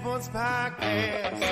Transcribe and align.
Sports 0.00 0.28
Podcast. 0.28 1.42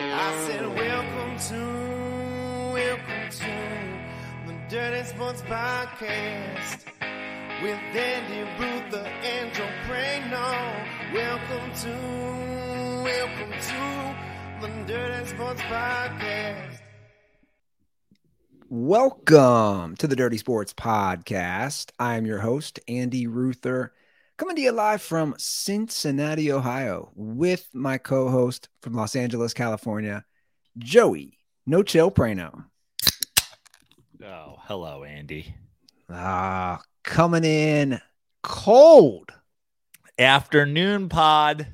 I 0.00 0.46
said, 0.46 0.66
Welcome 0.76 1.38
to, 1.48 1.60
welcome 2.74 3.30
to 3.30 3.54
the 4.46 4.54
Dirty 4.68 5.02
Sports 5.08 5.40
Podcast 5.42 6.84
with 7.62 7.80
Ruther 8.60 9.06
and 9.22 9.54
Joe 9.54 9.70
Praino. 9.86 10.48
Welcome 11.14 11.72
to, 11.82 11.94
welcome 13.02 13.52
to 13.62 14.14
the 14.60 14.68
Dirty 14.86 15.26
Sports 15.26 15.62
Podcast. 15.62 16.80
Welcome 18.68 19.96
to 19.96 20.06
the 20.06 20.16
Dirty 20.16 20.36
Sports 20.36 20.74
Podcast. 20.74 21.92
I'm 21.98 22.26
your 22.26 22.40
host, 22.40 22.78
Andy 22.86 23.26
Ruther, 23.26 23.94
coming 24.36 24.56
to 24.56 24.62
you 24.62 24.72
live 24.72 25.00
from 25.00 25.34
Cincinnati, 25.38 26.52
Ohio, 26.52 27.10
with 27.14 27.68
my 27.72 27.98
co 27.98 28.28
host 28.28 28.68
from 28.82 28.94
Los 28.94 29.16
Angeles, 29.16 29.54
California, 29.54 30.24
Joey 30.78 31.38
No 31.64 31.82
Chill 31.82 32.10
Praino. 32.10 32.64
Oh, 34.22 34.56
hello, 34.62 35.04
Andy. 35.04 35.54
Ah, 36.10 36.82
coming 37.02 37.44
in 37.44 38.00
cold. 38.42 39.32
Afternoon 40.18 41.08
pod. 41.08 41.68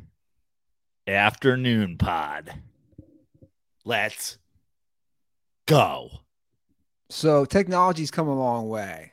Afternoon 1.06 1.98
pod. 1.98 2.52
Let's 3.84 4.38
go. 5.66 6.10
So, 7.10 7.44
technology's 7.44 8.10
come 8.10 8.28
a 8.28 8.38
long 8.38 8.68
way. 8.68 9.12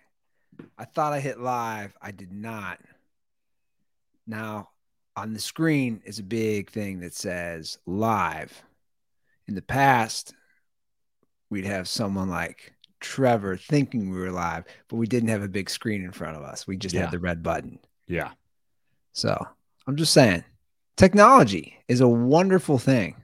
I 0.78 0.86
thought 0.86 1.14
I 1.14 1.20
hit 1.20 1.40
live, 1.40 1.94
I 2.02 2.12
did 2.12 2.32
not. 2.32 2.80
Now, 4.30 4.70
on 5.16 5.34
the 5.34 5.40
screen 5.40 6.02
is 6.06 6.20
a 6.20 6.24
big 6.24 6.70
thing 6.70 7.00
that 7.00 7.16
says 7.16 7.80
live. 7.88 8.64
In 9.48 9.56
the 9.56 9.62
past, 9.64 10.36
we'd 11.50 11.66
have 11.66 11.88
someone 11.88 12.30
like 12.30 12.74
Trevor 13.00 13.58
thinking 13.58 14.12
we 14.12 14.20
were 14.20 14.30
live, 14.30 14.66
but 14.88 14.98
we 14.98 15.08
didn't 15.08 15.30
have 15.30 15.42
a 15.42 15.48
big 15.48 15.68
screen 15.68 16.04
in 16.04 16.12
front 16.12 16.38
of 16.38 16.44
us. 16.44 16.68
We 16.68 16.78
just 16.78 16.94
Yeah. 16.94 17.02
had 17.02 17.12
the 17.12 17.18
red 17.20 17.42
button. 17.42 17.80
Yeah. 18.08 18.32
So 19.14 19.48
I'm 19.88 19.96
just 19.96 20.14
saying, 20.14 20.44
technology 20.96 21.76
is 21.88 22.02
a 22.02 22.08
wonderful 22.08 22.78
thing. 22.78 23.16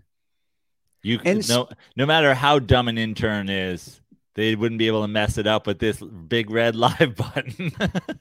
You 1.04 1.20
And 1.24 1.42
can 1.42 1.48
no 1.48 1.70
no 1.96 2.08
matter 2.08 2.34
how 2.34 2.58
dumb 2.58 2.88
an 2.88 2.98
intern 2.98 3.48
is, 3.48 4.02
they 4.34 4.56
wouldn't 4.56 4.80
be 4.80 4.88
able 4.88 5.04
to 5.04 5.08
mess 5.08 5.38
it 5.38 5.46
up 5.46 5.68
with 5.68 5.78
this 5.78 6.02
big 6.02 6.50
red 6.50 6.76
live 6.86 7.16
button. 7.16 7.72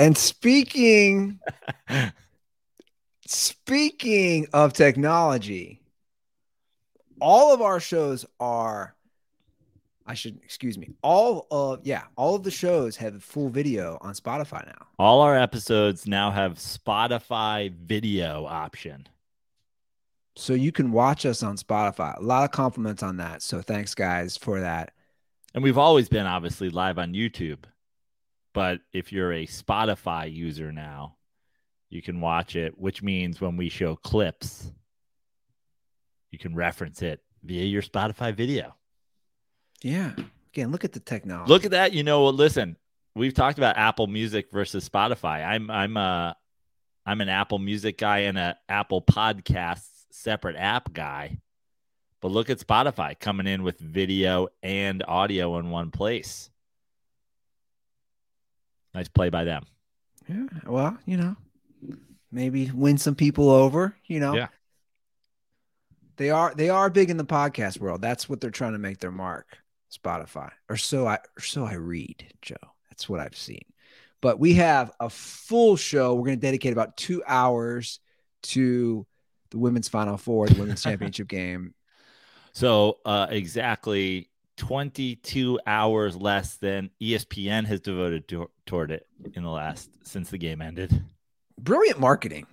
And 0.00 0.16
speaking 0.16 1.38
speaking 3.26 4.46
of 4.54 4.72
technology, 4.72 5.82
all 7.20 7.52
of 7.52 7.60
our 7.60 7.80
shows 7.80 8.24
are 8.40 8.94
I 10.06 10.14
should 10.14 10.40
excuse 10.42 10.78
me. 10.78 10.94
All 11.02 11.46
of 11.50 11.80
yeah, 11.82 12.04
all 12.16 12.34
of 12.34 12.44
the 12.44 12.50
shows 12.50 12.96
have 12.96 13.22
full 13.22 13.50
video 13.50 13.98
on 14.00 14.14
Spotify 14.14 14.64
now. 14.64 14.86
All 14.98 15.20
our 15.20 15.36
episodes 15.36 16.06
now 16.06 16.30
have 16.30 16.54
Spotify 16.54 17.70
video 17.70 18.46
option. 18.46 19.06
So 20.34 20.54
you 20.54 20.72
can 20.72 20.92
watch 20.92 21.26
us 21.26 21.42
on 21.42 21.58
Spotify. 21.58 22.16
A 22.16 22.22
lot 22.22 22.44
of 22.44 22.52
compliments 22.52 23.02
on 23.02 23.18
that. 23.18 23.42
So 23.42 23.60
thanks 23.60 23.94
guys 23.94 24.38
for 24.38 24.60
that. 24.60 24.94
And 25.52 25.62
we've 25.62 25.76
always 25.76 26.08
been 26.08 26.26
obviously 26.26 26.70
live 26.70 26.98
on 26.98 27.12
YouTube. 27.12 27.64
But 28.52 28.80
if 28.92 29.12
you're 29.12 29.32
a 29.32 29.46
Spotify 29.46 30.32
user 30.32 30.72
now, 30.72 31.16
you 31.88 32.02
can 32.02 32.20
watch 32.20 32.56
it, 32.56 32.78
which 32.78 33.02
means 33.02 33.40
when 33.40 33.56
we 33.56 33.68
show 33.68 33.96
clips, 33.96 34.72
you 36.30 36.38
can 36.38 36.54
reference 36.54 37.02
it 37.02 37.20
via 37.42 37.64
your 37.64 37.82
Spotify 37.82 38.34
video. 38.34 38.74
Yeah. 39.82 40.14
Again, 40.52 40.72
look 40.72 40.84
at 40.84 40.92
the 40.92 41.00
technology. 41.00 41.50
Look 41.50 41.64
at 41.64 41.72
that. 41.72 41.92
You 41.92 42.02
know, 42.02 42.26
listen, 42.26 42.76
we've 43.14 43.34
talked 43.34 43.58
about 43.58 43.76
Apple 43.76 44.06
Music 44.06 44.50
versus 44.50 44.88
Spotify. 44.88 45.44
I'm 45.44 45.70
I'm 45.70 45.96
a 45.96 46.36
I'm 47.06 47.20
an 47.20 47.28
Apple 47.28 47.58
Music 47.58 47.98
guy 47.98 48.20
and 48.20 48.38
a 48.38 48.56
Apple 48.68 49.02
Podcasts 49.02 50.06
separate 50.10 50.56
app 50.56 50.92
guy. 50.92 51.38
But 52.20 52.32
look 52.32 52.50
at 52.50 52.58
Spotify 52.58 53.18
coming 53.18 53.46
in 53.46 53.62
with 53.62 53.78
video 53.78 54.48
and 54.62 55.02
audio 55.06 55.58
in 55.58 55.70
one 55.70 55.90
place. 55.90 56.49
Nice 58.94 59.08
play 59.08 59.30
by 59.30 59.44
them. 59.44 59.64
Yeah. 60.28 60.46
Well, 60.66 60.98
you 61.06 61.16
know, 61.16 61.36
maybe 62.30 62.70
win 62.72 62.98
some 62.98 63.14
people 63.14 63.50
over, 63.50 63.94
you 64.06 64.20
know. 64.20 64.34
Yeah. 64.34 64.48
They 66.16 66.30
are 66.30 66.54
they 66.54 66.68
are 66.68 66.90
big 66.90 67.10
in 67.10 67.16
the 67.16 67.24
podcast 67.24 67.80
world. 67.80 68.02
That's 68.02 68.28
what 68.28 68.40
they're 68.40 68.50
trying 68.50 68.72
to 68.72 68.78
make 68.78 68.98
their 68.98 69.12
mark. 69.12 69.58
Spotify. 69.90 70.50
Or 70.68 70.76
so 70.76 71.06
I 71.06 71.18
or 71.36 71.42
so 71.42 71.64
I 71.64 71.74
read, 71.74 72.24
Joe. 72.42 72.56
That's 72.90 73.08
what 73.08 73.20
I've 73.20 73.36
seen. 73.36 73.64
But 74.20 74.38
we 74.38 74.54
have 74.54 74.92
a 75.00 75.08
full 75.08 75.76
show. 75.76 76.14
We're 76.14 76.26
going 76.26 76.38
to 76.38 76.46
dedicate 76.46 76.74
about 76.74 76.98
2 76.98 77.22
hours 77.26 78.00
to 78.42 79.06
the 79.50 79.58
women's 79.58 79.88
final 79.88 80.18
four, 80.18 80.46
the 80.46 80.60
women's 80.60 80.82
championship 80.84 81.26
game. 81.26 81.74
So 82.52 82.98
uh, 83.04 83.28
exactly 83.30 84.28
22 84.60 85.58
hours 85.66 86.14
less 86.16 86.56
than 86.56 86.90
ESPN 87.00 87.64
has 87.64 87.80
devoted 87.80 88.28
to, 88.28 88.50
toward 88.66 88.90
it 88.90 89.06
in 89.32 89.42
the 89.42 89.48
last 89.48 89.88
since 90.02 90.28
the 90.28 90.36
game 90.36 90.60
ended. 90.60 91.02
brilliant 91.58 91.98
marketing. 91.98 92.46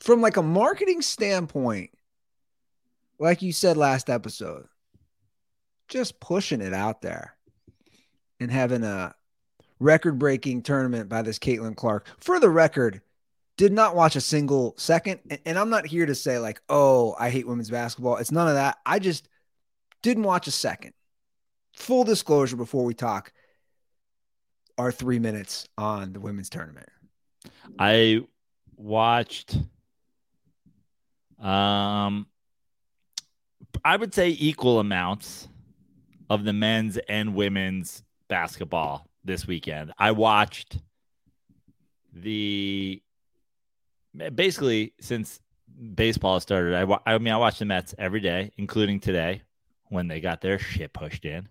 From 0.00 0.20
like 0.20 0.36
a 0.36 0.42
marketing 0.42 1.00
standpoint 1.00 1.90
like 3.20 3.40
you 3.40 3.52
said 3.52 3.76
last 3.76 4.10
episode 4.10 4.66
just 5.86 6.18
pushing 6.18 6.60
it 6.60 6.74
out 6.74 7.02
there 7.02 7.36
and 8.40 8.50
having 8.50 8.82
a 8.82 9.14
record 9.78 10.18
breaking 10.18 10.62
tournament 10.62 11.08
by 11.08 11.22
this 11.22 11.38
caitlin 11.38 11.76
clark. 11.76 12.04
For 12.18 12.40
the 12.40 12.50
record 12.50 13.00
did 13.56 13.72
not 13.72 13.94
watch 13.94 14.16
a 14.16 14.20
single 14.20 14.74
second 14.76 15.20
and, 15.30 15.38
and 15.44 15.58
i'm 15.58 15.70
not 15.70 15.86
here 15.86 16.06
to 16.06 16.14
say 16.16 16.38
like 16.40 16.60
oh 16.68 17.14
i 17.16 17.30
hate 17.30 17.46
women's 17.46 17.70
basketball. 17.70 18.16
It's 18.16 18.32
none 18.32 18.48
of 18.48 18.54
that. 18.54 18.78
I 18.84 18.98
just 18.98 19.28
didn't 20.02 20.24
watch 20.24 20.46
a 20.46 20.50
second 20.50 20.92
full 21.74 22.04
disclosure 22.04 22.56
before 22.56 22.84
we 22.84 22.94
talk 22.94 23.32
our 24.78 24.90
three 24.92 25.18
minutes 25.18 25.68
on 25.78 26.12
the 26.12 26.20
women's 26.20 26.48
tournament 26.50 26.88
I 27.78 28.20
watched 28.76 29.56
um 31.38 32.26
I 33.84 33.96
would 33.96 34.14
say 34.14 34.30
equal 34.30 34.80
amounts 34.80 35.48
of 36.28 36.44
the 36.44 36.52
men's 36.52 36.98
and 37.08 37.34
women's 37.34 38.02
basketball 38.28 39.06
this 39.24 39.46
weekend. 39.46 39.92
I 39.98 40.12
watched 40.12 40.78
the 42.12 43.02
basically 44.34 44.94
since 45.00 45.40
baseball 45.94 46.40
started. 46.40 46.74
I 46.74 47.14
I 47.14 47.18
mean 47.18 47.32
I 47.32 47.36
watched 47.36 47.58
the 47.58 47.64
Mets 47.64 47.94
every 47.98 48.20
day, 48.20 48.52
including 48.56 49.00
today 49.00 49.42
when 49.90 50.08
they 50.08 50.20
got 50.20 50.40
their 50.40 50.58
shit 50.58 50.92
pushed 50.92 51.24
in. 51.24 51.48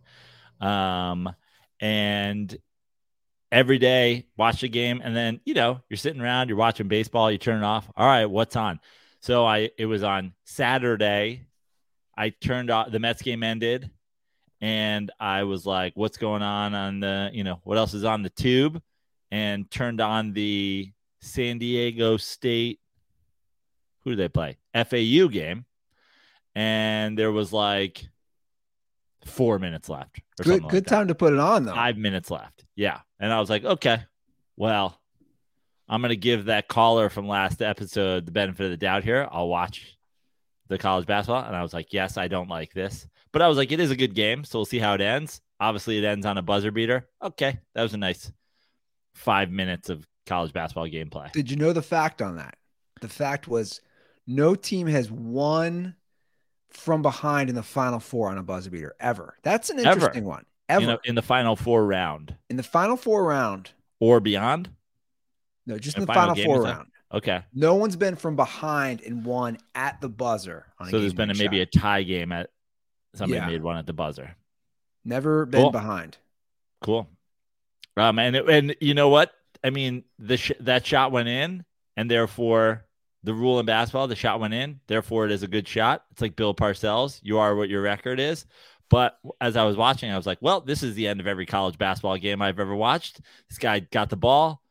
Um 0.59 1.33
and 1.79 2.57
every 3.51 3.77
day 3.77 4.25
watch 4.37 4.61
the 4.61 4.69
game 4.69 5.01
and 5.03 5.15
then 5.15 5.39
you 5.45 5.53
know 5.53 5.81
you're 5.89 5.97
sitting 5.97 6.21
around 6.21 6.49
you're 6.49 6.57
watching 6.57 6.87
baseball 6.87 7.31
you 7.31 7.37
turn 7.37 7.61
it 7.61 7.65
off. 7.65 7.89
All 7.95 8.07
right 8.07 8.25
what's 8.25 8.55
on? 8.55 8.79
So 9.21 9.45
i 9.45 9.69
it 9.77 9.85
was 9.85 10.03
on 10.03 10.33
saturday. 10.43 11.45
I 12.17 12.29
turned 12.29 12.71
off 12.71 12.91
the 12.91 12.99
mets 12.99 13.21
game 13.21 13.43
ended 13.43 13.91
and 14.61 15.09
i 15.21 15.43
was 15.43 15.65
like 15.65 15.93
what's 15.95 16.17
going 16.17 16.41
on 16.41 16.75
on 16.75 16.99
the 16.99 17.29
you 17.31 17.45
know 17.45 17.61
what 17.63 17.77
else 17.77 17.93
is 17.93 18.03
on 18.03 18.23
the 18.23 18.29
tube? 18.29 18.81
And 19.31 19.69
turned 19.69 20.01
on 20.01 20.33
the 20.33 20.91
san 21.21 21.59
diego 21.59 22.17
state 22.17 22.79
who 24.03 24.11
do 24.11 24.15
they 24.15 24.29
play? 24.29 24.57
Fau 24.73 25.27
game. 25.27 25.65
And 26.55 27.17
there 27.17 27.31
was 27.31 27.53
like 27.53 28.07
four 29.25 29.59
minutes 29.59 29.89
left 29.89 30.19
or 30.39 30.43
good 30.43 30.45
something 30.45 30.63
like 30.63 30.71
good 30.71 30.85
that 30.85 30.89
time 30.89 31.07
to 31.07 31.15
put 31.15 31.33
it 31.33 31.39
on 31.39 31.65
though. 31.65 31.73
five 31.73 31.97
minutes 31.97 32.31
left. 32.31 32.65
Yeah. 32.75 32.99
And 33.19 33.33
I 33.33 33.39
was 33.39 33.49
like, 33.49 33.65
okay, 33.65 34.01
well, 34.55 34.99
I'm 35.87 36.01
going 36.01 36.09
to 36.09 36.15
give 36.15 36.45
that 36.45 36.67
caller 36.67 37.09
from 37.09 37.27
last 37.27 37.61
episode 37.61 38.25
the 38.25 38.31
benefit 38.31 38.65
of 38.65 38.71
the 38.71 38.77
doubt 38.77 39.03
here. 39.03 39.27
I'll 39.31 39.47
watch 39.47 39.97
the 40.67 40.77
college 40.77 41.07
basketball. 41.07 41.43
And 41.43 41.55
I 41.55 41.63
was 41.63 41.73
like, 41.73 41.93
yes, 41.93 42.17
I 42.17 42.27
don't 42.27 42.49
like 42.49 42.73
this. 42.73 43.07
But 43.31 43.41
I 43.41 43.47
was 43.47 43.57
like, 43.57 43.71
it 43.71 43.79
is 43.79 43.91
a 43.91 43.95
good 43.95 44.15
game. 44.15 44.43
So 44.43 44.59
we'll 44.59 44.65
see 44.65 44.79
how 44.79 44.93
it 44.93 45.01
ends. 45.01 45.41
Obviously, 45.59 45.97
it 45.97 46.05
ends 46.05 46.25
on 46.25 46.37
a 46.37 46.41
buzzer 46.41 46.71
beater. 46.71 47.07
Okay. 47.21 47.59
That 47.75 47.83
was 47.83 47.93
a 47.93 47.97
nice 47.97 48.31
five 49.15 49.51
minutes 49.51 49.89
of 49.89 50.07
college 50.25 50.53
basketball 50.53 50.87
gameplay. 50.87 51.31
Did 51.31 51.49
you 51.49 51.57
know 51.57 51.73
the 51.73 51.81
fact 51.81 52.21
on 52.21 52.37
that? 52.37 52.55
The 53.01 53.09
fact 53.09 53.47
was 53.47 53.81
no 54.27 54.55
team 54.55 54.87
has 54.87 55.09
won 55.11 55.95
from 56.69 57.01
behind 57.01 57.49
in 57.49 57.55
the 57.55 57.63
final 57.63 57.99
four 57.99 58.29
on 58.29 58.37
a 58.37 58.43
buzzer 58.43 58.69
beater 58.69 58.95
ever. 58.99 59.35
That's 59.43 59.69
an 59.69 59.79
Ever. 59.79 59.91
interesting 59.91 60.25
one. 60.25 60.45
Ever 60.67 60.81
You 60.81 60.87
know, 60.87 60.99
in 61.03 61.15
the 61.15 61.21
final 61.21 61.55
four 61.55 61.85
round 61.85 62.35
in 62.49 62.55
the 62.57 62.63
final 62.63 62.95
four 62.95 63.25
round, 63.25 63.71
or 63.99 64.19
beyond. 64.19 64.69
No, 65.65 65.77
just 65.79 65.97
A 65.97 66.01
in 66.01 66.05
the 66.07 66.13
final 66.13 66.35
final, 66.35 66.53
four 66.53 66.63
round. 66.63 66.87
Okay. 67.11 67.41
No 67.53 67.73
one's 67.75 67.95
been 67.95 68.15
from 68.15 68.35
behind 68.35 69.01
and 69.01 69.25
won 69.25 69.57
at 69.73 69.99
the 69.99 70.09
buzzer. 70.09 70.65
On 70.79 70.87
a 70.87 70.91
So 70.91 70.99
there's 70.99 71.13
been 71.13 71.31
a, 71.31 71.35
maybe 71.35 71.61
a 71.61 71.65
tie 71.65 72.03
game 72.03 72.31
at 72.31 72.51
somebody 73.15 73.39
Yeah. 73.41 73.47
made 73.47 73.63
one 73.63 73.77
at 73.77 73.87
the 73.87 73.93
buzzer. 73.93 74.35
never 75.03 75.45
been 75.47 75.61
Cool. 75.61 75.71
behind. 75.71 76.17
Cool. 76.81 77.09
Um, 77.97 78.19
and 78.19 78.35
and 78.35 78.75
you 78.79 78.93
know 78.93 79.09
what? 79.09 79.33
I 79.63 79.71
mean, 79.71 80.03
the 80.19 80.37
sh- 80.37 80.51
that 80.59 80.85
shot 80.85 81.11
went 81.11 81.27
in, 81.29 81.65
and 81.97 82.09
therefore 82.11 82.85
the 83.23 83.33
rule 83.33 83.59
in 83.59 83.65
basketball, 83.65 84.07
the 84.07 84.15
shot 84.15 84.39
went 84.39 84.53
in. 84.53 84.79
Therefore, 84.87 85.25
it 85.25 85.31
is 85.31 85.43
a 85.43 85.47
good 85.47 85.67
shot. 85.67 86.03
It's 86.11 86.21
like 86.21 86.35
Bill 86.35 86.53
Parcells. 86.55 87.19
You 87.23 87.37
are 87.39 87.55
what 87.55 87.69
your 87.69 87.81
record 87.81 88.19
is. 88.19 88.45
But 88.89 89.17
as 89.39 89.55
I 89.55 89.65
was 89.65 89.75
watching, 89.77 90.09
I 90.11 90.17
was 90.17 90.25
like, 90.25 90.39
well, 90.41 90.61
this 90.61 90.81
is 90.81 90.95
the 90.95 91.07
end 91.07 91.19
of 91.19 91.27
every 91.27 91.45
college 91.45 91.77
basketball 91.77 92.17
game 92.17 92.41
I've 92.41 92.59
ever 92.59 92.75
watched. 92.75 93.21
This 93.47 93.59
guy 93.59 93.81
got 93.81 94.09
the 94.09 94.15
ball, 94.15 94.63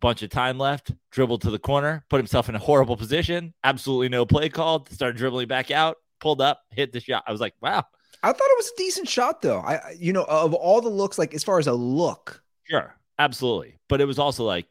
bunch 0.00 0.22
of 0.22 0.30
time 0.30 0.58
left, 0.58 0.90
dribbled 1.12 1.42
to 1.42 1.50
the 1.50 1.60
corner, 1.60 2.04
put 2.10 2.16
himself 2.16 2.48
in 2.48 2.54
a 2.56 2.58
horrible 2.58 2.96
position, 2.96 3.54
absolutely 3.62 4.08
no 4.08 4.26
play 4.26 4.48
called, 4.48 4.88
started 4.90 5.16
dribbling 5.16 5.46
back 5.46 5.70
out, 5.70 5.98
pulled 6.18 6.40
up, 6.40 6.60
hit 6.70 6.92
the 6.92 6.98
shot. 6.98 7.22
I 7.26 7.30
was 7.30 7.40
like, 7.40 7.54
wow, 7.60 7.84
I 8.24 8.32
thought 8.32 8.40
it 8.50 8.56
was 8.58 8.68
a 8.74 8.78
decent 8.78 9.08
shot 9.08 9.42
though. 9.42 9.60
I, 9.60 9.74
I- 9.76 9.96
you 9.96 10.12
know, 10.12 10.24
of 10.24 10.54
all 10.54 10.80
the 10.80 10.88
looks, 10.88 11.16
like 11.18 11.32
as 11.34 11.44
far 11.44 11.58
as 11.60 11.66
a 11.68 11.72
look, 11.72 12.42
Sure, 12.64 12.96
absolutely. 13.18 13.78
But 13.88 14.00
it 14.00 14.06
was 14.06 14.18
also 14.18 14.42
like 14.44 14.66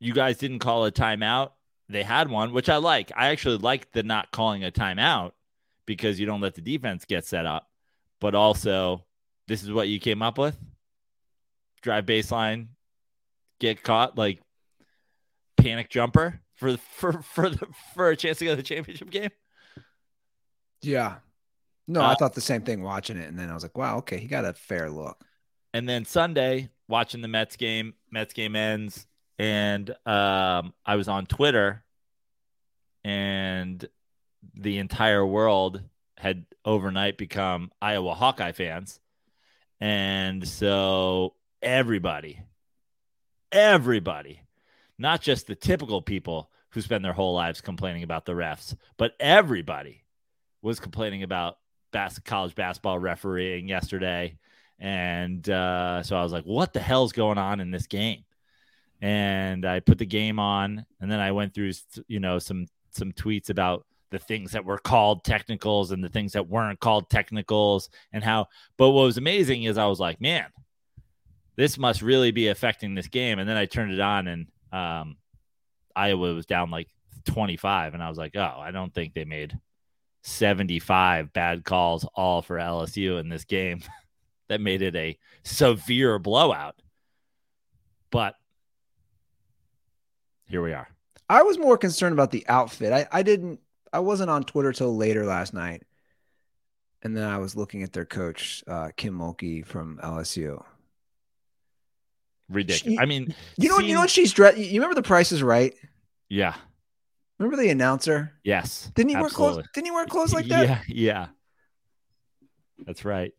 you 0.00 0.14
guys 0.14 0.38
didn't 0.38 0.58
call 0.60 0.84
a 0.86 0.90
timeout. 0.90 1.50
They 1.90 2.02
had 2.04 2.30
one, 2.30 2.52
which 2.52 2.68
I 2.68 2.76
like. 2.76 3.12
I 3.16 3.28
actually 3.28 3.58
like 3.58 3.92
the 3.92 4.02
not 4.02 4.30
calling 4.30 4.64
a 4.64 4.70
timeout 4.70 5.32
because 5.86 6.20
you 6.20 6.26
don't 6.26 6.40
let 6.40 6.54
the 6.54 6.60
defense 6.60 7.04
get 7.04 7.26
set 7.26 7.46
up. 7.46 7.68
But 8.20 8.34
also, 8.34 9.04
this 9.48 9.62
is 9.62 9.72
what 9.72 9.88
you 9.88 9.98
came 10.00 10.22
up 10.22 10.38
with. 10.38 10.56
Drive 11.82 12.06
baseline, 12.06 12.68
get 13.58 13.82
caught, 13.82 14.16
like 14.18 14.40
panic 15.56 15.88
jumper 15.90 16.40
for 16.54 16.76
for 16.76 17.22
for 17.22 17.48
the 17.50 17.66
for 17.94 18.10
a 18.10 18.16
chance 18.16 18.38
to 18.38 18.44
go 18.44 18.52
to 18.52 18.56
the 18.56 18.62
championship 18.62 19.10
game. 19.10 19.30
yeah. 20.82 21.16
No, 21.88 22.04
I 22.04 22.12
Uh, 22.12 22.16
thought 22.16 22.34
the 22.34 22.40
same 22.40 22.62
thing 22.62 22.82
watching 22.82 23.16
it, 23.16 23.28
and 23.28 23.38
then 23.38 23.50
I 23.50 23.54
was 23.54 23.64
like, 23.64 23.76
wow, 23.78 23.98
okay, 23.98 24.18
he 24.18 24.26
got 24.28 24.44
a 24.44 24.52
fair 24.54 24.90
look. 24.90 25.24
And 25.72 25.88
then 25.88 26.04
Sunday, 26.04 26.70
watching 26.88 27.20
the 27.22 27.28
Mets 27.28 27.56
game, 27.56 27.94
Mets 28.10 28.32
game 28.34 28.56
ends, 28.56 29.06
and 29.40 29.88
um, 30.04 30.74
I 30.84 30.96
was 30.96 31.08
on 31.08 31.24
Twitter, 31.24 31.82
and 33.02 33.82
the 34.54 34.76
entire 34.76 35.24
world 35.24 35.80
had 36.18 36.44
overnight 36.62 37.16
become 37.16 37.70
Iowa 37.80 38.12
Hawkeye 38.12 38.52
fans. 38.52 39.00
And 39.80 40.46
so 40.46 41.36
everybody, 41.62 42.42
everybody, 43.50 44.42
not 44.98 45.22
just 45.22 45.46
the 45.46 45.54
typical 45.54 46.02
people 46.02 46.50
who 46.72 46.82
spend 46.82 47.02
their 47.02 47.14
whole 47.14 47.32
lives 47.32 47.62
complaining 47.62 48.02
about 48.02 48.26
the 48.26 48.32
refs, 48.32 48.76
but 48.98 49.14
everybody 49.18 50.04
was 50.60 50.80
complaining 50.80 51.22
about 51.22 51.56
bas- 51.92 52.18
college 52.18 52.54
basketball 52.54 52.98
refereeing 52.98 53.68
yesterday. 53.68 54.36
And 54.78 55.48
uh, 55.48 56.02
so 56.02 56.14
I 56.14 56.22
was 56.22 56.32
like, 56.32 56.44
what 56.44 56.74
the 56.74 56.80
hell's 56.80 57.12
going 57.12 57.38
on 57.38 57.60
in 57.60 57.70
this 57.70 57.86
game? 57.86 58.24
And 59.00 59.64
I 59.64 59.80
put 59.80 59.98
the 59.98 60.06
game 60.06 60.38
on, 60.38 60.84
and 61.00 61.10
then 61.10 61.20
I 61.20 61.32
went 61.32 61.54
through, 61.54 61.72
you 62.06 62.20
know, 62.20 62.38
some 62.38 62.66
some 62.90 63.12
tweets 63.12 63.50
about 63.50 63.86
the 64.10 64.18
things 64.18 64.52
that 64.52 64.64
were 64.64 64.78
called 64.78 65.24
technicals 65.24 65.92
and 65.92 66.02
the 66.02 66.08
things 66.08 66.32
that 66.32 66.48
weren't 66.48 66.80
called 66.80 67.08
technicals, 67.08 67.88
and 68.12 68.22
how. 68.22 68.46
But 68.76 68.90
what 68.90 69.04
was 69.04 69.16
amazing 69.16 69.64
is 69.64 69.78
I 69.78 69.86
was 69.86 70.00
like, 70.00 70.20
man, 70.20 70.46
this 71.56 71.78
must 71.78 72.02
really 72.02 72.30
be 72.30 72.48
affecting 72.48 72.94
this 72.94 73.08
game. 73.08 73.38
And 73.38 73.48
then 73.48 73.56
I 73.56 73.66
turned 73.66 73.92
it 73.92 74.00
on, 74.00 74.28
and 74.28 74.46
um, 74.72 75.16
Iowa 75.96 76.34
was 76.34 76.46
down 76.46 76.70
like 76.70 76.88
25, 77.24 77.94
and 77.94 78.02
I 78.02 78.08
was 78.08 78.18
like, 78.18 78.36
oh, 78.36 78.60
I 78.60 78.70
don't 78.70 78.92
think 78.92 79.14
they 79.14 79.24
made 79.24 79.58
75 80.22 81.32
bad 81.32 81.64
calls 81.64 82.06
all 82.14 82.42
for 82.42 82.58
LSU 82.58 83.18
in 83.18 83.28
this 83.28 83.44
game. 83.44 83.80
that 84.50 84.60
made 84.60 84.82
it 84.82 84.96
a 84.96 85.16
severe 85.44 86.18
blowout. 86.18 86.74
But 88.10 88.34
here 90.50 90.62
we 90.62 90.72
are. 90.72 90.88
I 91.28 91.42
was 91.42 91.58
more 91.58 91.78
concerned 91.78 92.12
about 92.12 92.30
the 92.32 92.44
outfit. 92.48 92.92
I, 92.92 93.06
I 93.12 93.22
didn't 93.22 93.60
I 93.92 94.00
wasn't 94.00 94.30
on 94.30 94.42
Twitter 94.44 94.72
till 94.72 94.96
later 94.96 95.24
last 95.24 95.54
night. 95.54 95.84
And 97.02 97.16
then 97.16 97.24
I 97.26 97.38
was 97.38 97.56
looking 97.56 97.82
at 97.82 97.92
their 97.94 98.04
coach, 98.04 98.62
uh, 98.68 98.90
Kim 98.96 99.18
Mulkey 99.18 99.64
from 99.64 99.98
LSU. 100.02 100.62
Ridiculous. 102.48 102.94
She- 102.96 102.98
I 102.98 103.06
mean, 103.06 103.34
You 103.56 103.68
know, 103.68 103.78
you 103.78 103.94
know 103.94 104.00
what 104.00 104.10
she's 104.10 104.32
dressed. 104.32 104.58
You 104.58 104.80
remember 104.80 104.94
the 104.94 105.02
Price 105.06 105.32
is 105.32 105.42
Right? 105.42 105.74
yeah, 106.28 106.54
Remember 107.38 107.56
the 107.60 107.70
announcer? 107.70 108.34
yes. 108.44 108.90
Didn't 108.94 109.10
he 109.10 109.16
wear 109.16 109.28
clothes? 109.30 109.64
Didn't 109.74 109.86
he 109.86 109.90
wear 109.92 110.04
clothes 110.06 110.32
like 110.34 110.46
that? 110.48 110.66
Yeah, 110.68 110.82
yeah. 110.88 111.26
That's 112.86 113.04
right. 113.04 113.32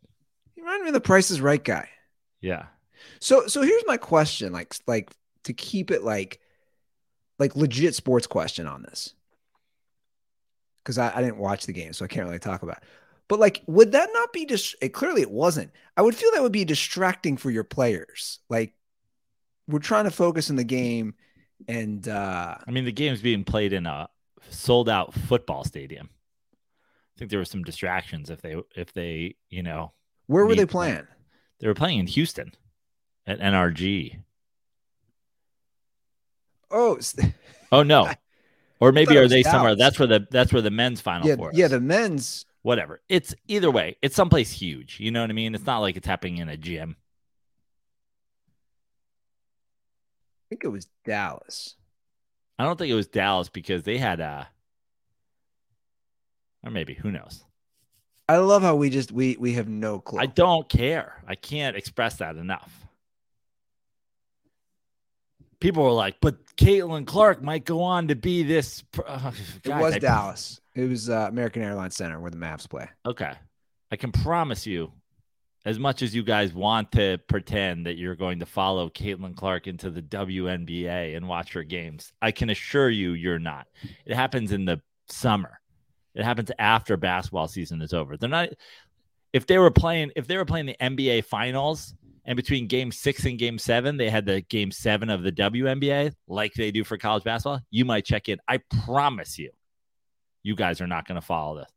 He 0.55 0.61
reminded 0.61 0.83
me 0.83 0.89
of 0.89 0.93
the 0.95 1.01
Price 1.01 1.29
is 1.31 1.39
Right 1.39 1.63
guy. 1.63 1.87
Yeah. 2.41 2.65
So 3.19 3.47
so 3.47 3.61
here's 3.61 3.83
my 3.87 3.97
question, 3.97 4.51
like 4.53 4.73
like 4.87 5.11
to 5.45 5.53
keep 5.53 5.91
it 5.91 6.03
like 6.03 6.39
like 7.41 7.55
legit 7.55 7.95
sports 7.95 8.27
question 8.27 8.67
on 8.67 8.83
this. 8.83 9.15
Because 10.83 10.99
I, 10.99 11.11
I 11.15 11.21
didn't 11.21 11.39
watch 11.39 11.65
the 11.65 11.73
game, 11.73 11.91
so 11.91 12.05
I 12.05 12.07
can't 12.07 12.27
really 12.27 12.39
talk 12.39 12.61
about 12.61 12.77
it. 12.77 12.83
But 13.27 13.39
like, 13.39 13.63
would 13.65 13.93
that 13.93 14.09
not 14.13 14.31
be 14.31 14.45
just 14.45 14.75
it 14.79 14.89
clearly 14.89 15.21
it 15.23 15.31
wasn't. 15.31 15.71
I 15.97 16.03
would 16.03 16.15
feel 16.15 16.29
that 16.33 16.43
would 16.43 16.51
be 16.51 16.65
distracting 16.65 17.37
for 17.37 17.49
your 17.49 17.63
players. 17.63 18.39
Like 18.47 18.75
we're 19.67 19.79
trying 19.79 20.03
to 20.03 20.11
focus 20.11 20.51
in 20.51 20.55
the 20.55 20.63
game 20.63 21.15
and 21.67 22.07
uh 22.07 22.57
I 22.65 22.71
mean, 22.71 22.85
the 22.85 22.91
game's 22.91 23.21
being 23.21 23.43
played 23.43 23.73
in 23.73 23.87
a 23.87 24.07
sold 24.49 24.87
out 24.87 25.13
football 25.13 25.63
stadium. 25.63 26.09
I 27.15 27.19
think 27.19 27.31
there 27.31 27.39
were 27.39 27.45
some 27.45 27.63
distractions 27.63 28.29
if 28.29 28.41
they 28.41 28.55
if 28.75 28.93
they, 28.93 29.35
you 29.49 29.63
know, 29.63 29.93
where 30.27 30.45
were 30.45 30.55
they 30.55 30.67
playing? 30.67 31.07
they 31.59 31.67
were 31.67 31.73
playing 31.73 31.99
in 31.99 32.07
Houston 32.07 32.51
at 33.25 33.39
NRG. 33.39 34.19
Oh, 36.71 36.99
Oh 37.71 37.83
no. 37.83 38.09
Or 38.79 38.91
maybe 38.91 39.15
are 39.17 39.27
they 39.27 39.43
somewhere? 39.43 39.75
That's 39.75 39.99
where 39.99 40.07
the 40.07 40.27
that's 40.31 40.51
where 40.51 40.61
the 40.61 40.71
men's 40.71 41.01
final 41.01 41.27
yeah, 41.27 41.35
four 41.35 41.51
yeah, 41.53 41.67
the 41.67 41.79
men's 41.79 42.45
whatever. 42.63 43.01
It's 43.09 43.35
either 43.47 43.69
way. 43.69 43.95
It's 44.01 44.15
someplace 44.15 44.51
huge. 44.51 44.99
You 44.99 45.11
know 45.11 45.21
what 45.21 45.29
I 45.29 45.33
mean? 45.33 45.53
It's 45.53 45.65
not 45.65 45.79
like 45.79 45.95
it's 45.95 46.07
happening 46.07 46.39
in 46.39 46.49
a 46.49 46.57
gym. 46.57 46.95
I 50.39 50.43
think 50.49 50.63
it 50.63 50.69
was 50.69 50.87
Dallas. 51.05 51.75
I 52.57 52.65
don't 52.65 52.77
think 52.77 52.91
it 52.91 52.95
was 52.95 53.07
Dallas 53.07 53.49
because 53.49 53.83
they 53.83 53.97
had 53.99 54.19
uh 54.19 54.45
or 56.63 56.71
maybe 56.71 56.95
who 56.95 57.11
knows. 57.11 57.43
I 58.27 58.37
love 58.37 58.61
how 58.61 58.75
we 58.75 58.89
just 58.89 59.11
we 59.11 59.37
we 59.39 59.53
have 59.53 59.67
no 59.67 59.99
clue. 59.99 60.19
I 60.19 60.25
don't 60.25 60.67
care. 60.67 61.23
I 61.27 61.35
can't 61.35 61.75
express 61.75 62.15
that 62.15 62.35
enough. 62.35 62.80
People 65.61 65.83
were 65.83 65.91
like, 65.91 66.17
"But 66.21 66.45
Caitlin 66.57 67.07
Clark 67.07 67.41
might 67.41 67.63
go 67.63 67.81
on 67.81 68.09
to 68.09 68.15
be 68.15 68.43
this." 68.43 68.83
uh, 69.05 69.31
it 69.63 69.69
was 69.69 69.93
I- 69.93 69.99
Dallas. 69.99 70.59
It 70.75 70.89
was 70.89 71.09
uh, 71.09 71.27
American 71.29 71.63
Airlines 71.63 71.95
Center 71.95 72.19
where 72.19 72.31
the 72.31 72.37
Mavs 72.37 72.69
play. 72.69 72.89
Okay, 73.05 73.31
I 73.91 73.95
can 73.95 74.11
promise 74.11 74.65
you, 74.65 74.91
as 75.65 75.77
much 75.77 76.01
as 76.01 76.15
you 76.15 76.23
guys 76.23 76.53
want 76.53 76.91
to 76.93 77.19
pretend 77.27 77.85
that 77.85 77.97
you're 77.97 78.15
going 78.15 78.39
to 78.39 78.45
follow 78.45 78.89
Caitlin 78.89 79.35
Clark 79.35 79.67
into 79.67 79.89
the 79.89 80.01
WNBA 80.01 81.15
and 81.15 81.27
watch 81.27 81.53
her 81.53 81.63
games, 81.63 82.11
I 82.21 82.31
can 82.31 82.49
assure 82.49 82.89
you, 82.89 83.11
you're 83.11 83.39
not. 83.39 83.67
It 84.05 84.15
happens 84.15 84.51
in 84.51 84.65
the 84.65 84.81
summer. 85.07 85.59
It 86.15 86.23
happens 86.23 86.51
after 86.57 86.97
basketball 86.97 87.47
season 87.47 87.81
is 87.81 87.93
over. 87.93 88.17
They're 88.17 88.29
not. 88.29 88.49
If 89.33 89.47
they 89.47 89.57
were 89.57 89.71
playing, 89.71 90.11
if 90.15 90.27
they 90.27 90.37
were 90.37 90.45
playing 90.45 90.65
the 90.65 90.75
NBA 90.81 91.25
finals, 91.25 91.93
and 92.25 92.35
between 92.35 92.67
Game 92.67 92.91
Six 92.91 93.25
and 93.25 93.37
Game 93.37 93.57
Seven, 93.57 93.97
they 93.97 94.09
had 94.09 94.25
the 94.25 94.41
Game 94.41 94.71
Seven 94.71 95.09
of 95.09 95.23
the 95.23 95.31
WNBA, 95.31 96.13
like 96.27 96.53
they 96.53 96.71
do 96.71 96.83
for 96.83 96.97
college 96.97 97.23
basketball. 97.23 97.61
You 97.71 97.85
might 97.85 98.05
check 98.05 98.29
in. 98.29 98.39
I 98.47 98.59
promise 98.85 99.39
you, 99.39 99.51
you 100.43 100.55
guys 100.55 100.81
are 100.81 100.87
not 100.87 101.07
going 101.07 101.19
to 101.19 101.25
follow 101.25 101.59
this. 101.59 101.69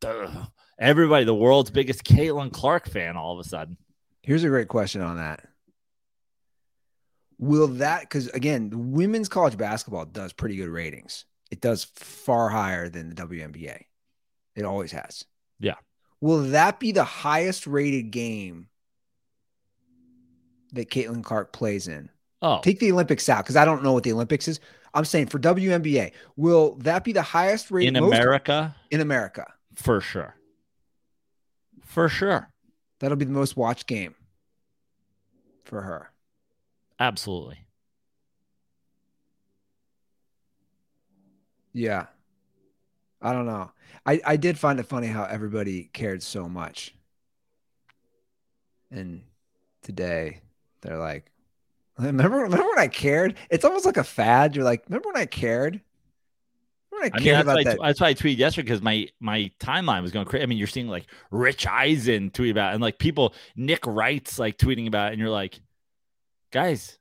Duh. 0.00 0.46
Everybody, 0.78 1.24
the 1.24 1.34
world's 1.34 1.70
biggest 1.70 2.04
Caitlin 2.04 2.52
Clark 2.52 2.88
fan, 2.88 3.16
all 3.16 3.38
of 3.38 3.44
a 3.44 3.48
sudden. 3.48 3.76
Here's 4.22 4.44
a 4.44 4.48
great 4.48 4.68
question 4.68 5.00
on 5.00 5.16
that. 5.16 5.46
Will 7.38 7.68
that 7.68 8.02
because 8.02 8.28
again, 8.28 8.70
the 8.70 8.78
women's 8.78 9.28
college 9.28 9.56
basketball 9.56 10.06
does 10.06 10.32
pretty 10.32 10.56
good 10.56 10.68
ratings. 10.68 11.24
It 11.50 11.60
does 11.60 11.84
far 11.84 12.48
higher 12.48 12.88
than 12.88 13.10
the 13.10 13.14
WNBA. 13.14 13.82
It 14.54 14.64
always 14.64 14.92
has. 14.92 15.24
Yeah. 15.58 15.74
Will 16.20 16.42
that 16.50 16.78
be 16.78 16.92
the 16.92 17.04
highest 17.04 17.66
rated 17.66 18.10
game 18.10 18.68
that 20.72 20.90
Caitlin 20.90 21.22
Clark 21.22 21.52
plays 21.52 21.88
in? 21.88 22.10
Oh, 22.40 22.60
Take 22.62 22.80
the 22.80 22.90
Olympics 22.90 23.28
out 23.28 23.44
because 23.44 23.56
I 23.56 23.64
don't 23.64 23.82
know 23.84 23.92
what 23.92 24.02
the 24.02 24.12
Olympics 24.12 24.48
is. 24.48 24.58
I'm 24.94 25.04
saying 25.04 25.26
for 25.26 25.38
WNBA, 25.38 26.12
will 26.36 26.74
that 26.80 27.04
be 27.04 27.12
the 27.12 27.22
highest 27.22 27.70
rated 27.70 27.96
in 27.96 28.02
America, 28.02 28.74
in 28.90 29.00
America? 29.00 29.46
for 29.74 30.00
sure. 30.00 30.36
For 31.84 32.08
sure. 32.08 32.48
That'll 32.98 33.16
be 33.16 33.24
the 33.24 33.32
most 33.32 33.56
watched 33.56 33.86
game 33.86 34.14
for 35.64 35.80
her. 35.82 36.10
Absolutely. 37.00 37.64
Yeah. 41.72 42.06
I 43.20 43.32
don't 43.32 43.46
know. 43.46 43.70
I, 44.04 44.20
I 44.26 44.36
did 44.36 44.58
find 44.58 44.78
it 44.78 44.86
funny 44.86 45.06
how 45.06 45.24
everybody 45.24 45.84
cared 45.92 46.22
so 46.22 46.48
much. 46.48 46.94
And 48.90 49.22
today 49.82 50.41
they're 50.82 50.98
like, 50.98 51.30
remember, 51.98 52.38
remember 52.38 52.68
when 52.68 52.78
I 52.78 52.88
cared? 52.88 53.36
It's 53.50 53.64
almost 53.64 53.84
like 53.86 53.96
a 53.96 54.04
fad. 54.04 54.54
You're 54.54 54.64
like, 54.64 54.84
remember 54.88 55.08
when 55.08 55.22
I 55.22 55.26
cared? 55.26 55.80
Remember 56.90 57.06
I 57.06 57.08
when 57.08 57.12
mean, 57.12 57.22
cared 57.22 57.36
that's 57.38 57.46
why, 57.46 57.52
about 57.52 57.60
I, 57.60 57.64
that? 57.64 57.78
that's 57.82 58.00
why 58.00 58.08
I 58.08 58.14
tweeted 58.14 58.38
yesterday 58.38 58.66
because 58.66 58.82
my 58.82 59.08
my 59.20 59.50
timeline 59.58 60.02
was 60.02 60.12
going 60.12 60.26
crazy. 60.26 60.42
I 60.42 60.46
mean, 60.46 60.58
you're 60.58 60.66
seeing 60.66 60.88
like 60.88 61.06
Rich 61.30 61.66
Eisen 61.66 62.30
tweet 62.30 62.50
about 62.50 62.74
and 62.74 62.82
like 62.82 62.98
people, 62.98 63.34
Nick 63.56 63.86
Wright's 63.86 64.38
like 64.38 64.58
tweeting 64.58 64.86
about 64.86 65.08
it, 65.08 65.12
and 65.12 65.20
you're 65.20 65.30
like, 65.30 65.60
guys, 66.50 66.98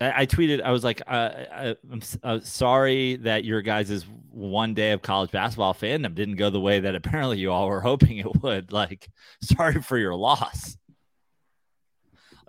I, 0.00 0.22
I 0.22 0.26
tweeted, 0.26 0.62
I 0.62 0.70
was 0.70 0.82
like, 0.82 1.02
uh, 1.06 1.30
I, 1.52 1.76
I'm 1.90 2.02
uh, 2.22 2.40
sorry 2.42 3.16
that 3.16 3.44
your 3.44 3.62
guys' 3.62 4.04
one 4.30 4.74
day 4.74 4.92
of 4.92 5.02
college 5.02 5.30
basketball 5.30 5.74
fandom 5.74 6.14
didn't 6.14 6.36
go 6.36 6.50
the 6.50 6.60
way 6.60 6.80
that 6.80 6.94
apparently 6.94 7.38
you 7.38 7.52
all 7.52 7.68
were 7.68 7.80
hoping 7.80 8.18
it 8.18 8.42
would. 8.42 8.72
Like, 8.72 9.08
sorry 9.42 9.82
for 9.82 9.98
your 9.98 10.14
loss. 10.14 10.76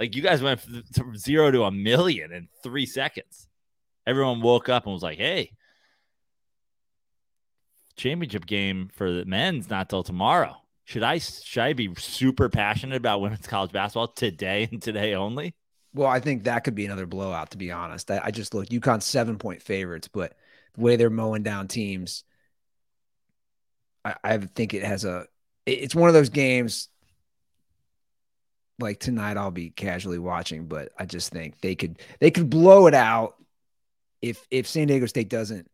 Like, 0.02 0.16
you 0.16 0.24
guys 0.24 0.42
went 0.42 0.60
from 0.60 1.16
zero 1.16 1.52
to 1.52 1.66
a 1.66 1.70
million 1.70 2.32
in 2.32 2.48
three 2.64 2.88
seconds. 2.88 3.48
Everyone 4.08 4.42
woke 4.42 4.68
up 4.68 4.86
and 4.86 4.94
was 4.94 5.04
like, 5.04 5.20
hey, 5.20 5.52
championship 7.98 8.48
game 8.48 8.90
for 8.92 9.12
the 9.12 9.26
men's 9.26 9.70
not 9.70 9.92
till 9.92 10.02
tomorrow. 10.02 10.56
Should 10.86 11.04
I 11.04 11.20
should 11.20 11.62
I 11.62 11.74
be 11.74 11.94
super 12.00 12.50
passionate 12.50 12.96
about 12.96 13.22
women's 13.22 13.46
college 13.46 13.72
basketball 13.72 14.08
today 14.08 14.68
and 14.72 14.82
today 14.82 15.14
only? 15.14 15.54
Well, 15.94 16.08
I 16.08 16.20
think 16.20 16.46
that 16.46 16.64
could 16.64 16.74
be 16.74 16.88
another 16.88 17.06
blowout, 17.06 17.52
to 17.52 17.60
be 17.60 17.72
honest. 17.72 18.10
I, 18.10 18.22
I 18.24 18.32
just 18.32 18.56
looked 18.56 18.72
UConn 18.72 19.04
seven 19.04 19.38
point 19.38 19.62
favorites, 19.62 20.08
but 20.08 20.34
the 20.74 20.82
way 20.82 20.96
they're 20.96 21.12
mowing 21.12 21.44
down 21.44 21.68
teams, 21.68 22.24
I, 24.04 24.16
I 24.24 24.38
think 24.40 24.74
it 24.74 24.84
has 24.84 25.06
a 25.06 25.28
it's 25.68 25.94
one 25.94 26.10
of 26.10 26.16
those 26.16 26.30
games 26.30 26.90
like 28.82 29.00
tonight 29.00 29.38
I'll 29.38 29.52
be 29.52 29.70
casually 29.70 30.20
watching, 30.20 30.66
but 30.66 30.92
I 30.98 31.06
just 31.06 31.32
think 31.32 31.60
they 31.62 31.76
could 31.76 32.00
they 32.20 32.32
could 32.32 32.50
blow 32.50 32.88
it 32.88 32.94
out 32.94 33.36
if 34.22 34.46
if 34.52 34.68
San 34.68 34.88
Diego 34.88 35.06
State 35.06 35.30
doesn't 35.30 35.70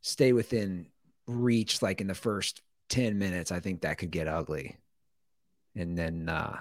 stay 0.00 0.32
within 0.32 0.86
reach 1.26 1.82
like 1.82 2.00
in 2.00 2.06
the 2.06 2.14
first 2.14 2.62
10 2.88 3.18
minutes, 3.18 3.52
I 3.52 3.60
think 3.60 3.82
that 3.82 3.98
could 3.98 4.10
get 4.10 4.28
ugly. 4.28 4.76
And 5.76 5.96
then 5.96 6.28
uh 6.28 6.58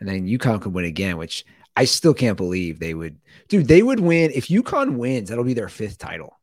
and 0.00 0.08
then 0.08 0.28
UConn 0.28 0.60
could 0.60 0.74
win 0.74 0.84
again, 0.84 1.16
which 1.16 1.44
I 1.76 1.84
still 1.84 2.14
can't 2.14 2.36
believe 2.36 2.78
they 2.78 2.94
would. 2.94 3.18
Dude, 3.48 3.68
they 3.68 3.82
would 3.82 4.00
win 4.00 4.30
if 4.34 4.48
UConn 4.48 4.96
wins. 4.96 5.28
That'll 5.28 5.44
be 5.44 5.54
their 5.54 5.68
fifth 5.68 5.98
title, 5.98 6.36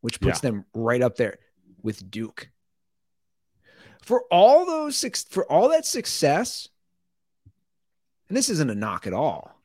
which 0.00 0.20
puts 0.20 0.40
them 0.40 0.64
right 0.74 1.02
up 1.02 1.16
there 1.16 1.38
with 1.82 2.10
Duke. 2.10 2.48
For 4.02 4.22
all 4.30 4.66
those 4.66 4.96
six, 4.96 5.24
for 5.24 5.50
all 5.50 5.70
that 5.70 5.86
success, 5.86 6.68
and 8.34 8.38
this 8.40 8.50
isn't 8.50 8.68
a 8.68 8.74
knock 8.74 9.06
at 9.06 9.12
all. 9.12 9.56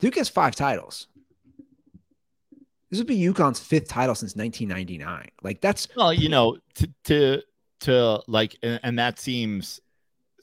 Duke 0.00 0.16
has 0.16 0.28
five 0.28 0.56
titles. 0.56 1.06
This 2.90 2.98
would 2.98 3.06
be 3.06 3.16
UConn's 3.16 3.60
fifth 3.60 3.86
title 3.86 4.16
since 4.16 4.34
1999. 4.34 5.28
Like 5.44 5.60
that's 5.60 5.86
Well, 5.96 6.12
you 6.12 6.28
know, 6.28 6.58
to 6.74 6.90
to 7.04 7.42
to 7.82 8.22
like, 8.26 8.56
and, 8.64 8.80
and 8.82 8.98
that 8.98 9.20
seems 9.20 9.80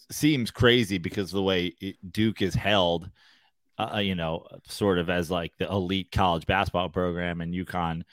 seems 0.10 0.50
crazy 0.50 0.98
because 0.98 1.30
the 1.30 1.44
way 1.44 1.76
it, 1.82 1.98
Duke 2.10 2.42
is 2.42 2.56
held, 2.56 3.10
uh, 3.78 4.00
you 4.02 4.16
know, 4.16 4.48
sort 4.70 4.98
of 4.98 5.10
as 5.10 5.30
like 5.30 5.52
the 5.58 5.70
elite 5.70 6.10
college 6.10 6.46
basketball 6.46 6.88
program, 6.88 7.42
and 7.42 7.54
UConn 7.54 8.04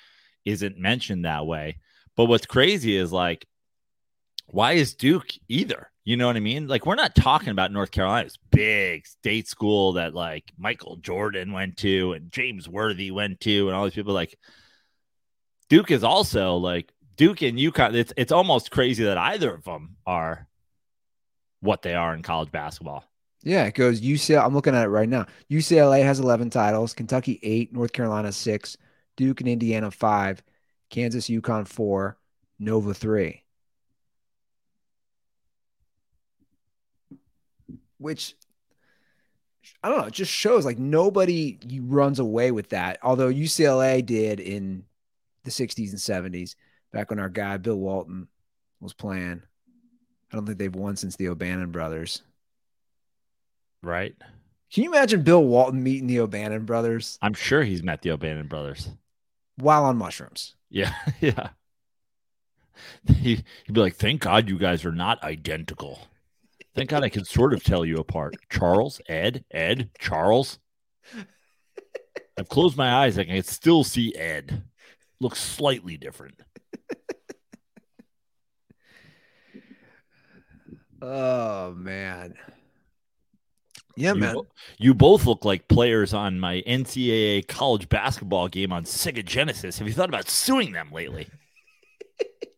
isn't 0.44 0.78
mentioned 0.78 1.26
that 1.26 1.46
way. 1.46 1.78
But 2.16 2.24
what's 2.24 2.46
crazy 2.46 2.96
is 2.96 3.12
like, 3.12 3.46
why 4.50 4.72
is 4.72 4.94
Duke 4.94 5.28
either? 5.48 5.90
You 6.04 6.16
know 6.16 6.26
what 6.26 6.36
I 6.36 6.40
mean? 6.40 6.66
Like, 6.66 6.86
we're 6.86 6.96
not 6.96 7.14
talking 7.14 7.50
about 7.50 7.72
North 7.72 7.90
Carolina's 7.90 8.38
big 8.50 9.06
state 9.06 9.46
school 9.46 9.92
that 9.92 10.14
like 10.14 10.52
Michael 10.58 10.96
Jordan 10.96 11.52
went 11.52 11.76
to 11.78 12.12
and 12.12 12.32
James 12.32 12.68
Worthy 12.68 13.10
went 13.10 13.40
to, 13.40 13.68
and 13.68 13.76
all 13.76 13.84
these 13.84 13.94
people. 13.94 14.14
Like, 14.14 14.36
Duke 15.68 15.90
is 15.90 16.02
also 16.02 16.56
like 16.56 16.92
Duke 17.16 17.42
and 17.42 17.58
UConn. 17.58 17.94
It's 17.94 18.12
it's 18.16 18.32
almost 18.32 18.70
crazy 18.70 19.04
that 19.04 19.18
either 19.18 19.54
of 19.54 19.64
them 19.64 19.96
are 20.04 20.48
what 21.60 21.82
they 21.82 21.94
are 21.94 22.14
in 22.14 22.22
college 22.22 22.50
basketball. 22.50 23.04
Yeah, 23.42 23.64
it 23.64 23.74
goes 23.74 24.00
UCLA. 24.00 24.44
I'm 24.44 24.54
looking 24.54 24.74
at 24.74 24.84
it 24.84 24.88
right 24.88 25.08
now. 25.08 25.26
UCLA 25.50 26.02
has 26.02 26.20
11 26.20 26.50
titles, 26.50 26.92
Kentucky 26.92 27.38
eight, 27.42 27.72
North 27.72 27.92
Carolina 27.92 28.32
six, 28.32 28.76
Duke 29.16 29.40
and 29.40 29.48
Indiana 29.48 29.90
five, 29.90 30.42
Kansas, 30.90 31.28
UConn 31.28 31.68
four, 31.68 32.18
Nova 32.58 32.92
three. 32.92 33.44
Which 38.00 38.34
I 39.82 39.88
don't 39.88 39.98
know, 39.98 40.06
it 40.06 40.14
just 40.14 40.32
shows 40.32 40.64
like 40.64 40.78
nobody 40.78 41.58
runs 41.82 42.18
away 42.18 42.50
with 42.50 42.70
that. 42.70 42.98
Although 43.02 43.28
UCLA 43.32 44.04
did 44.04 44.40
in 44.40 44.84
the 45.44 45.50
60s 45.50 45.90
and 45.90 46.32
70s, 46.32 46.54
back 46.92 47.10
when 47.10 47.18
our 47.18 47.28
guy 47.28 47.58
Bill 47.58 47.76
Walton 47.76 48.26
was 48.80 48.94
playing. 48.94 49.42
I 50.32 50.36
don't 50.36 50.46
think 50.46 50.58
they've 50.58 50.74
won 50.74 50.96
since 50.96 51.16
the 51.16 51.28
O'Bannon 51.28 51.70
brothers. 51.72 52.22
Right. 53.82 54.14
Can 54.72 54.84
you 54.84 54.90
imagine 54.90 55.22
Bill 55.22 55.44
Walton 55.44 55.82
meeting 55.82 56.06
the 56.06 56.20
O'Bannon 56.20 56.64
brothers 56.64 57.18
I'm 57.20 57.34
sure 57.34 57.62
he's 57.62 57.82
met 57.82 58.02
the 58.02 58.12
O'Bannon 58.12 58.46
brothers. 58.46 58.88
while 59.56 59.84
on 59.84 59.96
mushrooms? 59.98 60.54
Yeah. 60.70 60.94
Yeah. 61.20 61.50
He, 63.06 63.44
he'd 63.64 63.74
be 63.74 63.80
like, 63.80 63.96
thank 63.96 64.22
God 64.22 64.48
you 64.48 64.56
guys 64.58 64.86
are 64.86 64.92
not 64.92 65.22
identical. 65.22 65.98
Thank 66.74 66.90
God 66.90 67.02
I 67.02 67.08
can 67.08 67.24
sort 67.24 67.52
of 67.52 67.64
tell 67.64 67.84
you 67.84 67.96
apart. 67.96 68.36
Charles, 68.48 69.00
Ed, 69.08 69.44
Ed, 69.50 69.90
Charles. 69.98 70.58
I've 72.38 72.48
closed 72.48 72.76
my 72.76 72.90
eyes. 72.90 73.18
I 73.18 73.24
can 73.24 73.42
still 73.42 73.84
see 73.84 74.14
Ed. 74.14 74.62
Looks 75.20 75.40
slightly 75.40 75.96
different. 75.96 76.40
Oh 81.02 81.72
man. 81.72 82.34
Yeah, 83.96 84.14
you, 84.14 84.20
man. 84.20 84.34
bo- 84.34 84.46
you 84.78 84.94
both 84.94 85.26
look 85.26 85.44
like 85.44 85.68
players 85.68 86.14
on 86.14 86.38
my 86.38 86.62
NCAA 86.66 87.46
college 87.48 87.88
basketball 87.88 88.48
game 88.48 88.72
on 88.72 88.84
Sega 88.84 89.24
Genesis. 89.24 89.78
Have 89.78 89.88
you 89.88 89.94
thought 89.94 90.08
about 90.08 90.28
suing 90.28 90.72
them 90.72 90.90
lately? 90.92 91.28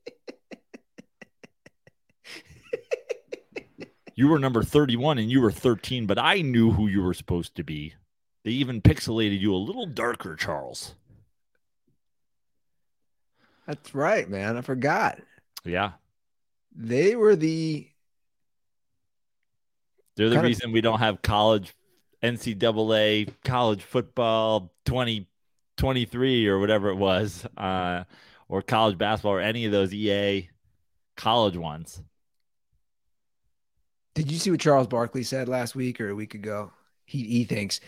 you 4.15 4.29
were 4.29 4.39
number 4.39 4.63
31 4.63 5.19
and 5.19 5.31
you 5.31 5.41
were 5.41 5.51
13, 5.51 6.07
but 6.07 6.19
I 6.19 6.43
knew 6.43 6.73
who 6.73 6.87
you 6.87 7.03
were 7.03 7.15
supposed 7.15 7.55
to 7.57 7.65
be. 7.65 7.95
They 8.45 8.51
even 8.53 8.83
pixelated 8.83 9.41
you 9.41 9.55
a 9.55 9.57
little 9.57 9.87
darker, 9.87 10.37
Charles. 10.37 10.95
That's 13.67 13.95
right, 13.95 14.29
man. 14.29 14.57
I 14.57 14.61
forgot. 14.63 15.21
Yeah. 15.65 15.93
They 16.75 17.15
were 17.15 17.37
the 17.37 17.89
They're 20.17 20.31
the 20.31 20.41
reason 20.41 20.73
we 20.73 20.81
don't 20.81 20.99
have 20.99 21.23
college 21.23 21.75
NCAA 22.23 23.33
college 23.45 23.83
football 23.83 24.73
2023 24.87 26.49
or 26.49 26.59
whatever 26.59 26.89
it 26.89 26.97
was, 26.97 27.47
uh, 27.57 28.05
or 28.49 28.63
college 28.63 28.99
basketball 28.99 29.33
or 29.33 29.41
any 29.41 29.65
of 29.65 29.73
those 29.73 29.93
EA 29.93 30.49
college 31.17 31.57
ones. 31.57 32.03
Did 34.15 34.31
you 34.31 34.39
see 34.39 34.51
what 34.51 34.61
Charles 34.61 34.87
Barkley 34.87 35.23
said 35.23 35.49
last 35.49 35.75
week 35.75 36.01
or 36.01 36.09
a 36.11 36.15
week 36.15 36.35
ago? 36.35 36.73
He 37.05 37.25
he 37.25 37.45
thinks, 37.45 37.81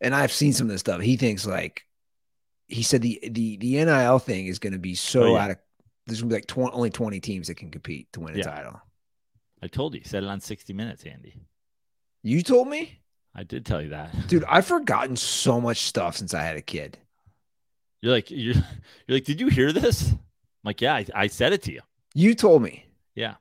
and 0.00 0.14
I've 0.14 0.32
seen 0.32 0.52
some 0.52 0.66
of 0.66 0.72
this 0.72 0.80
stuff. 0.80 1.00
He 1.00 1.16
thinks 1.16 1.46
like 1.46 1.84
he 2.68 2.82
said 2.82 3.02
the 3.02 3.18
the 3.30 3.56
the 3.56 3.84
NIL 3.84 4.18
thing 4.18 4.46
is 4.46 4.58
going 4.58 4.74
to 4.74 4.78
be 4.78 4.94
so 4.94 5.22
Oh, 5.22 5.34
yeah. 5.34 5.44
out 5.44 5.50
of 5.52 5.58
there's 6.06 6.20
going 6.22 6.30
to 6.30 6.34
be 6.34 6.38
like 6.38 6.46
20, 6.46 6.72
only 6.74 6.90
20 6.90 7.20
teams 7.20 7.48
that 7.48 7.56
can 7.56 7.70
compete 7.70 8.10
to 8.14 8.20
win 8.20 8.34
a 8.34 8.38
Yeah. 8.38 8.44
title. 8.44 8.80
I 9.62 9.66
told 9.66 9.94
you, 9.94 10.00
said 10.04 10.22
it 10.22 10.28
on 10.28 10.40
60 10.40 10.72
Minutes, 10.72 11.04
Andy. 11.04 11.34
You 12.22 12.42
told 12.42 12.68
me? 12.68 13.00
I 13.34 13.42
did 13.42 13.66
tell 13.66 13.82
you 13.82 13.90
that. 13.90 14.14
Dude, 14.28 14.44
I've 14.48 14.66
forgotten 14.66 15.16
so 15.16 15.60
much 15.60 15.82
stuff 15.82 16.16
since 16.16 16.32
I 16.32 16.42
had 16.42 16.56
a 16.56 16.62
kid. 16.62 16.96
You're 18.00 18.12
like, 18.12 18.30
you're, 18.30 18.54
you're 19.06 19.16
like, 19.16 19.24
did 19.24 19.40
you 19.40 19.48
hear 19.48 19.72
this? 19.72 20.10
I'm 20.12 20.18
like, 20.64 20.80
yeah, 20.80 20.94
I, 20.94 21.06
I 21.14 21.26
said 21.26 21.52
it 21.52 21.62
to 21.64 21.72
you. 21.72 21.80
You 22.14 22.34
told 22.34 22.62
me. 22.62 22.86
Yeah. 23.14 23.34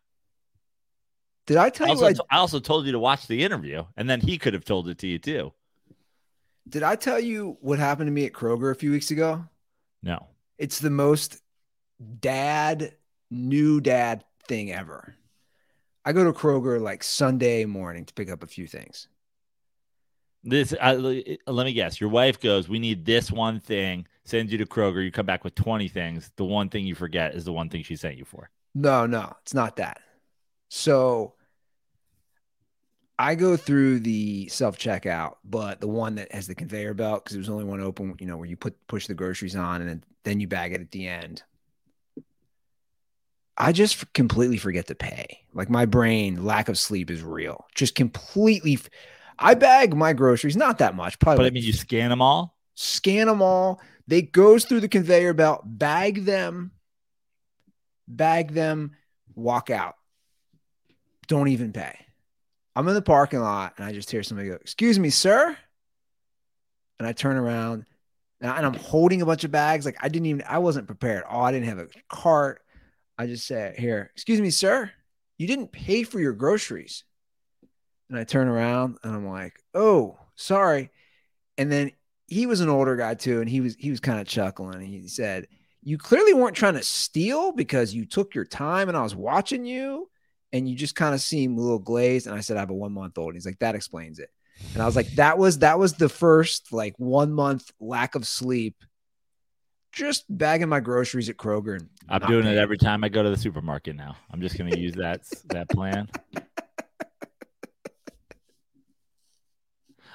Did 1.47 1.57
I 1.57 1.65
I 1.65 1.69
tell 1.71 1.87
you 1.87 1.93
also, 1.93 2.05
what 2.05 2.19
I, 2.29 2.35
I 2.35 2.39
also 2.39 2.59
told 2.59 2.85
you 2.85 2.91
to 2.93 2.99
watch 2.99 3.27
the 3.27 3.43
interview, 3.43 3.85
and 3.97 4.09
then 4.09 4.21
he 4.21 4.37
could 4.37 4.53
have 4.53 4.65
told 4.65 4.87
it 4.89 4.99
to 4.99 5.07
you 5.07 5.17
too. 5.19 5.53
did 6.67 6.83
I 6.83 6.95
tell 6.95 7.19
you 7.19 7.57
what 7.61 7.79
happened 7.79 8.07
to 8.07 8.11
me 8.11 8.25
at 8.25 8.33
Kroger 8.33 8.71
a 8.71 8.75
few 8.75 8.91
weeks 8.91 9.11
ago? 9.11 9.45
No. 10.03 10.27
It's 10.57 10.79
the 10.79 10.89
most 10.89 11.41
dad, 12.19 12.93
new 13.31 13.79
dad 13.81 14.23
thing 14.47 14.71
ever. 14.71 15.15
I 16.05 16.13
go 16.13 16.23
to 16.23 16.33
Kroger 16.33 16.79
like 16.81 17.03
Sunday 17.03 17.65
morning 17.65 18.05
to 18.05 18.13
pick 18.13 18.29
up 18.31 18.43
a 18.43 18.47
few 18.47 18.67
things. 18.67 19.07
This, 20.43 20.73
I, 20.81 20.95
uh, 20.95 21.51
let 21.51 21.65
me 21.65 21.73
guess. 21.73 21.99
Your 21.99 22.09
wife 22.09 22.39
goes, 22.39 22.69
"We 22.69 22.79
need 22.79 23.05
this 23.05 23.31
one 23.31 23.59
thing. 23.59 24.07
sends 24.23 24.51
you 24.51 24.57
to 24.59 24.65
Kroger, 24.65 25.03
you 25.03 25.11
come 25.11 25.25
back 25.25 25.43
with 25.43 25.55
20 25.55 25.87
things. 25.89 26.31
The 26.35 26.45
one 26.45 26.69
thing 26.69 26.85
you 26.85 26.95
forget 26.95 27.33
is 27.35 27.45
the 27.45 27.53
one 27.53 27.69
thing 27.69 27.83
she 27.83 27.95
sent 27.95 28.17
you 28.17 28.25
for. 28.25 28.49
No, 28.75 29.05
no, 29.05 29.33
it's 29.41 29.53
not 29.53 29.77
that. 29.77 30.01
So 30.69 31.33
I 33.19 33.35
go 33.35 33.57
through 33.57 34.01
the 34.01 34.47
self 34.49 34.77
checkout, 34.77 35.35
but 35.43 35.81
the 35.81 35.87
one 35.87 36.15
that 36.15 36.31
has 36.31 36.45
the 36.47 36.55
conveyor 36.55 36.93
belt 36.93 37.23
because 37.23 37.35
there's 37.35 37.49
only 37.49 37.63
one 37.65 37.81
open, 37.81 38.15
you 38.19 38.27
know, 38.27 38.37
where 38.37 38.45
you 38.47 38.55
put 38.57 38.75
push 38.87 39.07
the 39.07 39.15
groceries 39.15 39.55
on 39.55 39.81
and 39.81 39.89
then, 39.89 40.03
then 40.23 40.39
you 40.39 40.47
bag 40.47 40.73
it 40.73 40.81
at 40.81 40.91
the 40.91 41.07
end. 41.07 41.41
I 43.57 43.71
just 43.71 44.13
completely 44.13 44.57
forget 44.57 44.85
to 44.87 44.95
pay. 44.95 45.39
Like 45.53 45.69
my 45.69 45.85
brain, 45.85 46.45
lack 46.45 46.69
of 46.69 46.77
sleep 46.77 47.09
is 47.09 47.23
real. 47.23 47.65
Just 47.73 47.95
completely. 47.95 48.73
f- 48.75 48.89
I 49.39 49.55
bag 49.55 49.95
my 49.95 50.13
groceries, 50.13 50.55
not 50.55 50.77
that 50.77 50.95
much, 50.95 51.17
probably. 51.17 51.37
But 51.37 51.41
I 51.41 51.45
like 51.45 51.53
mean, 51.53 51.63
you 51.63 51.73
scan 51.73 52.09
them 52.09 52.21
all. 52.21 52.55
scan 52.75 53.25
them 53.27 53.41
all. 53.41 53.81
They 54.07 54.21
goes 54.21 54.65
through 54.65 54.81
the 54.81 54.87
conveyor 54.87 55.33
belt, 55.33 55.61
bag 55.65 56.25
them, 56.25 56.71
bag 58.07 58.51
them, 58.53 58.95
walk 59.35 59.69
out. 59.71 59.95
Don't 61.27 61.47
even 61.49 61.73
pay. 61.73 61.97
I'm 62.77 62.87
in 62.87 62.93
the 62.93 63.01
parking 63.01 63.39
lot 63.39 63.73
and 63.77 63.85
I 63.85 63.91
just 63.91 64.11
hear 64.11 64.21
somebody 64.21 64.49
go, 64.49 64.55
"Excuse 64.55 64.99
me, 64.99 65.09
sir." 65.09 65.57
And 66.99 67.07
I 67.07 67.11
turn 67.11 67.35
around 67.35 67.85
and 68.39 68.51
I'm 68.51 68.75
holding 68.75 69.23
a 69.23 69.25
bunch 69.25 69.43
of 69.43 69.49
bags. 69.51 69.83
Like 69.83 69.97
I 69.99 70.09
didn't 70.09 70.27
even, 70.27 70.43
I 70.47 70.59
wasn't 70.59 70.85
prepared. 70.85 71.23
Oh, 71.27 71.39
I 71.39 71.51
didn't 71.51 71.69
have 71.69 71.79
a 71.79 71.87
cart. 72.07 72.61
I 73.17 73.25
just 73.25 73.47
said, 73.47 73.79
"Here, 73.79 74.11
excuse 74.13 74.39
me, 74.39 74.51
sir. 74.51 74.91
You 75.39 75.47
didn't 75.47 75.71
pay 75.71 76.03
for 76.03 76.19
your 76.19 76.33
groceries." 76.33 77.03
And 78.11 78.19
I 78.19 78.23
turn 78.23 78.47
around 78.47 78.99
and 79.03 79.15
I'm 79.15 79.27
like, 79.27 79.59
"Oh, 79.73 80.19
sorry." 80.35 80.91
And 81.57 81.71
then 81.71 81.91
he 82.27 82.45
was 82.45 82.61
an 82.61 82.69
older 82.69 82.95
guy 82.95 83.15
too, 83.15 83.41
and 83.41 83.49
he 83.49 83.59
was 83.59 83.75
he 83.75 83.89
was 83.89 83.99
kind 83.99 84.21
of 84.21 84.27
chuckling. 84.27 84.75
and 84.75 84.85
He 84.85 85.07
said, 85.07 85.47
"You 85.81 85.97
clearly 85.97 86.35
weren't 86.35 86.55
trying 86.55 86.75
to 86.75 86.83
steal 86.83 87.53
because 87.53 87.95
you 87.95 88.05
took 88.05 88.35
your 88.35 88.45
time, 88.45 88.87
and 88.87 88.95
I 88.95 89.01
was 89.01 89.15
watching 89.15 89.65
you, 89.65 90.11
and 90.53 90.67
you 90.67 90.75
just 90.75 90.95
kind 90.95 91.13
of 91.13 91.21
seem 91.21 91.57
a 91.57 91.61
little 91.61 91.79
glazed." 91.79 92.27
And 92.27 92.35
I 92.35 92.41
said, 92.41 92.57
"I 92.57 92.61
have 92.61 92.69
a 92.69 92.73
one 92.73 92.93
month 92.93 93.17
old." 93.17 93.29
And 93.29 93.35
He's 93.35 93.45
like, 93.45 93.59
"That 93.59 93.75
explains 93.75 94.19
it." 94.19 94.29
And 94.73 94.81
I 94.81 94.85
was 94.85 94.95
like, 94.95 95.07
"That 95.15 95.37
was 95.37 95.59
that 95.59 95.79
was 95.79 95.93
the 95.93 96.09
first 96.09 96.73
like 96.73 96.93
one 96.97 97.31
month 97.33 97.71
lack 97.79 98.15
of 98.15 98.27
sleep." 98.27 98.75
Just 99.91 100.25
bagging 100.29 100.69
my 100.69 100.79
groceries 100.79 101.29
at 101.29 101.37
Kroger. 101.37 101.79
And 101.79 101.89
I'm 102.09 102.21
doing 102.27 102.45
it 102.45 102.57
every 102.57 102.77
time 102.77 103.03
I 103.03 103.09
go 103.09 103.23
to 103.23 103.29
the 103.29 103.37
supermarket 103.37 103.95
now. 103.95 104.15
I'm 104.31 104.41
just 104.41 104.57
going 104.57 104.69
to 104.69 104.79
use 104.79 104.93
that 104.95 105.21
that 105.49 105.69
plan. 105.69 106.07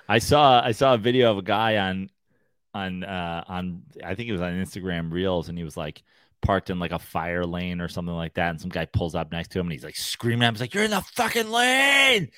I 0.09 0.19
saw 0.19 0.61
I 0.63 0.73
saw 0.73 0.95
a 0.95 0.99
video 0.99 1.31
of 1.31 1.39
a 1.39 1.43
guy 1.43 1.79
on 1.79 2.11
on 2.75 3.05
uh 3.05 3.45
on 3.47 3.83
I 4.05 4.15
think 4.15 4.29
it 4.29 4.33
was 4.33 4.41
on 4.41 4.53
Instagram 4.53 5.13
Reels 5.13 5.49
and 5.49 5.57
he 5.57 5.65
was 5.65 5.77
like 5.77 6.03
parked 6.43 6.71
in 6.71 6.79
like 6.79 6.93
a 6.93 6.99
fire 6.99 7.45
lane 7.45 7.81
or 7.81 7.89
something 7.89 8.15
like 8.15 8.35
that 8.35 8.51
and 8.51 8.61
some 8.61 8.71
guy 8.71 8.85
pulls 8.85 9.15
up 9.15 9.33
next 9.33 9.53
to 9.53 9.61
him 9.61 9.67
and 9.67 9.73
he's 9.73 9.85
like 9.85 9.97
screaming 9.97 10.43
at 10.43 10.49
him. 10.49 10.55
He's 10.55 10.61
like 10.61 10.75
you're 10.75 10.85
in 10.85 10.91
the 10.91 11.01
fucking 11.01 11.49
lane! 11.49 12.29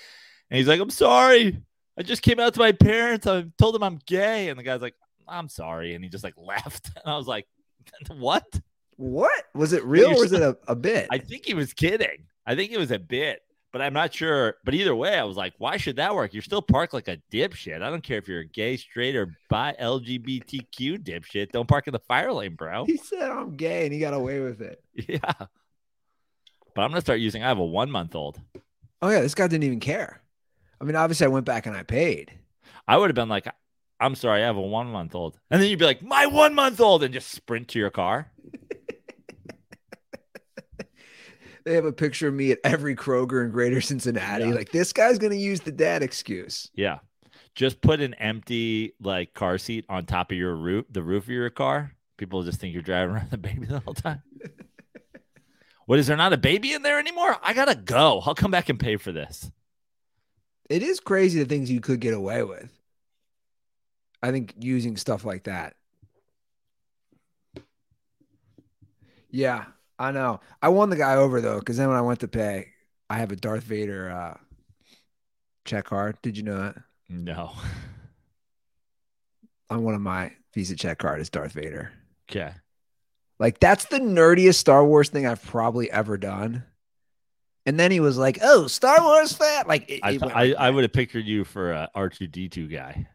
And 0.51 0.59
he's 0.59 0.69
like 0.69 0.81
I'm 0.81 0.91
sorry. 0.91 1.61
I 1.99 2.03
just 2.03 2.23
came 2.23 2.41
out 2.41 2.55
to 2.55 2.61
my 2.61 2.73
parents. 2.73 3.27
I 3.27 3.47
told 3.59 3.75
them 3.75 3.83
I'm 3.83 3.99
gay. 4.07 4.49
And 4.49 4.59
the 4.59 4.63
guy's 4.63 4.83
like 4.83 4.95
I'm 5.27 5.49
sorry. 5.49 5.95
And 5.95 6.05
he 6.05 6.11
just 6.11 6.25
like 6.25 6.35
left 6.39 6.91
and 6.97 7.13
I 7.13 7.17
was 7.17 7.27
like 7.27 7.47
what? 8.09 8.61
What? 8.97 9.45
Was 9.55 9.73
it 9.73 9.85
real 9.85 10.13
or 10.13 10.21
was 10.21 10.33
it 10.33 10.43
a, 10.43 10.57
a 10.69 10.77
bit? 10.77 11.09
I 11.11 11.19
think 11.19 11.47
he 11.47 11.55
was 11.55 11.73
kidding. 11.73 12.27
I 12.47 12.55
think 12.55 12.73
it 12.73 12.79
was 12.79 12.91
a 12.91 12.99
bit, 12.99 13.41
but 13.75 13.83
I'm 13.83 13.93
not 13.93 14.15
sure. 14.15 14.59
But 14.65 14.75
either 14.75 14.95
way, 14.95 15.19
I 15.19 15.25
was 15.25 15.37
like, 15.37 15.53
why 15.59 15.79
should 15.79 15.97
that 15.97 16.15
work? 16.15 16.33
You're 16.33 16.45
still 16.45 16.63
parked 16.63 16.95
like 16.95 17.09
a 17.09 17.19
dipshit. 17.33 17.83
I 17.83 17.91
don't 17.91 18.05
care 18.05 18.19
if 18.19 18.29
you're 18.29 18.43
a 18.43 18.47
gay, 18.47 18.77
straight, 18.77 19.17
or 19.17 19.37
bi 19.51 19.75
LGBTQ 19.81 20.99
dipshit. 20.99 21.51
Don't 21.51 21.67
park 21.67 21.89
in 21.89 21.93
the 21.93 21.99
fire 21.99 22.33
lane, 22.33 22.55
bro. 22.55 22.85
he 22.85 22.97
said 22.97 23.29
I'm 23.29 23.57
gay, 23.57 23.83
and 23.83 23.93
he 23.93 23.99
got 23.99 24.15
away 24.15 24.39
with 24.39 24.63
it. 24.63 24.81
Yeah. 25.09 25.19
But 26.77 26.83
I'm 26.83 26.91
gonna 26.91 27.01
start 27.01 27.19
using. 27.19 27.43
I 27.43 27.49
have 27.49 27.59
a 27.59 27.65
one 27.65 27.91
month 27.91 28.15
old. 28.15 28.41
Oh 29.03 29.09
yeah, 29.09 29.23
this 29.23 29.35
guy 29.35 29.49
didn't 29.49 29.65
even 29.65 29.81
care. 29.81 30.23
I 30.81 30.85
mean, 30.85 30.95
obviously, 30.95 31.25
I 31.25 31.31
went 31.31 31.45
back 31.45 31.67
and 31.67 31.77
I 31.77 31.83
paid. 31.83 32.31
I 32.87 32.97
would 32.97 33.11
have 33.11 33.17
been 33.17 33.29
like, 33.29 33.49
I'm 33.99 34.15
sorry, 34.15 34.43
I 34.43 34.47
have 34.47 34.57
a 34.57 34.61
one 34.61 34.87
month 34.87 35.17
old, 35.17 35.37
and 35.51 35.61
then 35.61 35.69
you'd 35.69 35.81
be 35.81 35.85
like, 35.85 36.01
my 36.01 36.27
one 36.27 36.55
month 36.55 36.81
old, 36.81 37.03
and 37.03 37.13
just 37.13 37.33
sprint 37.33 37.67
to 37.69 37.81
your 37.81 37.91
car. 37.91 38.31
They 41.65 41.75
have 41.75 41.87
a 41.87 41.93
picture 41.93 42.29
of 42.29 42.35
me 42.35 42.53
at 42.53 42.59
every 42.63 42.95
Kroger 42.95 43.45
in 43.45 43.51
Greater 43.51 43.81
Cincinnati. 43.81 44.45
Yeah. 44.45 44.55
Like 44.55 44.71
this 44.71 44.93
guy's 44.93 45.19
gonna 45.19 45.35
use 45.35 45.61
the 45.61 45.73
dad 45.73 46.03
excuse. 46.03 46.71
Yeah. 46.75 46.99
Just 47.55 47.81
put 47.81 48.01
an 48.01 48.15
empty 48.15 48.95
like 49.01 49.33
car 49.33 49.59
seat 49.59 49.87
on 49.89 50.05
top 50.05 50.31
of 50.31 50.37
your 50.37 50.55
roof, 50.55 50.85
the 50.91 51.03
roof 51.03 51.25
of 51.25 51.31
your 51.31 51.51
car. 51.51 51.93
People 52.17 52.43
just 52.43 52.61
think 52.61 52.75
you're 52.75 52.83
driving 52.83 53.15
around 53.17 53.31
the 53.31 53.39
baby 53.39 53.67
the 53.67 53.81
whole 53.81 53.95
time. 53.95 54.23
what 55.87 55.99
is 55.99 56.07
there 56.07 56.17
not 56.17 56.33
a 56.33 56.39
baby 56.39 56.73
in 56.75 56.83
there 56.83 56.99
anymore? 56.99 57.37
I 57.43 57.55
gotta 57.55 57.75
go. 57.75 58.21
I'll 58.25 58.35
come 58.35 58.51
back 58.51 58.69
and 58.69 58.79
pay 58.79 58.97
for 58.97 59.13
this. 59.13 59.51
It 60.69 60.83
is 60.83 61.01
crazy 61.01 61.39
the 61.39 61.47
things 61.47 61.71
you 61.71 61.81
could 61.81 62.01
get 62.01 62.15
away 62.15 62.43
with. 62.43 62.71
I 64.23 64.31
think 64.31 64.55
using 64.59 64.97
stuff 64.97 65.25
like 65.25 65.45
that. 65.45 65.75
Yeah, 69.31 69.65
I 69.99 70.11
know. 70.11 70.41
I 70.61 70.69
won 70.69 70.91
the 70.91 70.97
guy 70.97 71.17
over 71.17 71.41
though, 71.41 71.59
because 71.59 71.77
then 71.77 71.89
when 71.89 71.97
I 71.97 72.03
went 72.03 72.21
to 72.21 72.29
pay, 72.29 72.69
I 73.09 73.19
have 73.19 73.33
a 73.33 73.37
Darth 73.37 73.65
Vader 73.65 74.11
uh, 74.11 74.37
check 75.65 75.87
card. 75.87 76.17
Did 76.23 76.37
you 76.37 76.43
know 76.43 76.59
that? 76.59 76.77
No. 77.09 77.53
On 79.71 79.83
one 79.83 79.95
of 79.95 80.01
my 80.01 80.33
Visa 80.55 80.77
check 80.77 80.99
card 80.99 81.21
is 81.21 81.31
Darth 81.31 81.53
Vader. 81.53 81.93
Okay. 82.31 82.53
Like 83.39 83.61
that's 83.61 83.87
the 83.87 83.99
nerdiest 83.99 84.57
Star 84.57 84.85
Wars 84.85 85.09
thing 85.09 85.27
I've 85.27 85.45
probably 85.45 85.91
ever 85.91 86.17
done. 86.17 86.65
And 87.67 87.81
then 87.81 87.91
he 87.91 88.01
was 88.01 88.19
like, 88.19 88.39
"Oh, 88.43 88.67
Star 88.67 89.01
Wars 89.01 89.33
fan!" 89.33 89.65
Like 89.67 89.91
it, 89.91 90.01
I 90.03 90.11
it 90.13 90.23
I, 90.23 90.53
I 90.53 90.71
would 90.71 90.85
have 90.85 90.93
pictured 90.93 91.25
you 91.25 91.45
for 91.45 91.73
a 91.73 91.89
R 91.95 92.11
two 92.11 92.27
D 92.27 92.49
two 92.49 92.69
guy. 92.69 93.09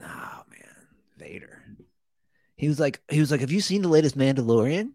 Oh 0.00 0.42
man, 0.48 0.76
Vader. 1.16 1.60
He 2.54 2.68
was 2.68 2.78
like, 2.78 3.00
he 3.10 3.20
was 3.20 3.32
like, 3.32 3.40
"Have 3.40 3.50
you 3.50 3.60
seen 3.60 3.82
the 3.82 3.88
latest 3.88 4.16
Mandalorian?" 4.16 4.92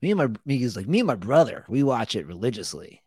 Me 0.00 0.12
and 0.12 0.18
my 0.18 0.28
he 0.54 0.62
was 0.62 0.76
like, 0.76 0.86
me 0.86 1.00
and 1.00 1.06
my 1.06 1.14
brother, 1.14 1.64
we 1.68 1.82
watch 1.82 2.14
it 2.14 2.26
religiously. 2.26 3.02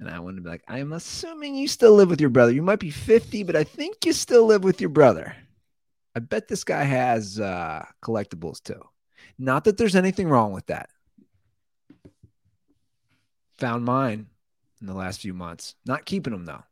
And 0.00 0.08
I 0.08 0.18
wanted 0.18 0.36
to 0.36 0.42
be 0.42 0.50
like, 0.50 0.64
I'm 0.66 0.92
assuming 0.92 1.54
you 1.54 1.68
still 1.68 1.94
live 1.94 2.10
with 2.10 2.20
your 2.20 2.30
brother. 2.30 2.52
You 2.52 2.62
might 2.62 2.80
be 2.80 2.90
50, 2.90 3.44
but 3.44 3.54
I 3.54 3.64
think 3.64 4.04
you 4.04 4.12
still 4.12 4.44
live 4.44 4.64
with 4.64 4.80
your 4.80 4.90
brother. 4.90 5.34
I 6.16 6.20
bet 6.20 6.48
this 6.48 6.64
guy 6.64 6.82
has 6.82 7.38
uh, 7.38 7.84
collectibles 8.02 8.62
too. 8.62 8.82
Not 9.38 9.64
that 9.64 9.76
there's 9.76 9.96
anything 9.96 10.28
wrong 10.28 10.52
with 10.52 10.66
that. 10.66 10.90
Found 13.58 13.84
mine 13.84 14.26
in 14.80 14.86
the 14.86 14.94
last 14.94 15.20
few 15.20 15.34
months. 15.34 15.74
Not 15.86 16.04
keeping 16.04 16.32
them 16.32 16.44
though. 16.44 16.62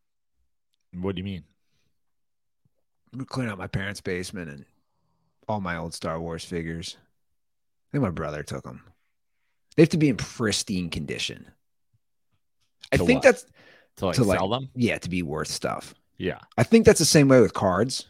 What 0.95 1.15
do 1.15 1.21
you 1.21 1.25
mean? 1.25 1.45
I'm 3.13 3.25
cleaning 3.25 3.53
out 3.53 3.59
my 3.59 3.67
parents' 3.67 4.01
basement 4.01 4.51
and 4.51 4.65
all 5.49 5.61
my 5.61 5.77
old 5.77 5.95
Star 5.95 6.21
Wars 6.21 6.45
figures. 6.45 6.97
I 7.93 7.97
think 7.97 8.03
my 8.03 8.11
brother 8.11 8.43
took 8.43 8.65
them. 8.65 8.83
They 9.77 9.83
have 9.83 9.91
to 9.91 9.99
be 9.99 10.09
in 10.09 10.17
pristine 10.17 10.89
condition. 10.91 11.51
I 12.91 12.97
To 12.97 13.05
think 13.07 13.19
what? 13.19 13.23
that's 13.25 13.47
To 13.97 14.07
like 14.07 14.15
To, 14.17 14.25
like- 14.25 14.39
sell 14.39 14.49
them? 14.49 14.71
yeah 14.75 14.99
to 14.99 15.09
be 15.11 15.23
worth 15.23 15.49
stuff. 15.49 15.95
Yeah. 16.17 16.39
I 16.57 16.63
think 16.63 16.87
that's 16.87 16.99
the 16.99 17.05
same 17.05 17.29
way 17.29 17.41
with 17.41 17.53
cards. 17.55 18.07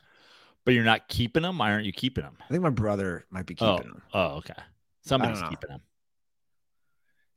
But 0.64 0.74
you're 0.74 0.84
not 0.84 1.08
keeping 1.08 1.42
them? 1.42 1.58
Why 1.58 1.72
aren't 1.72 1.86
you 1.86 1.92
keeping 1.92 2.22
them? 2.22 2.36
I 2.40 2.48
think 2.48 2.62
my 2.62 2.70
brother 2.70 3.24
might 3.30 3.46
be 3.46 3.56
Oh. 3.60 3.76
keeping 3.76 3.90
them. 3.92 4.02
Oh, 4.14 4.26
okay. 4.36 4.54
Somebody's 5.02 5.42
keeping 5.42 5.70
them. 5.70 5.80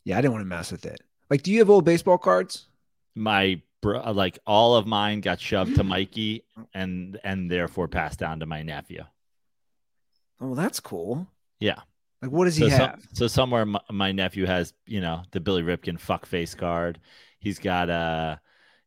Yeah, 0.03 0.17
I 0.17 0.21
didn't 0.21 0.33
want 0.33 0.43
to 0.43 0.47
mess 0.47 0.71
with 0.71 0.85
it. 0.85 1.01
Like, 1.31 1.41
do 1.41 1.51
you 1.51 1.57
have 1.59 1.69
old 1.71 1.85
baseball 1.85 2.19
cards? 2.19 2.67
My 3.15 3.61
bro, 3.81 4.11
like 4.11 4.37
all 4.45 4.75
of 4.75 4.85
mine 4.85 5.21
got 5.21 5.39
shoved 5.39 5.75
to 5.77 5.83
Mikey 5.83 6.43
and 6.75 7.19
and 7.23 7.49
therefore 7.49 7.87
passed 7.87 8.19
down 8.19 8.41
to 8.41 8.45
my 8.45 8.61
nephew. 8.61 9.03
Oh, 10.39 10.53
that's 10.53 10.79
cool. 10.79 11.25
Yeah. 11.59 11.79
Like, 12.25 12.33
what 12.33 12.45
does 12.45 12.57
so, 12.57 12.65
he 12.65 12.71
some- 12.71 12.79
have? 12.79 13.07
so 13.13 13.27
somewhere 13.27 13.65
my, 13.65 13.79
my 13.91 14.11
nephew 14.11 14.45
has, 14.45 14.73
you 14.87 14.99
know, 14.99 15.21
the 15.31 15.39
Billy 15.39 15.61
Ripken 15.61 15.99
fuck 15.99 16.25
face 16.25 16.55
card. 16.55 16.99
He's 17.39 17.59
got 17.59 17.89
uh 17.89 18.37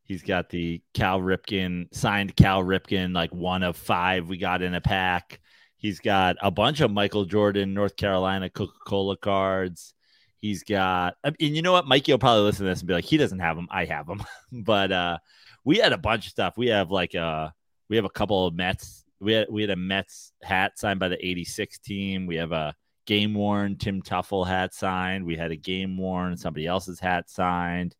he's 0.03 0.23
got 0.23 0.49
the 0.49 0.81
Cal 0.93 1.21
Ripken 1.21 1.87
signed 1.93 2.35
Cal 2.35 2.61
Ripken, 2.63 3.13
like 3.15 3.33
one 3.33 3.63
of 3.63 3.77
five 3.77 4.27
we 4.27 4.37
got 4.37 4.61
in 4.61 4.75
a 4.75 4.81
pack. 4.81 5.39
He's 5.77 5.99
got 5.99 6.35
a 6.41 6.51
bunch 6.51 6.81
of 6.81 6.91
Michael 6.91 7.23
Jordan, 7.23 7.73
North 7.73 7.95
Carolina 7.95 8.49
Coca-Cola 8.49 9.15
cards. 9.15 9.93
He's 10.41 10.63
got, 10.63 11.15
and 11.23 11.35
you 11.39 11.61
know 11.61 11.71
what? 11.71 11.87
Mikey 11.87 12.11
will 12.11 12.19
probably 12.19 12.43
listen 12.43 12.65
to 12.65 12.69
this 12.69 12.79
and 12.79 12.87
be 12.87 12.93
like, 12.93 13.05
he 13.05 13.15
doesn't 13.15 13.39
have 13.39 13.55
them. 13.55 13.69
I 13.71 13.85
have 13.85 14.05
them. 14.05 14.21
but 14.51 14.91
uh 14.91 15.17
we 15.63 15.77
had 15.77 15.93
a 15.93 15.97
bunch 15.97 16.25
of 16.25 16.31
stuff. 16.31 16.55
We 16.57 16.67
have 16.67 16.91
like 16.91 17.15
uh 17.15 17.49
we 17.89 17.95
have 17.95 18.05
a 18.05 18.09
couple 18.09 18.45
of 18.45 18.53
Mets. 18.53 19.05
We 19.21 19.33
had 19.33 19.47
we 19.49 19.61
had 19.61 19.69
a 19.69 19.75
Mets 19.77 20.33
hat 20.43 20.77
signed 20.77 20.99
by 20.99 21.07
the 21.07 21.25
86 21.25 21.79
team. 21.79 22.25
We 22.25 22.35
have 22.35 22.51
a 22.51 22.75
game 23.09 23.33
worn 23.33 23.75
Tim 23.75 24.03
Teufel 24.03 24.45
hat 24.45 24.73
signed. 24.75 25.25
We 25.25 25.35
had 25.35 25.51
a 25.51 25.55
game 25.55 25.97
worn 25.97 26.37
somebody 26.37 26.67
else's 26.67 26.99
hat 26.99 27.27
signed. 27.27 27.95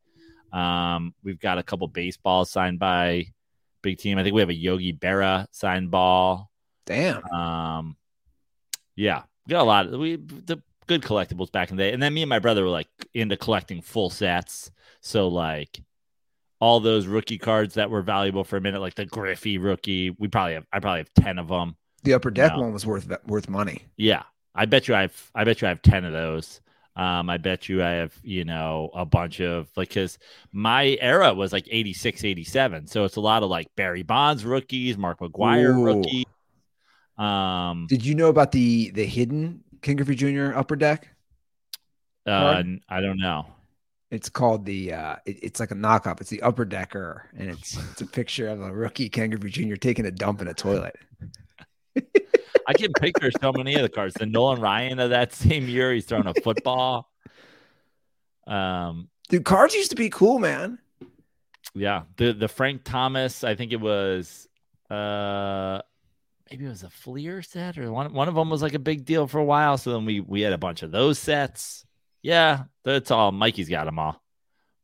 Um, 0.54 1.16
we've 1.24 1.40
got 1.40 1.58
a 1.58 1.64
couple 1.64 1.88
baseballs 1.88 2.52
signed 2.52 2.78
by 2.78 3.26
big 3.82 3.98
team. 3.98 4.20
I 4.20 4.24
think 4.24 4.36
we 4.36 4.42
have 4.42 4.50
a 4.50 4.54
Yogi 4.54 4.94
Berra 4.94 5.48
signed 5.52 5.90
ball. 5.90 6.52
Damn. 6.86 7.24
Um, 7.32 7.98
yeah, 8.96 9.24
we 9.48 9.52
got 9.52 9.62
a 9.62 9.64
lot 9.64 9.88
of 9.88 10.00
we 10.00 10.18
the 10.18 10.62
good 10.86 11.02
collectibles 11.02 11.52
back 11.52 11.72
in 11.72 11.78
the 11.78 11.84
day, 11.84 11.92
and 11.94 12.02
then 12.02 12.14
me 12.14 12.22
and 12.22 12.30
my 12.30 12.40
brother 12.40 12.64
were 12.64 12.70
like 12.70 12.88
into 13.14 13.36
collecting 13.36 13.82
full 13.82 14.10
sets. 14.12 14.70
So 15.02 15.28
like 15.28 15.80
all 16.60 16.80
those 16.82 17.08
rookie 17.08 17.38
cards 17.40 17.76
that 17.76 17.90
were 17.90 18.02
valuable 18.02 18.44
for 18.44 18.58
a 18.58 18.62
minute, 18.62 18.82
like 18.82 18.96
the 18.96 19.06
Griffey 19.06 19.58
rookie, 19.58 20.12
we 20.12 20.28
probably 20.28 20.54
have 20.54 20.66
I 20.72 20.80
probably 20.80 21.00
have 21.00 21.14
ten 21.16 21.40
of 21.40 21.48
them. 21.48 21.78
The 22.04 22.14
upper 22.14 22.32
deck 22.32 22.54
No. 22.54 22.62
one 22.62 22.74
was 22.74 22.86
worth 22.86 23.08
worth 23.26 23.50
money. 23.50 23.84
Yeah, 23.98 24.24
I 24.60 24.66
bet 24.66 24.90
you 24.90 24.94
I've 24.96 25.32
I 25.34 25.46
bet 25.46 25.62
you 25.62 25.68
I 25.68 25.70
have 25.70 25.82
ten 25.82 26.04
of 26.04 26.12
those. 26.12 26.60
Um, 26.98 27.30
I 27.30 27.38
bet 27.38 27.70
you 27.70 27.82
I 27.82 27.92
have 27.92 28.14
you 28.24 28.44
know 28.44 28.90
a 28.94 29.06
bunch 29.06 29.40
of 29.40 29.70
like 29.78 29.88
because 29.88 30.20
my 30.52 30.98
era 31.00 31.34
was 31.34 31.54
like 31.54 31.66
86, 31.72 32.26
87. 32.26 32.88
so 32.88 33.06
it's 33.06 33.16
a 33.16 33.22
lot 33.22 33.42
of 33.42 33.50
like 33.50 33.74
Barry 33.78 34.04
Bonds 34.04 34.44
rookies, 34.44 34.98
Mark 34.98 35.20
McGwire 35.22 35.78
Ooh. 35.78 35.86
rookie. 35.86 36.28
Um, 37.18 37.86
Did 37.88 38.04
you 38.06 38.16
know 38.16 38.28
about 38.28 38.52
the 38.52 38.90
the 38.92 39.06
hidden 39.06 39.64
King 39.82 39.96
Griffey 39.96 40.16
Jr. 40.16 40.54
upper 40.54 40.76
deck? 40.76 41.08
uh. 42.28 42.64
I 42.90 43.00
don't 43.00 43.18
know. 43.18 43.46
It's 44.12 44.28
called 44.28 44.66
the 44.66 44.92
uh 44.92 45.16
it- 45.26 45.40
it's 45.42 45.60
like 45.62 45.72
a 45.72 45.76
knockoff. 45.76 46.20
It's 46.20 46.30
the 46.32 46.42
upper 46.42 46.66
decker, 46.66 47.30
and 47.38 47.50
it's 47.50 47.78
it's 47.92 48.02
a 48.02 48.06
picture 48.08 48.50
of 48.50 48.60
a 48.62 48.74
rookie 48.74 49.08
Ken 49.08 49.30
Griffey 49.30 49.52
Jr. 49.52 49.76
taking 49.76 50.06
a 50.06 50.12
dump 50.12 50.42
in 50.42 50.50
a 50.50 50.54
toilet. 50.54 50.98
I 52.70 52.74
can 52.74 52.94
picture 52.94 53.32
so 53.42 53.52
many 53.52 53.74
of 53.74 53.82
the 53.82 53.90
cards. 53.90 54.14
The 54.14 54.28
Nolan 54.28 54.62
Ryan 54.62 55.00
of 55.00 55.10
that 55.10 55.34
same 55.34 55.68
year, 55.68 55.92
he's 55.92 56.06
throwing 56.06 56.28
a 56.28 56.36
football. 56.36 57.10
Um, 58.46 59.10
Dude, 59.28 59.44
cards 59.44 59.74
used 59.74 59.90
to 59.90 59.96
be 59.96 60.12
cool, 60.12 60.38
man. 60.38 60.78
yeah, 61.74 62.04
the 62.18 62.32
the 62.32 62.48
Frank 62.48 62.84
Thomas, 62.84 63.44
I 63.44 63.56
think 63.56 63.72
it 63.72 63.82
was, 63.82 64.48
uh, 64.90 65.82
maybe 66.50 66.66
it 66.66 66.70
was 66.70 66.84
a 66.84 66.92
Fleer 66.92 67.42
set 67.42 67.80
or 67.80 67.92
one 67.92 68.14
one 68.14 68.28
of 68.28 68.36
them 68.36 68.52
was 68.52 68.62
like 68.62 68.76
a 68.76 68.80
big 68.80 69.04
deal 69.04 69.26
for 69.26 69.40
a 69.40 69.46
while. 69.46 69.78
So 69.78 69.94
then 69.94 70.06
we 70.06 70.20
we 70.20 70.42
had 70.42 70.54
a 70.54 70.58
bunch 70.58 70.84
of 70.84 70.92
those 70.92 71.18
sets. 71.18 71.86
Yeah, 72.22 72.66
that's 72.84 73.10
all. 73.10 73.32
Mikey's 73.32 73.70
got 73.70 73.86
them 73.86 73.98
all. 73.98 74.22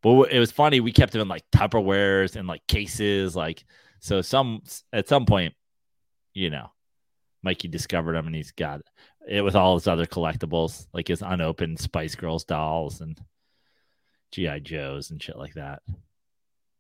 But 0.02 0.32
it 0.32 0.40
was 0.40 0.52
funny. 0.52 0.80
We 0.80 0.92
kept 0.92 1.14
them 1.14 1.22
in 1.22 1.28
like 1.28 1.44
Tupperwares 1.52 2.36
and 2.36 2.48
like 2.48 2.66
cases, 2.68 3.36
like 3.36 3.64
so. 4.00 4.22
Some 4.22 4.62
at 4.92 5.08
some 5.08 5.26
point, 5.26 5.54
you 6.34 6.50
know, 6.50 6.72
Mikey 7.46 7.68
discovered 7.70 8.14
them 8.16 8.26
and 8.26 8.36
he's 8.36 8.52
got 8.52 8.82
it 9.30 9.42
with 9.42 9.56
all 9.56 9.76
his 9.76 9.88
other 9.88 10.06
collectibles, 10.06 10.88
like 10.94 11.08
his 11.08 11.22
unopened 11.22 11.80
Spice 11.80 12.16
Girls 12.16 12.44
dolls 12.44 13.00
and 13.00 13.18
GI 14.32 14.60
Joes 14.62 15.12
and 15.12 15.22
shit 15.24 15.38
like 15.38 15.54
that. 15.54 15.82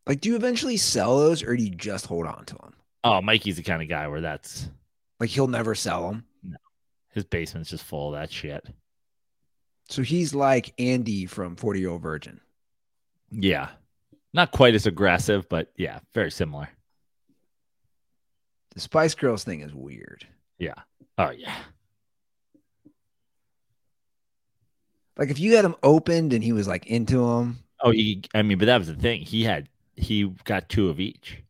Like, 0.08 0.19
do 0.21 0.30
you 0.30 0.36
eventually 0.36 0.78
sell 0.78 1.17
those, 1.19 1.41
or 1.41 1.56
do 1.56 1.63
you 1.63 1.69
just 1.69 2.06
hold 2.08 2.28
on 2.28 2.45
to 2.45 2.56
them? 2.56 2.73
Oh, 3.04 3.21
Mikey's 3.21 3.56
the 3.58 3.63
kind 3.63 3.82
of 3.82 3.88
guy 3.88 4.08
where 4.08 4.21
that's 4.21 4.67
Like, 5.19 5.30
he'll 5.30 5.47
never 5.47 5.73
sell 5.75 6.10
them. 6.10 6.58
his 7.10 7.23
basement's 7.23 7.69
just 7.69 7.84
full 7.86 8.13
of 8.13 8.19
that 8.19 8.32
shit. 8.32 8.65
So 9.89 10.01
he's 10.01 10.34
like 10.36 10.73
Andy 10.80 11.28
from 11.28 11.56
Forty 11.56 11.80
Year 11.80 11.91
Old 11.91 12.01
Virgin. 12.01 12.41
Yeah. 13.32 13.69
Not 14.34 14.51
quite 14.51 14.73
as 14.75 14.86
aggressive, 14.88 15.47
but 15.47 15.71
yeah, 15.78 15.99
very 16.13 16.32
similar. 16.32 16.69
The 18.73 18.82
Spice 18.82 19.15
Girls 19.15 19.43
thing 19.43 19.62
is 19.62 19.73
weird. 19.73 20.28
Oh 21.18 21.32
yeah. 21.32 21.56
Like, 25.18 25.30
if 25.30 25.39
you 25.39 25.56
had 25.56 25.63
him 25.63 25.76
opened 25.82 26.34
and 26.34 26.44
he 26.44 26.52
was 26.52 26.68
like 26.68 26.88
into 26.88 27.26
him. 27.26 27.60
Oh, 27.82 27.91
he 27.91 28.22
I 28.34 28.41
mean, 28.41 28.58
but 28.58 28.65
that 28.65 28.78
was 28.78 28.88
the 28.88 28.96
thing. 28.96 29.22
He 29.22 29.44
had 29.44 29.70
he 29.96 30.26
got 30.44 30.68
two 30.68 30.89
of 30.89 31.00
each. 31.00 31.41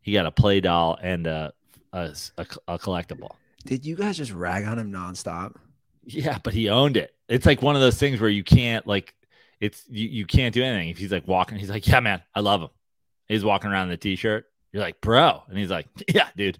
He 0.00 0.12
got 0.12 0.26
a 0.26 0.30
play 0.30 0.60
doll 0.60 0.98
and 1.02 1.26
a 1.26 1.52
a, 1.92 2.14
a, 2.38 2.46
a 2.68 2.78
collectible. 2.78 3.32
did 3.64 3.84
you 3.84 3.96
guys 3.96 4.16
just 4.16 4.32
rag 4.32 4.64
on 4.64 4.78
him 4.78 4.90
nonstop? 4.92 5.56
Yeah, 6.04 6.38
but 6.42 6.54
he 6.54 6.68
owned 6.68 6.96
it. 6.96 7.14
It's 7.28 7.46
like 7.46 7.62
one 7.62 7.74
of 7.76 7.82
those 7.82 7.98
things 7.98 8.20
where 8.20 8.30
you 8.30 8.44
can't 8.44 8.86
like 8.86 9.14
it's 9.60 9.84
you, 9.88 10.08
you 10.08 10.26
can't 10.26 10.54
do 10.54 10.62
anything. 10.62 10.88
If 10.88 10.98
he's 10.98 11.12
like 11.12 11.26
walking, 11.26 11.58
he's 11.58 11.70
like, 11.70 11.86
Yeah, 11.86 12.00
man, 12.00 12.22
I 12.34 12.40
love 12.40 12.60
him. 12.62 12.70
He's 13.28 13.44
walking 13.44 13.70
around 13.70 13.84
in 13.84 13.90
the 13.90 13.96
t-shirt. 13.96 14.46
You're 14.72 14.82
like, 14.82 15.00
bro. 15.00 15.42
And 15.48 15.58
he's 15.58 15.70
like, 15.70 15.86
Yeah, 16.12 16.28
dude. 16.36 16.58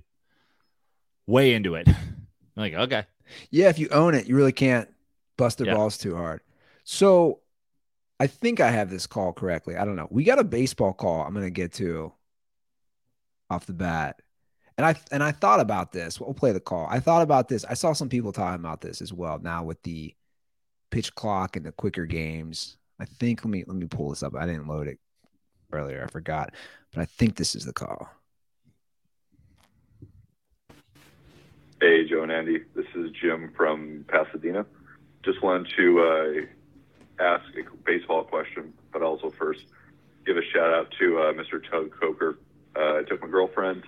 Way 1.27 1.55
into 1.55 1.75
it. 1.75 1.89
I'm 1.89 1.97
like, 2.57 2.75
okay. 2.75 3.05
Yeah, 3.51 3.69
if 3.69 3.79
you 3.79 3.89
own 3.91 4.15
it, 4.15 4.27
you 4.27 4.37
really 4.37 4.53
can't 4.53 4.89
bust 5.37 5.59
their 5.59 5.69
Yeah. 5.69 5.75
balls 5.75 5.97
too 5.99 6.17
hard. 6.17 6.41
So 6.85 7.41
I 8.21 8.27
think 8.27 8.61
I 8.61 8.71
have 8.71 8.91
this 8.91 9.07
call 9.07 9.33
correctly. 9.33 9.77
I 9.77 9.85
don't 9.85 9.97
know. 9.97 10.09
We 10.11 10.25
got 10.25 10.39
a 10.39 10.45
baseball 10.45 10.93
call 10.93 11.23
I'm 11.23 11.35
gonna 11.35 11.51
get 11.51 11.73
to 11.75 12.13
off 13.51 13.67
the 13.67 13.73
bat. 13.73 14.21
And 14.79 14.87
I 14.87 14.95
and 15.11 15.23
I 15.23 15.33
thought 15.33 15.61
about 15.61 15.93
this. 15.93 16.19
We'll 16.21 16.35
play 16.35 16.53
the 16.53 16.61
call. 16.61 16.87
I 16.91 16.99
thought 17.01 17.23
about 17.23 17.49
this. 17.49 17.65
I 17.65 17.75
saw 17.75 17.93
some 17.93 18.09
people 18.09 18.33
talking 18.33 18.61
about 18.61 18.81
this 18.81 19.01
as 19.03 19.13
well 19.13 19.39
now 19.39 19.65
with 19.65 19.83
the 19.83 20.15
pitch 20.91 21.15
clock 21.15 21.57
and 21.57 21.65
the 21.67 21.73
quicker 21.73 22.07
games. 22.07 22.77
I 22.99 23.05
think 23.05 23.45
let 23.45 23.51
me 23.51 23.65
let 23.67 23.77
me 23.77 23.87
pull 23.87 24.11
this 24.11 24.23
up. 24.23 24.35
I 24.35 24.47
didn't 24.47 24.69
load 24.69 24.89
it 24.89 24.99
earlier. 25.73 26.05
I 26.05 26.11
forgot. 26.11 26.55
But 26.93 27.03
I 27.03 27.05
think 27.05 27.37
this 27.37 27.55
is 27.55 27.65
the 27.65 27.73
call. 27.73 28.09
Hey, 31.83 32.05
Joe 32.09 32.23
and 32.23 32.31
Andy. 32.31 32.61
This 32.77 32.87
is 32.95 33.11
Jim 33.11 33.51
from 33.57 34.05
Pasadena. 34.07 34.64
Just 35.25 35.42
wanted 35.42 35.66
to 35.77 36.47
uh, 37.18 37.21
ask 37.21 37.45
a 37.57 37.77
baseball 37.85 38.23
question, 38.23 38.73
but 38.92 39.03
also 39.03 39.31
first 39.31 39.62
give 40.25 40.37
a 40.37 40.42
shout 40.55 40.73
out 40.73 40.95
to 41.01 41.18
uh, 41.18 41.33
Mr. 41.33 41.61
Tug 41.68 41.90
Coker. 41.90 42.38
Uh, 42.77 42.99
I 42.99 43.03
took 43.03 43.21
my 43.21 43.27
girlfriend 43.27 43.83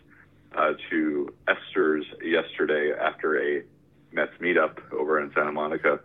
uh, 0.57 0.73
to 0.91 1.33
Esther's 1.47 2.05
yesterday 2.21 2.93
after 3.01 3.41
a 3.41 3.63
Mets 4.11 4.33
meetup 4.41 4.93
over 4.93 5.21
in 5.21 5.33
Santa 5.33 5.53
Monica 5.53 6.01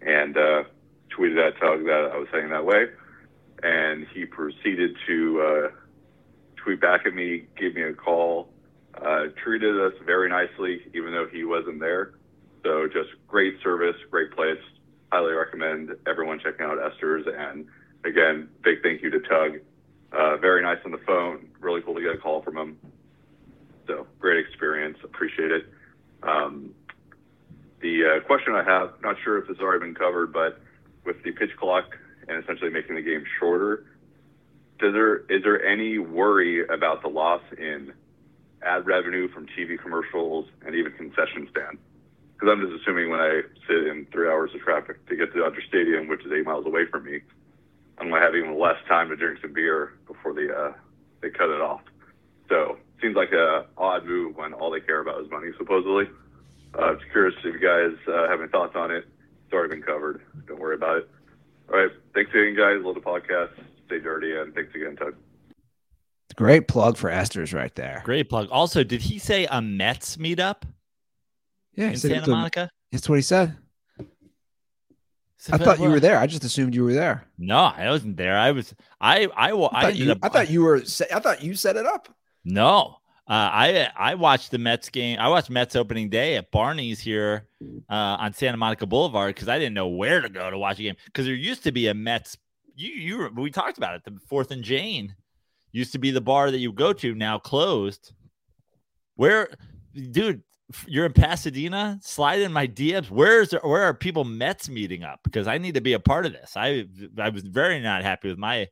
and 0.00 0.38
uh, 0.38 0.62
tweeted 1.14 1.48
at 1.48 1.60
Tug 1.60 1.84
that 1.84 2.12
I 2.14 2.16
was 2.16 2.28
heading 2.32 2.48
that 2.48 2.64
way. 2.64 2.86
And 3.62 4.06
he 4.14 4.24
proceeded 4.24 4.96
to 5.06 5.42
uh, 5.42 5.68
tweet 6.56 6.80
back 6.80 7.04
at 7.04 7.12
me, 7.12 7.44
gave 7.58 7.74
me 7.74 7.82
a 7.82 7.92
call, 7.92 8.48
uh, 9.04 9.24
treated 9.42 9.78
us 9.80 9.92
very 10.04 10.28
nicely, 10.28 10.80
even 10.94 11.12
though 11.12 11.26
he 11.30 11.44
wasn't 11.44 11.80
there. 11.80 12.14
So 12.64 12.86
just 12.86 13.10
great 13.28 13.54
service, 13.62 13.96
great 14.10 14.32
place. 14.32 14.60
Highly 15.12 15.32
recommend 15.32 15.90
everyone 16.06 16.40
checking 16.40 16.66
out 16.66 16.78
Esther's. 16.82 17.26
And 17.26 17.66
again, 18.04 18.48
big 18.62 18.82
thank 18.82 19.02
you 19.02 19.10
to 19.10 19.20
Tug. 19.20 19.60
Uh, 20.12 20.36
very 20.38 20.62
nice 20.62 20.78
on 20.84 20.90
the 20.90 21.00
phone. 21.06 21.48
Really 21.60 21.82
cool 21.82 21.94
to 21.94 22.00
get 22.00 22.14
a 22.14 22.18
call 22.18 22.42
from 22.42 22.56
him. 22.56 22.78
So 23.86 24.06
great 24.18 24.44
experience. 24.44 24.98
Appreciate 25.04 25.50
it. 25.50 25.66
Um, 26.22 26.74
the 27.80 28.16
uh, 28.16 28.26
question 28.26 28.54
I 28.54 28.64
have, 28.64 28.94
not 29.02 29.16
sure 29.22 29.38
if 29.38 29.48
this 29.48 29.58
has 29.58 29.62
already 29.62 29.86
been 29.86 29.94
covered, 29.94 30.32
but 30.32 30.60
with 31.04 31.22
the 31.22 31.32
pitch 31.32 31.50
clock 31.58 31.96
and 32.26 32.42
essentially 32.42 32.70
making 32.70 32.96
the 32.96 33.02
game 33.02 33.24
shorter, 33.38 33.84
does 34.78 34.92
there 34.92 35.18
is 35.30 35.42
there 35.42 35.64
any 35.64 35.98
worry 35.98 36.66
about 36.66 37.02
the 37.02 37.08
loss 37.08 37.42
in 37.56 37.92
ad 38.66 38.86
revenue 38.86 39.28
from 39.28 39.46
TV 39.46 39.80
commercials 39.80 40.46
and 40.64 40.74
even 40.74 40.92
concession 40.92 41.48
stand? 41.50 41.78
Because 42.34 42.52
I'm 42.52 42.60
just 42.60 42.82
assuming 42.82 43.10
when 43.10 43.20
I 43.20 43.42
sit 43.66 43.86
in 43.86 44.06
three 44.12 44.28
hours 44.28 44.50
of 44.54 44.60
traffic 44.60 45.06
to 45.06 45.16
get 45.16 45.32
to 45.32 45.40
Dodger 45.40 45.62
Stadium, 45.66 46.08
which 46.08 46.24
is 46.24 46.32
eight 46.32 46.44
miles 46.44 46.66
away 46.66 46.86
from 46.90 47.04
me, 47.04 47.20
I'm 47.98 48.10
gonna 48.10 48.20
have 48.20 48.34
even 48.34 48.58
less 48.58 48.76
time 48.88 49.08
to 49.08 49.16
drink 49.16 49.38
some 49.40 49.52
beer 49.52 49.94
before 50.06 50.34
they 50.34 50.48
uh, 50.52 50.72
they 51.22 51.30
cut 51.30 51.48
it 51.48 51.60
off. 51.60 51.80
So 52.48 52.76
seems 53.00 53.16
like 53.16 53.32
a 53.32 53.66
odd 53.78 54.04
move 54.04 54.36
when 54.36 54.52
all 54.52 54.70
they 54.70 54.80
care 54.80 55.00
about 55.00 55.22
is 55.22 55.30
money, 55.30 55.48
supposedly. 55.56 56.04
Uh, 56.74 56.94
just 56.94 57.10
curious 57.10 57.34
if 57.42 57.54
you 57.54 57.60
guys 57.60 57.96
uh, 58.06 58.28
have 58.28 58.40
any 58.40 58.50
thoughts 58.50 58.76
on 58.76 58.90
it. 58.90 59.06
It's 59.44 59.52
already 59.52 59.76
been 59.76 59.82
covered. 59.82 60.20
Don't 60.46 60.60
worry 60.60 60.74
about 60.74 60.98
it. 60.98 61.10
All 61.72 61.78
right. 61.78 61.90
Thanks 62.14 62.30
again, 62.30 62.54
guys. 62.56 62.82
Love 62.82 62.94
the 62.96 63.00
podcast. 63.00 63.52
Stay 63.86 63.98
dirty, 64.00 64.36
and 64.36 64.54
thanks 64.54 64.74
again, 64.74 64.96
Tug. 64.96 65.14
Great 66.36 66.68
plug 66.68 66.96
for 66.96 67.08
Esther's 67.10 67.52
right 67.54 67.74
there. 67.74 68.02
Great 68.04 68.28
plug. 68.28 68.48
Also, 68.50 68.84
did 68.84 69.00
he 69.02 69.18
say 69.18 69.46
a 69.50 69.62
Mets 69.62 70.16
meetup 70.18 70.62
Yeah, 71.74 71.88
in 71.90 71.96
Santa 71.96 72.30
Monica? 72.30 72.70
That's 72.92 73.08
what 73.08 73.16
he 73.16 73.22
said. 73.22 73.56
So, 75.38 75.54
I 75.54 75.58
thought 75.58 75.78
you 75.78 75.88
were 75.90 76.00
there. 76.00 76.18
I 76.18 76.26
just 76.26 76.44
assumed 76.44 76.74
you 76.74 76.82
were 76.84 76.92
there. 76.92 77.26
No, 77.38 77.58
I 77.58 77.88
wasn't 77.88 78.16
there. 78.16 78.36
I 78.36 78.50
was. 78.50 78.74
I. 79.00 79.26
I. 79.36 79.50
I 79.52 79.68
I, 79.72 79.82
thought 79.82 79.96
you. 79.96 80.12
up- 80.12 80.18
I 80.22 80.28
thought 80.28 80.50
you 80.50 80.62
were. 80.62 80.82
I 81.12 81.20
thought 81.20 81.42
you 81.42 81.54
set 81.54 81.76
it 81.76 81.86
up. 81.86 82.08
No. 82.44 82.96
Uh, 83.28 83.32
I 83.52 83.90
I 83.96 84.14
watched 84.14 84.50
the 84.50 84.58
Mets 84.58 84.88
game. 84.88 85.18
I 85.18 85.28
watched 85.28 85.50
Mets 85.50 85.74
opening 85.76 86.08
day 86.10 86.36
at 86.36 86.50
Barney's 86.50 87.00
here 87.00 87.48
uh, 87.90 88.16
on 88.20 88.32
Santa 88.32 88.56
Monica 88.56 88.86
Boulevard 88.86 89.34
because 89.34 89.48
I 89.48 89.58
didn't 89.58 89.74
know 89.74 89.88
where 89.88 90.20
to 90.20 90.28
go 90.28 90.50
to 90.50 90.58
watch 90.58 90.78
a 90.78 90.82
game. 90.82 90.96
Because 91.06 91.26
there 91.26 91.34
used 91.34 91.64
to 91.64 91.72
be 91.72 91.88
a 91.88 91.94
Mets. 91.94 92.36
You 92.74 92.90
you 92.90 93.30
we 93.36 93.50
talked 93.50 93.78
about 93.78 93.96
it. 93.96 94.04
The 94.04 94.18
Fourth 94.28 94.50
and 94.52 94.62
Jane 94.62 95.14
used 95.76 95.92
to 95.92 95.98
be 95.98 96.10
the 96.10 96.20
bar 96.20 96.50
that 96.50 96.58
you 96.58 96.72
go 96.72 96.92
to. 96.92 97.14
Now 97.14 97.38
closed. 97.38 98.12
Where, 99.14 99.48
dude? 99.94 100.42
You're 100.86 101.06
in 101.06 101.12
Pasadena. 101.12 102.00
Slide 102.02 102.40
in 102.40 102.52
my 102.52 102.66
DMs. 102.66 103.08
Where's 103.08 103.52
where 103.52 103.84
are 103.84 103.94
people 103.94 104.24
Mets 104.24 104.68
meeting 104.68 105.04
up? 105.04 105.20
Because 105.22 105.46
I 105.46 105.58
need 105.58 105.74
to 105.74 105.80
be 105.80 105.92
a 105.92 106.00
part 106.00 106.26
of 106.26 106.32
this. 106.32 106.54
I 106.56 106.86
I 107.18 107.28
was 107.28 107.44
very 107.44 107.78
not 107.80 108.02
happy 108.02 108.28
with 108.28 108.38
my 108.38 108.66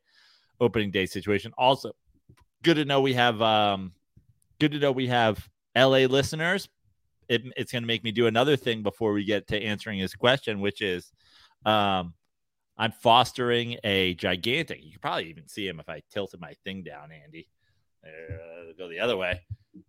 opening 0.60 0.90
day 0.90 1.06
situation. 1.06 1.52
Also, 1.56 1.92
good 2.64 2.74
to 2.78 2.84
know 2.84 3.00
we 3.00 3.14
have 3.14 3.40
um 3.40 3.92
good 4.58 4.72
to 4.72 4.80
know 4.80 4.90
we 4.90 5.06
have 5.06 5.48
LA 5.76 6.06
listeners, 6.06 6.68
it, 7.28 7.42
it's 7.56 7.72
going 7.72 7.82
to 7.82 7.86
make 7.86 8.04
me 8.04 8.12
do 8.12 8.26
another 8.26 8.56
thing 8.56 8.82
before 8.82 9.12
we 9.12 9.24
get 9.24 9.48
to 9.48 9.60
answering 9.60 9.98
his 9.98 10.14
question, 10.14 10.60
which 10.60 10.80
is 10.82 11.12
um, 11.64 12.14
I'm 12.76 12.92
fostering 12.92 13.76
a 13.84 14.14
gigantic. 14.14 14.82
You 14.82 14.90
can 14.92 15.00
probably 15.00 15.30
even 15.30 15.46
see 15.46 15.66
him 15.66 15.78
if 15.80 15.88
I 15.88 16.02
tilted 16.12 16.40
my 16.40 16.54
thing 16.64 16.82
down, 16.82 17.10
Andy. 17.12 17.46
Uh, 18.04 18.72
go 18.76 18.88
the 18.88 18.98
other 19.00 19.16
way. 19.16 19.40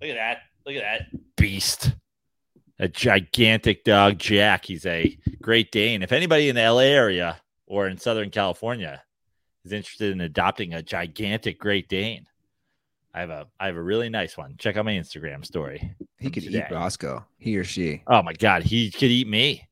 Look 0.01 0.09
at 0.11 0.15
that. 0.15 0.37
Look 0.65 0.75
at 0.75 0.81
that 0.83 1.35
beast. 1.35 1.93
A 2.79 2.87
gigantic 2.87 3.83
dog, 3.83 4.17
Jack. 4.19 4.65
He's 4.65 4.85
a 4.85 5.17
Great 5.41 5.71
Dane. 5.71 6.03
If 6.03 6.11
anybody 6.11 6.49
in 6.49 6.55
the 6.55 6.61
LA 6.69 6.81
area 6.81 7.39
or 7.65 7.87
in 7.87 7.97
Southern 7.97 8.29
California 8.29 9.01
is 9.63 9.71
interested 9.71 10.11
in 10.11 10.21
adopting 10.21 10.73
a 10.73 10.81
gigantic 10.83 11.57
Great 11.59 11.87
Dane, 11.87 12.25
I 13.13 13.21
have 13.21 13.29
a 13.29 13.47
I 13.59 13.67
have 13.67 13.77
a 13.77 13.81
really 13.81 14.09
nice 14.09 14.37
one. 14.37 14.55
Check 14.57 14.75
out 14.75 14.83
my 14.85 14.91
Instagram 14.91 15.45
story. 15.45 15.95
He 16.19 16.29
could 16.29 16.43
today. 16.43 16.65
eat 16.69 16.73
Roscoe, 16.73 17.23
he 17.37 17.57
or 17.57 17.63
she. 17.63 18.03
Oh 18.07 18.21
my 18.21 18.33
god, 18.33 18.63
he 18.63 18.91
could 18.91 19.09
eat 19.09 19.27
me. 19.27 19.67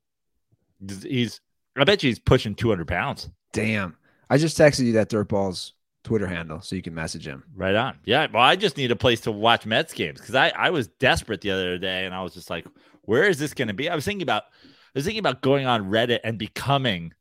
He's- 0.80 1.04
He's 1.04 1.42
I 1.78 1.84
bet 1.84 2.04
you 2.04 2.10
he's 2.10 2.20
pushing 2.20 2.56
200 2.56 2.88
pounds. 2.88 3.30
Damn. 3.52 3.96
I 4.30 4.38
just 4.38 4.58
texted 4.58 4.86
you 4.86 4.94
that 4.94 5.10
Dirtball's 5.10 5.74
Twitter 6.04 6.28
handle 6.28 6.62
so 6.62 6.76
you 6.76 6.82
can 6.82 6.94
message 6.94 7.26
him. 7.26 7.44
Right 7.56 7.76
on. 7.76 7.98
Yeah. 8.06 8.28
Well, 8.32 8.44
I 8.44 8.56
just 8.56 8.78
need 8.78 8.92
a 8.92 8.96
place 8.96 9.22
to 9.22 9.32
watch 9.32 9.66
Mets 9.66 9.94
games 9.94 10.20
because 10.20 10.36
I, 10.36 10.50
I 10.50 10.70
was 10.70 10.88
desperate 10.88 11.42
the 11.42 11.52
other 11.52 11.78
day 11.78 12.06
and 12.06 12.14
I 12.14 12.22
was 12.22 12.34
just 12.34 12.50
like, 12.50 12.66
where 13.04 13.24
is 13.24 13.40
this 13.40 13.54
going 13.54 13.70
to 13.70 13.74
be? 13.74 13.90
I 13.90 13.96
was 13.96 14.06
thinking 14.06 14.24
about 14.24 14.44
I 14.44 15.00
was 15.00 15.06
thinking 15.06 15.20
about 15.20 15.42
going 15.42 15.66
on 15.66 15.90
Reddit 15.90 16.20
and 16.24 16.38
becoming 16.38 17.14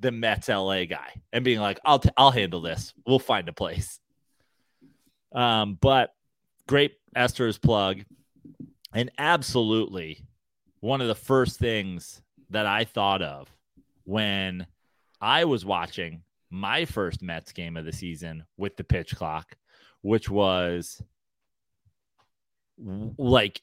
the 0.00 0.10
Mets 0.10 0.48
LA 0.48 0.84
guy 0.84 1.22
and 1.32 1.44
being 1.44 1.60
like, 1.60 1.78
I'll 1.84 2.00
t- 2.00 2.10
I'll 2.16 2.30
handle 2.30 2.60
this. 2.60 2.92
We'll 3.06 3.18
find 3.18 3.48
a 3.48 3.52
place. 3.52 4.00
Um, 5.32 5.78
but 5.80 6.14
great 6.66 6.94
Esther's 7.14 7.58
plug, 7.58 8.04
and 8.92 9.10
absolutely 9.18 10.24
one 10.80 11.00
of 11.00 11.08
the 11.08 11.14
first 11.14 11.58
things 11.58 12.22
that 12.50 12.66
I 12.66 12.84
thought 12.84 13.22
of 13.22 13.48
when 14.06 14.66
I 15.20 15.44
was 15.44 15.64
watching 15.64 16.22
my 16.50 16.86
first 16.86 17.22
Mets 17.22 17.52
game 17.52 17.76
of 17.76 17.84
the 17.84 17.92
season 17.92 18.44
with 18.56 18.76
the 18.76 18.84
pitch 18.84 19.14
clock, 19.14 19.56
which 20.00 20.30
was 20.30 21.02
like 23.18 23.60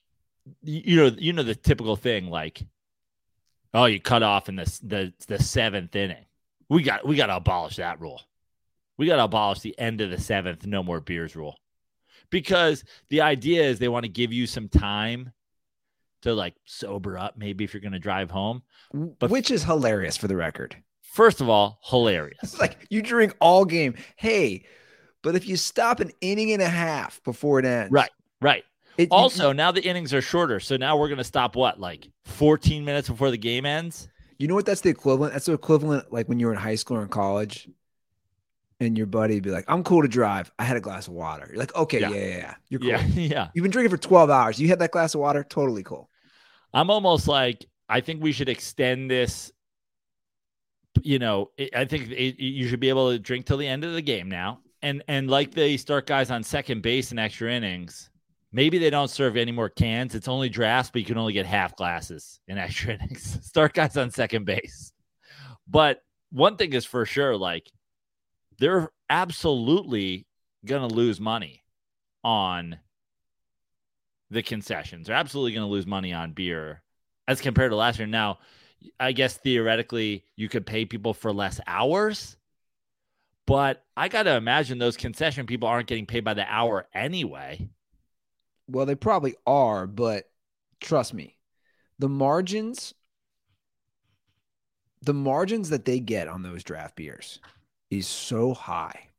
you 0.61 0.97
know 0.97 1.15
you 1.17 1.33
know 1.33 1.43
the 1.43 1.55
typical 1.55 1.95
thing 1.95 2.27
like 2.27 2.61
oh 3.73 3.85
you 3.85 3.99
cut 3.99 4.23
off 4.23 4.49
in 4.49 4.55
the 4.57 4.79
the 4.83 5.13
the 5.27 5.41
seventh 5.41 5.95
inning. 5.95 6.25
We 6.69 6.83
got 6.83 7.07
we 7.07 7.15
got 7.15 7.27
to 7.27 7.37
abolish 7.37 7.77
that 7.77 7.99
rule. 7.99 8.21
We 8.97 9.07
got 9.07 9.15
to 9.15 9.23
abolish 9.23 9.61
the 9.61 9.77
end 9.79 10.01
of 10.01 10.11
the 10.11 10.19
seventh 10.19 10.65
no 10.65 10.83
more 10.83 10.99
beers 10.99 11.35
rule 11.35 11.57
because 12.29 12.83
the 13.09 13.21
idea 13.21 13.63
is 13.63 13.79
they 13.79 13.87
want 13.87 14.03
to 14.03 14.09
give 14.09 14.33
you 14.33 14.45
some 14.45 14.67
time 14.67 15.31
to 16.23 16.33
like 16.33 16.55
sober 16.65 17.17
up 17.17 17.37
maybe 17.37 17.63
if 17.63 17.73
you're 17.73 17.81
going 17.81 17.93
to 17.93 17.99
drive 17.99 18.29
home. 18.31 18.63
But- 18.93 19.29
Which 19.29 19.49
is 19.51 19.63
hilarious 19.63 20.17
for 20.17 20.27
the 20.27 20.35
record. 20.35 20.75
First 21.01 21.39
of 21.41 21.47
all, 21.49 21.79
hilarious. 21.85 22.39
It's 22.43 22.59
like 22.59 22.87
you 22.89 23.01
drink 23.01 23.35
all 23.39 23.63
game. 23.65 23.95
Hey, 24.17 24.65
but 25.21 25.35
if 25.35 25.47
you 25.47 25.55
stop 25.55 25.99
an 25.99 26.11
inning 26.21 26.51
and 26.51 26.61
a 26.61 26.67
half 26.67 27.23
before 27.23 27.59
it 27.59 27.65
ends, 27.65 27.91
Right. 27.91 28.09
Right. 28.41 28.63
it- 28.97 29.03
you- 29.03 29.07
Also, 29.11 29.51
now 29.53 29.71
the 29.71 29.83
innings 29.83 30.13
are 30.13 30.21
shorter. 30.21 30.59
So 30.59 30.75
now 30.77 30.97
we're 30.97 31.07
going 31.09 31.17
to 31.19 31.23
stop 31.23 31.55
what, 31.55 31.79
like 31.79 32.09
14 32.25 32.83
minutes 32.83 33.07
before 33.09 33.31
the 33.31 33.37
game 33.37 33.65
ends? 33.65 34.09
you 34.39 34.47
know 34.47 34.55
what? 34.55 34.65
That's 34.65 34.81
the 34.81 34.89
equivalent. 34.89 35.31
That's 35.33 35.45
the 35.45 35.53
equivalent, 35.53 36.11
like 36.11 36.27
when 36.27 36.39
you 36.39 36.47
were 36.47 36.51
in 36.53 36.59
high 36.59 36.75
school 36.75 36.97
or 36.97 37.03
in 37.03 37.07
college, 37.07 37.69
and 38.79 38.97
your 38.97 39.07
buddy 39.07 39.35
would 39.35 39.43
be 39.43 39.51
like, 39.51 39.63
"I'm 39.69 39.83
cool 39.83 40.01
to 40.01 40.07
drive. 40.07 40.51
I 40.59 40.63
had 40.65 40.75
a 40.75 40.81
glass 40.81 41.07
of 41.07 41.13
water." 41.13 41.45
You're 41.49 41.59
like, 41.59 41.73
"Okay, 41.75 42.01
Yeah. 42.01 42.09
yeah, 42.09 42.15
yeah, 42.25 42.37
yeah. 42.37 42.53
You're 42.69 42.79
cool. 42.81 42.89
Yeah. 42.89 43.03
Yeah. 43.15 43.47
You've 43.53 43.63
been 43.63 43.71
drinking 43.71 43.91
for 43.91 44.01
12 44.01 44.29
hours. 44.29 44.59
You 44.59 44.67
had 44.67 44.79
that 44.79 44.91
glass 44.91 45.13
of 45.15 45.21
water. 45.21 45.45
Totally 45.47 45.83
cool." 45.83 46.09
I'm 46.73 46.89
almost 46.89 47.27
like, 47.27 47.65
I 47.89 48.01
think 48.01 48.21
we 48.23 48.31
should 48.31 48.49
extend 48.49 49.09
this. 49.09 49.51
You 51.01 51.19
know, 51.19 51.51
it- 51.57 51.75
I 51.75 51.85
think 51.85 52.09
it, 52.11 52.41
you 52.41 52.67
should 52.67 52.79
be 52.79 52.89
able 52.89 53.11
to 53.11 53.19
drink 53.19 53.45
till 53.45 53.57
the 53.57 53.67
end 53.67 53.83
of 53.83 53.93
the 53.93 54.01
game 54.01 54.29
now. 54.29 54.59
And, 54.81 55.03
and 55.07 55.29
like 55.29 55.51
they 55.51 55.77
start 55.77 56.07
guys 56.07 56.29
on 56.29 56.43
second 56.43 56.81
base 56.81 57.11
in 57.11 57.19
extra 57.19 57.51
innings, 57.51 58.09
maybe 58.51 58.77
they 58.77 58.89
don't 58.89 59.09
serve 59.09 59.37
any 59.37 59.51
more 59.51 59.69
cans. 59.69 60.13
It's 60.13 60.27
only 60.27 60.49
drafts, 60.49 60.91
but 60.91 60.99
you 60.99 61.05
can 61.05 61.17
only 61.17 61.33
get 61.33 61.45
half 61.45 61.75
glasses 61.75 62.39
in 62.47 62.57
extra 62.57 62.93
innings. 62.95 63.39
start 63.45 63.73
guys 63.73 63.97
on 63.97 64.11
second 64.11 64.45
base. 64.45 64.91
But 65.67 66.01
one 66.31 66.57
thing 66.57 66.73
is 66.73 66.85
for 66.85 67.05
sure, 67.05 67.37
like 67.37 67.71
they're 68.59 68.91
absolutely 69.09 70.25
to 70.65 70.95
lose 70.95 71.19
money 71.19 71.63
on 72.23 72.77
the 74.33 74.43
concessions. 74.43 75.07
They're 75.07 75.15
absolutely 75.15 75.53
going 75.53 75.65
to 75.67 75.71
lose 75.71 75.87
money 75.87 76.13
on 76.13 76.33
beer 76.33 76.81
as 77.27 77.41
compared 77.41 77.71
to 77.71 77.75
last 77.75 77.99
year. 77.99 78.07
Now, 78.07 78.39
I 78.99 79.11
guess 79.13 79.37
theoretically 79.37 80.25
you 80.35 80.49
could 80.49 80.65
pay 80.65 80.85
people 80.85 81.13
for 81.13 81.33
less 81.33 81.59
hours, 81.67 82.37
but 83.45 83.83
I 83.97 84.07
got 84.07 84.23
to 84.23 84.35
imagine 84.35 84.77
those 84.77 84.97
concession 84.97 85.45
people 85.45 85.67
aren't 85.67 85.87
getting 85.87 86.05
paid 86.05 86.23
by 86.23 86.33
the 86.33 86.45
hour 86.51 86.87
anyway. 86.93 87.69
Well, 88.67 88.85
they 88.85 88.95
probably 88.95 89.35
are, 89.45 89.87
but 89.87 90.29
trust 90.79 91.13
me, 91.13 91.37
the 91.99 92.09
margins, 92.09 92.93
the 95.03 95.13
margins 95.13 95.69
that 95.69 95.85
they 95.85 95.99
get 95.99 96.27
on 96.27 96.41
those 96.41 96.63
draft 96.63 96.95
beers 96.95 97.39
is 97.91 98.07
so 98.07 98.53
high. 98.55 99.09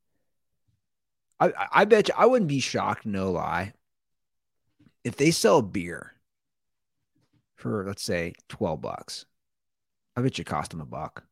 I, 1.41 1.47
I- 1.49 1.69
I 1.73 1.85
bet 1.85 2.09
you 2.09 2.15
I 2.17 2.27
wouldn't 2.27 2.49
be 2.49 2.59
shocked, 2.61 3.07
no 3.07 3.31
lie, 3.33 3.73
if 5.05 5.17
they 5.17 5.31
sell 5.31 5.63
beer 5.63 6.15
for 7.57 7.85
let's 7.87 8.03
say 8.03 8.35
12 8.49 8.81
bucks. 8.81 9.27
I 10.17 10.21
bet 10.21 10.39
you 10.39 10.45
cost 10.45 10.71
them 10.71 10.81
a 10.81 10.87
buck. 10.87 11.25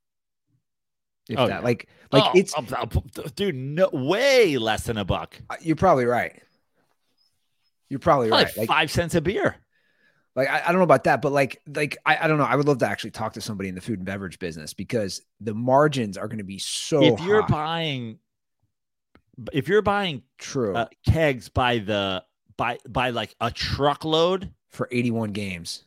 If 1.29 1.39
Oh, 1.39 1.47
that, 1.47 1.61
yeah. 1.61 1.65
like, 1.65 1.89
like 2.11 2.25
Oh, 2.27 2.31
it's, 2.35 2.53
oh, 2.57 2.65
oh, 2.73 3.03
dude, 3.37 3.55
no 3.55 3.89
way 3.93 4.57
less 4.59 4.85
than 4.85 4.97
a 4.97 5.05
buck. 5.05 5.41
you're 5.61 5.77
probably 5.77 6.05
right. 6.05 6.43
You're 7.89 8.01
probably 8.01 8.29
Probably 8.29 8.45
right. 8.45 8.57
Like, 8.57 8.69
five 8.69 8.91
cents 8.91 9.15
a 9.15 9.21
beer. 9.21 9.57
Like 10.35 10.49
I, 10.49 10.63
I 10.63 10.67
don't 10.69 10.79
know 10.79 10.85
about 10.85 11.05
that, 11.05 11.21
but 11.21 11.31
like 11.31 11.61
like 11.67 11.99
I, 12.07 12.17
I 12.23 12.27
don't 12.27 12.39
know. 12.39 12.45
I 12.45 12.57
would 12.57 12.67
love 12.67 12.79
to 12.79 12.89
actually 12.89 13.11
talk 13.11 13.35
to 13.35 13.43
somebody 13.43 13.69
in 13.69 13.75
the 13.75 13.83
food 13.83 13.99
and 13.99 14.07
beverage 14.07 14.39
business 14.39 14.73
because 14.73 15.21
the 15.43 15.55
margins 15.55 16.17
are 16.17 16.27
going 16.27 16.39
to 16.39 16.45
be 16.45 16.59
so. 16.59 17.03
if 17.03 17.21
you're 17.21 17.43
high. 17.43 17.49
buying, 17.49 18.19
if 19.53 19.69
you're 19.69 19.83
buying 19.83 20.23
true 20.39 20.75
uh, 20.75 20.87
kegs 21.07 21.51
by 21.51 21.81
the 21.81 22.25
by 22.57 22.79
by 22.89 23.11
like 23.11 23.35
a 23.41 23.51
truckload, 23.51 24.53
for 24.73 24.89
81 24.91 25.33
games, 25.33 25.85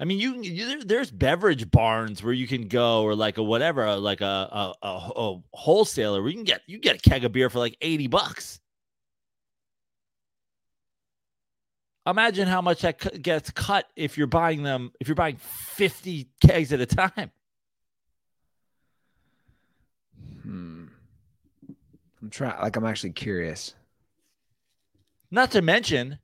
I 0.00 0.04
mean, 0.04 0.18
you, 0.18 0.42
you 0.42 0.82
there's 0.82 1.10
beverage 1.10 1.70
barns 1.70 2.22
where 2.22 2.32
you 2.32 2.48
can 2.48 2.66
go, 2.66 3.02
or 3.02 3.14
like 3.14 3.38
a 3.38 3.42
whatever, 3.42 3.86
uh, 3.86 3.98
like 3.98 4.20
a 4.20 4.24
a, 4.24 4.74
a, 4.82 5.10
a 5.14 5.42
wholesaler 5.52 6.20
where 6.20 6.30
you 6.30 6.36
can 6.36 6.44
get 6.44 6.62
you 6.66 6.78
get 6.78 6.96
a 6.96 7.10
keg 7.10 7.24
of 7.24 7.32
beer 7.32 7.48
for 7.50 7.60
like 7.60 7.76
eighty 7.80 8.08
bucks. 8.08 8.58
Imagine 12.04 12.48
how 12.48 12.60
much 12.60 12.80
that 12.80 13.22
gets 13.22 13.50
cut 13.52 13.86
if 13.94 14.18
you're 14.18 14.26
buying 14.26 14.64
them 14.64 14.90
if 14.98 15.06
you're 15.06 15.14
buying 15.14 15.36
fifty 15.36 16.30
kegs 16.44 16.72
at 16.72 16.80
a 16.80 16.86
time. 16.86 17.30
hmm. 20.42 20.86
I'm 22.20 22.30
trying. 22.30 22.60
Like 22.60 22.74
I'm 22.76 22.86
actually 22.86 23.12
curious. 23.12 23.74
Not 25.32 25.52
to 25.52 25.62
mention, 25.62 26.18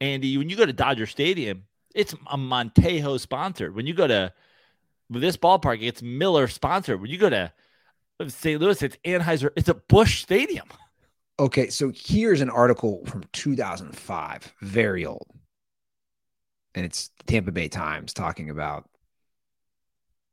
Andy, 0.00 0.36
when 0.36 0.50
you 0.50 0.56
go 0.56 0.66
to 0.66 0.72
Dodger 0.72 1.06
Stadium, 1.06 1.62
it's 1.94 2.12
a 2.12 2.36
Montejo 2.36 3.18
sponsored. 3.18 3.74
When 3.74 3.86
you 3.86 3.94
go 3.94 4.08
to 4.08 4.32
this 5.08 5.36
ballpark, 5.36 5.78
it's 5.80 6.02
Miller 6.02 6.48
sponsored. 6.48 7.00
When 7.00 7.08
you 7.08 7.18
go 7.18 7.30
to 7.30 7.52
St. 8.26 8.60
Louis, 8.60 8.82
it's 8.82 8.96
Anheuser. 9.04 9.50
It's 9.54 9.68
a 9.68 9.74
Busch 9.74 10.22
Stadium. 10.22 10.66
Okay, 11.38 11.68
so 11.68 11.92
here's 11.94 12.40
an 12.40 12.50
article 12.50 13.04
from 13.06 13.22
2005, 13.32 14.54
very 14.60 15.06
old, 15.06 15.28
and 16.74 16.84
it's 16.84 17.10
Tampa 17.28 17.52
Bay 17.52 17.68
Times 17.68 18.12
talking 18.12 18.50
about, 18.50 18.90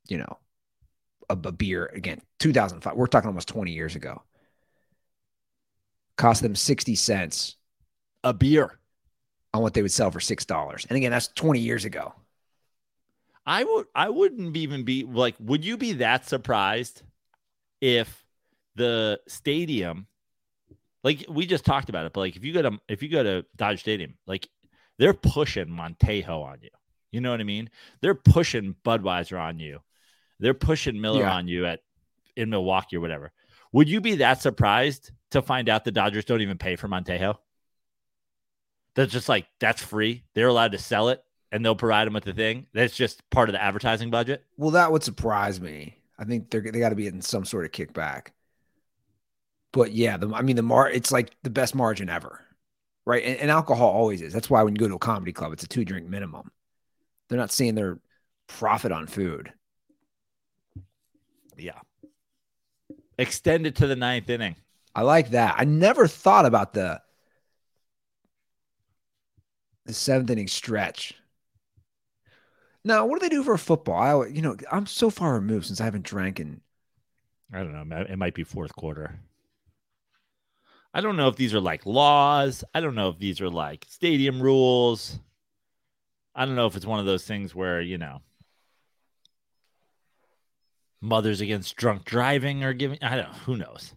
you 0.07 0.17
know, 0.17 0.39
a, 1.29 1.33
a 1.33 1.51
beer 1.51 1.85
again. 1.93 2.21
2005. 2.39 2.95
We're 2.95 3.05
talking 3.05 3.27
almost 3.27 3.49
20 3.49 3.71
years 3.71 3.95
ago. 3.95 4.23
Cost 6.17 6.41
them 6.41 6.55
60 6.55 6.95
cents 6.95 7.55
A 8.25 8.33
beer. 8.33 8.77
on 9.53 9.61
what 9.61 9.73
they 9.73 9.81
would 9.81 9.91
sell 9.91 10.11
for 10.11 10.19
six 10.19 10.43
dollars. 10.43 10.85
And 10.89 10.97
again, 10.97 11.11
that's 11.11 11.29
20 11.29 11.59
years 11.61 11.85
ago. 11.85 12.13
I 13.45 13.63
would. 13.63 13.85
I 13.95 14.09
wouldn't 14.09 14.57
even 14.57 14.83
be 14.83 15.03
like. 15.03 15.35
Would 15.39 15.63
you 15.63 15.77
be 15.77 15.93
that 15.93 16.27
surprised 16.27 17.03
if 17.79 18.25
the 18.75 19.19
stadium, 19.27 20.07
like 21.03 21.25
we 21.29 21.45
just 21.45 21.63
talked 21.63 21.87
about 21.89 22.05
it, 22.05 22.13
but 22.13 22.19
like 22.21 22.35
if 22.35 22.43
you 22.43 22.51
go 22.53 22.63
to 22.63 22.79
if 22.89 23.03
you 23.03 23.09
go 23.09 23.21
to 23.23 23.45
Dodger 23.55 23.77
Stadium, 23.77 24.15
like 24.25 24.49
they're 24.97 25.13
pushing 25.13 25.67
Montejo 25.67 26.43
on 26.43 26.57
you. 26.61 26.69
You 27.11 27.21
know 27.21 27.31
what 27.31 27.39
I 27.39 27.43
mean? 27.45 27.69
They're 28.01 28.15
pushing 28.15 28.75
Budweiser 28.83 29.39
on 29.39 29.59
you. 29.59 29.79
They're 30.39 30.53
pushing 30.53 30.99
Miller 30.99 31.21
Yeah. 31.21 31.33
on 31.35 31.47
you 31.47 31.65
at 31.65 31.81
in 32.35 32.49
Milwaukee 32.49 32.97
or 32.97 32.99
whatever. 32.99 33.31
Would 33.71 33.87
you 33.87 34.01
be 34.01 34.15
that 34.15 34.41
surprised 34.41 35.11
to 35.31 35.41
find 35.41 35.69
out 35.69 35.85
the 35.85 35.91
Dodgers 35.91 36.25
don't 36.25 36.41
even 36.41 36.57
pay 36.57 36.75
for 36.75 36.87
Montejo? 36.87 37.37
That's 38.95 39.11
just 39.11 39.29
like 39.29 39.45
that's 39.59 39.83
free. 39.83 40.23
They're 40.33 40.47
allowed 40.47 40.71
to 40.71 40.77
sell 40.77 41.09
it 41.09 41.23
and 41.51 41.63
they'll 41.63 41.75
provide 41.75 42.05
them 42.05 42.13
with 42.13 42.23
the 42.23 42.33
thing. 42.33 42.67
That's 42.73 42.95
just 42.95 43.29
part 43.29 43.49
of 43.49 43.53
the 43.53 43.61
advertising 43.61 44.09
budget. 44.09 44.43
Well, 44.57 44.71
that 44.71 44.91
would 44.91 45.03
surprise 45.03 45.61
me. 45.61 45.97
I 46.17 46.23
think 46.23 46.49
they're 46.49 46.61
they 46.61 46.79
got 46.79 46.89
to 46.89 46.95
be 46.95 47.07
in 47.07 47.21
some 47.21 47.45
sort 47.45 47.65
of 47.65 47.71
kickback. 47.71 48.27
But 49.73 49.91
yeah, 49.91 50.17
the, 50.17 50.31
I 50.33 50.41
mean 50.41 50.55
the 50.55 50.61
mar 50.61 50.89
it's 50.89 51.11
like 51.11 51.35
the 51.43 51.49
best 51.49 51.75
margin 51.75 52.09
ever, 52.09 52.41
right? 53.05 53.23
And, 53.23 53.37
and 53.37 53.51
alcohol 53.51 53.89
always 53.89 54.21
is. 54.21 54.33
That's 54.33 54.49
why 54.49 54.63
when 54.63 54.75
you 54.75 54.79
go 54.79 54.87
to 54.87 54.95
a 54.95 54.99
comedy 54.99 55.33
club, 55.33 55.51
it's 55.53 55.63
a 55.63 55.67
two 55.67 55.85
drink 55.85 56.07
minimum. 56.07 56.51
They're 57.27 57.39
not 57.39 57.51
seeing 57.51 57.75
their 57.75 57.99
profit 58.47 58.91
on 58.91 59.07
food. 59.07 59.51
Yeah. 61.57 61.79
Extend 63.17 63.65
it 63.65 63.75
to 63.77 63.87
the 63.87 63.95
ninth 63.95 64.29
inning. 64.29 64.55
I 64.93 65.01
like 65.01 65.31
that. 65.31 65.55
I 65.57 65.65
never 65.65 66.07
thought 66.07 66.45
about 66.45 66.73
the 66.73 67.01
the 69.85 69.93
seventh 69.93 70.29
inning 70.29 70.47
stretch. 70.47 71.15
Now, 72.83 73.05
what 73.05 73.19
do 73.19 73.27
they 73.27 73.35
do 73.35 73.43
for 73.43 73.57
football? 73.57 74.23
I, 74.23 74.27
you 74.27 74.41
know, 74.41 74.55
I'm 74.71 74.85
so 74.85 75.09
far 75.09 75.33
removed 75.33 75.65
since 75.65 75.81
I 75.81 75.85
haven't 75.85 76.03
drank 76.03 76.39
in. 76.39 76.61
I 77.51 77.59
don't 77.59 77.89
know. 77.89 78.05
It 78.09 78.17
might 78.17 78.33
be 78.33 78.43
fourth 78.43 78.75
quarter. 78.75 79.19
I 80.93 81.01
don't 81.01 81.17
know 81.17 81.27
if 81.27 81.35
these 81.35 81.53
are 81.53 81.59
like 81.59 81.85
laws. 81.85 82.63
I 82.73 82.79
don't 82.79 82.95
know 82.95 83.09
if 83.09 83.19
these 83.19 83.41
are 83.41 83.49
like 83.49 83.85
stadium 83.89 84.41
rules. 84.41 85.19
I 86.33 86.45
don't 86.45 86.55
know 86.55 86.67
if 86.67 86.75
it's 86.75 86.85
one 86.85 86.99
of 86.99 87.05
those 87.05 87.25
things 87.25 87.53
where, 87.55 87.81
you 87.81 87.97
know, 87.97 88.21
mothers 91.01 91.41
against 91.41 91.75
drunk 91.75 92.05
driving 92.05 92.63
are 92.63 92.73
giving, 92.73 92.99
I 93.01 93.15
don't 93.17 93.33
who 93.45 93.57
knows. 93.57 93.93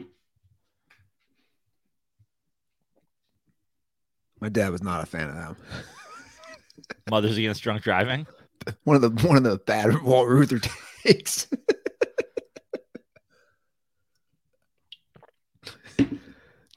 My 4.40 4.48
dad 4.48 4.70
was 4.70 4.83
not 4.83 5.03
a 5.03 5.07
fan 5.07 5.29
of 5.29 5.35
them. 5.37 5.57
mothers 7.11 7.37
against 7.37 7.62
drunk 7.62 7.83
driving. 7.83 8.27
One 8.85 8.96
of 8.96 9.03
the 9.03 9.11
one 9.27 9.37
of 9.37 9.42
the 9.44 9.59
bad 9.59 10.03
Walt 10.03 10.29
Ruther 10.29 10.61
takes. 11.05 11.46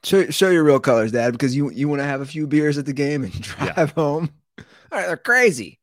show, 0.03 0.29
show 0.29 0.49
your 0.49 0.63
real 0.63 0.79
colors, 0.79 1.11
Dad, 1.11 1.31
because 1.33 1.55
you 1.55 1.71
you 1.71 1.87
want 1.87 1.99
to 2.01 2.05
have 2.05 2.21
a 2.21 2.25
few 2.25 2.47
beers 2.47 2.77
at 2.77 2.85
the 2.85 2.93
game 2.93 3.23
and 3.23 3.31
drive 3.41 3.75
Yeah. 3.77 3.85
home. 3.87 4.29
All 4.57 4.63
right, 4.91 5.07
they're 5.07 5.17
crazy. 5.17 5.79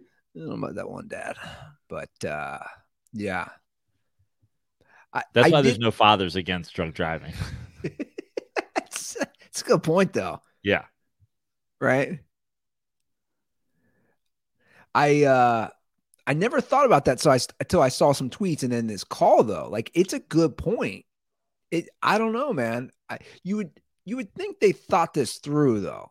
I 0.00 0.38
don't 0.40 0.48
know 0.48 0.54
about 0.54 0.74
that 0.76 0.88
one, 0.90 1.08
Dad, 1.08 1.36
but 1.88 2.10
uh 2.24 2.58
yeah. 3.12 3.48
I, 5.12 5.24
That's 5.34 5.48
I 5.48 5.50
why 5.50 5.62
there's 5.62 5.80
no 5.80 5.90
fathers 5.90 6.36
against 6.36 6.72
drunk 6.72 6.94
driving. 6.94 7.32
it's, 7.82 9.16
it's 9.46 9.60
a 9.60 9.64
good 9.64 9.82
point, 9.82 10.12
though. 10.12 10.40
Yeah. 10.62 10.84
Right? 11.80 12.20
I 14.94 15.24
uh 15.24 15.68
I 16.26 16.34
never 16.34 16.60
thought 16.60 16.86
about 16.86 17.06
that 17.06 17.20
so 17.20 17.30
I 17.30 17.38
until 17.58 17.82
I 17.82 17.88
saw 17.88 18.12
some 18.12 18.30
tweets 18.30 18.62
and 18.62 18.72
then 18.72 18.86
this 18.86 19.04
call 19.04 19.42
though. 19.42 19.68
Like 19.70 19.90
it's 19.94 20.12
a 20.12 20.20
good 20.20 20.56
point. 20.56 21.04
It 21.70 21.88
I 22.02 22.18
don't 22.18 22.32
know, 22.32 22.52
man. 22.52 22.90
I, 23.08 23.18
you 23.42 23.56
would 23.56 23.70
you 24.04 24.16
would 24.16 24.34
think 24.34 24.60
they 24.60 24.72
thought 24.72 25.14
this 25.14 25.38
through 25.38 25.80
though. 25.80 26.10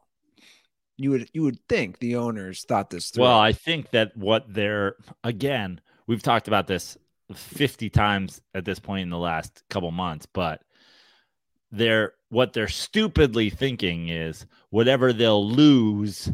You 0.97 1.11
would 1.11 1.29
you 1.33 1.43
would 1.43 1.59
think 1.67 1.99
the 1.99 2.17
owners 2.17 2.63
thought 2.63 2.89
this 2.89 3.09
through. 3.09 3.23
Well, 3.23 3.39
I 3.39 3.53
think 3.53 3.91
that 3.91 4.15
what 4.17 4.53
they're 4.53 4.95
again, 5.23 5.79
we've 6.07 6.23
talked 6.23 6.47
about 6.47 6.67
this 6.67 6.97
50 7.33 7.89
times 7.89 8.41
at 8.55 8.65
this 8.65 8.79
point 8.79 9.03
in 9.03 9.09
the 9.09 9.17
last 9.17 9.63
couple 9.69 9.91
months, 9.91 10.25
but 10.25 10.61
they're 11.71 12.13
what 12.29 12.53
they're 12.53 12.67
stupidly 12.67 13.49
thinking 13.49 14.09
is 14.09 14.45
whatever 14.69 15.11
they'll 15.13 15.47
lose 15.47 16.31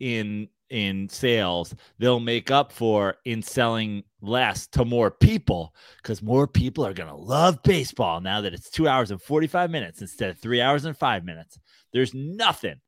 in 0.00 0.48
in 0.68 1.06
sales, 1.06 1.74
they'll 1.98 2.18
make 2.18 2.50
up 2.50 2.72
for 2.72 3.16
in 3.26 3.42
selling 3.42 4.02
less 4.22 4.66
to 4.66 4.86
more 4.86 5.10
people 5.10 5.74
because 5.98 6.22
more 6.22 6.46
people 6.46 6.84
are 6.86 6.94
gonna 6.94 7.14
love 7.14 7.62
baseball 7.62 8.22
now 8.22 8.40
that 8.40 8.54
it's 8.54 8.70
two 8.70 8.88
hours 8.88 9.10
and 9.10 9.20
45 9.20 9.70
minutes 9.70 10.00
instead 10.00 10.30
of 10.30 10.38
three 10.38 10.62
hours 10.62 10.86
and 10.86 10.96
five 10.96 11.24
minutes. 11.24 11.58
There's 11.92 12.14
nothing 12.14 12.80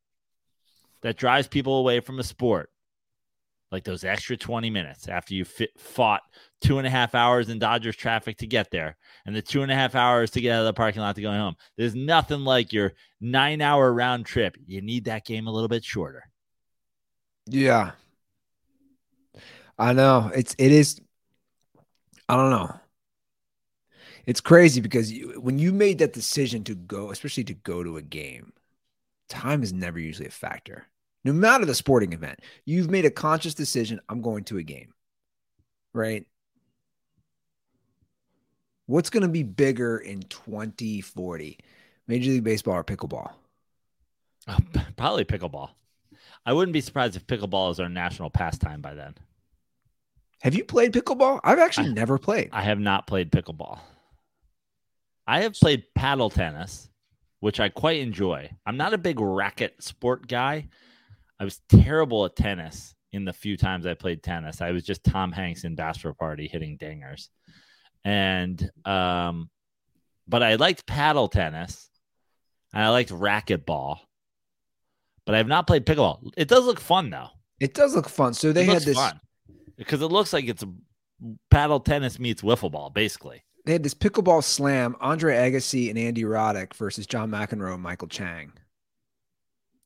that 1.02 1.18
drives 1.18 1.46
people 1.46 1.76
away 1.76 2.00
from 2.00 2.18
a 2.18 2.24
sport 2.24 2.70
like 3.74 3.84
those 3.84 4.04
extra 4.04 4.36
20 4.36 4.70
minutes 4.70 5.08
after 5.08 5.34
you 5.34 5.44
fit, 5.44 5.70
fought 5.78 6.22
two 6.60 6.78
and 6.78 6.86
a 6.86 6.90
half 6.90 7.14
hours 7.14 7.48
in 7.48 7.58
Dodgers 7.58 7.96
traffic 7.96 8.38
to 8.38 8.46
get 8.46 8.70
there 8.70 8.96
and 9.26 9.34
the 9.34 9.42
two 9.42 9.62
and 9.62 9.70
a 9.70 9.74
half 9.74 9.94
hours 9.94 10.30
to 10.30 10.40
get 10.40 10.52
out 10.52 10.60
of 10.60 10.66
the 10.66 10.72
parking 10.72 11.02
lot 11.02 11.16
to 11.16 11.22
go 11.22 11.30
home. 11.30 11.56
There's 11.76 11.94
nothing 11.94 12.40
like 12.40 12.72
your 12.72 12.92
nine 13.20 13.60
hour 13.60 13.92
round 13.92 14.26
trip. 14.26 14.56
You 14.66 14.80
need 14.80 15.04
that 15.06 15.26
game 15.26 15.46
a 15.46 15.52
little 15.52 15.68
bit 15.68 15.84
shorter. 15.84 16.24
yeah. 17.46 17.92
I 19.76 19.92
know. 19.92 20.30
It's 20.32 20.54
it 20.56 20.70
is 20.70 21.00
I 22.28 22.36
don't 22.36 22.50
know. 22.50 22.74
It's 24.26 24.40
crazy 24.40 24.80
because 24.80 25.12
you, 25.12 25.40
when 25.40 25.58
you 25.58 25.72
made 25.72 25.98
that 25.98 26.14
decision 26.14 26.64
to 26.64 26.74
go, 26.74 27.10
especially 27.10 27.44
to 27.44 27.54
go 27.54 27.82
to 27.82 27.98
a 27.98 28.02
game, 28.02 28.52
time 29.28 29.62
is 29.62 29.72
never 29.72 29.98
usually 29.98 30.28
a 30.28 30.30
factor. 30.30 30.86
No 31.24 31.32
matter 31.32 31.64
the 31.64 31.74
sporting 31.74 32.12
event, 32.12 32.40
you've 32.66 32.90
made 32.90 33.04
a 33.06 33.10
conscious 33.10 33.54
decision. 33.54 34.00
I'm 34.08 34.20
going 34.20 34.44
to 34.44 34.58
a 34.58 34.62
game, 34.62 34.92
right? 35.94 36.26
What's 38.86 39.08
going 39.10 39.22
to 39.22 39.28
be 39.28 39.42
bigger 39.42 39.96
in 39.98 40.20
2040? 40.24 41.58
Major 42.06 42.30
League 42.32 42.44
Baseball 42.44 42.74
or 42.74 42.84
pickleball? 42.84 43.32
Oh, 44.46 44.58
Probably 44.96 45.24
pickleball. 45.24 45.70
I 46.44 46.52
wouldn't 46.52 46.74
be 46.74 46.82
surprised 46.82 47.16
if 47.16 47.26
pickleball 47.26 47.70
is 47.72 47.80
our 47.80 47.88
national 47.88 48.28
pastime 48.28 48.82
by 48.82 48.92
then. 48.92 49.14
Have 50.42 50.54
you 50.54 50.64
played 50.64 50.92
pickleball? 50.92 51.40
I've 51.42 51.58
actually 51.58 51.88
I- 51.88 51.92
never 51.94 52.18
played. 52.18 52.50
I 52.52 52.60
have 52.60 52.78
not 52.78 53.06
played 53.06 53.32
pickleball. 53.32 53.78
I 55.26 55.40
have 55.40 55.54
played 55.54 55.84
paddle 55.94 56.28
tennis, 56.28 56.90
which 57.40 57.60
I 57.60 57.70
quite 57.70 58.00
enjoy. 58.00 58.50
I'm 58.66 58.76
not 58.76 58.92
a 58.92 58.98
big 58.98 59.18
racket 59.18 59.82
sport 59.82 60.28
guy. 60.28 60.68
I 61.44 61.52
was 61.52 61.60
terrible 61.68 62.24
at 62.24 62.36
tennis 62.36 62.94
in 63.12 63.26
the 63.26 63.32
few 63.34 63.58
times 63.58 63.84
I 63.84 63.92
played 63.92 64.22
tennis. 64.22 64.62
I 64.62 64.70
was 64.70 64.82
just 64.82 65.04
Tom 65.04 65.30
Hanks 65.30 65.64
in 65.64 65.74
Bachelor 65.74 66.14
Party 66.14 66.48
hitting 66.48 66.78
dingers. 66.78 67.28
And 68.02 68.70
um 68.86 69.50
but 70.26 70.42
I 70.42 70.54
liked 70.54 70.86
paddle 70.86 71.28
tennis 71.28 71.90
and 72.72 72.82
I 72.82 72.88
liked 72.88 73.10
racquetball. 73.10 73.98
But 75.26 75.34
I 75.34 75.38
have 75.38 75.46
not 75.46 75.66
played 75.66 75.84
pickleball. 75.84 76.32
It 76.34 76.48
does 76.48 76.64
look 76.64 76.80
fun 76.80 77.10
though. 77.10 77.28
It 77.60 77.74
does 77.74 77.94
look 77.94 78.08
fun. 78.08 78.32
So 78.32 78.50
they 78.50 78.64
had 78.64 78.80
this 78.80 78.96
fun 78.96 79.20
because 79.76 80.00
it 80.00 80.06
looks 80.06 80.32
like 80.32 80.46
it's 80.46 80.64
paddle 81.50 81.80
tennis 81.80 82.18
meets 82.18 82.40
wiffle 82.40 82.72
ball, 82.72 82.88
basically. 82.88 83.44
they 83.66 83.72
had 83.72 83.82
this 83.82 83.92
pickleball 83.92 84.42
slam, 84.42 84.96
Andre 84.98 85.34
Agassi 85.36 85.90
and 85.90 85.98
Andy 85.98 86.22
Roddick 86.22 86.72
versus 86.72 87.06
John 87.06 87.30
McEnroe 87.30 87.74
and 87.74 87.82
Michael 87.82 88.08
Chang. 88.08 88.50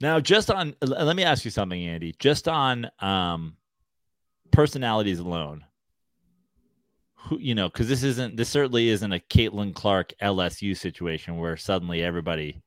Now, 0.01 0.21
just 0.21 0.51
on, 0.51 0.75
let 0.81 1.17
me 1.17 1.25
ask 1.25 1.45
you 1.45 1.51
something, 1.51 1.81
Andy. 1.83 2.15
Just 2.19 2.47
on 2.47 2.89
um, 3.01 3.57
personalities 4.53 5.19
alone, 5.19 5.65
who 7.17 7.39
you 7.39 7.55
know, 7.55 7.69
because 7.69 7.89
this 7.89 8.05
isn't, 8.05 8.37
this 8.37 8.49
certainly 8.49 8.89
isn't 8.91 9.13
a 9.13 9.19
Caitlin 9.19 9.75
Clark 9.75 10.13
LSU 10.23 10.77
situation 10.77 11.37
where 11.37 11.57
suddenly 11.57 12.03
everybody, 12.03 12.63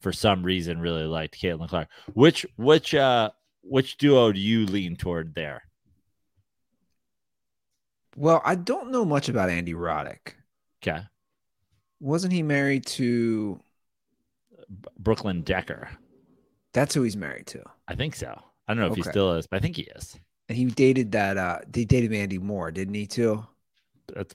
for 0.00 0.12
some 0.12 0.42
reason, 0.42 0.80
really 0.80 1.04
liked 1.04 1.40
Caitlin 1.40 1.68
Clark. 1.68 1.88
Which, 2.14 2.44
which, 2.56 2.94
uh, 2.94 3.30
which 3.62 3.96
duo 3.96 4.32
do 4.32 4.40
you 4.40 4.66
lean 4.66 4.96
toward 4.96 5.34
there? 5.34 5.62
Well, 8.16 8.40
I 8.44 8.54
don't 8.54 8.90
know 8.90 9.04
much 9.04 9.28
about 9.28 9.50
Andy 9.50 9.74
Roddick. 9.74 10.32
Okay, 10.82 11.02
Wasn't 12.00 12.32
he 12.32 12.42
married 12.42 12.86
to? 12.86 13.60
Brooklyn 14.98 15.42
Decker. 15.42 15.90
That's 16.76 16.94
who 16.94 17.02
he's 17.02 17.16
married 17.16 17.46
to, 17.48 17.62
I 17.88 17.94
think 17.96 18.14
so. 18.14 18.38
I 18.68 18.74
don't 18.74 18.80
know 18.82 18.90
if 18.90 18.96
he 18.96 19.02
still 19.02 19.32
is, 19.34 19.46
but 19.46 19.56
I 19.56 19.60
think 19.60 19.76
he 19.76 19.82
is. 19.96 20.16
and 20.48 20.56
he 20.58 20.66
dated 20.66 21.12
that. 21.12 21.36
uh 21.36 21.58
They 21.68 21.84
dated 21.84 22.10
Mandy 22.10 22.38
Moore, 22.38 22.70
didn't 22.70 22.94
he 22.94 23.06
too? 23.06 23.44
That's 24.14 24.34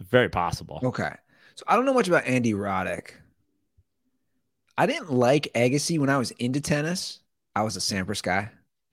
very 0.00 0.28
possible. 0.28 0.80
Okay, 0.84 1.12
so 1.56 1.64
I 1.66 1.76
don't 1.76 1.84
know 1.84 1.94
much 1.94 2.08
about 2.08 2.24
Andy 2.26 2.52
Roddick. 2.54 3.10
I 4.78 4.86
didn't 4.86 5.12
like 5.12 5.48
Agassi 5.54 5.98
when 5.98 6.08
I 6.10 6.16
was 6.16 6.30
into 6.32 6.60
tennis. 6.60 7.20
I 7.54 7.62
was 7.62 7.76
a 7.76 7.80
Sampras 7.80 8.22
guy. 8.22 8.50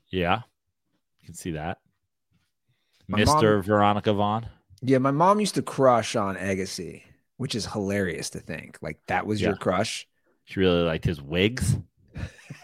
Yeah, 0.10 0.42
you 1.22 1.26
can 1.26 1.36
see 1.36 1.52
that. 1.52 1.78
My 3.08 3.22
Mr. 3.22 3.64
Veronica 3.64 4.12
Vaughn. 4.14 4.48
Yeah, 4.82 4.98
my 4.98 5.12
mom 5.12 5.40
used 5.40 5.56
to 5.56 5.62
crush 5.62 6.16
on 6.16 6.36
Agassi, 6.36 7.04
which 7.38 7.56
is 7.56 7.66
hilarious 7.66 8.30
to 8.32 8.40
think. 8.40 8.78
Like 8.82 9.00
that 9.08 9.26
was 9.26 9.42
your 9.42 9.56
crush. 9.56 10.08
She 10.46 10.60
really 10.60 10.82
liked 10.84 11.06
his 11.06 11.22
wigs. 11.22 11.78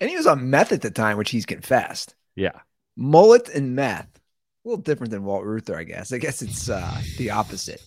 and 0.00 0.10
he 0.10 0.16
was 0.16 0.26
on 0.26 0.50
meth 0.50 0.72
at 0.72 0.82
the 0.82 0.90
time, 0.90 1.16
which 1.16 1.30
he's 1.30 1.46
confessed. 1.46 2.14
Yeah. 2.34 2.60
Mullet 2.96 3.48
and 3.48 3.74
meth. 3.74 4.08
A 4.64 4.68
little 4.68 4.82
different 4.82 5.12
than 5.12 5.24
Walt 5.24 5.44
Ruther, 5.44 5.76
I 5.76 5.84
guess. 5.84 6.12
I 6.12 6.18
guess 6.18 6.42
it's 6.42 6.68
uh 6.68 7.00
the 7.18 7.30
opposite. 7.30 7.82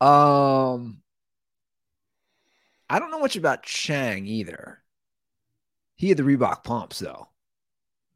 Um 0.00 1.02
I 2.90 2.98
don't 2.98 3.10
know 3.10 3.20
much 3.20 3.36
about 3.36 3.62
Chang 3.62 4.26
either. 4.26 4.82
He 5.96 6.08
had 6.08 6.16
the 6.16 6.22
Reebok 6.22 6.64
pumps 6.64 6.98
though. 6.98 7.28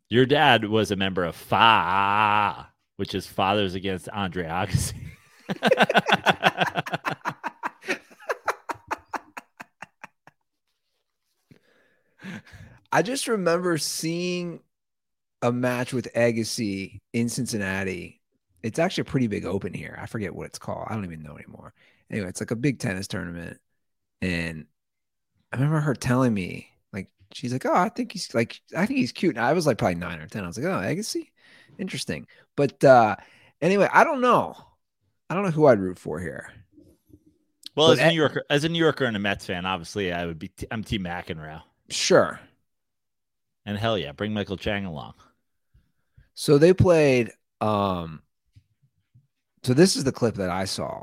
Your 0.08 0.26
dad 0.26 0.66
was 0.66 0.90
a 0.90 0.96
member 0.96 1.24
of 1.24 1.34
FA, 1.34 2.68
which 2.96 3.14
is 3.14 3.26
Fathers 3.26 3.74
Against 3.74 4.08
Andre 4.10 4.44
Agassi. 4.44 4.94
I 12.93 13.03
just 13.03 13.28
remember 13.28 13.78
seeing 13.78 14.61
a 15.40 15.51
match 15.53 15.93
with 15.93 16.12
Agassi 16.14 17.01
in 17.12 17.28
Cincinnati. 17.28 18.20
It's 18.62 18.78
actually 18.78 19.03
a 19.03 19.07
pretty 19.07 19.26
big 19.26 19.45
open 19.45 19.74
here. 19.74 19.99
I 20.01 20.07
forget 20.07 20.34
what 20.34 20.47
it's 20.47 20.59
called. 20.59 20.86
I 20.88 20.95
don't 20.95 21.05
even 21.05 21.22
know 21.22 21.36
anymore. 21.36 21.72
Anyway, 22.11 22.28
it's 22.28 22.40
like 22.40 22.51
a 22.53 22.57
big 22.57 22.78
tennis 22.78 23.09
tournament. 23.09 23.59
And 24.20 24.66
I 25.53 25.57
remember 25.57 25.80
her 25.80 25.95
telling 25.95 26.32
me, 26.34 26.68
like, 26.93 27.09
she's 27.32 27.53
like, 27.53 27.66
Oh, 27.66 27.74
I 27.74 27.88
think 27.88 28.12
he's 28.12 28.34
like, 28.34 28.61
I 28.76 28.86
think 28.86 28.99
he's 29.01 29.12
cute. 29.12 29.36
And 29.36 29.45
I 29.45 29.53
was 29.55 29.66
like 29.66 29.78
probably 29.78 29.97
nine 29.97 30.20
or 30.20 30.28
10. 30.28 30.45
I 30.45 30.47
was 30.47 30.59
like, 30.59 30.66
Oh, 30.66 30.80
Agassi? 30.86 31.28
Interesting. 31.78 32.26
But 32.57 32.82
uh 32.84 33.16
anyway, 33.61 33.88
I 33.93 34.05
don't 34.05 34.20
know. 34.20 34.55
I 35.30 35.34
don't 35.34 35.45
know 35.45 35.51
who 35.51 35.66
I'd 35.66 35.80
root 35.80 35.99
for 35.99 36.20
here. 36.20 36.53
well, 37.74 37.88
But 37.88 37.99
as 37.99 38.01
a 38.01 38.09
New 38.11 38.16
Yorker, 38.16 38.45
as 38.51 38.64
a 38.64 38.68
New 38.68 38.78
Yorker 38.78 39.07
and 39.07 39.16
a 39.16 39.20
Mets 39.20 39.47
fan, 39.47 39.64
obviously 39.66 40.12
I 40.12 40.26
would 40.26 40.38
be. 40.38 40.49
T- 40.49 40.66
I'm 40.70 40.84
Team 40.84 41.03
McEnroe, 41.05 41.62
Sure. 41.88 42.38
And 43.64 43.78
hell 43.78 43.98
yeah, 43.98 44.12
bring 44.12 44.32
Michael 44.32 44.56
Chang 44.56 44.84
along. 44.84 45.14
So 46.34 46.58
they 46.58 46.72
played 46.72 47.32
um 47.60 48.22
so 49.62 49.74
this 49.74 49.96
is 49.96 50.04
the 50.04 50.12
clip 50.12 50.36
that 50.36 50.50
I 50.50 50.64
saw. 50.64 51.02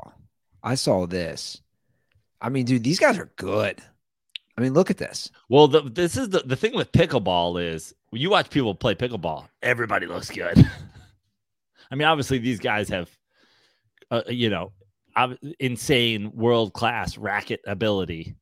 I 0.62 0.74
saw 0.74 1.06
this. 1.06 1.62
I 2.40 2.50
mean, 2.50 2.66
dude, 2.66 2.84
these 2.84 2.98
guys 2.98 3.18
are 3.18 3.32
good. 3.36 3.80
I 4.56 4.60
mean, 4.60 4.74
look 4.74 4.90
at 4.90 4.98
this. 4.98 5.30
Well, 5.48 5.68
the, 5.68 5.80
this 5.82 6.16
is 6.16 6.28
the 6.28 6.40
the 6.40 6.56
thing 6.56 6.74
with 6.74 6.92
pickleball 6.92 7.62
is 7.62 7.94
when 8.10 8.20
you 8.20 8.30
watch 8.30 8.50
people 8.50 8.74
play 8.74 8.94
pickleball, 8.94 9.48
everybody 9.62 10.06
looks 10.06 10.30
good. 10.30 10.58
I 11.90 11.94
mean, 11.94 12.06
obviously 12.06 12.38
these 12.38 12.60
guys 12.60 12.88
have, 12.90 13.10
uh, 14.10 14.22
you 14.28 14.50
know, 14.50 14.72
insane 15.58 16.30
world 16.34 16.72
class 16.72 17.18
racket 17.18 17.60
ability, 17.66 18.36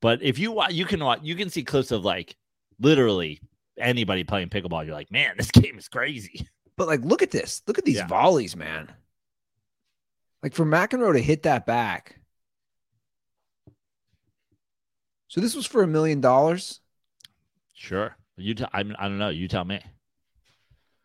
but 0.00 0.22
if 0.22 0.38
you 0.38 0.52
watch, 0.52 0.72
you 0.72 0.84
can 0.84 1.02
watch, 1.02 1.20
you 1.22 1.34
can 1.34 1.48
see 1.48 1.64
clips 1.64 1.90
of 1.90 2.04
like 2.04 2.36
literally 2.78 3.40
anybody 3.82 4.24
playing 4.24 4.48
pickleball. 4.48 4.84
You're 4.86 4.94
like, 4.94 5.10
man, 5.10 5.34
this 5.36 5.50
game 5.50 5.76
is 5.78 5.88
crazy. 5.88 6.46
But 6.76 6.86
like, 6.88 7.00
look 7.02 7.22
at 7.22 7.30
this. 7.30 7.62
Look 7.66 7.78
at 7.78 7.84
these 7.84 7.96
Yeah. 7.96 8.06
volleys, 8.06 8.56
man. 8.56 8.90
Like 10.42 10.54
for 10.54 10.64
McEnroe 10.64 11.12
to 11.12 11.20
hit 11.22 11.42
that 11.44 11.66
back. 11.66 12.18
So 15.28 15.40
this 15.40 15.54
was 15.54 15.66
for 15.66 15.82
a 15.82 15.86
million 15.86 16.20
dollars. 16.20 16.80
Sure, 17.74 18.16
you. 18.36 18.54
T- 18.54 18.64
I, 18.72 18.82
mean, 18.82 18.96
I 18.98 19.08
don't 19.08 19.18
know. 19.18 19.30
You 19.30 19.48
tell 19.48 19.64
me. 19.64 19.80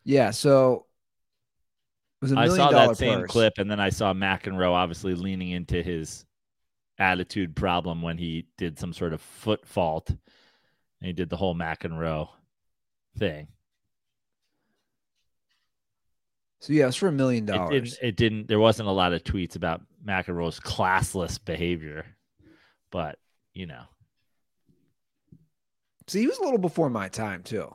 Yeah. 0.03 0.31
So 0.31 0.85
it 2.21 2.25
was 2.25 2.31
a 2.33 2.37
I 2.37 2.47
saw 2.49 2.71
that 2.71 2.97
same 2.97 3.21
purse. 3.21 3.31
clip, 3.31 3.53
and 3.57 3.69
then 3.71 3.79
I 3.79 3.89
saw 3.89 4.13
McEnroe 4.13 4.71
obviously 4.71 5.13
leaning 5.15 5.51
into 5.51 5.81
his 5.81 6.25
attitude 6.99 7.55
problem 7.55 8.01
when 8.01 8.17
he 8.17 8.47
did 8.57 8.77
some 8.79 8.91
sort 8.91 9.13
of 9.13 9.21
foot 9.21 9.65
fault, 9.65 10.09
and 10.09 10.17
he 11.01 11.13
did 11.13 11.29
the 11.29 11.37
whole 11.37 11.55
McEnroe 11.55 12.27
thing. 13.17 13.47
So 16.59 16.73
yeah, 16.73 16.83
it 16.83 16.87
was 16.87 16.95
for 16.95 17.07
a 17.07 17.11
million 17.11 17.45
dollars. 17.45 17.97
It 18.01 18.15
didn't. 18.15 18.47
There 18.47 18.59
wasn't 18.59 18.89
a 18.89 18.91
lot 18.91 19.13
of 19.13 19.23
tweets 19.23 19.55
about 19.55 19.81
McEnroe's 20.05 20.59
classless 20.59 21.43
behavior, 21.43 22.05
but 22.91 23.19
you 23.53 23.67
know, 23.67 23.83
See, 26.07 26.21
he 26.21 26.27
was 26.27 26.37
a 26.37 26.43
little 26.43 26.57
before 26.57 26.89
my 26.89 27.09
time 27.09 27.43
too. 27.43 27.73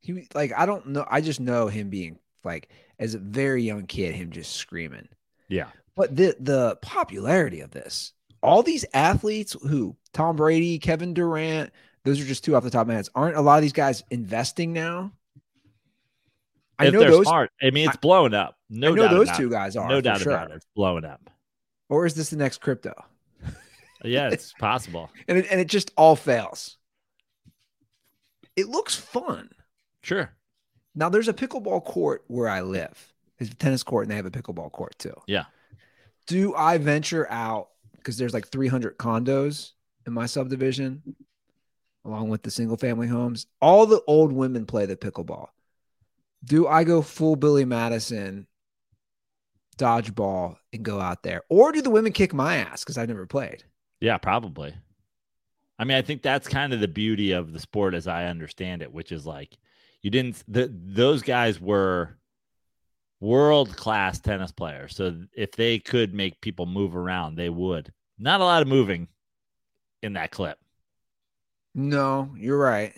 He 0.00 0.26
like 0.34 0.52
I 0.56 0.66
don't 0.66 0.86
know. 0.88 1.04
I 1.08 1.20
just 1.20 1.40
know 1.40 1.66
him 1.66 1.90
being 1.90 2.18
like 2.44 2.70
as 2.98 3.14
a 3.14 3.18
very 3.18 3.62
young 3.62 3.86
kid, 3.86 4.14
him 4.14 4.30
just 4.30 4.52
screaming. 4.54 5.08
yeah, 5.48 5.68
But 5.96 6.14
the 6.16 6.36
the 6.38 6.76
popularity 6.80 7.60
of 7.60 7.72
this, 7.72 8.12
all 8.42 8.62
these 8.62 8.84
athletes 8.94 9.56
who 9.62 9.96
Tom 10.12 10.36
Brady, 10.36 10.78
Kevin 10.78 11.12
Durant, 11.12 11.72
those 12.06 12.20
are 12.20 12.24
just 12.24 12.44
two 12.44 12.56
off 12.56 12.62
the 12.64 12.70
top 12.70 12.82
of 12.82 12.88
my 12.88 12.94
head. 12.94 13.08
Aren't 13.14 13.36
a 13.36 13.40
lot 13.42 13.56
of 13.56 13.62
these 13.62 13.72
guys 13.74 14.02
investing 14.10 14.72
now? 14.72 15.12
I 16.78 16.86
if 16.86 16.92
know 16.92 17.00
those. 17.00 17.26
smart, 17.26 17.50
I 17.62 17.70
mean, 17.70 17.88
it's 17.88 17.96
blowing 17.98 18.34
up. 18.34 18.56
No 18.70 18.92
I 18.92 18.94
know 18.94 19.02
doubt 19.02 19.10
those 19.12 19.30
two 19.36 19.46
it. 19.48 19.50
guys 19.50 19.76
are 19.76 19.88
No 19.88 20.00
doubt 20.00 20.20
sure. 20.20 20.32
about 20.32 20.50
it. 20.50 20.56
It's 20.56 20.66
blowing 20.74 21.04
up. 21.04 21.30
Or 21.88 22.06
is 22.06 22.14
this 22.14 22.30
the 22.30 22.36
next 22.36 22.58
crypto? 22.60 22.94
Yeah, 24.04 24.28
it's 24.30 24.52
possible. 24.60 25.10
And 25.26 25.38
it, 25.38 25.46
and 25.50 25.58
it 25.58 25.68
just 25.68 25.90
all 25.96 26.16
fails. 26.16 26.76
It 28.54 28.68
looks 28.68 28.94
fun. 28.94 29.50
Sure. 30.02 30.30
Now 30.94 31.08
there's 31.08 31.28
a 31.28 31.32
pickleball 31.32 31.82
court 31.84 32.22
where 32.28 32.48
I 32.48 32.60
live. 32.60 33.12
It's 33.38 33.50
a 33.50 33.54
tennis 33.54 33.82
court 33.82 34.04
and 34.04 34.10
they 34.12 34.16
have 34.16 34.26
a 34.26 34.30
pickleball 34.30 34.70
court 34.70 34.96
too. 34.98 35.14
Yeah. 35.26 35.44
Do 36.26 36.54
I 36.54 36.78
venture 36.78 37.26
out 37.30 37.68
because 37.96 38.16
there's 38.18 38.34
like 38.34 38.48
300 38.48 38.98
condos 38.98 39.72
in 40.06 40.12
my 40.12 40.26
subdivision, 40.26 41.02
along 42.06 42.28
with 42.28 42.42
the 42.42 42.50
single 42.50 42.76
family 42.76 43.08
homes? 43.08 43.46
All 43.60 43.86
the 43.86 44.02
old 44.06 44.32
women 44.32 44.66
play 44.66 44.86
the 44.86 44.96
pickleball. 44.96 45.48
Do 46.44 46.66
I 46.66 46.84
go 46.84 47.02
full 47.02 47.36
Billy 47.36 47.64
Madison, 47.64 48.46
dodgeball, 49.76 50.56
and 50.72 50.84
go 50.84 51.00
out 51.00 51.22
there, 51.22 51.42
or 51.48 51.72
do 51.72 51.82
the 51.82 51.90
women 51.90 52.12
kick 52.12 52.32
my 52.32 52.56
ass 52.56 52.84
because 52.84 52.96
I've 52.96 53.08
never 53.08 53.26
played? 53.26 53.64
Yeah, 54.00 54.18
probably. 54.18 54.74
I 55.78 55.84
mean, 55.84 55.96
I 55.96 56.02
think 56.02 56.22
that's 56.22 56.48
kind 56.48 56.72
of 56.72 56.80
the 56.80 56.88
beauty 56.88 57.32
of 57.32 57.52
the 57.52 57.60
sport 57.60 57.94
as 57.94 58.06
I 58.06 58.26
understand 58.26 58.82
it, 58.82 58.92
which 58.92 59.12
is 59.12 59.26
like 59.26 59.58
you 60.02 60.10
didn't 60.10 60.42
the, 60.48 60.70
those 60.72 61.22
guys 61.22 61.60
were 61.60 62.16
world 63.20 63.76
class 63.76 64.20
tennis 64.20 64.52
players. 64.52 64.94
So 64.94 65.22
if 65.36 65.52
they 65.52 65.78
could 65.78 66.14
make 66.14 66.40
people 66.40 66.66
move 66.66 66.96
around, 66.96 67.34
they 67.34 67.48
would. 67.48 67.92
Not 68.18 68.40
a 68.40 68.44
lot 68.44 68.62
of 68.62 68.68
moving 68.68 69.08
in 70.02 70.14
that 70.14 70.30
clip. 70.30 70.58
No, 71.76 72.34
you're 72.38 72.58
right. 72.58 72.94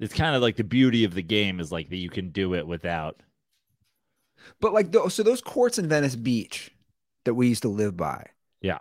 It's 0.00 0.12
kind 0.12 0.34
of 0.36 0.42
like 0.42 0.56
the 0.56 0.64
beauty 0.64 1.04
of 1.04 1.14
the 1.14 1.22
game 1.22 1.60
is 1.60 1.72
like 1.72 1.88
that 1.90 1.96
you 1.96 2.10
can 2.10 2.30
do 2.30 2.54
it 2.54 2.66
without 2.66 3.22
But 4.60 4.72
like, 4.72 4.92
tho- 4.92 5.08
so 5.08 5.22
those 5.22 5.40
courts 5.40 5.78
in 5.78 5.88
Venice 5.88 6.16
Beach 6.16 6.72
that 7.24 7.34
we 7.34 7.48
used 7.48 7.62
to 7.62 7.68
live 7.68 7.96
by. 7.96 8.26
Yeah. 8.60 8.78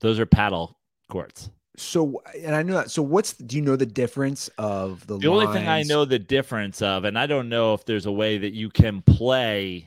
Those 0.00 0.18
are 0.20 0.26
paddle 0.26 0.78
courts. 1.08 1.50
So, 1.76 2.22
and 2.38 2.54
I 2.54 2.62
know 2.62 2.74
that. 2.74 2.90
So, 2.90 3.02
what's 3.02 3.32
do 3.32 3.56
you 3.56 3.62
know 3.62 3.76
the 3.76 3.86
difference 3.86 4.48
of 4.58 5.06
the? 5.06 5.18
The 5.18 5.28
only 5.28 5.46
thing 5.46 5.66
I 5.66 5.82
know 5.82 6.04
the 6.04 6.18
difference 6.18 6.82
of, 6.82 7.04
and 7.04 7.18
I 7.18 7.26
don't 7.26 7.48
know 7.48 7.72
if 7.72 7.86
there's 7.86 8.04
a 8.06 8.12
way 8.12 8.38
that 8.38 8.52
you 8.52 8.68
can 8.68 9.00
play. 9.00 9.86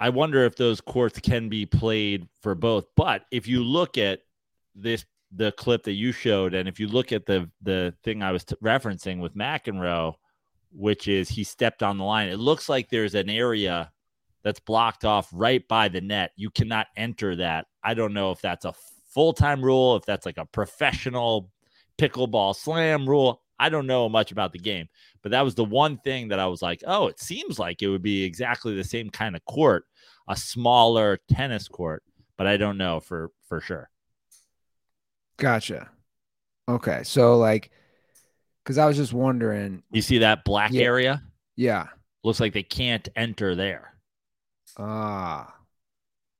I 0.00 0.08
wonder 0.08 0.44
if 0.44 0.56
those 0.56 0.80
courts 0.80 1.20
can 1.20 1.48
be 1.50 1.66
played 1.66 2.28
for 2.40 2.54
both. 2.54 2.86
But 2.96 3.26
if 3.30 3.46
you 3.46 3.62
look 3.62 3.98
at 3.98 4.22
this, 4.74 5.04
the 5.34 5.52
clip 5.52 5.82
that 5.84 5.92
you 5.92 6.12
showed, 6.12 6.54
and 6.54 6.68
if 6.68 6.78
you 6.78 6.88
look 6.88 7.12
at 7.12 7.26
the 7.26 7.50
the 7.62 7.94
thing 8.02 8.22
I 8.22 8.32
was 8.32 8.44
t- 8.44 8.56
referencing 8.62 9.20
with 9.20 9.34
McEnroe, 9.34 10.14
which 10.70 11.08
is 11.08 11.28
he 11.28 11.44
stepped 11.44 11.82
on 11.82 11.98
the 11.98 12.04
line, 12.04 12.28
it 12.28 12.38
looks 12.38 12.68
like 12.68 12.88
there's 12.88 13.14
an 13.14 13.30
area 13.30 13.90
that's 14.42 14.60
blocked 14.60 15.04
off 15.04 15.28
right 15.32 15.66
by 15.68 15.88
the 15.88 16.00
net. 16.00 16.32
You 16.36 16.50
cannot 16.50 16.88
enter 16.96 17.36
that. 17.36 17.66
I 17.82 17.94
don't 17.94 18.12
know 18.12 18.30
if 18.32 18.40
that's 18.40 18.64
a 18.64 18.74
full 19.12 19.32
time 19.32 19.62
rule, 19.62 19.96
if 19.96 20.04
that's 20.04 20.26
like 20.26 20.38
a 20.38 20.46
professional 20.46 21.50
pickleball 21.98 22.56
slam 22.56 23.08
rule. 23.08 23.40
I 23.58 23.68
don't 23.68 23.86
know 23.86 24.08
much 24.08 24.32
about 24.32 24.52
the 24.52 24.58
game, 24.58 24.88
but 25.22 25.30
that 25.30 25.42
was 25.42 25.54
the 25.54 25.64
one 25.64 25.98
thing 25.98 26.28
that 26.28 26.40
I 26.40 26.46
was 26.46 26.62
like, 26.62 26.82
oh, 26.86 27.06
it 27.06 27.20
seems 27.20 27.60
like 27.60 27.80
it 27.80 27.88
would 27.88 28.02
be 28.02 28.24
exactly 28.24 28.74
the 28.74 28.82
same 28.82 29.08
kind 29.08 29.36
of 29.36 29.44
court, 29.44 29.84
a 30.28 30.36
smaller 30.36 31.20
tennis 31.30 31.68
court, 31.68 32.02
but 32.36 32.48
I 32.48 32.56
don't 32.56 32.78
know 32.78 32.98
for 32.98 33.30
for 33.46 33.60
sure. 33.60 33.88
Gotcha. 35.36 35.90
Okay, 36.68 37.02
so 37.04 37.36
like, 37.38 37.70
because 38.64 38.78
I 38.78 38.86
was 38.86 38.96
just 38.96 39.12
wondering. 39.12 39.82
You 39.92 40.02
see 40.02 40.18
that 40.18 40.44
black 40.44 40.72
Yeah. 40.72 40.80
area? 40.80 41.22
Yeah. 41.56 41.88
Looks 42.24 42.40
like 42.40 42.52
they 42.52 42.64
can't 42.64 43.08
enter 43.14 43.54
there. 43.54 43.94
Ah, 44.76 45.64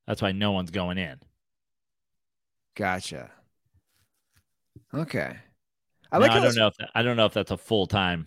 That's 0.06 0.22
why 0.22 0.30
no 0.32 0.52
one's 0.52 0.70
going 0.70 0.96
in. 0.98 1.18
gotcha. 2.74 3.30
Okay. 4.94 5.36
I 6.12 6.18
I, 6.18 6.18
like. 6.18 6.36
I 6.36 6.40
don't 6.40 6.54
know 6.54 6.66
if 6.68 6.74
that, 6.78 6.90
I 6.94 7.02
don't 7.02 7.16
know 7.16 7.26
if 7.26 7.34
that's 7.34 7.50
a 7.50 7.56
full 7.56 7.86
time 7.86 8.26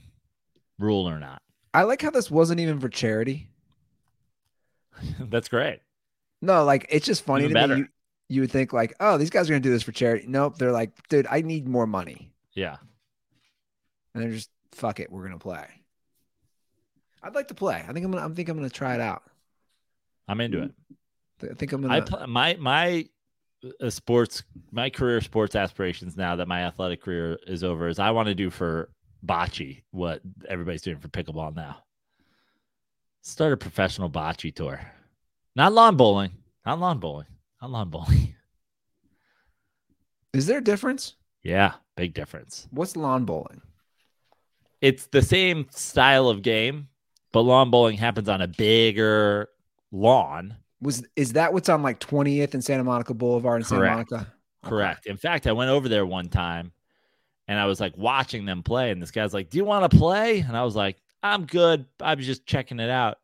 rule 0.79 1.07
or 1.09 1.19
not. 1.19 1.41
I 1.75 1.83
like 1.83 2.01
how 2.01 2.09
this 2.09 2.31
wasn't 2.31 2.59
even 2.59 2.79
for 2.79 2.89
charity. 2.89 3.49
that's 5.19 5.49
great. 5.49 5.79
No, 6.41 6.63
like 6.63 6.85
it's 6.89 7.05
just 7.05 7.23
funny 7.23 7.47
Even 7.47 7.49
to 7.49 7.53
better. 7.53 7.75
me. 7.75 7.77
You, 7.77 7.87
you 8.29 8.41
would 8.41 8.51
think 8.51 8.73
like, 8.73 8.93
oh, 8.99 9.17
these 9.17 9.29
guys 9.29 9.49
are 9.49 9.53
gonna 9.53 9.59
do 9.61 9.71
this 9.71 9.83
for 9.83 9.91
charity. 9.91 10.25
Nope, 10.27 10.57
they're 10.57 10.71
like, 10.71 10.91
dude, 11.09 11.27
I 11.29 11.41
need 11.41 11.67
more 11.67 11.85
money, 11.87 12.31
Yeah. 12.53 12.77
and 14.13 14.23
they're 14.23 14.31
just 14.31 14.49
fuck 14.71 14.99
it, 14.99 15.11
we're 15.11 15.23
gonna 15.23 15.37
play. 15.39 15.65
I'd 17.23 17.33
like 17.35 17.47
to 17.47 17.55
play. 17.55 17.83
I 17.87 17.91
think 17.93 18.05
I'm 18.05 18.11
gonna. 18.11 18.25
I 18.25 18.29
think 18.33 18.49
I'm 18.49 18.57
gonna 18.57 18.69
try 18.69 18.93
it 18.95 19.01
out. 19.01 19.23
I'm 20.27 20.39
into 20.41 20.61
it. 20.63 20.71
I 21.49 21.53
think 21.55 21.71
I'm 21.71 21.81
gonna. 21.81 21.93
I 21.95 22.01
pl- 22.01 22.27
my 22.27 22.55
my 22.59 23.05
a 23.79 23.89
sports 23.89 24.43
my 24.71 24.91
career 24.91 25.21
sports 25.21 25.55
aspirations 25.55 26.15
now 26.15 26.35
that 26.35 26.47
my 26.47 26.61
athletic 26.65 27.01
career 27.01 27.39
is 27.47 27.63
over 27.63 27.87
is 27.87 27.97
I 27.97 28.11
want 28.11 28.27
to 28.27 28.35
do 28.35 28.51
for 28.51 28.89
bocce 29.25 29.81
what 29.89 30.21
everybody's 30.47 30.83
doing 30.83 30.99
for 30.99 31.07
pickleball 31.07 31.55
now. 31.55 31.77
Start 33.21 33.53
a 33.53 33.57
professional 33.57 34.07
bocce 34.09 34.53
tour. 34.53 34.79
Not 35.55 35.73
lawn 35.73 35.97
bowling. 35.97 36.31
Not 36.63 36.79
lawn 36.79 36.99
bowling. 36.99 37.25
Lawn 37.71 37.89
bowling. 37.89 38.35
Is 40.33 40.47
there 40.47 40.57
a 40.57 40.63
difference? 40.63 41.15
Yeah, 41.43 41.73
big 41.95 42.13
difference. 42.13 42.67
What's 42.71 42.97
lawn 42.97 43.23
bowling? 43.23 43.61
It's 44.81 45.07
the 45.07 45.21
same 45.21 45.67
style 45.71 46.27
of 46.27 46.41
game, 46.41 46.89
but 47.31 47.41
lawn 47.41 47.71
bowling 47.71 47.97
happens 47.97 48.27
on 48.27 48.41
a 48.41 48.47
bigger 48.47 49.49
lawn. 49.91 50.55
Was 50.81 51.05
is 51.15 51.33
that 51.33 51.53
what's 51.53 51.69
on 51.69 51.81
like 51.81 51.99
20th 51.99 52.53
and 52.53 52.63
Santa 52.63 52.83
Monica 52.83 53.13
Boulevard 53.13 53.61
in 53.61 53.65
Santa 53.65 53.81
Correct. 53.81 54.11
Monica? 54.11 54.33
Correct. 54.63 55.05
In 55.05 55.17
fact, 55.17 55.47
I 55.47 55.53
went 55.53 55.71
over 55.71 55.87
there 55.87 56.05
one 56.05 56.27
time 56.27 56.71
and 57.47 57.59
I 57.59 57.65
was 57.65 57.79
like 57.79 57.95
watching 57.97 58.45
them 58.45 58.63
play, 58.63 58.91
and 58.91 59.01
this 59.01 59.11
guy's 59.11 59.33
like, 59.33 59.49
Do 59.49 59.57
you 59.57 59.65
want 59.65 59.89
to 59.89 59.97
play? 59.97 60.39
And 60.39 60.57
I 60.57 60.63
was 60.63 60.75
like, 60.75 60.97
I'm 61.23 61.45
good. 61.45 61.85
I 62.01 62.15
was 62.15 62.25
just 62.25 62.45
checking 62.45 62.79
it 62.79 62.89
out. 62.89 63.17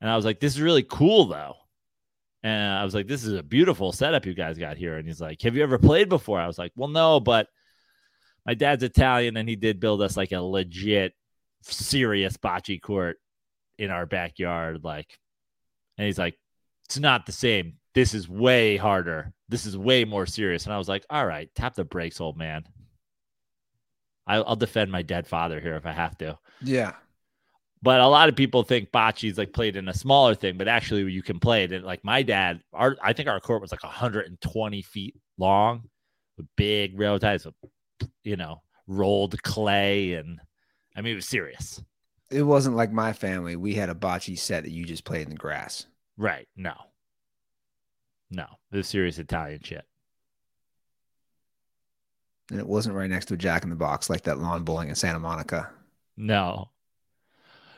And 0.00 0.10
I 0.10 0.16
was 0.16 0.24
like, 0.24 0.40
This 0.40 0.54
is 0.54 0.60
really 0.60 0.82
cool 0.82 1.26
though. 1.26 1.54
And 2.42 2.72
I 2.72 2.84
was 2.84 2.94
like, 2.94 3.06
This 3.06 3.24
is 3.24 3.34
a 3.34 3.42
beautiful 3.42 3.92
setup 3.92 4.26
you 4.26 4.34
guys 4.34 4.58
got 4.58 4.76
here. 4.76 4.96
And 4.96 5.06
he's 5.06 5.20
like, 5.20 5.42
Have 5.42 5.56
you 5.56 5.62
ever 5.62 5.78
played 5.78 6.08
before? 6.08 6.40
I 6.40 6.46
was 6.46 6.58
like, 6.58 6.72
Well, 6.76 6.88
no, 6.88 7.20
but 7.20 7.48
my 8.46 8.54
dad's 8.54 8.82
Italian 8.82 9.36
and 9.36 9.48
he 9.48 9.56
did 9.56 9.80
build 9.80 10.00
us 10.02 10.16
like 10.16 10.32
a 10.32 10.40
legit 10.40 11.12
serious 11.62 12.36
bocce 12.36 12.80
court 12.80 13.18
in 13.78 13.90
our 13.90 14.06
backyard. 14.06 14.84
Like, 14.84 15.18
and 15.96 16.06
he's 16.06 16.18
like, 16.18 16.38
It's 16.86 16.98
not 16.98 17.26
the 17.26 17.32
same. 17.32 17.74
This 17.94 18.14
is 18.14 18.28
way 18.28 18.76
harder. 18.76 19.32
This 19.48 19.66
is 19.66 19.76
way 19.76 20.04
more 20.04 20.26
serious. 20.26 20.64
And 20.64 20.72
I 20.72 20.78
was 20.78 20.88
like, 20.88 21.04
All 21.10 21.26
right, 21.26 21.50
tap 21.54 21.74
the 21.74 21.84
brakes, 21.84 22.20
old 22.20 22.36
man. 22.36 22.64
I'll 24.28 24.56
defend 24.56 24.92
my 24.92 25.00
dead 25.00 25.26
father 25.26 25.58
here 25.58 25.76
if 25.76 25.86
I 25.86 25.92
have 25.92 26.18
to. 26.18 26.38
Yeah. 26.62 26.92
But 27.80 28.00
a 28.00 28.08
lot 28.08 28.28
of 28.28 28.34
people 28.34 28.64
think 28.64 28.90
bocce 28.90 29.28
is 29.28 29.38
like 29.38 29.52
played 29.52 29.76
in 29.76 29.88
a 29.88 29.94
smaller 29.94 30.34
thing, 30.34 30.56
but 30.56 30.66
actually 30.66 31.10
you 31.12 31.22
can 31.22 31.38
play 31.38 31.64
it. 31.64 31.72
And 31.72 31.84
like 31.84 32.04
my 32.04 32.22
dad, 32.22 32.60
our 32.72 32.96
I 33.02 33.12
think 33.12 33.28
our 33.28 33.40
court 33.40 33.62
was 33.62 33.70
like 33.70 33.84
120 33.84 34.82
feet 34.82 35.14
long 35.38 35.84
with 36.36 36.46
big 36.56 36.98
rail 36.98 37.18
ties, 37.18 37.44
with, 37.44 37.54
you 38.24 38.36
know, 38.36 38.62
rolled 38.86 39.40
clay, 39.42 40.14
and 40.14 40.40
I 40.96 41.02
mean 41.02 41.12
it 41.12 41.16
was 41.16 41.28
serious. 41.28 41.80
It 42.30 42.42
wasn't 42.42 42.76
like 42.76 42.92
my 42.92 43.12
family. 43.12 43.56
We 43.56 43.74
had 43.74 43.90
a 43.90 43.94
bocce 43.94 44.38
set 44.38 44.64
that 44.64 44.72
you 44.72 44.84
just 44.84 45.04
played 45.04 45.22
in 45.22 45.30
the 45.30 45.36
grass. 45.36 45.86
Right? 46.16 46.48
No, 46.56 46.74
no, 48.30 48.46
it 48.72 48.76
was 48.76 48.88
serious 48.88 49.18
Italian 49.18 49.62
shit. 49.62 49.84
And 52.50 52.58
it 52.58 52.66
wasn't 52.66 52.96
right 52.96 53.10
next 53.10 53.26
to 53.26 53.34
a 53.34 53.36
jack 53.36 53.62
in 53.62 53.70
the 53.70 53.76
box 53.76 54.10
like 54.10 54.22
that 54.22 54.38
lawn 54.38 54.64
bowling 54.64 54.88
in 54.88 54.94
Santa 54.94 55.18
Monica. 55.18 55.70
No. 56.16 56.70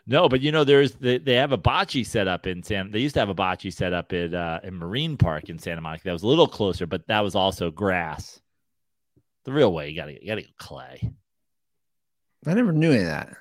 No, 0.07 0.29
but 0.29 0.41
you 0.41 0.51
know, 0.51 0.65
there's 0.65 0.93
they, 0.95 1.19
they 1.19 1.35
have 1.35 1.53
a 1.53 1.59
bocce 1.59 2.07
set 2.07 2.27
up 2.27 2.47
in 2.47 2.63
San. 2.63 2.91
They 2.91 2.99
used 2.99 3.15
to 3.15 3.21
have 3.21 3.29
a 3.29 3.35
bocce 3.35 3.73
set 3.73 3.93
up 3.93 4.13
in 4.13 4.35
uh, 4.35 4.61
in 4.63 4.75
Marine 4.75 5.17
Park 5.17 5.49
in 5.49 5.59
Santa 5.59 5.81
Monica. 5.81 6.05
That 6.05 6.13
was 6.13 6.23
a 6.23 6.29
little 6.29 6.49
closer, 6.49 6.87
but 6.87 7.07
that 7.09 7.21
was 7.21 7.35
also 7.35 7.71
grass. 7.71 8.41
The 9.45 9.53
real 9.53 9.73
way, 9.73 9.89
you 9.89 9.97
gotta 9.97 10.13
you 10.13 10.27
gotta 10.27 10.43
go 10.43 10.49
clay. 10.59 11.13
I 12.47 12.55
never 12.55 12.73
knew 12.73 12.91
any 12.91 13.03
of 13.03 13.07
that. 13.07 13.37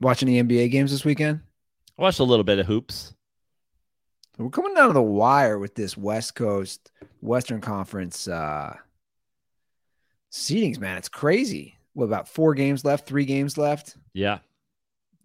Watching 0.00 0.28
the 0.28 0.42
NBA 0.42 0.70
games 0.70 0.90
this 0.90 1.04
weekend? 1.04 1.40
I 1.98 2.02
watched 2.02 2.20
a 2.20 2.24
little 2.24 2.44
bit 2.44 2.58
of 2.58 2.66
hoops. 2.66 3.14
We're 4.36 4.50
coming 4.50 4.74
down 4.74 4.88
to 4.88 4.92
the 4.92 5.02
wire 5.02 5.58
with 5.58 5.74
this 5.74 5.96
West 5.96 6.34
Coast 6.34 6.90
Western 7.20 7.60
Conference 7.60 8.28
uh 8.28 8.76
seedings, 10.30 10.78
man. 10.78 10.98
It's 10.98 11.08
crazy. 11.08 11.75
What 11.96 12.04
about 12.04 12.28
four 12.28 12.52
games 12.52 12.84
left, 12.84 13.06
three 13.08 13.24
games 13.24 13.56
left? 13.56 13.96
Yeah, 14.12 14.40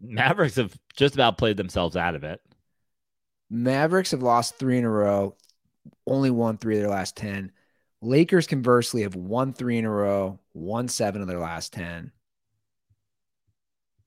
Mavericks 0.02 0.56
have 0.56 0.74
just 0.96 1.16
about 1.16 1.38
played 1.38 1.58
themselves 1.58 1.98
out 1.98 2.16
of 2.16 2.24
it. 2.24 2.40
Mavericks 3.50 4.12
have 4.12 4.24
lost 4.24 4.58
three 4.58 4.78
in 4.78 4.86
a 4.86 4.90
row, 4.90 5.36
only 6.08 6.30
won 6.30 6.58
three 6.58 6.76
of 6.78 6.82
their 6.82 6.90
last 6.90 7.18
10. 7.18 7.52
Lakers, 8.02 8.48
conversely, 8.48 9.02
have 9.02 9.16
won 9.16 9.52
three 9.52 9.78
in 9.78 9.84
a 9.84 9.90
row, 9.90 10.40
won 10.54 10.88
seven 10.88 11.22
of 11.22 11.28
their 11.28 11.40
last 11.40 11.74
10. 11.74 12.14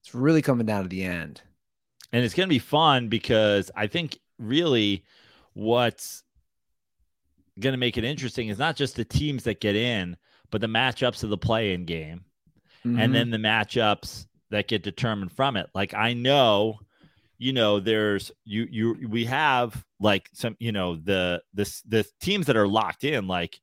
It's 0.00 0.14
really 0.14 0.40
coming 0.40 0.64
down 0.66 0.84
to 0.84 0.88
the 0.88 1.04
end. 1.04 1.42
and 2.12 2.24
it's 2.24 2.34
going 2.34 2.48
to 2.48 2.54
be 2.54 2.58
fun 2.58 3.08
because 3.08 3.70
I 3.76 3.88
think 3.88 4.18
really 4.38 5.04
what's 5.52 6.22
going 7.60 7.74
to 7.74 7.78
make 7.78 7.98
it 7.98 8.04
interesting 8.04 8.48
is 8.48 8.58
not 8.58 8.74
just 8.76 8.96
the 8.96 9.04
teams 9.04 9.44
that 9.44 9.60
get 9.60 9.76
in, 9.76 10.16
but 10.50 10.60
the 10.62 10.66
matchups 10.66 11.22
of 11.22 11.30
the 11.30 11.38
play-in 11.38 11.84
game, 11.84 12.24
Mhm. 12.86 13.00
and 13.00 13.14
then 13.14 13.30
the 13.30 13.38
matchups 13.38 14.26
that 14.50 14.68
get 14.68 14.82
determined 14.82 15.32
from 15.32 15.56
it. 15.56 15.68
Like 15.74 15.94
I 15.94 16.12
know, 16.12 16.78
you 17.38 17.52
know, 17.52 17.80
there's 17.80 18.30
you 18.44 18.66
you 18.70 19.08
we 19.08 19.24
have 19.24 19.84
like 20.00 20.28
some 20.32 20.56
you 20.60 20.72
know 20.72 20.96
the 20.96 21.42
this 21.52 21.80
the 21.82 22.06
teams 22.20 22.46
that 22.46 22.56
are 22.56 22.68
locked 22.68 23.04
in, 23.04 23.26
like 23.26 23.58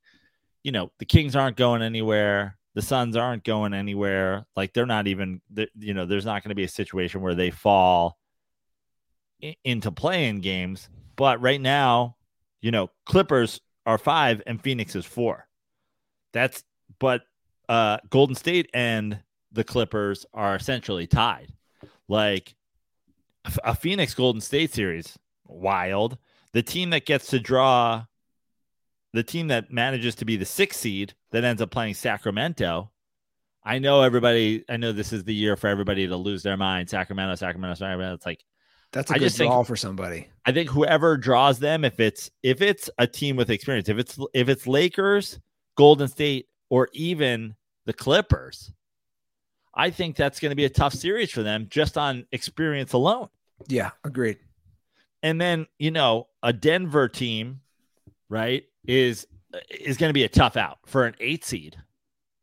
you 0.63 0.72
know 0.72 0.91
the 0.99 1.05
Kings 1.05 1.36
aren't 1.36 1.57
going 1.57 1.82
anywhere. 1.82 2.57
The 2.74 2.82
Suns 2.82 3.17
aren't 3.17 3.43
going 3.43 3.74
anywhere. 3.74 4.45
Like 4.55 4.72
they're 4.74 4.86
not 4.86 5.07
even, 5.07 5.41
you 5.78 5.93
know, 5.93 6.05
there's 6.05 6.24
not 6.26 6.41
going 6.41 6.49
to 6.49 6.55
be 6.55 6.63
a 6.63 6.69
situation 6.69 7.19
where 7.19 7.36
they 7.36 7.51
fall 7.51 8.17
into 9.65 9.91
play-in 9.91 10.39
games. 10.39 10.88
But 11.17 11.41
right 11.41 11.59
now, 11.59 12.15
you 12.61 12.72
know, 12.72 12.89
Clippers 13.05 13.59
are 13.86 13.97
five 13.97 14.41
and 14.47 14.61
Phoenix 14.61 14.95
is 14.95 15.05
four. 15.05 15.47
That's 16.32 16.63
but 16.99 17.24
uh 17.72 17.97
Golden 18.09 18.36
State 18.36 18.69
and 18.74 19.17
the 19.53 19.63
Clippers 19.63 20.26
are 20.34 20.55
essentially 20.55 21.07
tied. 21.07 21.53
Like 22.07 22.53
a, 23.63 23.74
Phoenix 23.74 24.13
Golden 24.13 24.41
State 24.41 24.74
series, 24.74 25.17
wild. 25.47 26.17
The 26.53 26.61
team 26.61 26.89
that 26.89 27.05
gets 27.05 27.28
to 27.28 27.39
draw 27.39 28.03
the 29.13 29.24
team 29.24 29.47
that 29.47 29.72
manages 29.72 30.15
to 30.15 30.26
be 30.26 30.36
the 30.36 30.45
sixth 30.45 30.80
seed 30.82 31.13
that 31.32 31.43
ends 31.45 31.61
up 31.61 31.72
playing 31.72 31.93
Sacramento. 31.93 32.91
I 33.63 33.80
know 33.80 34.01
everybody. 34.01 34.65
I 34.69 34.76
know 34.78 34.91
this 34.91 35.13
is 35.13 35.24
the 35.24 35.34
year 35.34 35.55
for 35.55 35.67
everybody 35.67 36.07
to 36.07 36.17
lose 36.17 36.43
their 36.43 36.57
mind. 36.57 36.89
Sacramento, 36.89 37.36
Sacramento, 37.36 37.76
Sacramento. 37.76 38.15
It's 38.15 38.26
like 38.26 38.43
That's 38.91 39.11
a 39.11 39.13
I 39.13 39.17
good 39.17 39.26
just 39.26 39.38
think- 39.38 39.49
draw 39.51 39.63
for 39.63 39.76
somebody. 39.78 40.30
I 40.45 40.51
think 40.51 40.69
whoever 40.69 41.15
draws 41.15 41.59
them, 41.59 41.86
if 41.86 41.99
it's 42.01 42.30
if 42.43 42.61
it's 42.61 42.89
a 42.97 43.07
team 43.07 43.38
with 43.38 43.49
experience, 43.49 43.88
if 43.88 43.97
it's 43.97 44.17
if 44.34 44.49
it's 44.49 44.67
Lakers, 44.67 45.39
Golden 45.78 46.07
State, 46.09 46.47
or 46.69 46.89
even 46.93 47.55
the 47.86 47.93
Clippers, 47.93 48.71
I 49.73 49.89
think 49.89 50.15
that's 50.15 50.39
going 50.39 50.51
to 50.51 50.55
be 50.55 50.65
a 50.65 50.69
tough 50.69 50.93
series 50.93 51.32
for 51.32 51.43
them 51.43 51.67
just 51.69 51.97
on 51.97 52.25
experience 52.32 52.93
alone. 52.93 53.29
Yeah, 53.67 53.91
agreed. 54.03 54.38
And 55.23 55.39
then 55.39 55.67
you 55.77 55.91
know 55.91 56.27
a 56.41 56.51
Denver 56.51 57.07
team, 57.07 57.61
right, 58.29 58.63
is 58.86 59.27
is 59.69 59.97
going 59.97 60.09
to 60.09 60.13
be 60.13 60.23
a 60.23 60.29
tough 60.29 60.57
out 60.57 60.79
for 60.86 61.05
an 61.05 61.15
eight 61.19 61.45
seed. 61.45 61.77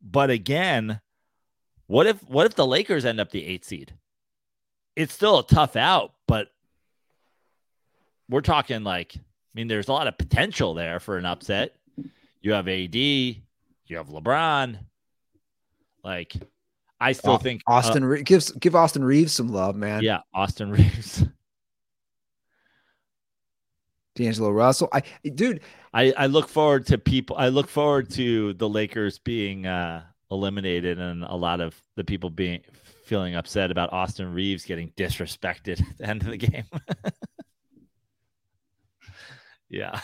But 0.01 0.29
again, 0.29 1.01
what 1.87 2.07
if 2.07 2.23
what 2.29 2.45
if 2.45 2.55
the 2.55 2.65
Lakers 2.67 3.05
end 3.05 3.19
up 3.19 3.31
the 3.31 3.45
eight 3.45 3.65
seed? 3.65 3.93
It's 4.95 5.13
still 5.13 5.39
a 5.39 5.47
tough 5.47 5.75
out, 5.75 6.13
but 6.27 6.49
we're 8.29 8.41
talking 8.41 8.83
like 8.83 9.15
I 9.15 9.21
mean, 9.53 9.67
there's 9.67 9.87
a 9.87 9.93
lot 9.93 10.07
of 10.07 10.17
potential 10.17 10.73
there 10.73 10.99
for 10.99 11.17
an 11.17 11.25
upset. 11.25 11.75
You 12.41 12.53
have 12.53 12.67
AD, 12.67 12.95
you 12.95 13.35
have 13.91 14.09
LeBron. 14.09 14.77
Like, 16.03 16.35
I 16.99 17.13
still 17.13 17.37
think 17.37 17.61
uh, 17.67 17.73
Austin 17.73 18.03
Re- 18.03 18.23
gives 18.23 18.51
give 18.51 18.75
Austin 18.75 19.03
Reaves 19.03 19.33
some 19.33 19.49
love, 19.49 19.75
man. 19.75 20.03
yeah, 20.03 20.19
Austin 20.33 20.71
Reaves. 20.71 21.23
D'Angelo 24.15 24.51
Russell. 24.51 24.89
I 24.91 25.01
dude, 25.23 25.61
I, 25.93 26.13
I 26.17 26.25
look 26.27 26.49
forward 26.49 26.85
to 26.87 26.97
people. 26.97 27.37
I 27.37 27.47
look 27.47 27.69
forward 27.69 28.09
to 28.11 28.53
the 28.53 28.67
Lakers 28.67 29.17
being 29.17 29.65
uh, 29.65 30.03
eliminated 30.29 30.99
and 30.99 31.23
a 31.23 31.35
lot 31.35 31.61
of 31.61 31.81
the 31.95 32.03
people 32.03 32.29
being 32.29 32.61
feeling 33.05 33.35
upset 33.35 33.71
about 33.71 33.91
Austin 33.93 34.33
Reaves 34.33 34.65
getting 34.65 34.91
disrespected 34.97 35.79
at 35.89 35.97
the 35.97 36.05
end 36.05 36.21
of 36.23 36.29
the 36.29 36.37
game. 36.37 36.65
yeah, 39.69 39.99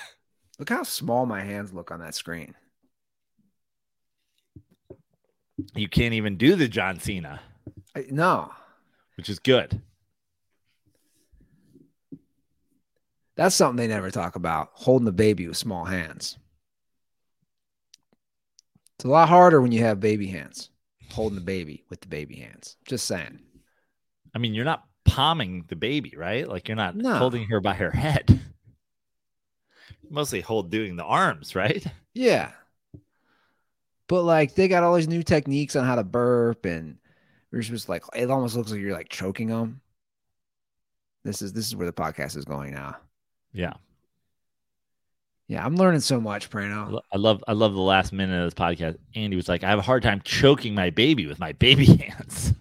look 0.60 0.70
how 0.70 0.84
small 0.84 1.26
my 1.26 1.42
hands 1.42 1.74
look 1.74 1.92
on 1.92 2.00
that 2.00 2.16
screen. 2.16 2.56
You 5.74 5.88
can't 5.90 6.14
even 6.14 6.38
do 6.38 6.56
the 6.56 6.68
John 6.68 7.00
Cena, 7.00 7.40
I, 7.96 8.06
no, 8.10 8.52
which 9.18 9.30
is 9.30 9.40
good. 9.40 9.82
that's 13.36 13.56
something 13.56 13.76
they 13.76 13.88
never 13.94 14.12
talk 14.12 14.36
about. 14.36 14.70
Holding 14.74 15.06
the 15.06 15.12
baby 15.12 15.48
with 15.48 15.58
small 15.58 15.84
hands. 15.86 16.38
It's 18.98 19.04
a 19.06 19.10
lot 19.10 19.28
harder 19.28 19.62
when 19.62 19.74
you 19.74 19.82
have 19.82 20.00
baby 20.00 20.28
hands. 20.28 20.70
Holding 21.12 21.36
the 21.36 21.44
baby 21.44 21.84
with 21.90 22.00
the 22.00 22.08
baby 22.08 22.38
hands. 22.38 22.78
Just 22.86 23.06
saying. 23.06 23.40
I 24.34 24.38
mean, 24.38 24.54
you're 24.54 24.64
not 24.66 24.86
palming 25.04 25.66
the 25.68 25.76
baby, 25.76 26.14
right? 26.18 26.48
Like 26.48 26.68
you're 26.70 26.78
not 26.78 26.96
No. 26.96 27.16
holding 27.16 27.46
her 27.48 27.60
by 27.60 27.74
her 27.74 27.92
head. 27.92 28.40
Mostly 30.10 30.40
hold 30.40 30.72
doing 30.72 30.96
the 30.96 31.04
arms, 31.04 31.56
right? 31.56 31.86
Yeah. 32.14 32.52
But 34.08 34.24
like 34.24 34.56
they 34.56 34.68
got 34.68 34.84
all 34.84 34.96
these 34.96 35.08
new 35.08 35.24
techniques 35.24 35.76
on 35.76 35.86
how 35.86 35.96
to 35.96 36.04
burp 36.04 36.66
and 36.66 36.98
you're 37.52 37.64
supposed 37.64 37.90
like 37.90 38.04
it 38.16 38.30
almost 38.30 38.56
looks 38.56 38.72
like 38.72 38.82
you're 38.82 38.94
like 38.94 39.10
choking 39.10 39.48
them. 39.48 39.82
This 41.24 41.42
is 41.42 41.54
this 41.54 41.68
is 41.68 41.76
where 41.76 41.88
the 41.88 41.94
podcast 41.94 42.38
is 42.38 42.46
going 42.46 42.74
now. 42.74 42.98
Yeah. 43.52 43.74
Yeah, 45.48 45.64
I'm 45.64 45.76
learning 45.76 46.02
so 46.02 46.20
much, 46.20 46.50
Praino. 46.50 47.00
I 47.14 47.18
love 47.18 47.44
I 47.48 47.54
love 47.54 47.74
the 47.74 47.80
last 47.80 48.12
minute 48.12 48.36
of 48.44 48.46
this 48.46 48.54
podcast. 48.60 48.98
Andy 49.16 49.36
was 49.36 49.48
like, 49.48 49.64
I 49.64 49.70
have 49.70 49.80
a 49.80 49.84
hard 49.84 50.02
time 50.04 50.22
choking 50.24 50.74
my 50.74 50.90
baby 50.90 51.28
with 51.28 51.40
my 51.40 51.52
baby 51.54 51.86
hands. 51.98 52.54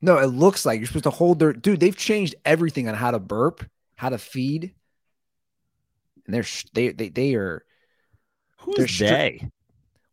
No, 0.00 0.18
it 0.18 0.26
looks 0.26 0.64
like 0.64 0.78
you're 0.78 0.86
supposed 0.86 1.04
to 1.04 1.10
hold 1.10 1.38
their 1.38 1.52
dude. 1.52 1.80
They've 1.80 1.96
changed 1.96 2.36
everything 2.44 2.88
on 2.88 2.94
how 2.94 3.10
to 3.10 3.18
burp, 3.18 3.64
how 3.96 4.08
to 4.10 4.18
feed, 4.18 4.72
and 6.26 6.34
they're 6.34 6.44
they 6.74 6.90
they 6.90 7.08
they 7.08 7.34
are 7.34 7.64
They're 8.76 8.86
Who's 8.86 8.98
stri- 8.98 9.08
they? 9.08 9.50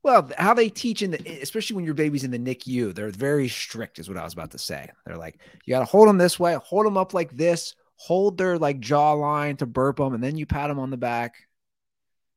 Well 0.04 0.30
how 0.38 0.54
they 0.54 0.70
teach 0.70 1.02
in 1.02 1.12
the 1.12 1.40
especially 1.42 1.78
when 1.78 1.86
your 1.86 1.94
baby's 1.94 2.26
in 2.26 2.32
the 2.32 2.38
NICU. 2.38 2.94
They're 2.94 3.10
very 3.10 3.48
strict, 3.48 4.00
is 4.00 4.10
what 4.10 4.18
I 4.18 4.24
was 4.24 4.34
about 4.34 4.52
to 4.52 4.60
say. 4.60 4.90
They're 5.06 5.18
like 5.18 5.40
you 5.66 5.74
got 5.74 5.80
to 5.80 5.86
hold 5.86 6.10
them 6.10 6.18
this 6.18 6.40
way, 6.40 6.58
hold 6.62 6.86
them 6.86 6.98
up 6.98 7.14
like 7.14 7.32
this, 7.32 7.74
hold 7.96 8.38
their 8.38 8.58
like 8.58 8.80
jaw 8.82 9.14
line 9.14 9.56
to 9.58 9.66
burp 9.66 9.98
them, 9.98 10.14
and 10.14 10.24
then 10.24 10.38
you 10.38 10.46
pat 10.46 10.68
them 10.68 10.80
on 10.80 10.90
the 10.90 10.98
back. 10.98 11.36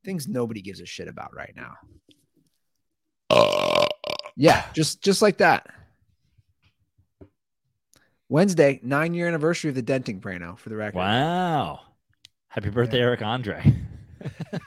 Things 0.04 0.28
nobody 0.28 0.62
gives 0.62 0.80
a 0.80 0.86
shit 0.86 1.08
about 1.08 1.34
right 1.34 1.54
now. 1.56 1.74
Yeah, 4.36 4.64
just 4.72 5.02
just 5.02 5.20
like 5.20 5.38
that. 5.38 5.66
Wednesday, 8.28 8.80
nine 8.82 9.14
year 9.14 9.26
anniversary 9.26 9.70
of 9.70 9.74
the 9.74 9.82
denting 9.82 10.20
Praino 10.20 10.58
for 10.58 10.68
the 10.68 10.76
record. 10.76 10.98
Wow. 10.98 11.80
Happy 12.48 12.70
birthday, 12.70 13.00
Eric 13.00 13.22
Andre. 13.22 13.74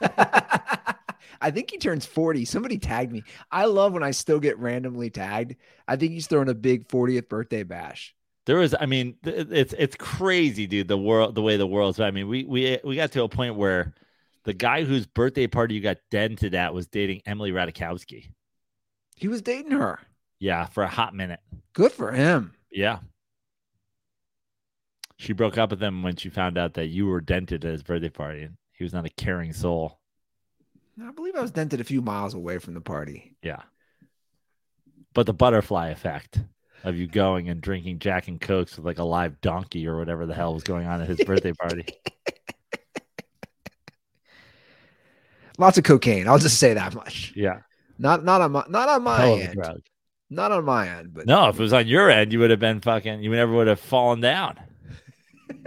I 1.40 1.50
think 1.50 1.70
he 1.70 1.78
turns 1.78 2.04
40. 2.06 2.44
Somebody 2.44 2.78
tagged 2.78 3.12
me. 3.12 3.22
I 3.50 3.64
love 3.64 3.92
when 3.92 4.02
I 4.02 4.10
still 4.10 4.40
get 4.40 4.58
randomly 4.58 5.10
tagged. 5.10 5.56
I 5.88 5.96
think 5.96 6.12
he's 6.12 6.26
throwing 6.26 6.48
a 6.48 6.54
big 6.54 6.88
40th 6.88 7.28
birthday 7.28 7.62
bash. 7.62 8.14
There 8.46 8.56
was, 8.56 8.74
I 8.78 8.86
mean, 8.86 9.16
it's 9.22 9.74
it's 9.74 9.96
crazy, 9.96 10.66
dude. 10.66 10.88
The 10.88 10.98
world, 10.98 11.34
the 11.34 11.42
way 11.42 11.56
the 11.56 11.66
world's. 11.66 12.00
I 12.00 12.10
mean, 12.10 12.26
we 12.26 12.44
we 12.44 12.78
we 12.82 12.96
got 12.96 13.12
to 13.12 13.22
a 13.22 13.28
point 13.28 13.54
where 13.54 13.94
the 14.44 14.54
guy 14.54 14.84
whose 14.84 15.06
birthday 15.06 15.46
party 15.46 15.74
you 15.74 15.80
got 15.80 15.98
dented 16.10 16.54
at 16.54 16.74
was 16.74 16.86
dating 16.88 17.22
Emily 17.26 17.52
Ratajkowski. 17.52 18.32
He 19.16 19.28
was 19.28 19.42
dating 19.42 19.72
her. 19.72 20.00
Yeah, 20.38 20.64
for 20.64 20.82
a 20.82 20.88
hot 20.88 21.14
minute. 21.14 21.40
Good 21.74 21.92
for 21.92 22.10
him. 22.12 22.54
Yeah. 22.72 23.00
She 25.18 25.34
broke 25.34 25.58
up 25.58 25.70
with 25.70 25.82
him 25.82 26.02
when 26.02 26.16
she 26.16 26.30
found 26.30 26.56
out 26.56 26.74
that 26.74 26.86
you 26.86 27.06
were 27.06 27.20
dented 27.20 27.64
at 27.66 27.72
his 27.72 27.82
birthday 27.82 28.08
party, 28.08 28.42
and 28.42 28.56
he 28.72 28.82
was 28.82 28.94
not 28.94 29.04
a 29.04 29.10
caring 29.10 29.52
soul. 29.52 29.99
I 31.02 31.12
believe 31.12 31.36
I 31.36 31.40
was 31.40 31.50
dented 31.50 31.80
a 31.80 31.84
few 31.84 32.02
miles 32.02 32.34
away 32.34 32.58
from 32.58 32.74
the 32.74 32.80
party. 32.80 33.36
Yeah. 33.42 33.62
But 35.14 35.26
the 35.26 35.32
butterfly 35.32 35.88
effect 35.88 36.38
of 36.84 36.96
you 36.96 37.06
going 37.06 37.48
and 37.48 37.60
drinking 37.60 37.98
Jack 37.98 38.28
and 38.28 38.40
Cokes 38.40 38.76
with 38.76 38.86
like 38.86 38.98
a 38.98 39.04
live 39.04 39.40
donkey 39.40 39.86
or 39.86 39.98
whatever 39.98 40.26
the 40.26 40.34
hell 40.34 40.54
was 40.54 40.62
going 40.62 40.86
on 40.86 41.00
at 41.00 41.08
his 41.08 41.22
birthday 41.24 41.52
party. 41.52 41.86
Lots 45.58 45.78
of 45.78 45.84
cocaine. 45.84 46.26
I'll 46.26 46.38
just 46.38 46.58
say 46.58 46.74
that 46.74 46.94
much. 46.94 47.32
Yeah. 47.36 47.60
Not 47.98 48.24
not 48.24 48.40
on 48.40 48.52
my 48.52 48.64
not 48.68 48.88
on 48.88 49.02
my 49.02 49.20
Hell 49.20 49.38
end. 49.38 49.82
Not 50.30 50.52
on 50.52 50.64
my 50.64 50.88
end, 50.88 51.12
but 51.12 51.26
No, 51.26 51.48
if 51.48 51.58
it 51.58 51.62
was 51.62 51.72
on 51.72 51.88
your 51.88 52.08
end, 52.08 52.32
you 52.32 52.38
would 52.38 52.50
have 52.50 52.60
been 52.60 52.80
fucking, 52.80 53.20
you 53.22 53.30
never 53.30 53.52
would 53.52 53.66
have 53.66 53.80
fallen 53.80 54.20
down. 54.20 54.58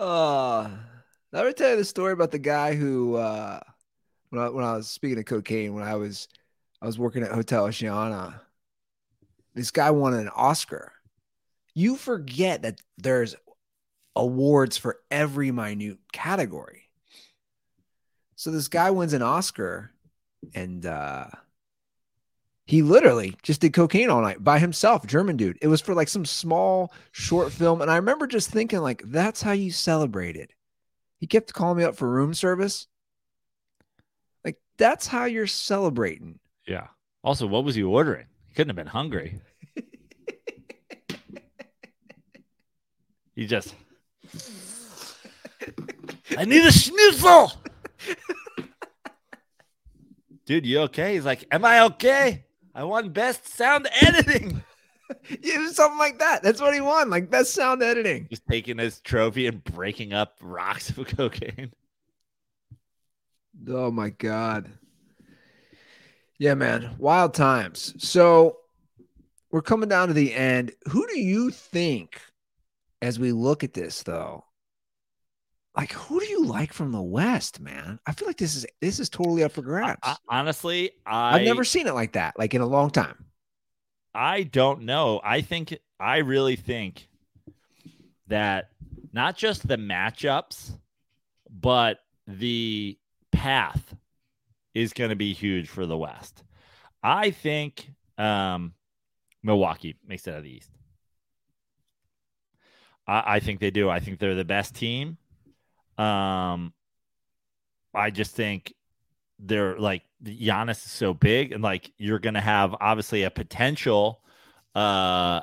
Uh, 0.00 0.66
let 1.30 1.44
me 1.44 1.52
tell 1.52 1.68
you 1.68 1.76
the 1.76 1.84
story 1.84 2.14
about 2.14 2.30
the 2.30 2.38
guy 2.38 2.74
who, 2.74 3.16
uh, 3.16 3.60
when 4.30 4.40
I, 4.42 4.48
when 4.48 4.64
I 4.64 4.74
was 4.76 4.88
speaking 4.88 5.18
of 5.18 5.26
cocaine, 5.26 5.74
when 5.74 5.84
I 5.84 5.96
was, 5.96 6.26
I 6.80 6.86
was 6.86 6.98
working 6.98 7.22
at 7.22 7.32
Hotel 7.32 7.66
Oceana, 7.66 8.40
this 9.54 9.70
guy 9.70 9.90
won 9.90 10.14
an 10.14 10.30
Oscar. 10.34 10.92
You 11.74 11.96
forget 11.96 12.62
that 12.62 12.80
there's 12.96 13.36
awards 14.16 14.78
for 14.78 15.00
every 15.10 15.50
minute 15.50 15.98
category. 16.14 16.84
So 18.36 18.50
this 18.50 18.68
guy 18.68 18.92
wins 18.92 19.12
an 19.12 19.20
Oscar 19.20 19.90
and, 20.54 20.86
uh, 20.86 21.26
he 22.70 22.82
literally 22.82 23.34
just 23.42 23.60
did 23.62 23.72
cocaine 23.72 24.10
all 24.10 24.22
night 24.22 24.44
by 24.44 24.60
himself, 24.60 25.04
German 25.04 25.36
dude. 25.36 25.58
It 25.60 25.66
was 25.66 25.80
for 25.80 25.92
like 25.92 26.06
some 26.06 26.24
small 26.24 26.92
short 27.10 27.50
film. 27.50 27.82
And 27.82 27.90
I 27.90 27.96
remember 27.96 28.28
just 28.28 28.48
thinking, 28.48 28.78
like, 28.78 29.02
that's 29.06 29.42
how 29.42 29.50
you 29.50 29.72
celebrated. 29.72 30.54
He 31.18 31.26
kept 31.26 31.52
calling 31.52 31.78
me 31.78 31.82
up 31.82 31.96
for 31.96 32.08
room 32.08 32.32
service. 32.32 32.86
Like, 34.44 34.58
that's 34.78 35.08
how 35.08 35.24
you're 35.24 35.48
celebrating. 35.48 36.38
Yeah. 36.64 36.86
Also, 37.24 37.48
what 37.48 37.64
was 37.64 37.74
he 37.74 37.82
ordering? 37.82 38.26
He 38.46 38.54
couldn't 38.54 38.68
have 38.68 38.76
been 38.76 38.86
hungry. 38.86 39.40
he 43.34 43.48
just, 43.48 43.74
I 46.38 46.44
need 46.44 46.64
a 46.64 46.70
schnitzel. 46.70 47.50
Dude, 50.46 50.66
you 50.66 50.82
okay? 50.82 51.14
He's 51.14 51.24
like, 51.24 51.44
Am 51.50 51.64
I 51.64 51.80
okay? 51.80 52.44
I 52.74 52.84
won 52.84 53.10
best 53.10 53.48
sound 53.48 53.88
editing. 54.00 54.62
It 55.28 55.60
was 55.60 55.76
something 55.76 55.98
like 55.98 56.18
that. 56.18 56.42
That's 56.42 56.60
what 56.60 56.74
he 56.74 56.80
won, 56.80 57.10
like 57.10 57.30
best 57.30 57.54
sound 57.54 57.82
editing. 57.82 58.28
Just 58.30 58.46
taking 58.46 58.78
his 58.78 59.00
trophy 59.00 59.46
and 59.46 59.62
breaking 59.62 60.12
up 60.12 60.36
rocks 60.40 60.90
of 60.90 61.06
cocaine. 61.16 61.72
Oh 63.68 63.90
my 63.90 64.10
god. 64.10 64.70
Yeah, 66.38 66.54
man. 66.54 66.96
Wild 66.98 67.34
times. 67.34 67.94
So 67.98 68.58
we're 69.50 69.62
coming 69.62 69.88
down 69.88 70.08
to 70.08 70.14
the 70.14 70.32
end. 70.34 70.72
Who 70.88 71.06
do 71.06 71.20
you 71.20 71.50
think, 71.50 72.20
as 73.02 73.18
we 73.18 73.32
look 73.32 73.62
at 73.62 73.74
this, 73.74 74.02
though? 74.02 74.44
Like, 75.76 75.92
who 75.92 76.18
do 76.18 76.26
you 76.26 76.44
like 76.46 76.72
from 76.72 76.90
the 76.92 77.00
West, 77.02 77.60
man? 77.60 78.00
I 78.06 78.12
feel 78.12 78.26
like 78.26 78.38
this 78.38 78.56
is 78.56 78.66
this 78.80 78.98
is 78.98 79.08
totally 79.08 79.44
up 79.44 79.52
for 79.52 79.62
grabs. 79.62 80.00
I- 80.02 80.16
honestly, 80.28 80.90
I, 81.06 81.36
I've 81.36 81.44
never 81.44 81.64
seen 81.64 81.86
it 81.86 81.94
like 81.94 82.12
that, 82.12 82.38
like 82.38 82.54
in 82.54 82.60
a 82.60 82.66
long 82.66 82.90
time. 82.90 83.26
I 84.12 84.42
don't 84.42 84.82
know. 84.82 85.20
I 85.22 85.40
think 85.40 85.78
I 86.00 86.18
really 86.18 86.56
think 86.56 87.08
that 88.26 88.70
not 89.12 89.36
just 89.36 89.66
the 89.66 89.76
matchups, 89.76 90.76
but 91.48 91.98
the 92.26 92.98
path 93.30 93.94
is 94.74 94.92
going 94.92 95.10
to 95.10 95.16
be 95.16 95.32
huge 95.32 95.68
for 95.68 95.86
the 95.86 95.96
West. 95.96 96.42
I 97.02 97.30
think 97.30 97.90
um, 98.18 98.74
Milwaukee 99.42 99.96
makes 100.06 100.26
it 100.26 100.32
out 100.32 100.38
of 100.38 100.44
the 100.44 100.50
East. 100.56 100.70
I, 103.06 103.36
I 103.36 103.40
think 103.40 103.60
they 103.60 103.70
do. 103.70 103.88
I 103.88 104.00
think 104.00 104.18
they're 104.18 104.34
the 104.34 104.44
best 104.44 104.74
team. 104.74 105.16
Um, 106.00 106.72
I 107.94 108.10
just 108.10 108.34
think 108.34 108.74
they're 109.38 109.78
like 109.78 110.02
Giannis 110.24 110.84
is 110.84 110.90
so 110.90 111.12
big, 111.12 111.52
and 111.52 111.62
like 111.62 111.92
you're 111.98 112.18
gonna 112.18 112.40
have 112.40 112.74
obviously 112.80 113.24
a 113.24 113.30
potential, 113.30 114.22
uh, 114.74 115.40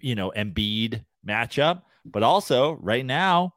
you 0.00 0.14
know, 0.14 0.32
Embiid 0.36 1.04
matchup, 1.26 1.82
but 2.04 2.22
also 2.22 2.72
right 2.72 3.04
now 3.04 3.54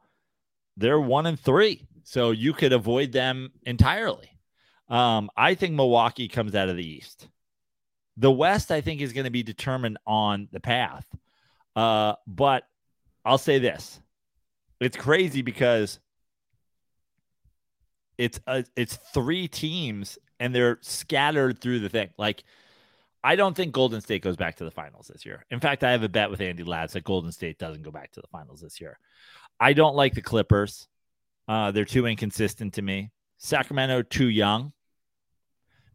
they're 0.77 0.99
one 0.99 1.25
and 1.25 1.39
three, 1.39 1.87
so 2.03 2.31
you 2.31 2.53
could 2.53 2.73
avoid 2.73 3.11
them 3.11 3.51
entirely. 3.65 4.29
Um, 4.89 5.31
I 5.35 5.55
think 5.55 5.73
Milwaukee 5.73 6.27
comes 6.27 6.53
out 6.53 6.69
of 6.69 6.77
the 6.77 6.85
East. 6.85 7.27
The 8.17 8.31
West, 8.31 8.71
I 8.71 8.81
think, 8.81 9.01
is 9.01 9.13
going 9.13 9.25
to 9.25 9.31
be 9.31 9.43
determined 9.43 9.97
on 10.05 10.47
the 10.51 10.59
path. 10.59 11.05
Uh, 11.75 12.13
but 12.27 12.67
I'll 13.25 13.39
say 13.39 13.57
this: 13.57 13.99
it's 14.79 14.95
crazy 14.95 15.41
because 15.41 15.99
it's 18.17 18.39
uh, 18.47 18.63
it's 18.75 18.97
three 19.13 19.47
teams 19.47 20.17
and 20.39 20.53
they're 20.53 20.79
scattered 20.81 21.59
through 21.59 21.79
the 21.79 21.89
thing. 21.89 22.09
Like, 22.17 22.43
I 23.23 23.35
don't 23.35 23.55
think 23.55 23.71
Golden 23.71 24.01
State 24.01 24.21
goes 24.21 24.35
back 24.35 24.57
to 24.57 24.65
the 24.65 24.71
finals 24.71 25.07
this 25.07 25.25
year. 25.25 25.45
In 25.49 25.59
fact, 25.59 25.83
I 25.83 25.91
have 25.91 26.03
a 26.03 26.09
bet 26.09 26.29
with 26.29 26.41
Andy 26.41 26.63
Lads 26.63 26.93
that 26.93 27.03
Golden 27.03 27.31
State 27.31 27.57
doesn't 27.57 27.83
go 27.83 27.91
back 27.91 28.11
to 28.11 28.21
the 28.21 28.27
finals 28.27 28.61
this 28.61 28.79
year. 28.79 28.99
I 29.59 29.73
don't 29.73 29.95
like 29.95 30.13
the 30.13 30.21
Clippers. 30.21 30.87
Uh, 31.47 31.71
they're 31.71 31.85
too 31.85 32.05
inconsistent 32.05 32.73
to 32.73 32.81
me. 32.81 33.11
Sacramento 33.37 34.01
too 34.03 34.29
young. 34.29 34.73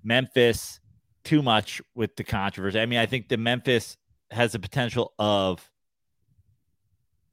Memphis 0.03 0.81
too 1.25 1.43
much 1.43 1.83
with 1.95 2.17
the 2.17 2.25
controversy. 2.25 2.81
I 2.81 2.87
mean, 2.87 2.99
I 2.99 3.07
think 3.07 3.29
the 3.29 3.37
Memphis 3.37 3.97
has 4.31 4.53
the 4.53 4.59
potential 4.59 5.13
of, 5.19 5.69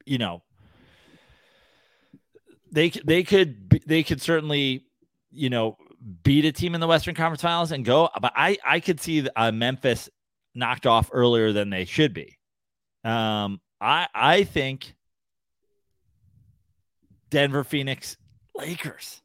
you 0.05 0.17
know, 0.17 0.43
they 2.71 2.89
they 2.89 3.23
could 3.23 3.81
they 3.85 4.03
could 4.03 4.21
certainly 4.21 4.85
you 5.31 5.49
know 5.49 5.77
beat 6.23 6.45
a 6.45 6.51
team 6.51 6.75
in 6.75 6.81
the 6.81 6.87
Western 6.87 7.15
Conference 7.15 7.41
Finals 7.41 7.71
and 7.71 7.83
go. 7.85 8.09
But 8.21 8.33
I 8.35 8.57
I 8.65 8.79
could 8.79 8.99
see 8.99 9.27
uh, 9.35 9.51
Memphis 9.51 10.09
knocked 10.55 10.85
off 10.85 11.09
earlier 11.11 11.53
than 11.53 11.69
they 11.69 11.85
should 11.85 12.13
be. 12.13 12.37
Um, 13.03 13.61
I 13.79 14.07
I 14.13 14.43
think 14.43 14.93
Denver, 17.29 17.63
Phoenix, 17.63 18.17
Lakers. 18.55 19.21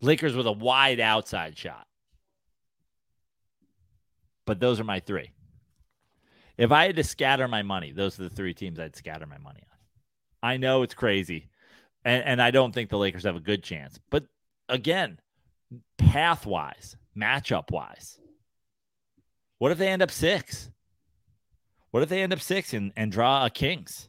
Lakers 0.00 0.36
with 0.36 0.46
a 0.46 0.52
wide 0.52 1.00
outside 1.00 1.56
shot. 1.56 1.86
But 4.44 4.60
those 4.60 4.78
are 4.78 4.84
my 4.84 5.00
three. 5.00 5.32
If 6.56 6.70
I 6.70 6.86
had 6.86 6.96
to 6.96 7.04
scatter 7.04 7.48
my 7.48 7.62
money, 7.62 7.92
those 7.92 8.18
are 8.18 8.24
the 8.24 8.30
three 8.30 8.54
teams 8.54 8.78
I'd 8.78 8.96
scatter 8.96 9.26
my 9.26 9.38
money 9.38 9.60
on. 9.70 9.75
I 10.42 10.56
know 10.56 10.82
it's 10.82 10.94
crazy. 10.94 11.48
And 12.04 12.24
and 12.24 12.42
I 12.42 12.50
don't 12.50 12.72
think 12.72 12.90
the 12.90 12.98
Lakers 12.98 13.24
have 13.24 13.36
a 13.36 13.40
good 13.40 13.62
chance. 13.62 13.98
But 14.10 14.24
again, 14.68 15.18
path 15.98 16.46
wise, 16.46 16.96
matchup 17.16 17.70
wise, 17.70 18.18
what 19.58 19.72
if 19.72 19.78
they 19.78 19.88
end 19.88 20.02
up 20.02 20.10
six? 20.10 20.70
What 21.90 22.02
if 22.02 22.08
they 22.08 22.22
end 22.22 22.32
up 22.32 22.40
six 22.40 22.74
and, 22.74 22.92
and 22.96 23.10
draw 23.10 23.46
a 23.46 23.50
Kings? 23.50 24.08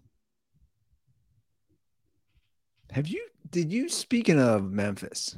Have 2.92 3.08
you 3.08 3.26
did 3.50 3.72
you 3.72 3.90
speaking 3.90 4.40
of 4.40 4.72
Memphis? 4.72 5.38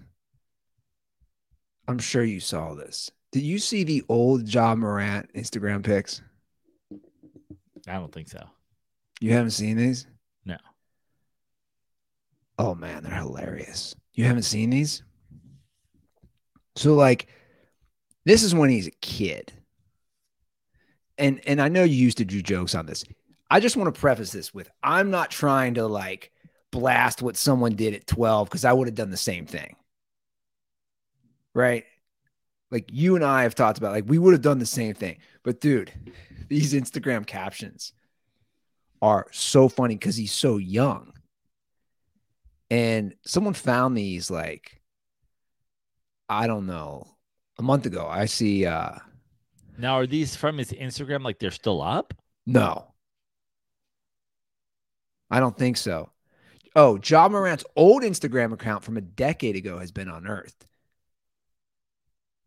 I'm 1.87 1.99
sure 1.99 2.23
you 2.23 2.39
saw 2.39 2.73
this. 2.73 3.09
Did 3.31 3.43
you 3.43 3.59
see 3.59 3.83
the 3.83 4.03
old 4.09 4.47
Ja 4.47 4.75
Morant 4.75 5.31
Instagram 5.33 5.83
pics? 5.83 6.21
I 7.87 7.93
don't 7.93 8.11
think 8.11 8.29
so. 8.29 8.43
You 9.19 9.33
haven't 9.33 9.51
seen 9.51 9.77
these? 9.77 10.07
No. 10.45 10.57
Oh 12.59 12.75
man, 12.75 13.03
they're 13.03 13.13
hilarious. 13.13 13.95
You 14.13 14.25
haven't 14.25 14.43
seen 14.43 14.69
these? 14.69 15.01
So 16.75 16.93
like 16.93 17.27
this 18.25 18.43
is 18.43 18.53
when 18.53 18.69
he's 18.69 18.87
a 18.87 18.91
kid. 18.91 19.53
And 21.17 21.41
and 21.47 21.61
I 21.61 21.69
know 21.69 21.83
you 21.83 21.95
used 21.95 22.17
to 22.17 22.25
do 22.25 22.41
jokes 22.41 22.75
on 22.75 22.85
this. 22.85 23.05
I 23.49 23.61
just 23.61 23.77
want 23.77 23.93
to 23.93 23.99
preface 23.99 24.31
this 24.31 24.53
with 24.53 24.69
I'm 24.83 25.09
not 25.09 25.31
trying 25.31 25.75
to 25.75 25.87
like 25.87 26.31
blast 26.71 27.21
what 27.21 27.37
someone 27.37 27.75
did 27.75 27.93
at 27.93 28.05
12 28.05 28.49
because 28.49 28.65
I 28.65 28.73
would 28.73 28.87
have 28.87 28.95
done 28.95 29.09
the 29.09 29.17
same 29.17 29.45
thing. 29.45 29.77
Right? 31.55 31.85
Like 32.71 32.89
you 32.91 33.15
and 33.15 33.23
I 33.23 33.43
have 33.43 33.55
talked 33.55 33.77
about, 33.77 33.93
like 33.93 34.05
we 34.07 34.19
would 34.19 34.33
have 34.33 34.41
done 34.41 34.59
the 34.59 34.65
same 34.65 34.93
thing. 34.93 35.17
But 35.43 35.61
dude, 35.61 35.91
these 36.49 36.73
Instagram 36.73 37.25
captions 37.25 37.93
are 39.01 39.27
so 39.31 39.69
funny 39.69 39.95
because 39.95 40.17
he's 40.17 40.33
so 40.33 40.57
young. 40.57 41.13
And 42.69 43.15
someone 43.25 43.53
found 43.53 43.97
these 43.97 44.29
like, 44.29 44.81
I 46.27 46.47
don't 46.47 46.67
know, 46.67 47.07
a 47.57 47.63
month 47.63 47.85
ago. 47.85 48.07
I 48.07 48.25
see 48.25 48.65
uh 48.65 48.97
Now, 49.77 49.95
are 49.95 50.07
these 50.07 50.35
from 50.35 50.57
his 50.57 50.71
Instagram? 50.71 51.23
Like 51.23 51.39
they're 51.39 51.51
still 51.51 51.81
up? 51.81 52.13
no. 52.45 52.93
I 55.31 55.39
don't 55.39 55.57
think 55.57 55.77
so. 55.77 56.11
Oh, 56.75 56.99
Ja 57.03 57.27
Morant's 57.29 57.65
old 57.75 58.03
Instagram 58.03 58.53
account 58.53 58.83
from 58.83 58.97
a 58.97 59.01
decade 59.01 59.55
ago 59.55 59.77
has 59.79 59.91
been 59.91 60.09
unearthed. 60.09 60.67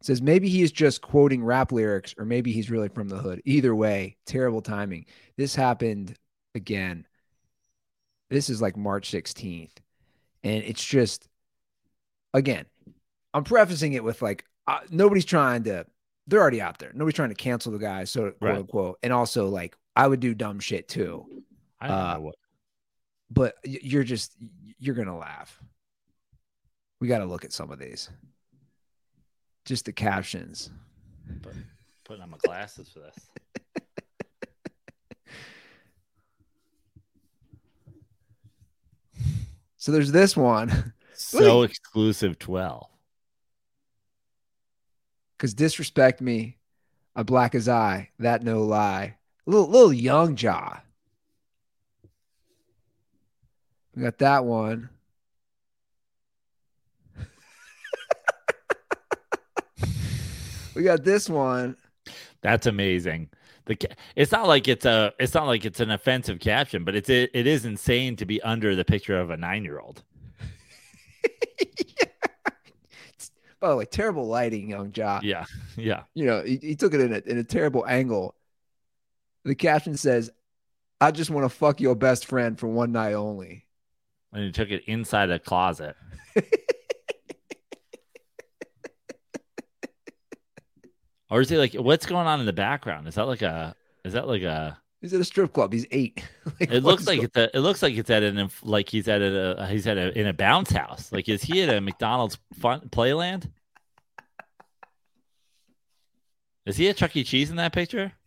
It 0.01 0.07
says 0.07 0.21
maybe 0.21 0.49
he 0.49 0.63
is 0.63 0.73
just 0.73 1.01
quoting 1.01 1.45
rap 1.45 1.71
lyrics 1.73 2.15
or 2.19 2.25
maybe 2.25 2.53
he's 2.53 2.71
really 2.71 2.89
from 2.89 3.09
the 3.09 3.19
hood. 3.19 3.41
Either 3.45 3.75
way, 3.75 4.17
terrible 4.27 4.61
timing. 4.63 5.07
This 5.37 5.55
happened 5.55 6.17
again. 6.55 7.07
This 8.31 8.51
is 8.51 8.61
like 8.61 8.77
March 8.77 9.11
16th. 9.11 9.77
And 10.45 10.63
it's 10.65 10.85
just, 10.85 11.29
again, 12.35 12.67
I'm 13.35 13.45
prefacing 13.45 13.93
it 13.93 14.03
with 14.05 14.23
like, 14.23 14.45
uh, 14.67 14.81
nobody's 14.91 15.25
trying 15.25 15.65
to, 15.65 15.87
they're 16.27 16.41
already 16.41 16.61
out 16.61 16.79
there. 16.79 16.91
Nobody's 16.95 17.15
trying 17.17 17.29
to 17.31 17.35
cancel 17.35 17.73
the 17.73 17.79
guy. 17.79 18.05
So, 18.05 18.31
quote 18.33 18.37
Right. 18.41 18.57
unquote. 18.59 18.99
And 19.03 19.13
also, 19.13 19.49
like, 19.49 19.77
I 19.97 20.07
would 20.07 20.21
do 20.21 20.35
dumb 20.35 20.61
shit 20.61 20.89
too. 20.89 21.27
I 21.81 21.89
don't 21.89 21.97
Uh, 21.99 22.15
know 22.15 22.21
what. 22.21 22.35
But 23.31 23.55
you're 23.65 24.05
just, 24.05 24.37
you're 24.79 24.95
going 24.95 25.09
to 25.09 25.15
laugh. 25.15 25.61
We 27.01 27.09
got 27.09 27.19
to 27.19 27.25
look 27.25 27.45
at 27.45 27.53
some 27.53 27.71
of 27.71 27.79
these. 27.79 28.09
Just 29.65 29.85
the 29.87 29.93
captions. 29.93 30.71
But 31.41 31.55
putting 32.05 32.23
on 32.23 32.31
my 32.31 32.37
glasses 32.39 32.89
for 32.89 33.01
this. 33.01 33.17
So 39.83 39.91
there's 39.91 40.13
this 40.13 40.37
one. 40.37 40.93
So 41.15 41.63
exclusive 41.63 42.39
12. 42.39 42.87
because 45.37 45.55
disrespect 45.55 46.21
me, 46.21 46.59
I 47.15 47.23
black 47.23 47.55
as 47.55 47.69
I, 47.69 48.11
that 48.19 48.43
no 48.43 48.63
lie. 48.63 49.19
Little 49.47 49.69
little 49.69 49.93
young 49.93 50.37
Ja. 50.37 50.79
We 53.95 54.03
got 54.03 54.19
that 54.19 54.45
one. 54.45 54.89
we 60.75 60.83
got 60.83 61.05
this 61.05 61.29
one. 61.29 61.77
That's 62.41 62.67
amazing. 62.67 63.29
The 63.81 63.89
it's 64.17 64.33
not 64.33 64.47
like 64.47 64.69
it's 64.69 64.85
a 64.85 65.13
it's 65.19 65.35
not 65.35 65.47
like 65.47 65.65
it's 65.65 65.81
an 65.81 65.91
offensive 65.91 66.41
caption, 66.41 66.85
but 66.85 66.95
it's 66.95 67.09
it, 67.09 67.31
it 67.35 67.47
is 67.47 67.65
insane 67.65 68.17
to 68.17 68.27
be 68.27 68.41
under 68.43 68.75
the 68.75 68.85
picture 68.85 69.19
of 69.19 69.31
a 69.31 69.37
nine 69.37 69.65
year 69.65 69.79
old. 69.79 70.03
By 73.61 73.69
the 73.71 73.77
way, 73.77 73.85
terrible 73.85 74.27
lighting, 74.27 74.69
young 74.71 74.93
Ja. 74.95 75.21
Yeah, 75.23 75.45
yeah. 75.77 76.03
You 76.15 76.27
know, 76.27 76.43
he, 76.43 76.59
he 76.61 76.75
took 76.75 76.95
it 76.95 77.01
in 77.01 77.13
a, 77.13 77.23
in 77.31 77.39
a 77.39 77.45
terrible 77.45 77.87
angle. 77.87 78.35
The 79.45 79.55
caption 79.55 79.97
says, 79.97 80.31
I 81.01 81.13
just 81.13 81.31
want 81.31 81.45
to 81.45 81.49
fuck 81.49 81.81
your 81.81 81.95
best 81.95 82.27
friend 82.27 82.59
for 82.59 82.67
one 82.67 82.93
night 82.93 83.15
only. 83.15 83.67
And 84.33 84.45
he 84.45 84.53
took 84.53 84.71
it 84.71 84.83
inside 84.87 85.31
a 85.31 85.39
closet. 85.39 85.97
or 91.33 91.41
is 91.41 91.49
he 91.49 91.57
like 91.57 91.75
what's 91.75 92.07
going 92.07 92.27
on 92.27 92.41
in 92.41 92.47
the 92.47 92.53
background? 92.53 93.09
Is 93.09 93.15
that 93.17 93.27
like 93.27 93.43
a 93.43 93.75
is 94.05 94.13
that 94.13 94.29
like 94.29 94.43
a 94.43 94.79
He's 95.01 95.13
at 95.13 95.21
a 95.21 95.25
strip 95.25 95.53
club. 95.53 95.73
He's 95.73 95.87
eight. 95.91 96.23
Like, 96.61 96.71
it 96.71 96.85
looks 96.85 97.07
like 97.07 97.23
it's 97.23 97.37
a 97.37 97.57
it 97.57 97.61
looks 97.61 97.83
like 97.83 97.95
it's 97.97 98.11
at 98.11 98.23
an 98.23 98.51
like 98.63 98.89
he's 98.89 99.09
at 99.09 99.21
a 99.23 99.67
he's 99.71 99.87
at 99.87 99.97
a 99.97 100.17
in 100.17 100.27
a 100.27 100.33
bounce 100.33 100.71
house. 100.71 101.11
Like 101.11 101.29
is 101.29 101.43
he 101.43 101.63
at 101.63 101.75
a 101.75 101.81
McDonald's 101.81 102.39
fun 102.61 102.89
playland? 102.91 103.51
Is 106.67 106.77
he 106.77 106.89
at 106.89 106.97
Chuck 106.97 107.17
E. 107.17 107.25
Cheese 107.25 107.51
in 107.51 107.57
that 107.57 107.73
picture? 107.73 108.13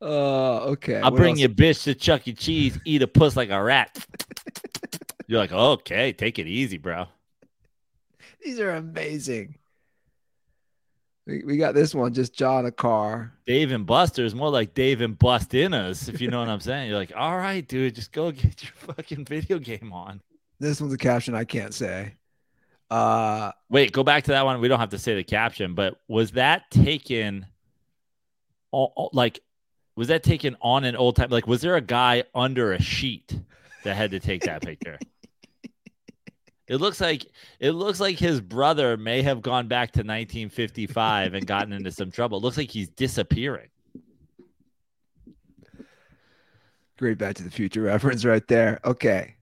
Uh, 0.00 0.60
okay. 0.60 1.00
I'll 1.00 1.10
What 1.10 1.16
bring 1.16 1.32
else? 1.32 1.40
you 1.40 1.48
bitch 1.48 1.82
to 1.82 1.94
Chuck 1.94 2.28
E. 2.28 2.32
Cheese, 2.32 2.78
eat 2.84 3.02
a 3.02 3.08
puss 3.08 3.34
like 3.36 3.50
a 3.50 3.60
rat. 3.60 3.98
You're 5.26 5.40
like, 5.40 5.50
okay, 5.52 6.12
take 6.12 6.38
it 6.38 6.46
easy, 6.46 6.78
bro. 6.78 7.08
These 8.42 8.60
are 8.60 8.70
amazing. 8.70 9.58
We, 11.26 11.42
we 11.44 11.56
got 11.58 11.74
this 11.74 11.94
one, 11.94 12.14
just 12.14 12.40
in 12.40 12.66
a 12.66 12.72
car. 12.72 13.34
Dave 13.46 13.70
and 13.70 13.84
Buster's 13.84 14.34
more 14.34 14.50
like 14.50 14.72
Dave 14.74 15.02
and 15.02 15.18
Bustinas, 15.18 16.08
if 16.08 16.20
you 16.20 16.28
know 16.28 16.40
what 16.40 16.48
I'm 16.48 16.60
saying. 16.60 16.88
You're 16.88 16.98
like, 16.98 17.12
all 17.14 17.36
right, 17.36 17.66
dude, 17.66 17.94
just 17.94 18.12
go 18.12 18.30
get 18.32 18.62
your 18.62 18.72
fucking 18.94 19.26
video 19.26 19.58
game 19.58 19.92
on. 19.92 20.22
This 20.58 20.80
one's 20.80 20.94
a 20.94 20.98
caption 20.98 21.34
I 21.34 21.44
can't 21.44 21.74
say. 21.74 22.14
Uh, 22.90 23.52
Wait, 23.68 23.92
go 23.92 24.02
back 24.02 24.24
to 24.24 24.30
that 24.30 24.44
one. 24.46 24.60
We 24.60 24.68
don't 24.68 24.80
have 24.80 24.90
to 24.90 24.98
say 24.98 25.14
the 25.14 25.24
caption, 25.24 25.74
but 25.74 26.00
was 26.08 26.32
that 26.32 26.70
taken 26.70 27.46
o- 28.72 29.10
like 29.12 29.40
was 29.94 30.08
that 30.08 30.22
taken 30.22 30.56
on 30.62 30.84
an 30.84 30.96
old 30.96 31.16
time 31.16 31.28
like 31.28 31.46
was 31.46 31.60
there 31.60 31.76
a 31.76 31.80
guy 31.80 32.24
under 32.34 32.72
a 32.72 32.80
sheet 32.80 33.38
that 33.84 33.96
had 33.96 34.12
to 34.12 34.20
take 34.20 34.42
that 34.44 34.62
picture? 34.62 34.98
It 36.68 36.76
looks 36.76 37.00
like 37.00 37.26
it 37.60 37.72
looks 37.72 37.98
like 37.98 38.18
his 38.18 38.40
brother 38.40 38.96
may 38.96 39.22
have 39.22 39.40
gone 39.40 39.68
back 39.68 39.92
to 39.92 40.00
1955 40.00 41.34
and 41.34 41.46
gotten 41.46 41.72
into 41.72 41.90
some 41.90 42.10
trouble. 42.10 42.38
It 42.38 42.42
looks 42.42 42.58
like 42.58 42.70
he's 42.70 42.90
disappearing. 42.90 43.68
great 46.98 47.16
Back 47.16 47.36
to 47.36 47.44
the 47.44 47.50
Future 47.50 47.82
reference 47.82 48.24
right 48.24 48.46
there. 48.48 48.80
Okay. 48.84 49.36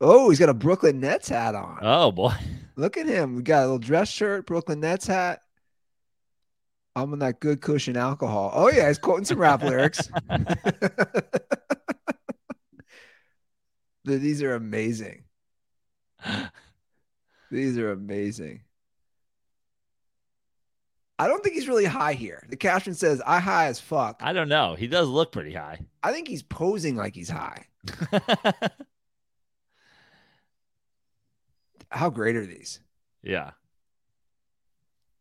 Oh, 0.00 0.30
he's 0.30 0.38
got 0.38 0.48
a 0.48 0.54
Brooklyn 0.54 1.00
Nets 1.00 1.28
hat 1.28 1.54
on. 1.54 1.78
Oh 1.82 2.10
boy. 2.10 2.32
Look 2.76 2.96
at 2.96 3.06
him. 3.06 3.36
We 3.36 3.42
got 3.42 3.60
a 3.60 3.62
little 3.62 3.78
dress 3.78 4.08
shirt, 4.08 4.46
Brooklyn 4.46 4.80
Nets 4.80 5.06
hat. 5.06 5.40
I'm 6.96 7.12
on 7.12 7.20
that 7.20 7.38
good 7.38 7.60
cushion 7.60 7.96
alcohol. 7.96 8.50
Oh 8.52 8.70
yeah, 8.70 8.88
he's 8.88 8.98
quoting 8.98 9.24
some 9.24 9.38
rap 9.38 9.62
lyrics. 9.62 10.08
These 14.04 14.42
are 14.42 14.54
amazing. 14.54 15.24
These 17.50 17.78
are 17.78 17.92
amazing. 17.92 18.62
I 21.18 21.26
don't 21.26 21.42
think 21.42 21.56
he's 21.56 21.66
really 21.66 21.84
high 21.84 22.12
here. 22.12 22.46
The 22.48 22.56
caption 22.56 22.94
says, 22.94 23.20
I 23.26 23.40
high 23.40 23.66
as 23.66 23.80
fuck. 23.80 24.20
I 24.22 24.32
don't 24.32 24.48
know. 24.48 24.76
He 24.76 24.86
does 24.86 25.08
look 25.08 25.32
pretty 25.32 25.52
high. 25.52 25.80
I 26.02 26.12
think 26.12 26.28
he's 26.28 26.44
posing 26.44 26.94
like 26.94 27.14
he's 27.14 27.28
high. 27.28 27.64
How 31.90 32.10
great 32.10 32.36
are 32.36 32.46
these? 32.46 32.80
yeah. 33.22 33.52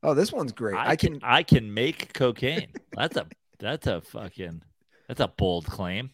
Oh, 0.04 0.14
this 0.14 0.32
one's 0.32 0.52
great. 0.52 0.76
I, 0.76 0.90
I 0.90 0.96
can, 0.96 1.20
can. 1.20 1.22
I 1.24 1.42
can 1.42 1.74
make 1.74 2.14
cocaine. 2.14 2.68
That's 2.96 3.18
a 3.18 3.26
that's 3.58 3.88
a 3.88 4.02
fucking 4.02 4.62
that's 5.08 5.20
a 5.20 5.28
bold 5.28 5.66
claim. 5.66 6.12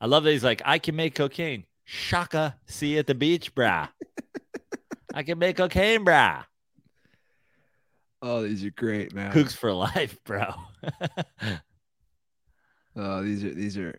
I 0.00 0.06
love 0.06 0.24
that 0.24 0.32
he's 0.32 0.42
like, 0.44 0.60
I 0.64 0.78
can 0.78 0.96
make 0.96 1.14
cocaine. 1.14 1.64
Shaka, 1.86 2.56
see 2.66 2.94
you 2.94 2.98
at 2.98 3.06
the 3.06 3.14
beach, 3.14 3.54
brah. 3.54 3.88
I 5.14 5.22
can 5.22 5.38
make 5.38 5.56
cocaine, 5.56 6.04
brah. 6.04 6.44
Oh, 8.20 8.42
these 8.42 8.64
are 8.64 8.70
great, 8.70 9.14
man. 9.14 9.32
Kooks 9.32 9.54
for 9.54 9.72
life, 9.72 10.18
bro. 10.24 10.52
Oh, 12.96 13.22
these 13.22 13.44
are 13.44 13.54
these 13.54 13.78
are. 13.78 13.98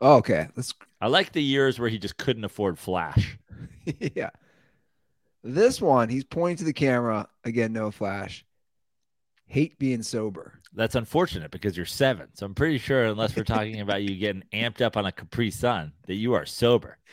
Oh, 0.00 0.16
okay, 0.16 0.48
let's. 0.56 0.74
I 1.00 1.06
like 1.08 1.32
the 1.32 1.42
years 1.42 1.78
where 1.78 1.88
he 1.88 1.98
just 1.98 2.18
couldn't 2.18 2.44
afford 2.44 2.78
flash. 2.78 3.38
yeah. 4.14 4.30
This 5.42 5.80
one, 5.80 6.10
he's 6.10 6.24
pointing 6.24 6.58
to 6.58 6.64
the 6.64 6.72
camera 6.72 7.28
again. 7.44 7.72
No 7.72 7.90
flash. 7.90 8.44
Hate 9.46 9.78
being 9.78 10.02
sober. 10.02 10.60
That's 10.76 10.94
unfortunate 10.94 11.50
because 11.50 11.76
you're 11.76 11.86
seven. 11.86 12.28
So 12.34 12.46
I'm 12.46 12.54
pretty 12.54 12.78
sure, 12.78 13.04
unless 13.06 13.34
we're 13.34 13.44
talking 13.44 13.80
about 13.80 14.02
you 14.02 14.14
getting 14.16 14.44
amped 14.52 14.82
up 14.82 14.96
on 14.96 15.06
a 15.06 15.12
Capri 15.12 15.50
Sun, 15.50 15.92
that 16.06 16.14
you 16.14 16.34
are 16.34 16.46
sober. 16.46 16.98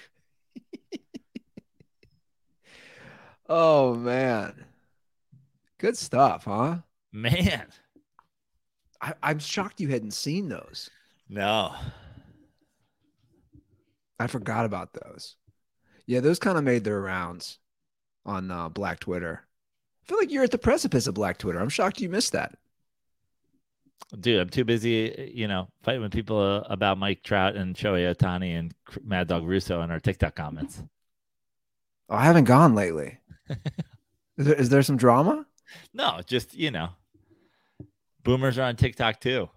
Oh 3.48 3.94
man, 3.96 4.66
good 5.78 5.98
stuff, 5.98 6.46
huh? 6.46 6.78
Man, 7.12 7.68
I, 9.02 9.14
I'm 9.22 9.40
shocked 9.40 9.80
you 9.82 9.90
hadn't 9.90 10.12
seen 10.12 10.50
those. 10.50 10.90
no. 11.30 11.76
I 14.20 14.28
forgot 14.28 14.66
about 14.66 14.94
those. 14.94 15.36
Yeah, 16.06 16.20
those 16.22 16.40
kind 16.40 16.58
of 16.58 16.64
made 16.64 16.84
their 16.84 17.02
rounds 17.02 17.60
on 18.26 18.52
uh, 18.52 18.70
Black 18.70 19.00
Twitter. 19.00 19.46
I 20.04 20.08
feel 20.08 20.18
like 20.18 20.32
you're 20.32 20.44
at 20.44 20.52
the 20.52 20.58
precipice 20.58 21.08
of 21.08 21.14
Black 21.16 21.38
Twitter. 21.38 21.60
I'm 21.60 21.70
shocked 21.70 22.00
you 22.02 22.10
missed 22.10 22.32
that. 22.34 22.56
Dude, 24.20 24.40
I'm 24.40 24.50
too 24.50 24.64
busy, 24.64 25.32
you 25.34 25.48
know, 25.48 25.68
fighting 25.82 26.02
with 26.02 26.12
people 26.12 26.40
uh, 26.40 26.62
about 26.70 26.98
Mike 26.98 27.24
Trout 27.24 27.56
and 27.56 27.76
Shohei 27.76 28.14
Ohtani 28.14 28.60
and 28.60 28.74
Mad 29.04 29.28
Dog 29.28 29.46
Russo 29.46 29.82
in 29.82 29.90
our 29.90 30.00
TikTok 30.00 30.36
comments. 30.36 30.84
Oh, 32.10 32.16
I 32.16 32.24
haven't 32.26 32.44
gone 32.44 32.76
lately. 32.76 33.18
is, 34.38 34.46
there, 34.46 34.56
is 34.56 34.70
there 34.70 34.84
some 34.84 34.98
drama? 34.98 35.46
No, 35.94 36.20
just, 36.26 36.54
you 36.54 36.70
know, 36.70 36.90
boomers 38.24 38.58
are 38.58 38.64
on 38.64 38.76
TikTok 38.76 39.20
too. 39.20 39.50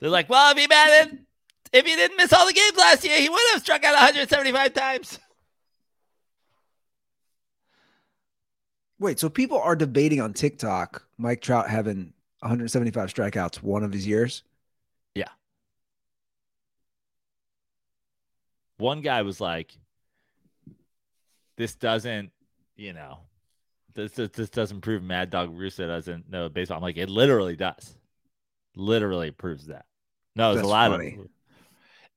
They're 0.00 0.10
like, 0.10 0.28
well, 0.28 0.50
if 0.50 0.58
he 0.58 0.66
batted, 0.66 1.20
if 1.72 1.86
he 1.86 1.94
didn't 1.94 2.16
miss 2.16 2.32
all 2.32 2.46
the 2.46 2.52
games 2.52 2.76
last 2.76 3.04
year, 3.04 3.20
he 3.20 3.28
would 3.28 3.40
have 3.52 3.62
struck 3.62 3.84
out 3.84 3.94
175 3.94 4.72
times. 4.72 5.18
Wait, 8.98 9.20
so 9.20 9.28
people 9.28 9.58
are 9.58 9.76
debating 9.76 10.20
on 10.20 10.32
TikTok 10.32 11.06
Mike 11.18 11.42
Trout 11.42 11.68
having 11.68 12.13
175 12.44 13.12
strikeouts 13.12 13.62
one 13.62 13.82
of 13.82 13.92
his 13.92 14.06
years? 14.06 14.44
Yeah. 15.14 15.28
One 18.76 19.00
guy 19.00 19.22
was 19.22 19.40
like, 19.40 19.72
this 21.56 21.74
doesn't, 21.74 22.32
you 22.76 22.92
know, 22.92 23.20
this, 23.94 24.12
this, 24.12 24.28
this 24.30 24.50
doesn't 24.50 24.82
prove 24.82 25.02
Mad 25.02 25.30
Dog 25.30 25.56
Russo 25.58 25.86
doesn't 25.86 26.28
know 26.28 26.50
baseball. 26.50 26.76
I'm 26.76 26.82
like, 26.82 26.98
it 26.98 27.08
literally 27.08 27.56
does. 27.56 27.96
Literally 28.76 29.30
proves 29.30 29.66
that. 29.66 29.86
No, 30.36 30.52
it's 30.52 30.62
a 30.62 30.66
lot 30.66 30.90
funny. 30.90 31.18
of. 31.18 31.28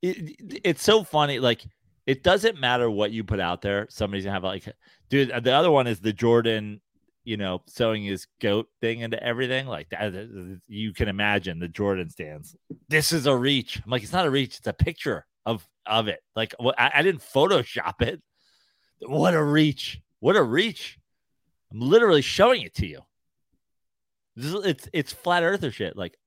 It, 0.02 0.62
it's 0.66 0.84
so 0.84 1.04
funny. 1.04 1.40
Like, 1.40 1.64
it 2.06 2.22
doesn't 2.24 2.60
matter 2.60 2.90
what 2.90 3.12
you 3.12 3.24
put 3.24 3.40
out 3.40 3.62
there. 3.62 3.88
Somebody's 3.90 4.26
gonna 4.26 4.34
have 4.34 4.44
like, 4.44 4.68
dude. 5.10 5.32
The 5.44 5.54
other 5.54 5.72
one 5.72 5.88
is 5.88 6.00
the 6.00 6.14
Jordan, 6.14 6.82
you 7.28 7.36
know, 7.36 7.62
sewing 7.68 8.06
his 8.06 8.26
goat 8.40 8.70
thing 8.80 9.02
into 9.02 9.22
everything. 9.22 9.68
Like 9.68 9.90
that, 9.90 10.60
you 10.70 10.94
can 10.94 11.10
imagine 11.10 11.60
the 11.60 11.68
Jordan 11.68 12.10
stands. 12.10 12.56
This 12.88 13.12
is 13.12 13.26
a 13.26 13.36
reach. 13.36 13.82
I'm 13.84 13.92
like, 13.92 14.02
it's 14.02 14.14
not 14.14 14.26
a 14.26 14.30
reach. 14.30 14.58
It's 14.58 14.68
a 14.68 14.72
picture 14.72 15.26
of 15.46 15.68
of 15.86 16.08
it. 16.08 16.22
Like? 16.38 16.56
I, 16.78 16.90
I 16.96 17.02
didn't 17.02 17.20
Photoshop 17.22 18.02
it. 18.02 18.22
What 19.02 19.34
a 19.34 19.44
reach! 19.44 20.00
What 20.22 20.38
a 20.38 20.42
reach! 20.42 20.98
I'm 21.70 21.82
literally 21.82 22.22
showing 22.22 22.62
it 22.62 22.74
to 22.76 22.88
you. 22.88 23.02
This 24.38 24.54
is, 24.54 24.66
it's 24.66 24.90
it's 24.94 25.12
flat 25.12 25.44
earther 25.44 25.70
shit. 25.70 25.98
Like 25.98 26.18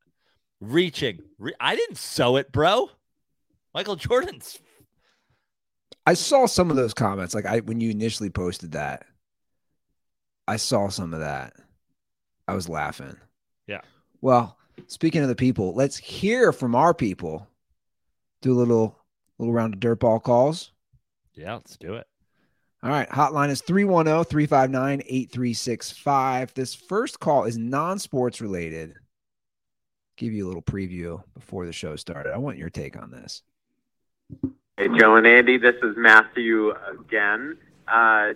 reaching. 0.61 1.20
Re- 1.38 1.55
I 1.59 1.76
didn't 1.76 1.96
sew 1.96 2.36
it, 2.36 2.53
bro. 2.53 2.90
Michael 3.72 3.96
Jordan's. 3.96 4.61
I 6.05 6.12
saw 6.12 6.44
some 6.44 6.70
of 6.70 6.76
those 6.76 6.92
comments. 6.92 7.34
Like 7.34 7.46
I 7.46 7.61
when 7.61 7.80
you 7.80 7.90
initially 7.90 8.28
posted 8.28 8.72
that, 8.72 9.07
I 10.51 10.57
saw 10.57 10.88
some 10.88 11.14
of 11.14 11.20
that. 11.20 11.53
I 12.48 12.55
was 12.55 12.68
laughing. 12.68 13.16
Yeah. 13.68 13.82
Well, 14.20 14.59
speaking 14.88 15.22
of 15.22 15.28
the 15.28 15.36
people, 15.36 15.76
let's 15.76 15.96
hear 15.96 16.51
from 16.51 16.74
our 16.74 16.92
people. 16.92 17.46
Do 18.42 18.53
a 18.53 18.59
little 18.59 18.98
little 19.38 19.55
round 19.55 19.74
of 19.74 19.80
dirt 19.80 20.01
ball 20.01 20.18
calls. 20.18 20.72
Yeah, 21.34 21.55
let's 21.55 21.76
do 21.76 21.94
it. 21.94 22.09
All 22.82 22.90
right. 22.90 23.09
Hotline 23.11 23.51
is 23.51 23.62
310 23.62 24.24
359 24.24 25.03
8365. 25.07 26.55
This 26.55 26.74
first 26.74 27.20
call 27.20 27.44
is 27.44 27.57
non 27.57 28.01
sports 28.01 28.40
related. 28.40 28.94
Give 30.16 30.32
you 30.32 30.46
a 30.46 30.48
little 30.48 30.62
preview 30.62 31.22
before 31.32 31.64
the 31.64 31.72
show 31.72 31.94
started. 31.94 32.34
I 32.34 32.38
want 32.38 32.59
your 32.59 32.70
take 32.70 33.01
on 33.01 33.12
this. 33.12 33.42
Hey, 34.76 34.88
Joe 34.98 35.14
and 35.14 35.28
Andy, 35.28 35.59
this 35.59 35.76
is 35.80 35.94
Matthew 35.96 36.72
again. 36.98 37.57
Uh, 37.86 38.32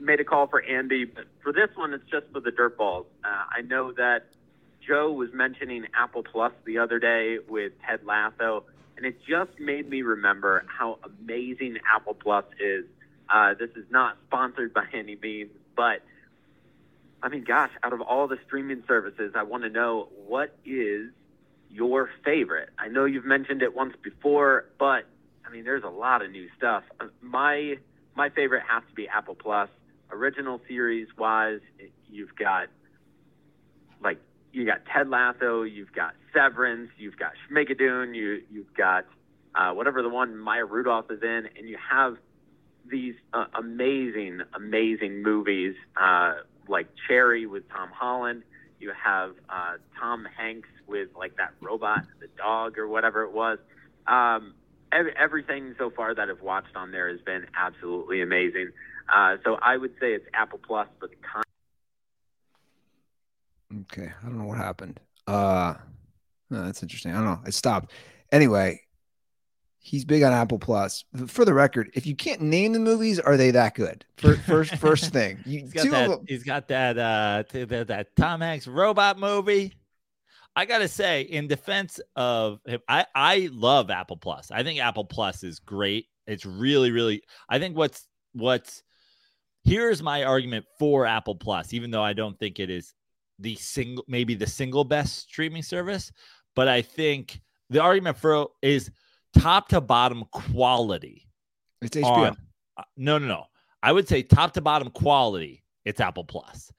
made 0.00 0.20
a 0.20 0.24
call 0.24 0.46
for 0.46 0.62
Andy, 0.62 1.04
but 1.04 1.24
for 1.42 1.52
this 1.52 1.68
one, 1.74 1.92
it's 1.94 2.08
just 2.10 2.26
for 2.32 2.40
the 2.40 2.50
dirt 2.50 2.76
balls. 2.76 3.06
Uh, 3.24 3.44
I 3.56 3.62
know 3.62 3.92
that 3.92 4.26
Joe 4.86 5.12
was 5.12 5.32
mentioning 5.32 5.86
Apple 5.98 6.22
Plus 6.22 6.52
the 6.64 6.78
other 6.78 6.98
day 6.98 7.38
with 7.48 7.72
Ted 7.86 8.00
Lasso, 8.04 8.64
and 8.96 9.04
it 9.06 9.18
just 9.26 9.58
made 9.58 9.88
me 9.88 10.02
remember 10.02 10.64
how 10.66 10.98
amazing 11.04 11.78
Apple 11.94 12.14
Plus 12.14 12.44
is. 12.60 12.84
Uh, 13.28 13.54
this 13.54 13.70
is 13.76 13.84
not 13.90 14.16
sponsored 14.26 14.72
by 14.80 14.84
any 14.92 15.16
means, 15.16 15.50
but 15.76 16.02
I 17.22 17.28
mean, 17.28 17.44
gosh, 17.44 17.70
out 17.82 17.92
of 17.92 18.00
all 18.00 18.28
the 18.28 18.38
streaming 18.46 18.84
services, 18.86 19.32
I 19.34 19.42
want 19.42 19.64
to 19.64 19.70
know 19.70 20.08
what 20.26 20.56
is 20.64 21.10
your 21.70 22.08
favorite? 22.24 22.70
I 22.78 22.88
know 22.88 23.04
you've 23.04 23.24
mentioned 23.24 23.62
it 23.62 23.74
once 23.74 23.94
before, 24.02 24.66
but 24.78 25.04
I 25.46 25.50
mean, 25.50 25.64
there's 25.64 25.84
a 25.84 25.88
lot 25.88 26.22
of 26.22 26.30
new 26.30 26.48
stuff. 26.56 26.84
Uh, 27.00 27.06
My 27.20 27.78
my 28.14 28.30
favorite 28.30 28.62
has 28.68 28.82
to 28.88 28.94
be 28.94 29.06
Apple 29.08 29.34
Plus. 29.34 29.68
Original 30.10 30.60
series 30.66 31.08
wise, 31.16 31.60
you've 32.10 32.34
got 32.36 32.68
like 34.02 34.18
you 34.52 34.64
got 34.64 34.80
Ted 34.86 35.08
Lasso, 35.08 35.62
you've 35.62 35.92
got 35.92 36.14
Severance, 36.32 36.90
you've 36.98 37.16
got 37.18 37.32
Schmigadoon, 37.50 38.14
you 38.14 38.42
you've 38.50 38.72
got 38.74 39.04
uh, 39.54 39.72
whatever 39.72 40.02
the 40.02 40.08
one 40.08 40.36
Maya 40.36 40.64
Rudolph 40.64 41.10
is 41.10 41.22
in, 41.22 41.48
and 41.56 41.68
you 41.68 41.76
have 41.90 42.16
these 42.90 43.14
uh, 43.34 43.46
amazing, 43.54 44.40
amazing 44.54 45.22
movies 45.22 45.74
uh, 46.00 46.34
like 46.68 46.88
Cherry 47.06 47.46
with 47.46 47.68
Tom 47.68 47.90
Holland. 47.92 48.42
You 48.80 48.92
have 49.04 49.32
uh, 49.48 49.74
Tom 49.98 50.26
Hanks 50.36 50.68
with 50.86 51.08
like 51.16 51.36
that 51.36 51.52
robot, 51.60 52.04
the 52.20 52.28
dog, 52.36 52.78
or 52.78 52.86
whatever 52.88 53.24
it 53.24 53.32
was. 53.32 53.58
Um, 54.06 54.54
ev- 54.92 55.14
everything 55.16 55.74
so 55.78 55.90
far 55.90 56.14
that 56.14 56.28
I've 56.28 56.42
watched 56.42 56.76
on 56.76 56.92
there 56.92 57.10
has 57.10 57.20
been 57.20 57.46
absolutely 57.56 58.22
amazing. 58.22 58.70
Uh, 59.14 59.36
so 59.44 59.58
I 59.62 59.76
would 59.76 59.92
say 60.00 60.12
it's 60.12 60.26
Apple 60.34 60.58
Plus, 60.64 60.86
but 61.00 61.10
the 61.10 61.16
con- 61.16 61.42
Okay. 63.82 64.10
I 64.22 64.26
don't 64.26 64.38
know 64.38 64.44
what 64.46 64.58
happened. 64.58 64.98
Uh 65.26 65.74
no, 66.50 66.64
that's 66.64 66.82
interesting. 66.82 67.12
I 67.12 67.16
don't 67.16 67.24
know. 67.26 67.40
It 67.46 67.52
stopped. 67.52 67.92
Anyway, 68.32 68.80
he's 69.80 70.06
big 70.06 70.22
on 70.22 70.32
Apple 70.32 70.58
Plus. 70.58 71.04
For 71.26 71.44
the 71.44 71.52
record, 71.52 71.90
if 71.92 72.06
you 72.06 72.16
can't 72.16 72.40
name 72.40 72.72
the 72.72 72.78
movies, 72.78 73.20
are 73.20 73.36
they 73.36 73.50
that 73.50 73.74
good? 73.74 74.06
For, 74.16 74.34
first 74.36 74.74
first 74.76 75.12
thing. 75.12 75.38
You, 75.44 75.60
He's 75.60 75.72
got 75.74 75.82
two 75.82 75.88
of 75.88 75.92
that. 75.92 76.08
them- 76.08 76.24
He's 76.26 76.42
got 76.44 76.68
that. 76.68 76.98
Uh, 76.98 77.42
t- 77.50 77.64
that, 77.64 77.88
that 77.88 78.16
Tom 78.16 78.40
Hanks 78.40 78.66
robot 78.66 79.18
movie. 79.18 79.74
I 80.56 80.64
gotta 80.64 80.88
say, 80.88 81.22
in 81.22 81.46
defense 81.46 82.00
of 82.16 82.60
him, 82.66 82.80
I 82.88 83.04
I 83.14 83.48
love 83.52 83.90
Apple 83.90 84.16
Plus. 84.16 84.50
I 84.50 84.62
think 84.62 84.80
Apple 84.80 85.04
Plus 85.04 85.44
is 85.44 85.58
great. 85.60 86.06
It's 86.26 86.46
really, 86.46 86.90
really. 86.90 87.22
I 87.50 87.58
think 87.58 87.76
what's 87.76 88.06
what's 88.32 88.82
here's 89.64 90.02
my 90.02 90.24
argument 90.24 90.64
for 90.78 91.06
Apple 91.06 91.34
Plus, 91.34 91.72
even 91.72 91.90
though 91.90 92.02
I 92.02 92.12
don't 92.12 92.38
think 92.38 92.58
it 92.60 92.70
is 92.70 92.94
the 93.38 93.54
single, 93.56 94.04
maybe 94.08 94.34
the 94.34 94.46
single 94.46 94.84
best 94.84 95.18
streaming 95.20 95.62
service, 95.62 96.12
but 96.54 96.68
I 96.68 96.82
think 96.82 97.40
the 97.70 97.80
argument 97.80 98.16
for 98.16 98.48
is 98.62 98.90
top 99.38 99.68
to 99.68 99.80
bottom 99.80 100.24
quality 100.32 101.28
it's 101.82 101.96
HBO. 101.96 102.04
on 102.04 102.36
uh, 102.76 102.82
no 102.96 103.18
no 103.18 103.26
no 103.26 103.44
i 103.82 103.92
would 103.92 104.08
say 104.08 104.22
top 104.22 104.52
to 104.54 104.60
bottom 104.60 104.90
quality 104.90 105.62
it's 105.84 106.00
apple 106.00 106.24
Plus. 106.24 106.72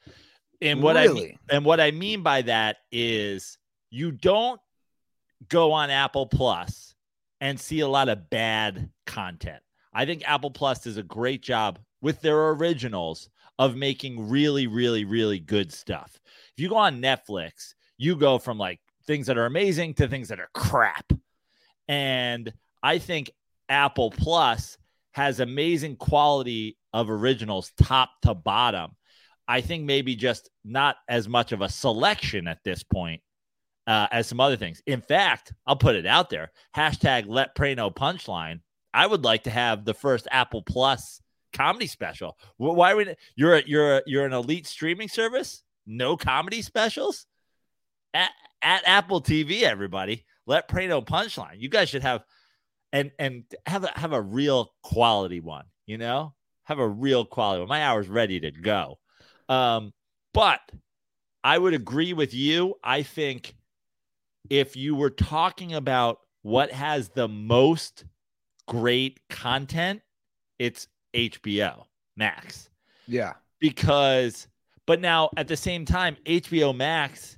and 0.61 0.81
what 0.81 0.97
i 0.97 1.07
mean, 1.07 1.37
and 1.49 1.63
what 1.63 1.79
i 1.79 1.91
mean 1.91 2.23
by 2.23 2.41
that 2.41 2.77
is 2.91 3.57
you 3.91 4.11
don't 4.11 4.59
go 5.47 5.71
on 5.71 5.89
apple 5.89 6.25
plus 6.25 6.95
and 7.41 7.59
see 7.59 7.79
a 7.79 7.87
lot 7.87 8.09
of 8.09 8.29
bad 8.29 8.89
content 9.05 9.61
i 9.93 10.05
think 10.05 10.27
apple 10.27 10.51
plus 10.51 10.79
does 10.83 10.97
a 10.97 11.03
great 11.03 11.41
job 11.41 11.79
with 12.01 12.21
their 12.21 12.49
originals 12.49 13.29
of 13.57 13.75
making 13.75 14.29
really, 14.29 14.67
really, 14.67 15.05
really 15.05 15.39
good 15.39 15.71
stuff. 15.71 16.19
If 16.53 16.63
you 16.63 16.69
go 16.69 16.77
on 16.77 17.01
Netflix, 17.01 17.73
you 17.97 18.15
go 18.15 18.39
from 18.39 18.57
like 18.57 18.79
things 19.05 19.27
that 19.27 19.37
are 19.37 19.45
amazing 19.45 19.95
to 19.95 20.07
things 20.07 20.29
that 20.29 20.39
are 20.39 20.49
crap. 20.53 21.11
And 21.87 22.53
I 22.81 22.99
think 22.99 23.31
Apple 23.67 24.11
Plus 24.11 24.77
has 25.11 25.39
amazing 25.39 25.97
quality 25.97 26.77
of 26.93 27.09
originals 27.09 27.71
top 27.77 28.09
to 28.21 28.33
bottom. 28.33 28.91
I 29.47 29.61
think 29.61 29.83
maybe 29.83 30.15
just 30.15 30.49
not 30.63 30.97
as 31.07 31.27
much 31.27 31.51
of 31.51 31.61
a 31.61 31.69
selection 31.69 32.47
at 32.47 32.63
this 32.63 32.83
point 32.83 33.21
uh, 33.87 34.07
as 34.11 34.27
some 34.27 34.39
other 34.39 34.55
things. 34.55 34.81
In 34.85 35.01
fact, 35.01 35.51
I'll 35.65 35.75
put 35.75 35.95
it 35.95 36.05
out 36.05 36.29
there. 36.29 36.51
Hashtag 36.75 37.25
let 37.27 37.55
Praino 37.55 37.93
punchline. 37.93 38.61
I 38.93 39.07
would 39.07 39.23
like 39.23 39.43
to 39.43 39.49
have 39.49 39.83
the 39.83 39.93
first 39.95 40.27
Apple 40.31 40.61
Plus 40.61 41.19
comedy 41.59 41.87
special. 41.87 42.37
Why 42.57 42.93
would 42.93 43.17
you're 43.35 43.57
a, 43.57 43.63
you're 43.65 43.97
a, 43.97 44.01
you're 44.05 44.25
an 44.25 44.33
elite 44.33 44.65
streaming 44.65 45.09
service? 45.09 45.63
No 45.85 46.15
comedy 46.15 46.61
specials 46.61 47.25
at, 48.13 48.31
at 48.61 48.83
Apple 48.85 49.21
TV. 49.21 49.63
Everybody, 49.63 50.25
let 50.47 50.69
Praino 50.69 51.05
punchline. 51.05 51.59
You 51.59 51.67
guys 51.67 51.89
should 51.89 52.03
have 52.03 52.23
and 52.93 53.11
and 53.19 53.43
have 53.65 53.83
a 53.83 53.91
have 53.95 54.13
a 54.13 54.21
real 54.21 54.71
quality 54.83 55.41
one. 55.41 55.65
You 55.85 55.97
know, 55.97 56.33
have 56.63 56.79
a 56.79 56.87
real 56.87 57.25
quality 57.25 57.59
one. 57.59 57.69
My 57.69 57.83
hour's 57.83 58.07
ready 58.07 58.39
to 58.39 58.51
go. 58.51 58.97
Um, 59.49 59.91
but 60.33 60.61
I 61.43 61.57
would 61.57 61.73
agree 61.73 62.13
with 62.13 62.33
you. 62.33 62.75
I 62.83 63.03
think 63.03 63.53
if 64.49 64.77
you 64.77 64.95
were 64.95 65.09
talking 65.09 65.73
about 65.73 66.19
what 66.41 66.71
has 66.71 67.09
the 67.09 67.27
most 67.27 68.05
great 68.65 69.19
content, 69.29 70.01
it's 70.57 70.87
HBO 71.13 71.85
Max. 72.15 72.69
Yeah. 73.07 73.33
Because, 73.59 74.47
but 74.85 75.01
now 75.01 75.29
at 75.37 75.47
the 75.47 75.57
same 75.57 75.85
time, 75.85 76.15
HBO 76.25 76.75
Max 76.75 77.37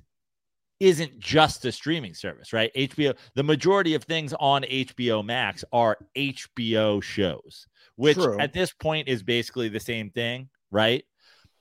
isn't 0.80 1.18
just 1.20 1.64
a 1.64 1.70
streaming 1.70 2.12
service, 2.14 2.52
right? 2.52 2.72
HBO, 2.74 3.16
the 3.34 3.42
majority 3.42 3.94
of 3.94 4.02
things 4.04 4.34
on 4.40 4.62
HBO 4.62 5.24
Max 5.24 5.64
are 5.72 5.96
HBO 6.16 7.02
shows, 7.02 7.66
which 7.96 8.16
True. 8.16 8.38
at 8.40 8.52
this 8.52 8.72
point 8.72 9.08
is 9.08 9.22
basically 9.22 9.68
the 9.68 9.80
same 9.80 10.10
thing, 10.10 10.48
right? 10.72 11.04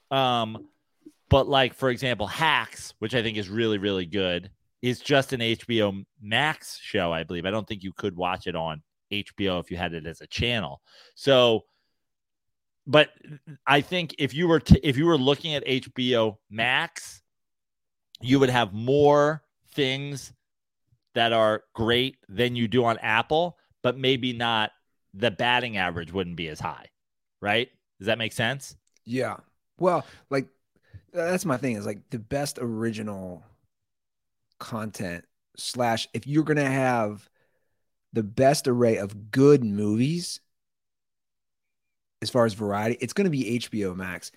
Um, 0.10 0.68
but 1.30 1.48
like 1.48 1.76
for 1.76 1.92
example, 1.92 2.28
Hacks, 2.28 2.94
which 3.00 3.14
I 3.14 3.22
think 3.22 3.38
is 3.38 3.48
really 3.48 3.78
really 3.78 4.06
good, 4.06 4.50
is 4.82 5.00
just 5.00 5.34
an 5.34 5.40
HBO 5.40 6.04
Max 6.22 6.80
show, 6.82 7.14
I 7.14 7.24
believe. 7.24 7.46
I 7.46 7.52
don't 7.52 7.68
think 7.68 7.84
you 7.84 7.94
could 7.94 8.16
watch 8.16 8.48
it 8.48 8.56
on 8.56 8.82
HBO 9.12 9.60
if 9.60 9.70
you 9.70 9.78
had 9.78 9.94
it 9.94 10.08
as 10.08 10.22
a 10.22 10.28
channel. 10.28 10.82
So, 11.16 11.66
but 12.92 13.10
I 13.66 13.80
think 13.80 14.16
if 14.20 14.34
you 14.34 14.50
were 14.50 14.62
if 14.84 14.98
you 14.98 15.06
were 15.06 15.18
looking 15.18 15.56
at 15.56 15.66
HBO 15.66 16.38
Max, 16.50 17.22
you 18.20 18.38
would 18.40 18.50
have 18.50 18.74
more 18.74 19.44
things 19.74 20.34
that 21.16 21.32
are 21.32 21.64
great 21.74 22.18
than 22.28 22.58
you 22.58 22.68
do 22.68 22.84
on 22.84 22.98
Apple, 22.98 23.58
but 23.82 23.98
maybe 23.98 24.34
not 24.34 24.72
the 25.14 25.32
batting 25.32 25.78
average 25.78 26.12
wouldn't 26.12 26.36
be 26.36 26.50
as 26.50 26.60
high, 26.60 26.88
right? 27.42 27.70
Does 28.00 28.08
that 28.08 28.18
make 28.18 28.34
sense? 28.34 28.76
Yeah. 29.06 29.38
Well, 29.80 30.06
like 30.30 30.48
that's 31.14 31.46
my 31.46 31.56
thing 31.56 31.78
is 31.78 31.86
like 31.86 32.10
the 32.10 32.20
best 32.20 32.60
original 32.62 33.42
content 34.60 35.24
slash 35.56 36.10
if 36.14 36.28
you're 36.28 36.44
gonna 36.44 36.70
have 36.70 37.30
the 38.12 38.24
best 38.24 38.68
array 38.68 38.98
of 38.98 39.32
good 39.32 39.64
movies 39.64 40.42
as 42.22 42.30
far 42.30 42.46
as 42.46 42.54
variety, 42.54 42.98
it's 43.02 43.14
gonna 43.14 43.30
be 43.30 43.60
HBO 43.60 43.96
Max. 43.96 44.32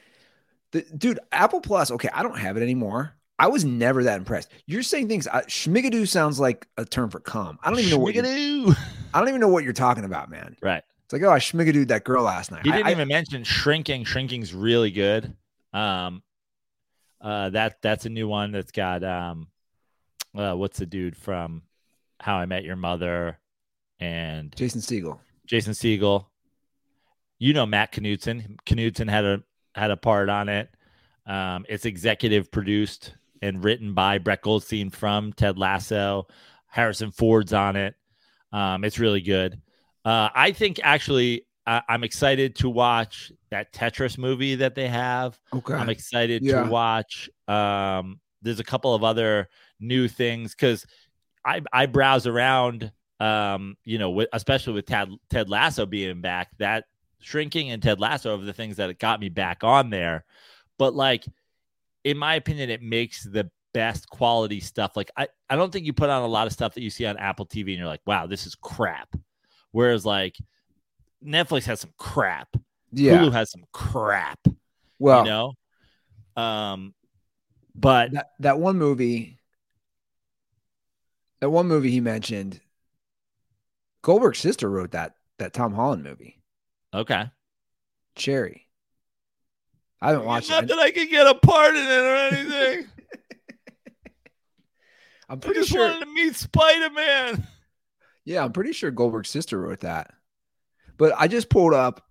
The 0.73 0.83
dude, 0.97 1.21
Apple 1.33 1.61
Plus, 1.61 1.91
okay, 1.91 2.09
I 2.13 2.23
don't 2.23 2.39
have 2.39 2.57
it 2.57 2.63
anymore. 2.63 3.15
I 3.39 3.49
was 3.49 3.65
never 3.65 4.05
that 4.05 4.19
impressed. 4.19 4.51
You're 4.67 4.83
saying 4.83 5.09
things. 5.09 5.27
Uh, 5.27 5.43
schmigadoo 5.43 6.07
sounds 6.07 6.39
like 6.39 6.69
a 6.77 6.85
term 6.85 7.11
for 7.11 7.21
cum. 7.21 7.59
I 7.63 7.71
don't 7.71 7.81
even 7.81 7.91
know 7.91 7.99
what. 7.99 8.17
I 9.15 9.19
don't 9.19 9.29
even 9.29 9.41
know 9.41 9.49
what 9.49 9.65
you're 9.65 9.73
talking 9.73 10.05
about, 10.05 10.31
man. 10.31 10.57
Right. 10.63 10.83
It's 11.05 11.13
like, 11.13 11.23
oh, 11.23 11.31
I 11.31 11.39
schmigadooed 11.39 11.89
that 11.89 12.05
girl 12.05 12.23
last 12.25 12.51
night. 12.51 12.65
You 12.65 12.73
didn't 12.73 12.87
I, 12.87 12.93
even 12.93 13.03
I, 13.03 13.15
mention 13.15 13.45
shrinking. 13.45 14.05
Shrinking's 14.05 14.55
really 14.55 14.91
good. 14.91 15.37
Um, 15.73 16.23
uh, 17.21 17.51
that 17.51 17.83
that's 17.83 18.07
a 18.07 18.11
new 18.11 18.29
one 18.29 18.53
that's 18.53 18.71
got 18.71 19.03
um, 19.03 19.49
uh, 20.37 20.55
what's 20.55 20.79
the 20.79 20.87
dude 20.87 21.17
from 21.17 21.63
How 22.21 22.37
I 22.37 22.47
Met 22.47 22.65
Your 22.65 22.77
Mother 22.77 23.39
and 24.01 24.55
Jason 24.57 24.81
Segel. 24.81 25.19
Jason 25.47 25.73
Segel. 25.73 26.27
You 27.39 27.53
know 27.53 27.67
Matt 27.67 27.93
Knutson. 27.93 28.57
Knutson 28.67 29.09
had 29.09 29.25
a 29.25 29.43
had 29.75 29.91
a 29.91 29.97
part 29.97 30.29
on 30.29 30.49
it. 30.49 30.69
Um, 31.27 31.65
it's 31.69 31.85
executive 31.85 32.51
produced 32.51 33.15
and 33.43 33.63
written 33.63 33.95
by 33.95 34.19
Brett 34.19 34.43
Goldstein 34.43 34.91
from 34.91 35.33
Ted 35.33 35.59
Lasso. 35.59 36.27
Harrison 36.67 37.11
Ford's 37.11 37.53
on 37.53 37.77
it. 37.77 37.95
Um, 38.53 38.85
it's 38.85 38.99
really 38.99 39.21
good. 39.21 39.61
Uh, 40.05 40.29
I 40.35 40.53
think 40.53 40.81
actually 40.83 41.47
I- 41.67 41.83
am 41.89 42.05
excited 42.05 42.57
to 42.57 42.69
watch 42.69 43.33
that 43.51 43.73
Tetris 43.73 44.19
movie 44.19 44.57
that 44.57 44.75
they 44.75 44.89
have. 44.89 45.39
Okay. 45.53 45.75
I'm 45.75 45.89
excited 45.89 46.43
yeah. 46.45 46.65
to 46.65 46.71
watch. 46.71 47.31
Um, 47.49 48.21
there's 48.43 48.61
a 48.61 48.65
couple 48.65 48.95
of 48.95 49.03
other 49.03 49.49
new 49.81 50.09
things 50.09 50.55
because 50.55 50.87
I 51.45 51.63
I 51.73 51.87
browse 51.87 52.27
around. 52.27 52.93
Um, 53.21 53.77
you 53.85 53.99
know, 53.99 54.11
with, 54.11 54.29
especially 54.33 54.75
with 54.75 54.87
Ted 54.87 55.09
Ted 55.31 55.49
Lasso 55.49 55.87
being 55.87 56.21
back, 56.21 56.51
that 56.59 56.85
shrinking 57.25 57.71
and 57.71 57.83
Ted 57.83 58.01
Lasso 58.01 58.39
are 58.39 58.45
the 58.45 58.53
things 58.53 58.77
that 58.77 58.99
got 58.99 59.19
me 59.19 59.29
back 59.29 59.65
on 59.65 59.91
there. 59.91 60.25
But 60.79 60.95
like, 60.95 61.25
in 62.05 62.19
my 62.19 62.35
opinion, 62.35 62.71
it 62.71 62.83
makes 62.83 63.25
the 63.25 63.51
best 63.73 64.09
quality 64.09 64.61
stuff. 64.61 64.97
Like, 64.97 65.11
I 65.17 65.29
I 65.49 65.57
don't 65.57 65.73
think 65.73 65.87
you 65.87 65.93
put 65.93 66.11
on 66.11 66.23
a 66.23 66.27
lot 66.27 66.47
of 66.47 66.53
stuff 66.53 66.75
that 66.75 66.83
you 66.83 66.91
see 66.91 67.07
on 67.07 67.17
Apple 67.17 67.47
TV 67.47 67.71
and 67.71 67.79
you're 67.79 67.87
like, 67.87 68.03
wow, 68.07 68.27
this 68.27 68.47
is 68.47 68.55
crap. 68.55 69.09
Whereas 69.73 70.05
like 70.05 70.37
Netflix 71.25 71.65
has 71.65 71.81
some 71.81 71.93
crap. 71.99 72.49
Yeah. 72.93 73.19
Hulu 73.19 73.33
has 73.33 73.51
some 73.51 73.65
crap. 73.73 74.39
Well, 74.99 75.25
you 75.25 75.31
know, 75.31 75.53
um, 76.37 76.95
but 77.75 78.13
that, 78.13 78.27
that 78.41 78.59
one 78.59 78.79
movie, 78.79 79.39
that 81.41 81.51
one 81.51 81.67
movie 81.67 81.91
he 81.91 82.01
mentioned, 82.01 82.61
Goldberg's 84.03 84.39
sister 84.39 84.69
wrote 84.69 84.93
that 84.93 85.15
that 85.39 85.53
Tom 85.53 85.75
Holland 85.75 86.05
movie. 86.05 86.41
Okay. 86.95 87.25
Cherry. 88.15 88.69
I 90.01 90.11
haven't 90.11 90.27
watched 90.27 90.49
it. 90.49 90.53
Not 90.53 90.65
it. 90.65 90.69
that 90.69 90.79
I 90.79 90.91
can 90.93 91.09
get 91.09 91.27
a 91.27 91.35
part 91.35 91.75
in 91.75 91.85
it 91.85 91.89
or 91.89 92.17
anything. 92.17 92.87
I'm 95.29 95.41
pretty 95.41 95.61
I 95.61 95.63
just 95.63 95.73
sure. 95.73 95.89
wanted 95.89 96.05
to 96.05 96.13
meet 96.13 96.37
Spider 96.37 96.91
Man. 96.91 97.47
Yeah, 98.25 98.45
I'm 98.45 98.53
pretty 98.53 98.73
sure 98.73 98.91
Goldberg's 98.91 99.31
sister 99.31 99.59
wrote 99.59 99.81
that. 99.81 100.13
But 100.97 101.15
I 101.19 101.27
just 101.27 101.49
pulled 101.49 101.75
up 101.75 102.07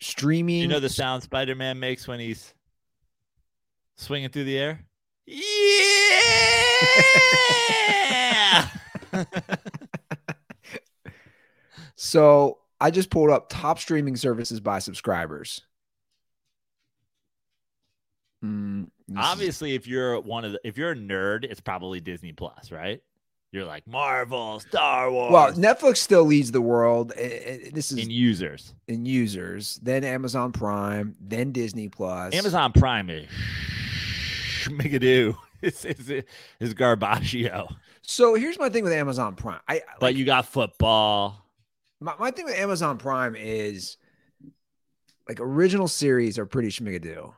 streaming. 0.00 0.60
You 0.60 0.68
know 0.68 0.80
the 0.80 0.88
sound 0.88 1.22
Spider 1.22 1.54
Man 1.54 1.80
makes 1.80 2.06
when 2.06 2.20
he's 2.20 2.52
swinging 3.96 4.28
through 4.28 4.44
the 4.44 4.58
air? 4.58 4.84
Yeah. 5.26 5.40
so 11.96 12.58
I 12.80 12.90
just 12.90 13.10
pulled 13.10 13.30
up 13.30 13.48
top 13.48 13.78
streaming 13.78 14.16
services 14.16 14.60
by 14.60 14.78
subscribers. 14.78 15.62
Mm, 18.44 18.88
Obviously, 19.16 19.74
if 19.74 19.86
you're 19.86 20.20
one 20.20 20.44
of 20.44 20.52
the, 20.52 20.60
if 20.64 20.76
you're 20.76 20.92
a 20.92 20.96
nerd, 20.96 21.44
it's 21.44 21.60
probably 21.60 22.00
Disney 22.00 22.32
Plus, 22.32 22.70
right? 22.70 23.02
You're 23.52 23.64
like 23.64 23.86
Marvel, 23.86 24.58
Star 24.58 25.10
Wars. 25.12 25.32
Well, 25.32 25.52
Netflix 25.52 25.98
still 25.98 26.24
leads 26.24 26.50
the 26.50 26.60
world. 26.60 27.12
This 27.16 27.92
is 27.92 27.98
in 27.98 28.10
users. 28.10 28.74
In 28.88 29.06
users, 29.06 29.78
then 29.80 30.02
Amazon 30.02 30.50
Prime, 30.50 31.14
then 31.20 31.52
Disney 31.52 31.88
Plus. 31.88 32.34
Amazon 32.34 32.72
Prime 32.72 33.10
is 33.10 33.28
schmigadoo. 34.62 35.36
It's 35.62 35.82
it's 35.86 36.10
it's 36.60 36.74
garbaggio. 36.74 37.74
So 38.02 38.34
here's 38.34 38.58
my 38.58 38.68
thing 38.68 38.84
with 38.84 38.92
Amazon 38.92 39.34
Prime. 39.34 39.60
I 39.66 39.80
but 39.98 40.08
like, 40.08 40.16
you 40.16 40.26
got 40.26 40.44
football. 40.44 41.42
My 42.04 42.14
my 42.18 42.30
thing 42.30 42.44
with 42.44 42.56
Amazon 42.56 42.98
Prime 42.98 43.34
is 43.34 43.96
like 45.28 45.40
original 45.40 45.88
series 45.88 46.38
are 46.38 46.46
pretty 46.46 46.68
schmigadoo 46.68 47.32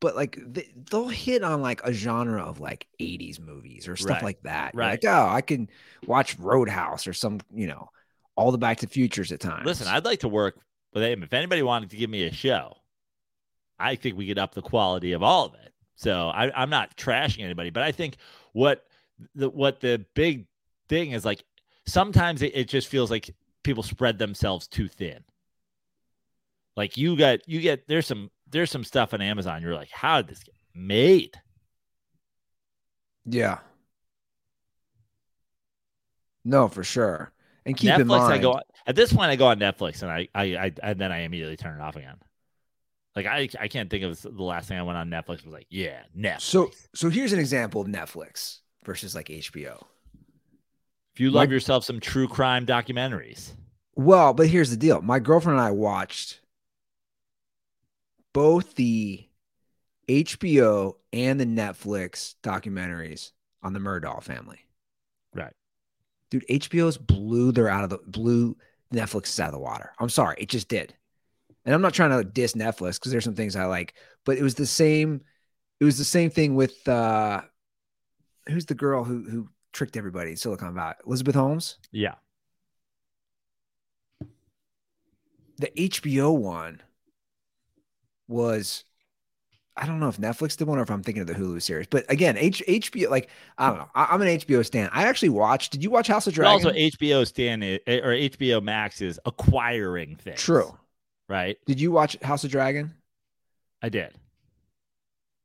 but 0.00 0.14
like 0.14 0.38
they, 0.40 0.68
will 0.92 1.08
hit 1.08 1.42
on 1.42 1.62
like 1.62 1.80
a 1.84 1.92
genre 1.92 2.42
of 2.42 2.60
like 2.60 2.86
80s 3.00 3.40
movies 3.40 3.88
or 3.88 3.96
stuff 3.96 4.16
right. 4.16 4.22
like 4.22 4.42
that. 4.42 4.74
Right. 4.74 5.02
like, 5.02 5.04
oh, 5.04 5.28
I 5.28 5.40
can 5.40 5.68
watch 6.06 6.38
Roadhouse 6.38 7.06
or 7.06 7.12
some, 7.12 7.40
you 7.52 7.66
know, 7.66 7.90
all 8.36 8.52
the 8.52 8.58
Back 8.58 8.78
to 8.78 8.86
Futures 8.86 9.32
at 9.32 9.40
times. 9.40 9.66
Listen, 9.66 9.88
I'd 9.88 10.04
like 10.04 10.20
to 10.20 10.28
work 10.28 10.56
with 10.92 11.02
him. 11.02 11.22
If 11.22 11.32
anybody 11.32 11.62
wanted 11.62 11.90
to 11.90 11.96
give 11.96 12.10
me 12.10 12.24
a 12.26 12.32
show, 12.32 12.76
I 13.78 13.96
think 13.96 14.16
we 14.16 14.28
could 14.28 14.38
up 14.38 14.54
the 14.54 14.62
quality 14.62 15.12
of 15.12 15.22
all 15.22 15.46
of 15.46 15.54
it. 15.54 15.72
So 15.96 16.28
I, 16.28 16.62
am 16.62 16.70
not 16.70 16.96
trashing 16.96 17.42
anybody, 17.42 17.70
but 17.70 17.82
I 17.82 17.90
think 17.90 18.16
what 18.52 18.84
the 19.34 19.50
what 19.50 19.80
the 19.80 20.04
big 20.14 20.46
thing 20.88 21.10
is 21.10 21.24
like 21.24 21.42
sometimes 21.88 22.42
it, 22.42 22.52
it 22.54 22.68
just 22.68 22.88
feels 22.88 23.10
like 23.10 23.34
people 23.62 23.82
spread 23.82 24.18
themselves 24.18 24.66
too 24.68 24.88
thin. 24.88 25.24
Like 26.76 26.96
you 26.96 27.16
got 27.16 27.48
you 27.48 27.60
get 27.60 27.88
there's 27.88 28.06
some 28.06 28.30
there's 28.48 28.70
some 28.70 28.84
stuff 28.84 29.12
on 29.14 29.20
Amazon. 29.20 29.62
You're 29.62 29.74
like, 29.74 29.90
how 29.90 30.22
did 30.22 30.30
this 30.30 30.42
get 30.44 30.54
made? 30.74 31.40
Yeah. 33.24 33.58
No, 36.44 36.68
for 36.68 36.84
sure. 36.84 37.32
And 37.66 37.76
keep 37.76 37.90
Netflix, 37.90 38.00
in 38.00 38.06
mind, 38.06 38.32
I 38.32 38.38
go 38.38 38.60
at 38.86 38.96
this 38.96 39.12
point. 39.12 39.30
I 39.30 39.36
go 39.36 39.48
on 39.48 39.58
Netflix 39.58 40.02
and 40.02 40.10
I, 40.10 40.28
I, 40.34 40.42
I, 40.56 40.72
and 40.82 40.98
then 40.98 41.12
I 41.12 41.20
immediately 41.20 41.56
turn 41.56 41.78
it 41.78 41.82
off 41.82 41.96
again. 41.96 42.16
Like 43.14 43.26
I, 43.26 43.48
I 43.60 43.68
can't 43.68 43.90
think 43.90 44.04
of 44.04 44.22
the 44.22 44.42
last 44.42 44.68
thing 44.68 44.78
I 44.78 44.82
went 44.82 44.96
on 44.96 45.10
Netflix 45.10 45.44
was 45.44 45.52
like, 45.52 45.66
yeah, 45.68 46.02
Netflix. 46.16 46.40
so 46.42 46.70
so 46.94 47.10
here's 47.10 47.32
an 47.32 47.40
example 47.40 47.80
of 47.80 47.88
Netflix 47.88 48.60
versus 48.84 49.14
like 49.14 49.26
HBO. 49.26 49.82
If 51.18 51.22
you 51.22 51.32
love 51.32 51.48
my- 51.48 51.52
yourself 51.52 51.82
some 51.82 51.98
true 51.98 52.28
crime 52.28 52.64
documentaries, 52.64 53.50
Well, 53.96 54.32
but 54.32 54.46
here's 54.46 54.70
the 54.70 54.76
deal. 54.76 55.02
My 55.02 55.18
girlfriend 55.18 55.58
and 55.58 55.66
I 55.66 55.72
watched 55.72 56.40
both 58.32 58.76
the 58.76 59.28
HBO 60.08 60.94
and 61.12 61.40
the 61.40 61.44
Netflix 61.44 62.36
documentaries 62.44 63.32
on 63.64 63.72
the 63.72 63.80
Murdaugh 63.80 64.22
family. 64.22 64.60
Right. 65.34 65.52
Dude, 66.30 66.46
HBO's 66.48 66.96
blew 66.96 67.50
their 67.50 67.68
out 67.68 67.82
of 67.82 67.90
the 67.90 67.98
blew 68.06 68.56
Netflix 68.94 69.40
out 69.40 69.48
of 69.48 69.54
the 69.54 69.58
water. 69.58 69.90
I'm 69.98 70.10
sorry, 70.10 70.36
it 70.38 70.48
just 70.48 70.68
did. 70.68 70.94
And 71.64 71.74
I'm 71.74 71.82
not 71.82 71.94
trying 71.94 72.10
to 72.10 72.22
diss 72.22 72.52
Netflix 72.52 72.94
because 72.94 73.10
there's 73.10 73.24
some 73.24 73.34
things 73.34 73.56
I 73.56 73.64
like, 73.64 73.94
but 74.24 74.38
it 74.38 74.42
was 74.44 74.54
the 74.54 74.66
same. 74.66 75.22
It 75.80 75.84
was 75.84 75.98
the 75.98 76.04
same 76.04 76.30
thing 76.30 76.54
with 76.54 76.86
uh 76.86 77.42
who's 78.48 78.66
the 78.66 78.76
girl 78.76 79.02
who 79.02 79.28
who 79.28 79.48
tricked 79.72 79.96
everybody 79.96 80.30
in 80.32 80.36
Silicon 80.36 80.74
Valley? 80.74 80.94
Elizabeth 81.06 81.34
Holmes. 81.34 81.78
yeah, 81.92 82.14
the 85.58 85.70
HBO 85.76 86.36
one 86.36 86.80
was 88.28 88.84
I 89.76 89.86
don't 89.86 90.00
know 90.00 90.08
if 90.08 90.16
Netflix 90.16 90.56
did 90.56 90.66
one 90.66 90.78
or 90.78 90.82
if 90.82 90.90
I'm 90.90 91.02
thinking 91.04 91.20
of 91.20 91.28
the 91.28 91.34
Hulu 91.34 91.62
series. 91.62 91.86
But 91.86 92.04
again, 92.10 92.36
H- 92.36 92.64
HBO, 92.66 93.10
like 93.10 93.28
I 93.58 93.68
don't 93.68 93.78
know. 93.78 93.88
I, 93.94 94.12
am 94.12 94.20
an 94.22 94.26
HBO 94.28 94.66
stan. 94.66 94.90
I 94.92 95.04
actually 95.04 95.28
watched. 95.28 95.70
Did 95.70 95.84
you 95.84 95.90
watch 95.90 96.08
House 96.08 96.26
of 96.26 96.32
but 96.32 96.42
Dragon? 96.42 96.66
also 96.66 96.76
HBO 96.76 97.24
stand 97.26 97.62
i- 97.62 97.78
eh, 97.86 98.00
or 98.00 98.08
HBO 98.12 98.60
Max 98.60 99.00
is 99.00 99.20
acquiring 99.24 100.16
things. 100.16 100.40
True. 100.42 100.76
right? 101.28 101.58
Did 101.66 101.80
you 101.80 101.92
watch 101.92 102.16
House 102.22 102.42
of 102.42 102.50
Dragon? 102.50 102.92
I 103.80 103.88
did. 103.88 104.12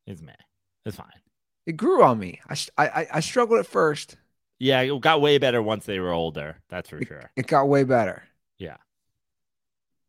It's 0.07 0.21
me. 0.21 0.34
It's 0.86 0.97
fine. 0.97 1.07
It 1.66 1.78
grew 1.78 2.03
on 2.03 2.20
me. 2.20 2.41
I, 2.49 2.55
I 2.78 2.88
I 2.88 3.07
I 3.14 3.20
struggled 3.22 3.59
at 3.59 3.68
first. 3.68 4.18
Yeah, 4.59 4.82
it 4.82 5.01
got 5.01 5.22
way 5.22 5.38
better 5.38 5.61
once 5.61 5.86
they 5.86 5.99
were 5.99 6.11
older. 6.11 6.57
That's 6.70 6.89
for 6.89 7.03
sure. 7.03 7.32
It 7.36 7.47
got 7.47 7.68
way 7.68 7.84
better. 7.84 8.24
Yeah, 8.57 8.78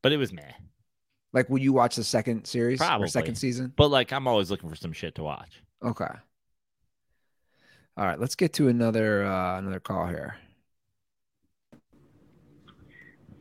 but 0.02 0.12
it 0.12 0.16
was 0.16 0.32
me. 0.32 0.44
Like 1.32 1.50
when 1.50 1.62
you 1.62 1.72
watch 1.72 1.96
the 1.96 2.04
second 2.04 2.46
series 2.46 2.78
Probably. 2.78 3.06
or 3.06 3.08
second 3.08 3.34
season. 3.34 3.72
But 3.76 3.88
like, 3.88 4.12
I'm 4.12 4.28
always 4.28 4.50
looking 4.50 4.70
for 4.70 4.76
some 4.76 4.92
shit 4.92 5.16
to 5.16 5.24
watch. 5.24 5.62
Okay. 5.82 6.04
All 7.96 8.04
right, 8.04 8.18
let's 8.18 8.34
get 8.34 8.52
to 8.54 8.68
another 8.68 9.24
uh 9.24 9.58
another 9.58 9.80
call 9.80 10.06
here. 10.06 10.36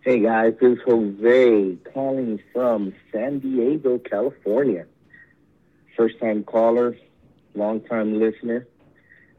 Hey 0.02 0.20
guys, 0.20 0.54
this 0.60 0.74
is 0.74 0.80
Jose 0.86 1.78
calling 1.94 2.40
from 2.52 2.94
San 3.12 3.40
Diego, 3.40 4.00
California. 4.00 4.86
First 5.96 6.20
time 6.20 6.44
caller, 6.44 6.98
long 7.56 7.82
time 7.82 8.20
listener. 8.20 8.68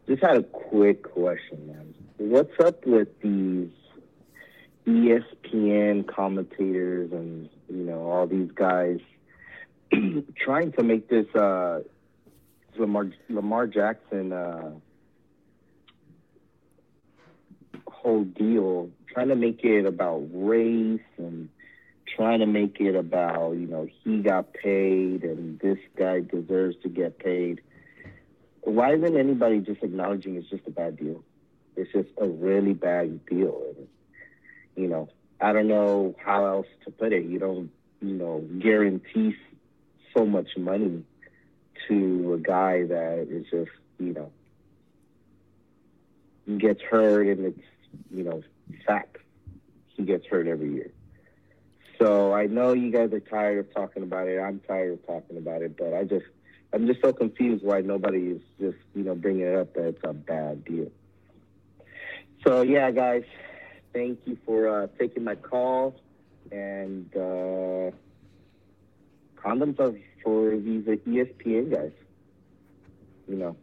Just 0.06 0.22
had 0.22 0.36
a 0.36 0.42
quick 0.42 1.02
question, 1.02 1.66
man. 1.66 1.94
What's 2.18 2.58
up 2.60 2.86
with 2.86 3.08
these 3.20 3.70
ESPN 4.86 6.06
commentators 6.06 7.10
and 7.12 7.48
you 7.68 7.84
know 7.84 8.10
all 8.10 8.26
these 8.26 8.50
guys 8.54 9.00
trying 10.36 10.72
to 10.72 10.82
make 10.82 11.08
this 11.08 11.26
uh, 11.34 11.80
Lamar 12.76 13.10
Lamar 13.28 13.66
Jackson 13.66 14.32
uh, 14.32 14.70
whole 18.04 18.24
deal, 18.24 18.90
trying 19.08 19.28
to 19.28 19.36
make 19.36 19.64
it 19.64 19.86
about 19.86 20.28
race 20.32 21.00
and 21.16 21.48
trying 22.16 22.40
to 22.40 22.46
make 22.46 22.76
it 22.78 22.94
about, 22.94 23.52
you 23.52 23.66
know, 23.66 23.88
he 24.04 24.18
got 24.18 24.52
paid 24.52 25.24
and 25.24 25.58
this 25.60 25.78
guy 25.96 26.20
deserves 26.20 26.76
to 26.82 26.88
get 26.88 27.18
paid. 27.18 27.62
Why 28.64 28.94
isn't 28.94 29.16
anybody 29.16 29.60
just 29.60 29.82
acknowledging 29.82 30.36
it's 30.36 30.48
just 30.48 30.66
a 30.66 30.70
bad 30.70 30.96
deal? 30.96 31.22
It's 31.76 31.92
just 31.92 32.08
a 32.18 32.26
really 32.26 32.72
bad 32.72 33.24
deal. 33.26 33.62
And, 33.76 33.88
you 34.76 34.88
know, 34.88 35.08
I 35.40 35.52
don't 35.52 35.68
know 35.68 36.14
how 36.24 36.46
else 36.46 36.66
to 36.84 36.90
put 36.90 37.12
it. 37.12 37.24
You 37.24 37.38
don't, 37.38 37.70
you 38.00 38.14
know, 38.14 38.40
guarantee 38.58 39.36
so 40.16 40.24
much 40.24 40.56
money 40.56 41.04
to 41.88 42.34
a 42.34 42.38
guy 42.38 42.86
that 42.86 43.26
is 43.30 43.44
just, 43.50 43.70
you 43.98 44.14
know, 44.14 44.32
gets 46.58 46.80
hurt 46.82 47.26
and 47.26 47.46
it's, 47.46 47.60
you 48.10 48.22
know, 48.24 48.42
fact. 48.86 49.18
He 49.88 50.04
gets 50.04 50.26
hurt 50.26 50.46
every 50.46 50.72
year. 50.72 50.90
So 51.98 52.32
I 52.32 52.46
know 52.46 52.72
you 52.72 52.90
guys 52.90 53.12
are 53.12 53.20
tired 53.20 53.58
of 53.58 53.74
talking 53.74 54.02
about 54.02 54.26
it. 54.26 54.40
I'm 54.40 54.60
tired 54.60 54.94
of 54.94 55.06
talking 55.06 55.36
about 55.36 55.62
it, 55.62 55.76
but 55.76 55.94
I 55.94 56.04
just, 56.04 56.26
I'm 56.74 56.88
just 56.88 57.00
so 57.02 57.12
confused 57.12 57.64
why 57.64 57.82
nobody 57.82 58.30
is 58.30 58.42
just, 58.58 58.78
you 58.96 59.04
know, 59.04 59.14
bringing 59.14 59.42
it 59.42 59.54
up 59.54 59.74
that 59.74 59.86
it's 59.86 60.00
a 60.02 60.12
bad 60.12 60.64
deal. 60.64 60.90
So 62.44 62.62
yeah, 62.62 62.90
guys, 62.90 63.22
thank 63.92 64.18
you 64.24 64.36
for 64.44 64.68
uh, 64.68 64.88
taking 64.98 65.22
my 65.22 65.36
call, 65.36 65.94
and 66.50 67.08
uh, 67.14 67.90
condoms 69.40 69.78
are 69.78 69.94
for 70.22 70.56
these 70.56 70.84
ESPN 70.84 71.72
guys. 71.72 71.92
You 73.28 73.36
know, 73.36 73.56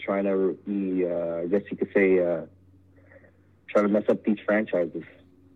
trying 0.00 0.24
to, 0.24 0.58
be, 0.66 1.06
uh, 1.06 1.42
I 1.42 1.46
guess 1.46 1.62
you 1.70 1.76
could 1.76 1.92
say, 1.94 2.18
uh, 2.18 2.42
trying 3.70 3.86
to 3.86 3.88
mess 3.88 4.04
up 4.08 4.24
these 4.24 4.38
franchises. 4.44 5.04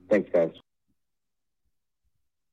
Thanks, 0.09 0.31
guys. 0.33 0.53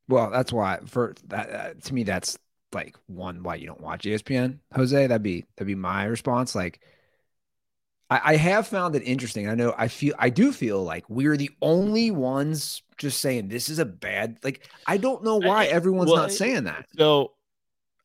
Well, 0.10 0.32
that's 0.32 0.52
why 0.52 0.80
for 0.86 1.14
that 1.28 1.50
uh, 1.52 1.74
to 1.82 1.94
me 1.94 2.04
that's 2.04 2.38
like 2.74 2.96
one 3.08 3.44
why 3.44 3.56
you 3.56 3.68
don't 3.68 3.82
watch 3.82 4.04
ESPN, 4.04 4.60
Jose. 4.76 5.08
That'd 5.08 5.24
be 5.24 5.46
that'd 5.56 5.68
be 5.68 5.76
my 5.76 6.06
response. 6.06 6.56
Like, 6.56 6.82
I, 8.10 8.22
I 8.24 8.36
have 8.36 8.68
found 8.68 8.96
it 8.96 9.04
interesting. 9.04 9.48
I 9.50 9.56
know 9.56 9.74
I 9.78 9.88
feel 9.88 10.14
I 10.20 10.30
do 10.30 10.52
feel 10.52 10.84
like 10.84 11.10
we're 11.10 11.38
the 11.38 11.52
only 11.62 12.12
ones 12.12 12.82
just 12.98 13.22
saying 13.22 13.48
this 13.48 13.70
is 13.70 13.80
a 13.80 13.86
bad. 13.86 14.38
Like, 14.44 14.68
I 14.86 14.98
don't 14.98 15.24
know 15.24 15.38
why 15.38 15.64
I- 15.64 15.68
everyone's 15.68 16.12
well, 16.12 16.24
not 16.24 16.32
saying 16.32 16.66
that. 16.66 16.86
So, 16.98 17.34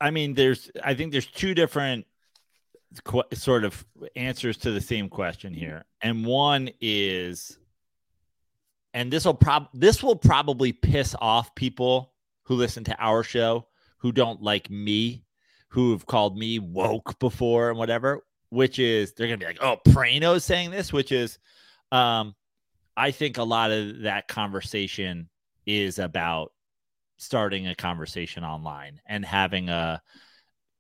I 0.01 0.11
mean, 0.11 0.35
there's, 0.35 0.71
I 0.83 0.95
think 0.95 1.13
there's 1.13 1.27
two 1.27 1.55
different 1.55 2.07
qu- 3.05 3.23
sort 3.33 3.65
of 3.65 3.85
answers 4.17 4.57
to 4.59 4.71
the 4.71 4.81
same 4.81 5.09
question 5.09 5.53
here, 5.53 5.85
and 6.01 6.25
one 6.25 6.71
is, 6.81 7.59
and 8.93 9.13
this 9.13 9.25
will 9.25 9.35
prob 9.35 9.69
this 9.75 10.03
will 10.03 10.17
probably 10.17 10.73
piss 10.73 11.15
off 11.21 11.55
people 11.55 12.13
who 12.45 12.55
listen 12.55 12.85
to 12.85 12.97
our 12.99 13.23
show 13.23 13.67
who 14.05 14.13
don't 14.13 14.43
like 14.43 14.69
me, 14.69 15.25
who 15.69 15.93
have 15.93 16.05
called 16.05 16.37
me 16.37 16.59
woke 16.59 17.19
before 17.19 17.71
and 17.71 17.79
whatever. 17.79 18.23
Which 18.51 18.79
is 18.79 19.15
they're 19.15 19.27
gonna 19.29 19.39
be 19.39 19.47
like, 19.47 19.63
oh, 19.63 19.79
Praino's 19.89 20.45
saying 20.45 20.73
this, 20.73 20.93
which 20.93 21.11
is, 21.11 21.39
um, 21.91 22.35
I 22.95 23.13
think 23.13 23.39
a 23.39 23.43
lot 23.43 23.71
of 23.71 24.03
that 24.03 24.29
conversation 24.29 25.31
is 25.65 25.99
about 25.99 26.53
starting 27.17 27.67
a 27.67 27.75
conversation 27.75 28.45
online 28.45 29.01
and 29.07 29.25
having 29.25 29.71
a 29.71 30.03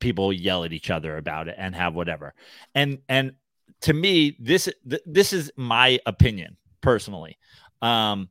people 0.00 0.30
yell 0.30 0.64
at 0.64 0.74
each 0.74 0.90
other 0.90 1.16
about 1.16 1.48
it 1.48 1.54
and 1.56 1.74
have 1.74 1.94
whatever 1.94 2.34
and 2.74 2.98
and 3.08 3.32
to 3.80 3.94
me 3.94 4.36
this 4.38 4.68
th- 4.88 5.02
this 5.06 5.32
is 5.32 5.50
my 5.56 5.98
opinion 6.04 6.56
personally 6.82 7.38
um 7.80 8.28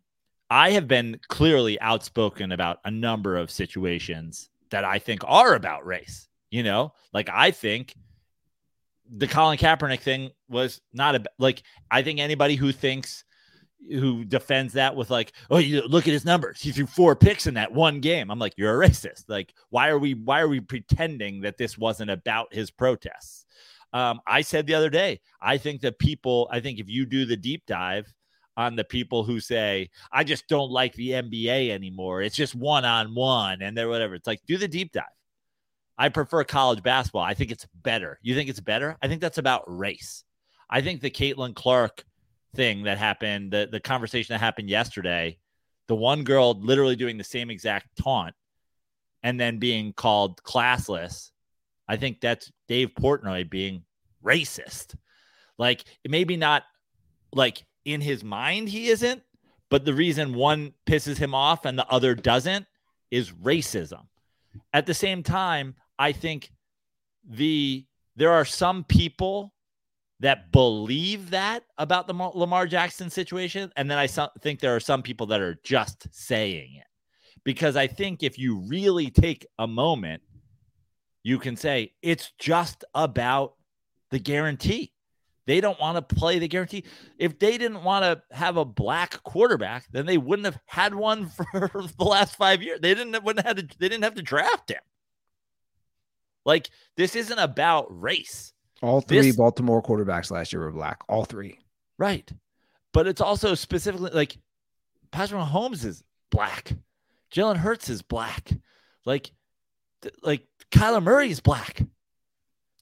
i 0.52 0.70
have 0.70 0.88
been 0.88 1.20
clearly 1.30 1.80
outspoken 1.80 2.52
about 2.52 2.78
a 2.86 2.92
number 2.92 3.38
of 3.38 3.50
situations 3.50 4.50
that 4.74 4.84
i 4.84 5.00
think 5.00 5.22
are 5.26 5.56
about 5.56 5.86
race 5.86 6.28
you 6.52 6.64
know 6.64 6.94
like 7.14 7.30
i 7.32 7.52
think 7.52 7.96
the 9.18 9.28
colin 9.28 9.58
kaepernick 9.58 10.00
thing 10.00 10.32
was 10.50 10.82
not 10.94 11.16
a 11.16 11.24
like 11.40 11.64
i 11.90 12.02
think 12.02 12.20
anybody 12.20 12.56
who 12.56 12.72
thinks 12.72 13.24
who 13.90 14.24
defends 14.24 14.74
that 14.74 14.96
with 14.96 15.10
like, 15.10 15.34
oh, 15.50 15.58
you 15.58 15.82
look 15.82 16.08
at 16.08 16.14
his 16.14 16.26
numbers. 16.26 16.62
He 16.62 16.72
threw 16.72 16.86
four 16.86 17.16
picks 17.16 17.48
in 17.48 17.56
that 17.56 17.74
one 17.74 18.00
game. 18.00 18.32
I'm 18.32 18.40
like, 18.40 18.54
you're 18.56 18.82
a 18.82 18.88
racist. 18.88 19.26
Like, 19.28 19.54
why 19.70 19.90
are 19.90 20.00
we 20.00 20.14
why 20.14 20.40
are 20.40 20.48
we 20.48 20.60
pretending 20.62 21.42
that 21.42 21.58
this 21.58 21.78
wasn't 21.78 22.10
about 22.10 22.54
his 22.54 22.72
protests? 22.72 23.46
Um, 23.92 24.22
I 24.26 24.42
said 24.42 24.66
the 24.66 24.74
other 24.74 24.90
day, 24.90 25.22
I 25.42 25.58
think 25.58 25.82
that 25.82 26.00
people, 26.00 26.48
I 26.52 26.62
think 26.62 26.80
if 26.80 26.90
you 26.90 27.06
do 27.06 27.26
the 27.26 27.38
deep 27.38 27.64
dive 27.68 28.12
on 28.56 28.76
the 28.76 28.84
people 28.84 29.24
who 29.24 29.40
say, 29.40 29.90
I 30.12 30.24
just 30.24 30.48
don't 30.48 30.72
like 30.72 30.94
the 30.94 31.10
NBA 31.12 31.70
anymore, 31.70 32.22
it's 32.22 32.36
just 32.36 32.56
one 32.56 32.86
on 32.86 33.16
one 33.16 33.62
and 33.62 33.78
they're 33.78 33.90
whatever. 33.90 34.16
It's 34.16 34.28
like, 34.28 34.42
do 34.48 34.58
the 34.58 34.68
deep 34.68 34.92
dive. 34.92 35.04
I 35.98 36.10
prefer 36.10 36.44
college 36.44 36.82
basketball. 36.82 37.22
I 37.22 37.34
think 37.34 37.52
it's 37.52 37.68
better. 37.84 38.20
You 38.22 38.36
think 38.36 38.50
it's 38.50 38.60
better? 38.60 38.98
I 39.02 39.08
think 39.08 39.22
that's 39.22 39.38
about 39.38 39.64
race. 39.68 40.24
I 40.70 40.82
think 40.82 41.02
the 41.02 41.12
Caitlin 41.12 41.56
Clark 41.56 42.04
thing 42.56 42.84
that 42.84 42.98
happened, 42.98 43.52
the, 43.52 43.68
the 43.72 43.80
conversation 43.80 44.34
that 44.34 44.40
happened 44.40 44.70
yesterday, 44.70 45.38
the 45.88 45.96
one 45.96 46.24
girl 46.24 46.60
literally 46.60 46.96
doing 46.96 47.18
the 47.18 47.24
same 47.24 47.50
exact 47.50 47.88
taunt 48.02 48.34
and 49.22 49.40
then 49.40 49.60
being 49.60 49.94
called 49.94 50.42
classless, 50.44 51.32
I 51.88 51.98
think 51.98 52.22
that's 52.22 52.52
Dave 52.68 52.92
Portnoy 53.00 53.50
being 53.50 53.84
racist. 54.24 54.96
Like 55.58 55.84
maybe 56.08 56.38
not 56.38 56.64
like 57.34 57.66
in 57.86 58.02
his 58.02 58.24
mind 58.24 58.70
he 58.70 58.90
isn't, 58.90 59.24
but 59.70 59.86
the 59.86 59.94
reason 59.94 60.34
one 60.34 60.74
pisses 60.86 61.18
him 61.18 61.34
off 61.34 61.66
and 61.66 61.78
the 61.78 61.88
other 61.88 62.16
doesn't 62.16 62.66
is 63.12 63.32
racism. 63.32 64.08
At 64.72 64.86
the 64.86 64.94
same 64.94 65.24
time, 65.24 65.76
I 65.98 66.12
think 66.12 66.52
the 67.28 67.86
there 68.16 68.32
are 68.32 68.46
some 68.46 68.84
people 68.84 69.54
that 70.20 70.52
believe 70.52 71.32
that 71.32 71.64
about 71.78 72.08
the 72.08 72.14
Lamar 72.14 72.68
Jackson 72.68 73.10
situation 73.10 73.72
and 73.76 73.90
then 73.90 73.98
I 73.98 74.08
think 74.08 74.60
there 74.60 74.76
are 74.76 74.80
some 74.80 75.02
people 75.02 75.28
that 75.28 75.42
are 75.42 75.60
just 75.64 76.08
saying 76.12 76.76
it. 76.76 76.88
Because 77.44 77.76
I 77.76 77.88
think 77.88 78.24
if 78.24 78.38
you 78.38 78.60
really 78.68 79.10
take 79.10 79.46
a 79.60 79.68
moment 79.68 80.22
you 81.24 81.40
can 81.40 81.56
say 81.56 81.94
it's 82.02 82.32
just 82.38 82.84
about 82.94 83.56
the 84.12 84.20
guarantee. 84.20 84.93
They 85.46 85.60
don't 85.60 85.80
want 85.80 85.98
to 85.98 86.16
play 86.16 86.40
the 86.40 86.48
guarantee. 86.48 86.86
If 87.18 87.38
they 87.38 87.58
didn't 87.58 87.84
want 87.84 88.06
to 88.06 88.36
have 88.36 88.56
a 88.58 88.64
black 88.64 89.22
quarterback, 89.24 89.86
then 89.92 90.06
they 90.06 90.18
wouldn't 90.18 90.46
have 90.46 90.58
had 90.66 90.96
one 90.96 91.28
for 91.52 91.70
the 91.98 92.06
last 92.06 92.36
five 92.38 92.64
years. 92.64 92.80
They 92.82 92.94
didn't 92.94 93.22
wouldn't 93.24 93.46
have 93.46 93.58
to, 93.58 93.68
they 93.78 93.90
didn't 93.90 94.04
have 94.06 94.16
to 94.16 94.22
draft 94.22 94.70
him. 94.72 94.80
Like 96.46 96.70
this 96.98 97.16
isn't 97.16 97.40
about 97.40 97.88
race. 97.90 98.54
All 98.82 99.02
three 99.02 99.22
This- 99.22 99.36
Baltimore 99.36 99.82
quarterbacks 99.82 100.32
last 100.32 100.54
year 100.54 100.62
were 100.62 100.72
black. 100.72 101.02
All 101.08 101.26
three. 101.26 101.60
Right. 101.98 102.30
But 102.94 103.08
it's 103.08 103.22
also 103.22 103.56
specifically 103.56 104.12
like 104.12 104.38
Patrick 105.12 105.42
Mahomes 105.42 105.84
is 105.86 106.04
black. 106.32 106.74
Jalen 107.34 107.58
Hurts 107.58 107.90
is 107.90 108.02
black. 108.02 108.52
Like, 109.06 109.32
like 110.22 110.44
Kyler 110.72 111.02
Murray 111.02 111.32
is 111.32 111.40
black. 111.40 111.82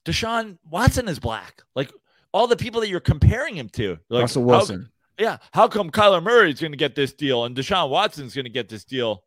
Deshaun 0.04 0.58
Watson 0.68 1.08
is 1.08 1.18
black. 1.18 1.62
Like 1.74 1.90
all 2.32 2.46
the 2.46 2.56
people 2.56 2.80
that 2.80 2.88
you're 2.88 3.00
comparing 3.00 3.54
him 3.56 3.68
to. 3.70 3.98
Like, 4.08 4.22
Russell 4.22 4.42
how- 4.42 4.48
Wilson. 4.48 4.90
yeah. 5.18 5.38
How 5.52 5.68
come 5.68 5.90
Kyler 5.90 6.22
Murray 6.22 6.50
is 6.52 6.60
going 6.60 6.72
to 6.72 6.78
get 6.78 6.94
this 6.94 7.12
deal 7.12 7.44
and 7.44 7.54
Deshaun 7.56 7.90
Watson's 7.90 8.34
going 8.34 8.44
to 8.46 8.50
get 8.50 8.68
this 8.68 8.84
deal, 8.84 9.24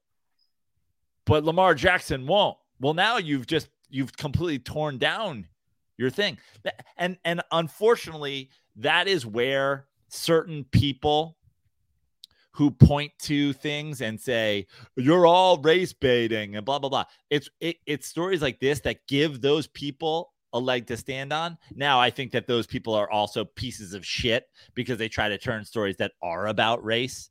but 1.26 1.44
Lamar 1.44 1.76
Jackson 1.76 2.26
won't? 2.28 2.58
Well, 2.80 2.94
now 2.94 3.18
you've 3.18 3.48
just 3.48 3.70
you've 3.90 4.16
completely 4.18 4.60
torn 4.60 4.98
down 4.98 5.48
your 5.98 6.10
thing, 6.10 6.38
and 6.98 7.18
and 7.24 7.42
unfortunately, 7.52 8.50
that 8.78 9.08
is 9.08 9.26
where 9.26 9.88
certain 10.10 10.66
people 10.66 11.38
who 12.52 12.72
point 12.72 13.12
to 13.20 13.52
things 13.54 14.02
and 14.02 14.20
say 14.20 14.66
you're 14.96 15.26
all 15.26 15.58
race 15.62 15.92
baiting 15.94 16.56
and 16.56 16.66
blah 16.66 16.80
blah 16.80 16.90
blah. 16.90 17.06
It's 17.30 17.50
it, 17.60 17.78
it's 17.86 18.08
stories 18.08 18.42
like 18.42 18.60
this 18.60 18.82
that 18.82 19.08
give 19.08 19.42
those 19.42 19.68
people 19.68 20.34
a 20.56 20.60
leg 20.60 20.88
to 20.88 20.98
stand 20.98 21.32
on. 21.32 21.58
Now 21.76 22.00
I 22.00 22.10
think 22.10 22.32
that 22.32 22.48
those 22.48 22.66
people 22.66 22.96
are 22.96 23.12
also 23.12 23.44
pieces 23.44 23.94
of 23.94 24.06
shit 24.06 24.48
because 24.74 24.98
they 24.98 25.10
try 25.10 25.30
to 25.30 25.38
turn 25.38 25.66
stories 25.66 25.98
that 25.98 26.14
are 26.24 26.48
about 26.48 26.84
race 26.84 27.30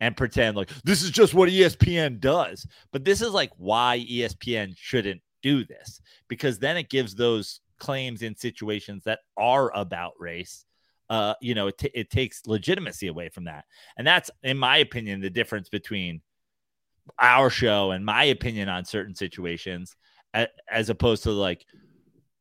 and 0.00 0.16
pretend 0.16 0.56
like 0.56 0.70
this 0.84 1.02
is 1.02 1.10
just 1.10 1.34
what 1.34 1.48
ESPN 1.48 2.20
does. 2.20 2.66
But 2.92 3.04
this 3.04 3.22
is 3.22 3.32
like 3.32 3.50
why 3.56 4.06
ESPN 4.08 4.74
shouldn't 4.76 5.22
do 5.42 5.64
this 5.64 6.00
because 6.28 6.58
then 6.58 6.76
it 6.76 6.90
gives 6.90 7.14
those 7.14 7.60
claims 7.78 8.22
in 8.22 8.36
situations 8.36 9.02
that 9.04 9.20
are 9.36 9.74
about 9.74 10.12
race 10.18 10.64
uh 11.10 11.32
you 11.40 11.54
know 11.54 11.68
it, 11.68 11.78
t- 11.78 11.90
it 11.94 12.10
takes 12.10 12.44
legitimacy 12.44 13.06
away 13.06 13.28
from 13.28 13.44
that 13.44 13.64
and 13.96 14.04
that's 14.04 14.32
in 14.42 14.58
my 14.58 14.78
opinion 14.78 15.20
the 15.20 15.30
difference 15.30 15.68
between 15.68 16.20
our 17.20 17.48
show 17.48 17.92
and 17.92 18.04
my 18.04 18.24
opinion 18.24 18.68
on 18.68 18.84
certain 18.84 19.14
situations 19.14 19.94
as 20.70 20.90
opposed 20.90 21.22
to 21.22 21.30
like 21.30 21.64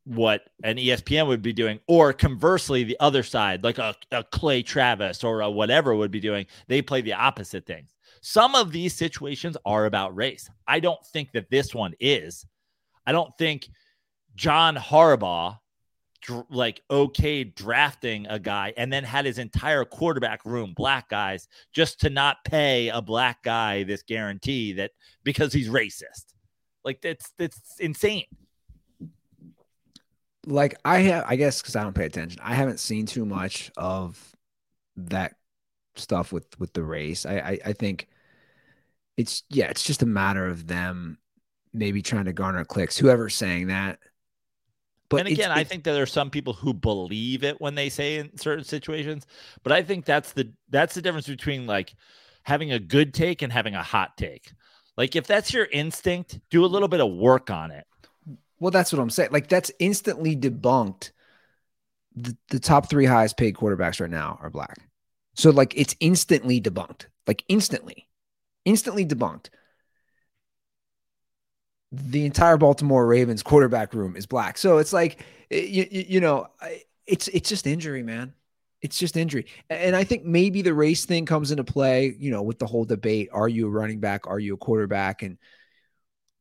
what 0.08 0.44
an 0.64 0.78
ESPN 0.78 1.28
would 1.28 1.42
be 1.42 1.54
doing, 1.54 1.80
or 1.88 2.14
conversely, 2.14 2.84
the 2.84 2.98
other 3.00 3.24
side, 3.24 3.64
like 3.64 3.78
a, 3.78 3.94
a 4.12 4.24
Clay 4.24 4.64
Travis 4.64 5.24
or 5.24 5.42
a 5.42 5.52
whatever 5.52 5.94
would 5.94 6.12
be 6.12 6.22
doing, 6.22 6.46
they 6.68 6.82
play 6.82 7.02
the 7.02 7.14
opposite 7.14 7.66
things. 7.66 7.94
Some 8.22 8.56
of 8.56 8.72
these 8.72 8.94
situations 8.94 9.58
are 9.66 9.86
about 9.86 10.16
race. 10.16 10.50
I 10.68 10.80
don't 10.80 11.06
think 11.08 11.34
that 11.34 11.50
this 11.50 11.76
one 11.76 11.94
is. 12.00 12.46
I 13.06 13.12
don't 13.12 13.38
think 13.38 13.68
John 14.36 14.76
Harbaugh 14.76 15.58
like 16.50 16.82
okay 16.90 17.44
drafting 17.44 18.28
a 18.28 18.40
guy 18.40 18.74
and 18.76 18.92
then 18.92 19.04
had 19.04 19.26
his 19.26 19.38
entire 19.38 19.86
quarterback 19.86 20.44
room 20.46 20.74
black 20.76 21.10
guys 21.10 21.48
just 21.72 22.02
to 22.02 22.10
not 22.10 22.44
pay 22.44 22.90
a 22.90 23.02
black 23.02 23.44
guy 23.44 23.84
this 23.84 24.04
guarantee 24.04 24.74
that 24.74 24.92
because 25.24 25.54
he's 25.54 25.70
racist. 25.70 26.34
Like 26.84 27.02
that's 27.02 27.32
that's 27.38 27.80
insane. 27.80 28.26
Like 30.48 30.76
I 30.86 31.00
have, 31.00 31.26
I 31.28 31.36
guess, 31.36 31.62
because 31.62 31.76
I 31.76 31.84
don't 31.84 31.96
pay 31.96 32.06
attention. 32.06 32.40
I 32.44 32.56
haven't 32.56 32.80
seen 32.80 33.06
too 33.06 33.26
much 33.26 33.72
of 33.78 34.36
that 34.96 35.36
stuff 35.96 36.32
with 36.32 36.60
with 36.60 36.74
the 36.74 36.84
race. 36.84 37.26
I, 37.26 37.38
I 37.38 37.60
I 37.66 37.74
think 37.74 38.08
it's 39.18 39.44
yeah, 39.50 39.68
it's 39.68 39.84
just 39.84 40.04
a 40.04 40.08
matter 40.08 40.48
of 40.48 40.68
them 40.68 41.18
maybe 41.74 42.02
trying 42.02 42.26
to 42.26 42.34
garner 42.34 42.64
clicks. 42.66 42.98
Whoever's 42.98 43.36
saying 43.36 43.68
that, 43.68 44.00
but 45.10 45.22
and 45.22 45.30
again, 45.30 45.52
I 45.52 45.64
think 45.64 45.84
that 45.84 45.94
there 45.94 46.04
are 46.04 46.06
some 46.06 46.30
people 46.30 46.54
who 46.54 46.74
believe 46.74 47.44
it 47.44 47.60
when 47.62 47.76
they 47.76 47.90
say 47.90 48.18
in 48.18 48.38
certain 48.38 48.64
situations, 48.64 49.26
but 49.64 49.72
I 49.72 49.82
think 49.82 50.06
that's 50.06 50.34
the 50.34 50.52
that's 50.70 50.96
the 50.96 51.02
difference 51.02 51.28
between 51.28 51.66
like 51.66 51.94
having 52.44 52.72
a 52.72 52.80
good 52.80 53.14
take 53.14 53.42
and 53.42 53.52
having 53.52 53.76
a 53.76 53.84
hot 53.84 54.18
take. 54.18 54.52
Like 54.98 55.16
if 55.16 55.28
that's 55.28 55.54
your 55.54 55.66
instinct, 55.66 56.40
do 56.50 56.66
a 56.66 56.68
little 56.68 56.88
bit 56.88 57.02
of 57.02 57.12
work 57.12 57.50
on 57.50 57.72
it. 57.72 57.87
Well, 58.60 58.72
that's 58.72 58.92
what 58.92 59.02
I'm 59.02 59.10
saying. 59.10 59.30
Like 59.32 59.48
that's 59.48 59.72
instantly 59.80 60.36
debunked. 60.36 61.12
The, 62.16 62.36
the 62.50 62.60
top 62.60 62.90
three 62.90 63.06
highest 63.06 63.38
paid 63.38 63.56
quarterbacks 63.56 64.02
right 64.02 64.10
now 64.10 64.40
are 64.42 64.50
black. 64.50 64.78
So 65.36 65.52
like 65.52 65.74
it's 65.76 65.96
instantly 66.00 66.60
debunked. 66.60 67.06
Like 67.28 67.44
instantly, 67.48 68.08
instantly 68.66 69.06
debunked. 69.06 69.50
The 71.92 72.26
entire 72.26 72.58
Baltimore 72.58 73.06
Ravens 73.06 73.44
quarterback 73.44 73.94
room 73.94 74.16
is 74.16 74.26
black. 74.26 74.58
So 74.58 74.80
it's 74.80 74.92
like 74.92 75.24
you, 75.50 75.88
you 75.90 76.20
know, 76.20 76.48
it's 77.06 77.28
it's 77.30 77.50
just 77.50 77.68
injury, 77.68 78.04
man. 78.04 78.34
It's 78.82 78.98
just 78.98 79.18
injury. 79.18 79.48
And 79.70 79.96
I 79.96 80.04
think 80.04 80.24
maybe 80.24 80.62
the 80.62 80.74
race 80.74 81.06
thing 81.06 81.26
comes 81.26 81.52
into 81.52 81.64
play, 81.64 82.16
you 82.20 82.32
know, 82.32 82.44
with 82.44 82.60
the 82.60 82.68
whole 82.68 82.86
debate, 82.86 83.30
are 83.32 83.48
you 83.48 83.68
a 83.68 83.70
running 83.70 84.00
back, 84.00 84.28
are 84.28 84.40
you 84.40 84.54
a 84.54 84.58
quarterback 84.58 85.24
and 85.24 85.38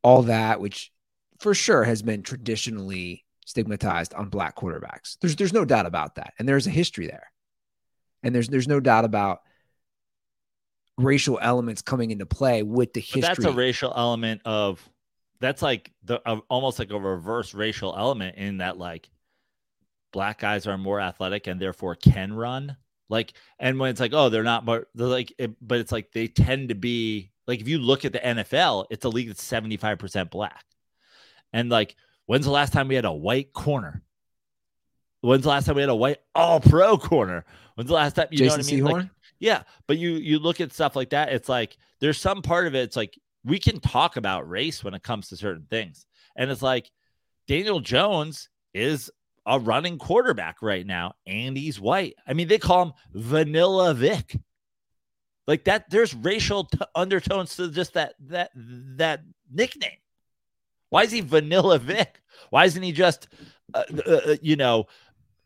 all 0.03 0.23
that, 0.23 0.61
which 0.61 0.93
for 1.41 1.55
sure 1.55 1.85
has 1.85 2.03
been 2.03 2.23
traditionally 2.23 3.25
stigmatized 3.45 4.15
on 4.15 4.29
black 4.29 4.57
quarterbacks. 4.57 5.17
There's 5.21 5.37
there's 5.37 5.53
no 5.53 5.65
doubt 5.65 5.87
about 5.87 6.17
that. 6.17 6.35
And 6.39 6.49
there's 6.49 6.67
a 6.67 6.71
history 6.71 7.07
there. 7.07 7.31
And 8.23 8.35
there's 8.35 8.49
there's 8.49 8.69
no 8.69 8.81
doubt 8.81 9.05
about 9.05 9.43
racial 10.99 11.39
elements 11.41 11.83
coming 11.83 12.11
into 12.11 12.27
play 12.27 12.63
with 12.63 12.93
the 12.93 13.01
history. 13.01 13.21
But 13.21 13.27
that's 13.29 13.45
a 13.45 13.53
racial 13.53 13.93
element 13.95 14.43
of 14.45 14.87
that's 15.41 15.63
like 15.63 15.93
the 16.05 16.21
uh, 16.27 16.41
almost 16.49 16.79
like 16.79 16.91
a 16.91 16.99
reverse 16.99 17.55
racial 17.55 17.95
element 17.97 18.37
in 18.37 18.59
that 18.59 18.79
like 18.79 19.09
black 20.13 20.41
guys 20.41 20.67
are 20.67 20.79
more 20.79 21.01
athletic 21.01 21.47
and 21.47 21.61
therefore 21.61 21.95
can 21.95 22.33
run. 22.33 22.77
Like, 23.09 23.35
and 23.59 23.79
when 23.79 23.91
it's 23.91 24.01
like, 24.01 24.13
oh, 24.15 24.31
they're 24.31 24.43
not 24.43 24.65
more, 24.65 24.87
they're 24.95 25.07
like, 25.07 25.33
it, 25.39 25.53
but 25.61 25.79
it's 25.79 25.93
like 25.93 26.11
they 26.11 26.27
tend 26.27 26.71
to 26.71 26.75
be 26.75 27.31
like, 27.47 27.61
if 27.61 27.69
you 27.69 27.79
look 27.79 28.05
at 28.05 28.13
the 28.13 28.19
NFL, 28.19 28.87
it's 28.91 29.05
a 29.05 29.09
league 29.09 29.29
that's 29.29 29.47
75% 29.47 30.31
black. 30.31 30.65
And 31.57 31.70
like, 31.70 31.97
when's 32.27 32.45
the 32.45 32.51
last 32.51 32.74
time 32.74 32.87
we 32.87 32.97
had 32.97 33.07
a 33.07 33.12
white 33.12 33.55
corner? 33.55 34.03
When's 35.23 35.45
the 35.45 35.49
last 35.49 35.65
time 35.65 35.77
we 35.77 35.81
had 35.81 35.89
a 35.89 35.97
white 35.97 36.19
all 36.35 36.61
pro 36.61 36.99
corner? 36.99 37.47
When's 37.74 37.89
the 37.89 37.95
last 37.95 38.15
time 38.15 38.28
you 38.31 38.37
Jason 38.37 38.61
know 38.61 38.85
what 38.85 38.93
I 38.95 38.99
mean? 38.99 39.05
Like, 39.05 39.11
yeah, 39.39 39.62
but 39.87 39.97
you 39.97 40.11
you 40.11 40.39
look 40.39 40.61
at 40.61 40.74
stuff 40.74 40.95
like 40.95 41.11
that, 41.11 41.33
it's 41.33 41.49
like 41.49 41.78
there's 41.99 42.19
some 42.19 42.43
part 42.43 42.66
of 42.66 42.74
it. 42.74 42.81
It's 42.81 42.97
like 42.97 43.19
we 43.43 43.59
can 43.59 43.81
talk 43.81 44.19
about 44.19 44.51
race 44.51 44.85
when 44.85 44.93
it 44.93 45.03
comes 45.03 45.31
to 45.31 45.37
certain 45.39 45.66
things, 45.70 46.05
and 46.37 46.51
it's 46.51 46.61
like 46.61 46.91
Daniel 47.49 47.81
Jones 47.81 48.51
is 48.74 49.11
a 49.47 49.59
running 49.59 49.97
quarterback 49.97 50.61
right 50.61 50.87
now, 50.87 51.15
and 51.27 51.57
he's 51.57 51.81
white. 51.81 52.16
I 52.27 52.35
mean, 52.35 52.49
they 52.49 52.59
call 52.59 52.83
him 52.83 52.93
Vanilla 53.15 53.95
Vic. 53.95 54.39
Like 55.47 55.65
that, 55.65 55.89
there's 55.89 56.12
racial 56.12 56.65
t- 56.65 56.81
undertones 56.95 57.57
to 57.57 57.70
just 57.70 57.95
that 57.95 58.12
that 58.27 58.51
that 58.55 59.23
nickname. 59.51 59.97
Why 60.91 61.03
is 61.03 61.13
he 61.13 61.21
Vanilla 61.21 61.79
Vic? 61.79 62.21
Why 62.51 62.65
isn't 62.65 62.83
he 62.83 62.93
just, 62.93 63.29
uh, 63.75 63.85
uh, 64.07 64.11
uh, 64.11 64.37
you 64.41 64.57
know, 64.57 64.87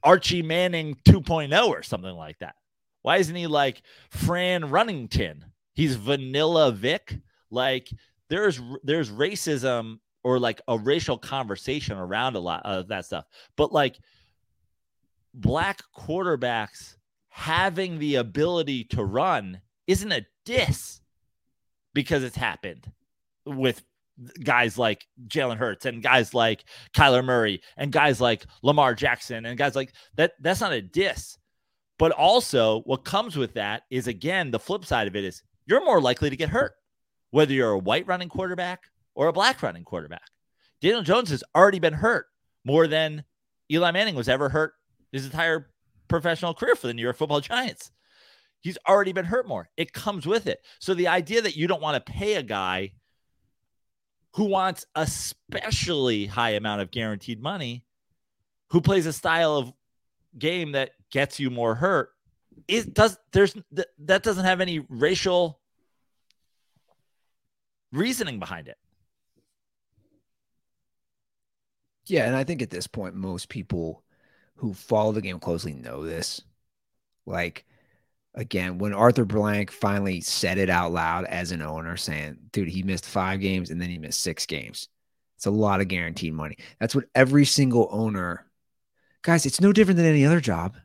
Archie 0.03 0.43
Manning 0.43 0.97
2.0 1.07 1.69
or 1.69 1.83
something 1.83 2.15
like 2.15 2.39
that? 2.41 2.55
Why 3.03 3.17
isn't 3.17 3.35
he 3.35 3.47
like 3.47 3.83
Fran 4.11 4.65
Runnington? 4.65 5.43
He's 5.75 5.97
Vanilla 5.97 6.73
Vic. 6.73 7.19
Like 7.51 7.89
there's 8.29 8.61
there's 8.83 9.11
racism 9.11 9.99
or 10.23 10.39
like 10.39 10.61
a 10.69 10.79
racial 10.79 11.17
conversation 11.19 11.97
around 11.97 12.37
a 12.37 12.41
lot 12.41 12.65
of 12.65 12.89
that 12.89 13.07
stuff. 13.07 13.25
But 13.57 13.73
like 13.73 13.99
black 15.33 15.81
quarterbacks 15.97 16.97
having 17.31 17.99
the 17.99 18.17
ability 18.17 18.85
to 18.85 19.05
run 19.05 19.61
isn't 19.87 20.13
a 20.13 20.27
diss 20.45 21.01
because 21.95 22.23
it's 22.23 22.37
happened 22.37 22.91
with 23.47 23.83
guys 24.43 24.79
like 24.79 25.07
Jalen 25.29 25.57
Hurts 25.57 25.87
and 25.87 26.03
guys 26.03 26.35
like 26.35 26.65
Kyler 26.95 27.25
Murray 27.25 27.63
and 27.77 27.93
guys 27.93 28.21
like 28.21 28.47
Lamar 28.63 28.95
Jackson 28.95 29.47
and 29.47 29.59
guys 29.59 29.77
like 29.77 29.93
that. 30.17 30.33
That's 30.41 30.61
not 30.61 30.73
a 30.73 30.83
diss. 30.83 31.39
But 31.99 32.13
also, 32.13 32.81
what 32.83 33.05
comes 33.05 33.37
with 33.37 33.55
that 33.55 33.83
is 33.91 34.07
again, 34.07 34.51
the 34.51 34.59
flip 34.59 34.85
side 34.85 35.07
of 35.07 35.17
it 35.17 35.25
is 35.25 35.43
you're 35.67 35.85
more 35.85 36.01
likely 36.01 36.31
to 36.31 36.37
get 36.37 36.49
hurt, 36.49 36.73
whether 37.31 37.53
you're 37.53 37.73
a 37.73 37.79
white 37.79 38.07
running 38.07 38.29
quarterback 38.29 38.85
or 39.15 39.29
a 39.29 39.33
black 39.33 39.63
running 39.63 39.85
quarterback. 39.85 40.23
Daniel 40.81 41.03
Jones 41.03 41.31
has 41.31 41.45
already 41.55 41.79
been 41.79 41.93
hurt 41.93 42.27
more 42.65 42.87
than 42.87 43.25
Eli 43.71 43.91
Manning 43.91 44.15
was 44.15 44.29
ever 44.29 44.49
hurt 44.49 44.73
his 45.13 45.27
entire 45.27 45.71
professional 46.09 46.55
career 46.55 46.75
for 46.75 46.87
the 46.87 46.95
New 46.95 47.03
York 47.03 47.17
football 47.17 47.41
Giants. 47.41 47.91
He's 48.61 48.79
already 48.89 49.13
been 49.13 49.25
hurt 49.25 49.49
more. 49.49 49.69
It 49.77 49.93
comes 49.93 50.27
with 50.27 50.47
it. 50.47 50.61
So 50.81 50.95
the 50.95 51.09
idea 51.09 51.41
that 51.43 51.57
you 51.57 51.67
don't 51.67 51.83
want 51.83 52.05
to 52.05 52.13
pay 52.13 52.35
a 52.35 52.43
guy 52.43 52.93
who 54.33 54.45
wants 54.45 54.87
a 54.95 55.03
especially 55.03 56.27
high 56.27 56.51
amount 56.51 56.81
of 56.81 56.91
guaranteed 56.91 57.41
money, 57.41 57.85
who 58.71 58.81
plays 58.81 59.07
a 59.07 59.13
style 59.13 59.57
of 59.57 59.73
game 60.39 60.73
that 60.73 60.91
gets 61.11 61.41
you 61.41 61.51
more 61.51 61.75
hurt, 61.75 62.11
it 62.69 62.95
does 62.95 63.19
there's 63.33 63.57
that 63.73 64.23
doesn't 64.23 64.45
have 64.45 64.61
any 64.61 64.81
racial 64.89 65.61
reasoning 67.93 68.39
behind 68.39 68.69
it. 68.69 68.79
Yeah, 72.07 72.27
and 72.27 72.37
I 72.37 72.45
think 72.45 72.63
at 72.63 72.71
this 72.71 72.87
point, 72.87 73.15
most 73.15 73.49
people 73.49 74.03
who 74.57 74.75
follow 74.75 75.13
the 75.13 75.21
game 75.21 75.39
closely 75.39 75.73
know 75.73 76.05
this. 76.05 76.43
Like, 77.25 77.65
again, 78.35 78.79
when 78.79 78.95
Arthur 78.95 79.25
Blank 79.25 79.71
finally 79.71 80.21
said 80.21 80.59
it 80.59 80.71
out 80.71 80.93
loud 80.93 81.25
as 81.25 81.53
an 81.53 81.63
owner, 81.63 81.97
saying, 81.97 82.37
dude, 82.53 82.69
he 82.69 82.83
missed 82.83 83.07
five 83.07 83.41
games 83.41 83.71
and 83.71 83.81
then 83.81 83.91
he 83.91 83.99
missed 83.99 84.21
six 84.21 84.47
games. 84.47 84.89
It's 85.37 85.47
a 85.47 85.51
lot 85.51 85.81
of 85.81 85.89
guaranteed 85.89 86.35
money. 86.35 86.57
That's 86.79 86.95
what 86.95 87.07
every 87.15 87.45
single 87.45 87.89
owner, 87.91 88.47
guys, 89.23 89.47
it's 89.47 89.61
no 89.61 89.73
different 89.73 89.97
than 89.97 90.07
any 90.07 90.25
other 90.25 90.41
job. 90.41 90.77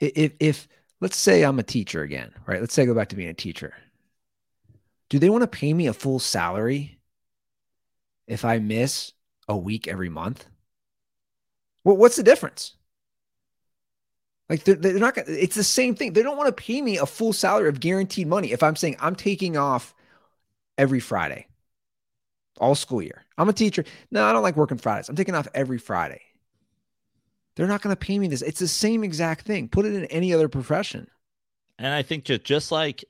If, 0.00 0.32
if, 0.38 0.68
let's 1.00 1.16
say 1.16 1.42
I'm 1.42 1.58
a 1.58 1.64
teacher 1.64 2.02
again, 2.02 2.32
right? 2.46 2.60
Let's 2.60 2.74
say 2.74 2.82
I 2.82 2.86
go 2.86 2.94
back 2.94 3.08
to 3.08 3.16
being 3.16 3.30
a 3.30 3.34
teacher. 3.34 3.74
Do 5.08 5.18
they 5.18 5.30
want 5.30 5.42
to 5.42 5.48
pay 5.48 5.72
me 5.72 5.86
a 5.86 5.94
full 5.94 6.18
salary 6.18 7.00
if 8.26 8.44
I 8.44 8.58
miss 8.58 9.12
a 9.48 9.56
week 9.56 9.88
every 9.88 10.10
month? 10.10 10.44
Well, 11.82 11.96
what's 11.96 12.16
the 12.16 12.22
difference? 12.22 12.74
Like 14.48 14.64
they're, 14.64 14.76
they're 14.76 14.98
not 14.98 15.14
gonna, 15.14 15.28
it's 15.30 15.56
the 15.56 15.64
same 15.64 15.94
thing. 15.94 16.12
They 16.12 16.22
don't 16.22 16.36
want 16.36 16.54
to 16.54 16.62
pay 16.62 16.80
me 16.80 16.98
a 16.98 17.06
full 17.06 17.32
salary 17.32 17.68
of 17.68 17.80
guaranteed 17.80 18.26
money 18.26 18.52
if 18.52 18.62
I'm 18.62 18.76
saying 18.76 18.96
I'm 19.00 19.14
taking 19.14 19.56
off 19.56 19.94
every 20.78 21.00
Friday, 21.00 21.46
all 22.58 22.74
school 22.74 23.02
year. 23.02 23.24
I'm 23.36 23.48
a 23.48 23.52
teacher. 23.52 23.84
No, 24.10 24.24
I 24.24 24.32
don't 24.32 24.42
like 24.42 24.56
working 24.56 24.78
Fridays. 24.78 25.08
I'm 25.08 25.16
taking 25.16 25.34
off 25.34 25.48
every 25.54 25.78
Friday. 25.78 26.22
They're 27.56 27.66
not 27.66 27.82
going 27.82 27.94
to 27.94 27.98
pay 27.98 28.18
me 28.18 28.28
this. 28.28 28.42
It's 28.42 28.60
the 28.60 28.68
same 28.68 29.02
exact 29.02 29.44
thing. 29.44 29.68
Put 29.68 29.84
it 29.84 29.92
in 29.92 30.04
any 30.06 30.32
other 30.32 30.48
profession. 30.48 31.08
And 31.78 31.92
I 31.92 32.02
think 32.02 32.24
just 32.24 32.44
just 32.44 32.72
like 32.72 33.04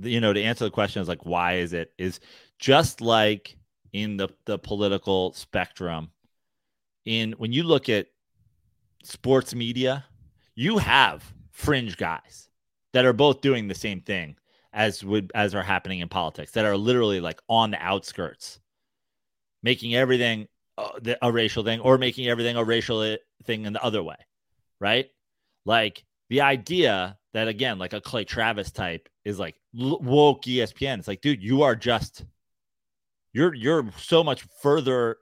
you 0.00 0.20
know 0.20 0.32
to 0.32 0.42
answer 0.42 0.64
the 0.64 0.70
question 0.70 1.00
is 1.00 1.08
like 1.08 1.24
why 1.24 1.54
is 1.54 1.72
it 1.72 1.92
is 1.98 2.20
just 2.58 3.00
like 3.00 3.56
in 3.92 4.16
the 4.16 4.28
the 4.44 4.58
political 4.58 5.32
spectrum 5.32 6.10
in 7.04 7.32
when 7.32 7.52
you 7.52 7.62
look 7.62 7.88
at 7.88 8.06
sports 9.02 9.54
media 9.54 10.04
you 10.58 10.78
have 10.78 11.22
fringe 11.52 11.96
guys 11.96 12.48
that 12.92 13.04
are 13.04 13.12
both 13.12 13.40
doing 13.40 13.68
the 13.68 13.74
same 13.76 14.00
thing 14.00 14.34
as 14.72 15.04
would 15.04 15.30
as 15.34 15.54
are 15.54 15.62
happening 15.62 16.00
in 16.00 16.08
politics 16.08 16.50
that 16.50 16.64
are 16.64 16.76
literally 16.76 17.20
like 17.20 17.40
on 17.48 17.70
the 17.70 17.80
outskirts 17.80 18.58
making 19.62 19.94
everything 19.94 20.48
uh, 20.76 20.90
a, 21.06 21.16
a 21.22 21.32
racial 21.32 21.62
thing 21.62 21.78
or 21.78 21.96
making 21.96 22.26
everything 22.26 22.56
a 22.56 22.64
racial 22.64 23.02
eh, 23.02 23.16
thing 23.44 23.66
in 23.66 23.72
the 23.72 23.82
other 23.84 24.02
way 24.02 24.16
right? 24.80 25.10
Like 25.64 26.04
the 26.28 26.40
idea 26.40 27.16
that 27.34 27.46
again 27.46 27.78
like 27.78 27.92
a 27.92 28.00
clay 28.00 28.24
travis 28.24 28.72
type 28.72 29.08
is 29.24 29.38
like 29.38 29.54
woke 29.74 30.42
espn 30.42 30.98
it's 30.98 31.06
like 31.06 31.20
dude 31.20 31.42
you 31.42 31.62
are 31.62 31.76
just 31.76 32.24
you're 33.32 33.54
you're 33.54 33.88
so 33.98 34.24
much 34.24 34.42
further 34.60 35.18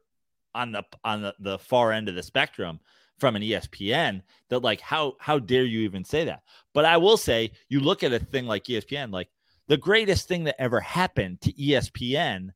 on 0.54 0.72
the 0.72 0.82
on 1.04 1.20
the, 1.20 1.34
the 1.40 1.58
far 1.58 1.92
end 1.92 2.08
of 2.08 2.14
the 2.14 2.22
spectrum 2.22 2.80
from 3.18 3.36
an 3.36 3.43
espn 3.43 4.22
that 4.48 4.60
like 4.60 4.80
how 4.80 5.14
how 5.18 5.38
dare 5.38 5.64
you 5.64 5.80
even 5.80 6.05
say 6.05 6.24
that 6.24 6.43
but 6.74 6.84
i 6.84 6.97
will 6.97 7.16
say 7.16 7.51
you 7.68 7.80
look 7.80 8.02
at 8.02 8.12
a 8.12 8.18
thing 8.18 8.47
like 8.47 8.64
espn 8.64 9.12
like 9.12 9.28
the 9.68 9.76
greatest 9.76 10.28
thing 10.28 10.44
that 10.44 10.60
ever 10.60 10.80
happened 10.80 11.40
to 11.40 11.52
espn 11.55 12.51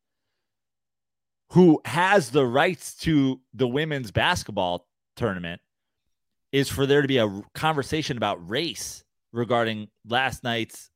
who 1.53 1.81
has 1.85 2.31
the 2.31 2.47
rights 2.47 2.95
to 2.95 3.41
the 3.55 3.67
women's 3.67 4.11
basketball 4.11 4.87
tournament 5.17 5.61
is 6.53 6.69
for 6.69 6.87
there 6.87 7.03
to 7.03 7.09
be 7.09 7.19
a 7.19 7.43
conversation 7.55 8.17
about 8.17 8.49
race 8.49 9.05
regarding 9.33 9.89
last 10.07 10.43
night's 10.43 10.91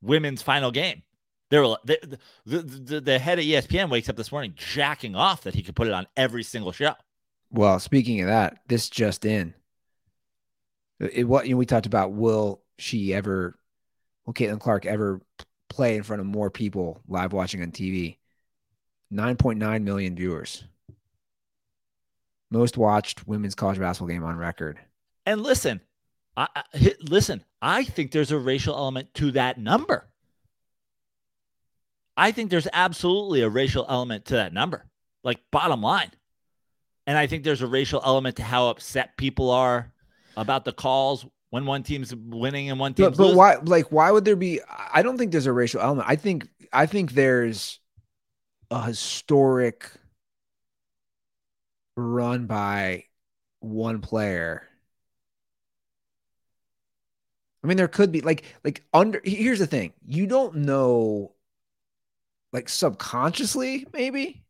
women's 0.00 0.42
final 0.42 0.70
game. 0.70 1.02
There 1.50 1.62
were 1.62 1.76
the, 1.84 2.18
the, 2.46 2.56
the, 2.58 3.00
the 3.00 3.18
head 3.18 3.38
of 3.38 3.44
ESPN 3.44 3.90
wakes 3.90 4.08
up 4.08 4.16
this 4.16 4.32
morning 4.32 4.54
jacking 4.56 5.14
off 5.14 5.42
that 5.42 5.54
he 5.54 5.62
could 5.62 5.76
put 5.76 5.86
it 5.86 5.92
on 5.92 6.06
every 6.16 6.42
single 6.42 6.72
show. 6.72 6.94
Well, 7.52 7.78
speaking 7.78 8.20
of 8.22 8.28
that, 8.28 8.58
this 8.66 8.88
just 8.88 9.24
in. 9.24 9.54
It, 10.98 11.28
what 11.28 11.46
you 11.46 11.52
know, 11.52 11.58
we 11.58 11.66
talked 11.66 11.86
about 11.86 12.12
will 12.12 12.62
she 12.78 13.12
ever 13.12 13.58
will 14.24 14.34
Caitlin 14.34 14.60
Clark 14.60 14.86
ever 14.86 15.20
play 15.68 15.96
in 15.96 16.02
front 16.02 16.20
of 16.20 16.26
more 16.26 16.50
people 16.50 17.00
live 17.06 17.32
watching 17.32 17.62
on 17.62 17.72
TV? 17.72 18.16
9.9 19.12 19.82
million 19.82 20.16
viewers. 20.16 20.64
Most 22.50 22.78
watched 22.78 23.26
women's 23.26 23.54
college 23.54 23.78
basketball 23.78 24.08
game 24.08 24.24
on 24.24 24.36
record. 24.36 24.78
And 25.26 25.42
listen, 25.42 25.80
I, 26.36 26.48
I, 26.54 26.94
listen, 27.00 27.44
I 27.60 27.84
think 27.84 28.10
there's 28.10 28.30
a 28.30 28.38
racial 28.38 28.74
element 28.74 29.12
to 29.14 29.32
that 29.32 29.58
number. 29.58 30.08
I 32.16 32.32
think 32.32 32.50
there's 32.50 32.68
absolutely 32.72 33.42
a 33.42 33.48
racial 33.48 33.86
element 33.88 34.26
to 34.26 34.34
that 34.34 34.52
number, 34.52 34.86
like 35.24 35.40
bottom 35.50 35.82
line. 35.82 36.10
And 37.06 37.18
I 37.18 37.26
think 37.26 37.44
there's 37.44 37.62
a 37.62 37.66
racial 37.66 38.00
element 38.04 38.36
to 38.36 38.42
how 38.42 38.68
upset 38.68 39.16
people 39.16 39.50
are 39.50 39.92
about 40.36 40.64
the 40.64 40.72
calls 40.72 41.26
when 41.50 41.66
one 41.66 41.82
team's 41.82 42.14
winning 42.14 42.70
and 42.70 42.80
one 42.80 42.94
team's 42.94 43.10
but, 43.10 43.16
but 43.16 43.22
losing. 43.24 43.36
why 43.38 43.56
like 43.64 43.92
why 43.92 44.10
would 44.10 44.24
there 44.24 44.36
be 44.36 44.60
I 44.92 45.02
don't 45.02 45.18
think 45.18 45.32
there's 45.32 45.46
a 45.46 45.52
racial 45.52 45.80
element. 45.80 46.08
I 46.08 46.16
think 46.16 46.48
I 46.72 46.86
think 46.86 47.12
there's 47.12 47.80
a 48.70 48.86
historic 48.86 49.90
run 51.96 52.46
by 52.46 53.04
one 53.60 54.00
player. 54.00 54.66
I 57.62 57.66
mean, 57.68 57.76
there 57.76 57.88
could 57.88 58.10
be 58.10 58.20
like 58.22 58.44
like 58.64 58.82
under. 58.92 59.20
Here's 59.24 59.58
the 59.58 59.66
thing: 59.66 59.92
you 60.06 60.26
don't 60.26 60.56
know, 60.56 61.32
like 62.52 62.68
subconsciously, 62.68 63.86
maybe. 63.92 64.42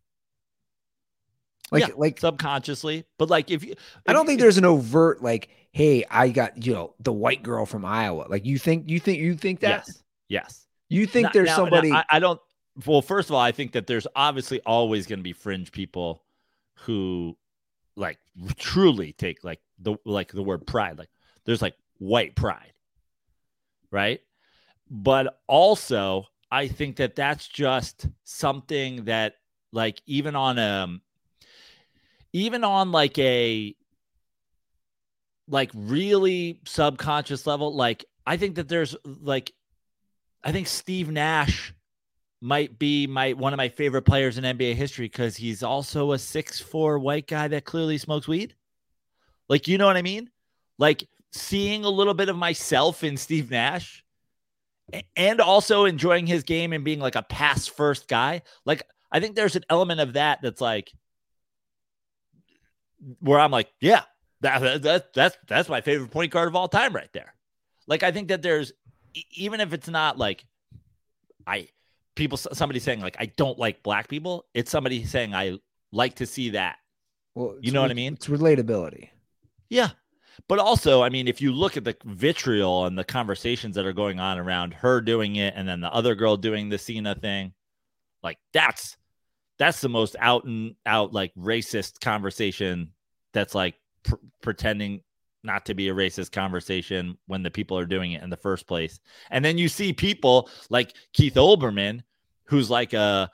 Like 1.70 1.88
Yeah, 1.88 1.94
like 1.96 2.20
subconsciously, 2.20 3.04
but 3.18 3.30
like 3.30 3.50
if 3.50 3.64
you, 3.64 3.74
I 4.06 4.12
don't 4.12 4.22
if- 4.22 4.28
think 4.28 4.40
there's 4.40 4.58
an 4.58 4.64
overt 4.64 5.22
like, 5.22 5.48
hey, 5.72 6.04
I 6.10 6.28
got 6.28 6.66
you 6.66 6.74
know 6.74 6.94
the 7.00 7.12
white 7.12 7.42
girl 7.42 7.64
from 7.64 7.84
Iowa. 7.84 8.26
Like 8.28 8.44
you 8.44 8.58
think 8.58 8.90
you 8.90 9.00
think 9.00 9.18
you 9.20 9.34
think 9.34 9.60
that 9.60 9.84
yes, 9.86 10.02
yes. 10.28 10.66
you 10.90 11.06
think 11.06 11.26
Now- 11.26 11.30
there's 11.32 11.46
now- 11.46 11.52
now, 11.56 11.62
somebody. 11.62 11.92
I, 11.92 12.04
I 12.10 12.18
don't. 12.18 12.40
Well, 12.86 13.02
first 13.02 13.28
of 13.28 13.34
all, 13.34 13.40
I 13.40 13.52
think 13.52 13.72
that 13.72 13.86
there's 13.86 14.06
obviously 14.16 14.60
always 14.66 15.06
going 15.06 15.18
to 15.18 15.22
be 15.22 15.34
fringe 15.34 15.72
people 15.72 16.22
who, 16.86 17.36
like, 17.96 18.18
truly 18.56 19.12
take 19.12 19.44
like 19.44 19.60
the 19.78 19.96
like 20.04 20.32
the 20.32 20.42
word 20.42 20.66
pride. 20.66 20.98
Like, 20.98 21.10
there's 21.44 21.60
like 21.62 21.76
white 21.98 22.34
pride, 22.34 22.72
right? 23.90 24.20
But 24.90 25.38
also, 25.46 26.26
I 26.50 26.68
think 26.68 26.96
that 26.96 27.14
that's 27.14 27.46
just 27.46 28.06
something 28.24 29.04
that, 29.04 29.36
like, 29.72 30.00
even 30.06 30.34
on 30.36 30.58
um, 30.58 31.00
even 32.32 32.64
on 32.64 32.92
like 32.92 33.18
a 33.18 33.74
like 35.48 35.70
really 35.74 36.60
subconscious 36.64 37.46
level, 37.46 37.74
like 37.74 38.04
I 38.26 38.36
think 38.36 38.56
that 38.56 38.68
there's 38.68 38.96
like 39.04 39.52
I 40.44 40.52
think 40.52 40.66
Steve 40.66 41.10
Nash 41.10 41.74
might 42.40 42.78
be 42.78 43.06
my 43.06 43.32
one 43.34 43.52
of 43.52 43.56
my 43.56 43.68
favorite 43.68 44.02
players 44.02 44.38
in 44.38 44.44
NBA 44.44 44.74
history 44.74 45.06
because 45.06 45.36
he's 45.36 45.62
also 45.62 46.12
a 46.12 46.18
six 46.18 46.58
four 46.58 46.98
white 46.98 47.26
guy 47.26 47.48
that 47.48 47.64
clearly 47.64 47.98
smokes 47.98 48.26
weed. 48.26 48.54
Like, 49.48 49.68
you 49.68 49.78
know 49.78 49.86
what 49.86 49.96
I 49.96 50.02
mean? 50.02 50.30
Like 50.78 51.06
seeing 51.32 51.84
a 51.84 51.90
little 51.90 52.14
bit 52.14 52.28
of 52.28 52.36
myself 52.36 53.04
in 53.04 53.16
Steve 53.16 53.50
Nash 53.50 54.04
and 55.16 55.40
also 55.40 55.84
enjoying 55.84 56.26
his 56.26 56.42
game 56.42 56.72
and 56.72 56.84
being 56.84 57.00
like 57.00 57.16
a 57.16 57.22
pass 57.22 57.66
first 57.66 58.08
guy. 58.08 58.42
Like, 58.64 58.82
I 59.10 59.20
think 59.20 59.36
there's 59.36 59.56
an 59.56 59.64
element 59.70 60.00
of 60.00 60.14
that 60.14 60.40
that's 60.42 60.60
like 60.60 60.92
where 63.20 63.40
I'm 63.40 63.50
like, 63.50 63.72
yeah, 63.80 64.02
that, 64.40 64.82
that 64.82 65.12
that's 65.12 65.36
that's 65.48 65.68
my 65.68 65.80
favorite 65.80 66.10
point 66.10 66.32
guard 66.32 66.48
of 66.48 66.56
all 66.56 66.68
time 66.68 66.94
right 66.94 67.12
there. 67.12 67.34
Like 67.86 68.02
I 68.02 68.12
think 68.12 68.28
that 68.28 68.42
there's 68.42 68.72
even 69.32 69.60
if 69.60 69.72
it's 69.72 69.88
not 69.88 70.18
like 70.18 70.44
I 71.46 71.68
people 72.14 72.38
somebody 72.38 72.80
saying 72.80 73.00
like 73.00 73.16
I 73.18 73.26
don't 73.26 73.58
like 73.58 73.82
black 73.82 74.08
people. 74.08 74.46
It's 74.54 74.70
somebody 74.70 75.04
saying 75.04 75.34
I 75.34 75.58
like 75.92 76.16
to 76.16 76.26
see 76.26 76.50
that. 76.50 76.76
Well, 77.34 77.56
You 77.60 77.72
know 77.72 77.82
what 77.82 77.90
I 77.90 77.94
mean? 77.94 78.14
It's 78.14 78.28
relatability. 78.28 79.08
Yeah. 79.70 79.90
But 80.48 80.58
also, 80.58 81.02
I 81.02 81.08
mean, 81.08 81.28
if 81.28 81.40
you 81.40 81.52
look 81.52 81.76
at 81.76 81.84
the 81.84 81.96
vitriol 82.04 82.86
and 82.86 82.98
the 82.98 83.04
conversations 83.04 83.76
that 83.76 83.86
are 83.86 83.92
going 83.92 84.18
on 84.18 84.38
around 84.38 84.74
her 84.74 85.00
doing 85.00 85.36
it 85.36 85.54
and 85.56 85.68
then 85.68 85.80
the 85.80 85.92
other 85.92 86.14
girl 86.14 86.36
doing 86.36 86.68
the 86.68 86.78
Cena 86.78 87.14
thing, 87.14 87.52
like 88.22 88.38
that's 88.52 88.96
that's 89.62 89.80
the 89.80 89.88
most 89.88 90.16
out 90.18 90.42
and 90.42 90.74
out 90.86 91.12
like 91.12 91.32
racist 91.36 92.00
conversation 92.00 92.90
that's 93.32 93.54
like 93.54 93.76
pr- 94.02 94.16
pretending 94.40 95.00
not 95.44 95.66
to 95.66 95.74
be 95.74 95.88
a 95.88 95.94
racist 95.94 96.32
conversation 96.32 97.16
when 97.26 97.44
the 97.44 97.50
people 97.50 97.78
are 97.78 97.86
doing 97.86 98.10
it 98.10 98.24
in 98.24 98.30
the 98.30 98.36
first 98.36 98.66
place. 98.66 98.98
And 99.30 99.44
then 99.44 99.58
you 99.58 99.68
see 99.68 99.92
people 99.92 100.50
like 100.68 100.96
Keith 101.12 101.34
Olbermann, 101.34 102.02
who's 102.46 102.70
like 102.70 102.92
a, 102.92 103.30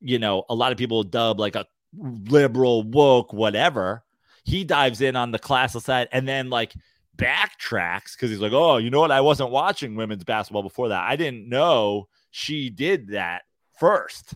you 0.00 0.18
know, 0.18 0.44
a 0.48 0.54
lot 0.54 0.72
of 0.72 0.78
people 0.78 1.04
dub 1.04 1.38
like 1.38 1.54
a 1.54 1.64
liberal, 1.96 2.82
woke, 2.82 3.32
whatever. 3.32 4.02
He 4.42 4.64
dives 4.64 5.00
in 5.00 5.14
on 5.14 5.30
the 5.30 5.38
classical 5.38 5.80
side 5.80 6.08
and 6.10 6.26
then 6.26 6.50
like 6.50 6.74
backtracks 7.16 8.14
because 8.14 8.30
he's 8.30 8.40
like, 8.40 8.52
oh, 8.52 8.78
you 8.78 8.90
know 8.90 8.98
what? 8.98 9.12
I 9.12 9.20
wasn't 9.20 9.50
watching 9.50 9.94
women's 9.94 10.24
basketball 10.24 10.64
before 10.64 10.88
that. 10.88 11.08
I 11.08 11.14
didn't 11.14 11.48
know 11.48 12.08
she 12.32 12.68
did 12.68 13.10
that 13.10 13.42
first. 13.78 14.34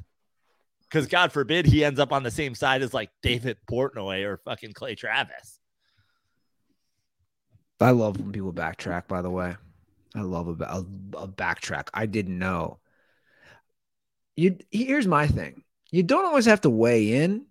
Because 0.93 1.07
God 1.07 1.33
forbid 1.33 1.65
he 1.65 1.85
ends 1.85 1.99
up 1.99 2.13
on 2.13 2.23
the 2.23 2.31
same 2.31 2.55
side 2.55 2.83
as 2.83 2.93
like 2.93 3.11
David 3.23 3.57
Portnoy 3.71 4.25
or 4.27 4.37
fucking 4.37 4.75
Clay 4.75 4.95
Travis. 4.95 5.59
I 7.81 7.93
love 7.93 8.21
when 8.21 8.31
people 8.31 8.53
backtrack. 8.53 9.09
By 9.09 9.23
the 9.23 9.31
way, 9.31 9.57
I 10.15 10.21
love 10.21 10.49
a, 10.49 10.65
a, 10.65 10.79
a 11.17 11.29
backtrack. 11.29 11.89
I 11.95 12.05
didn't 12.05 12.39
know. 12.39 12.79
You 14.37 14.59
here's 14.71 15.07
my 15.07 15.27
thing. 15.27 15.65
You 15.91 16.03
don't 16.03 16.27
always 16.27 16.45
have 16.45 16.61
to 16.63 16.71
weigh 16.71 17.23
in. 17.23 17.47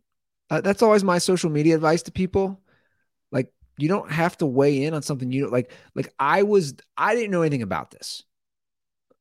Uh, 0.51 0.61
that's 0.61 0.83
always 0.83 1.03
my 1.03 1.17
social 1.17 1.49
media 1.49 1.73
advice 1.73 2.03
to 2.03 2.11
people. 2.11 2.61
Like 3.31 3.51
you 3.77 3.87
don't 3.87 4.11
have 4.11 4.37
to 4.37 4.45
weigh 4.45 4.83
in 4.83 4.93
on 4.93 5.01
something 5.01 5.31
you 5.31 5.43
don't 5.43 5.53
like. 5.53 5.71
Like 5.95 6.13
I 6.19 6.43
was, 6.43 6.75
I 6.95 7.15
didn't 7.15 7.31
know 7.31 7.41
anything 7.41 7.63
about 7.63 7.89
this, 7.89 8.21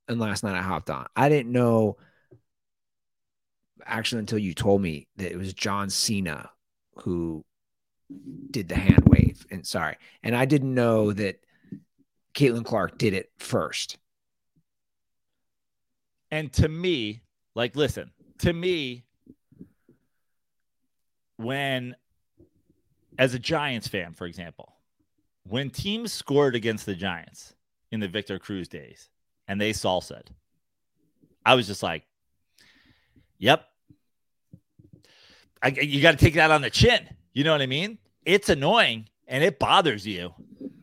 and 0.09 0.21
last 0.21 0.45
night 0.45 0.59
I 0.59 0.63
hopped 0.63 0.91
on. 0.91 1.07
I 1.17 1.31
didn't 1.31 1.53
know 1.53 1.97
actually 3.91 4.21
until 4.21 4.39
you 4.39 4.55
told 4.55 4.81
me 4.81 5.07
that 5.17 5.33
it 5.33 5.37
was 5.37 5.53
John 5.53 5.91
Cena 5.91 6.51
who 6.97 7.45
did 8.51 8.69
the 8.69 8.77
hand 8.77 9.03
wave. 9.07 9.47
And 9.51 9.67
sorry, 9.67 9.97
and 10.23 10.37
I 10.37 10.45
didn't 10.45 10.75
know 10.75 11.13
that 11.13 11.41
Caitlin 12.35 12.65
Clark 12.65 12.99
did 12.99 13.13
it 13.15 13.31
first. 13.39 13.99
And 16.31 16.53
to 16.55 16.69
me, 16.69 17.23
like, 17.55 17.75
listen, 17.75 18.13
to 18.39 18.53
me, 18.53 19.05
when, 21.37 21.97
as 23.19 23.35
a 23.35 23.39
Giants 23.39 23.89
fan, 23.89 24.13
for 24.13 24.27
example, 24.27 24.77
when 25.45 25.71
teams 25.71 26.13
scored 26.13 26.55
against 26.55 26.87
the 26.87 26.95
Giants 26.95 27.55
in 27.91 27.99
the 27.99 28.09
Victor 28.09 28.39
Cruz 28.39 28.69
days 28.69 29.09
and 29.49 29.61
they 29.61 29.73
salsaed, 29.73 30.29
I 31.45 31.55
was 31.55 31.67
just 31.67 31.83
like, 31.83 32.05
yep. 33.39 33.67
I, 35.63 35.69
you 35.69 36.01
got 36.01 36.13
to 36.13 36.17
take 36.17 36.35
that 36.35 36.51
on 36.51 36.63
the 36.63 36.71
chin. 36.71 37.09
You 37.33 37.45
know 37.45 37.53
what 37.53 37.63
I 37.63 37.67
mean? 37.67 37.99
It's 38.25 38.49
annoying 38.49 39.09
and 39.27 39.45
it 39.45 39.59
bothers 39.59 40.07
you, 40.07 40.35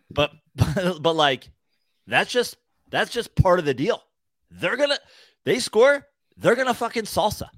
but, 0.10 0.32
but, 0.56 0.98
but 1.02 1.16
like, 1.16 1.50
that's 2.06 2.32
just, 2.32 2.58
that's 2.90 3.12
just 3.12 3.36
part 3.36 3.60
of 3.60 3.66
the 3.66 3.74
deal. 3.74 4.02
They're 4.50 4.78
to, 4.78 5.00
they 5.44 5.60
score, 5.60 6.08
they're 6.38 6.56
gonna 6.56 6.74
fucking 6.74 7.04
salsa. 7.04 7.50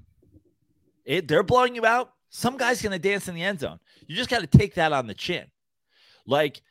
It, 1.04 1.28
they're 1.28 1.42
blowing 1.42 1.74
you 1.74 1.86
out. 1.86 2.12
Some 2.30 2.56
guy's 2.56 2.82
gonna 2.82 2.98
dance 2.98 3.28
in 3.28 3.34
the 3.34 3.42
end 3.42 3.60
zone. 3.60 3.78
You 4.06 4.16
just 4.16 4.30
got 4.30 4.40
to 4.40 4.46
take 4.46 4.74
that 4.74 4.92
on 4.92 5.06
the 5.06 5.14
chin. 5.14 5.46
Like 6.26 6.62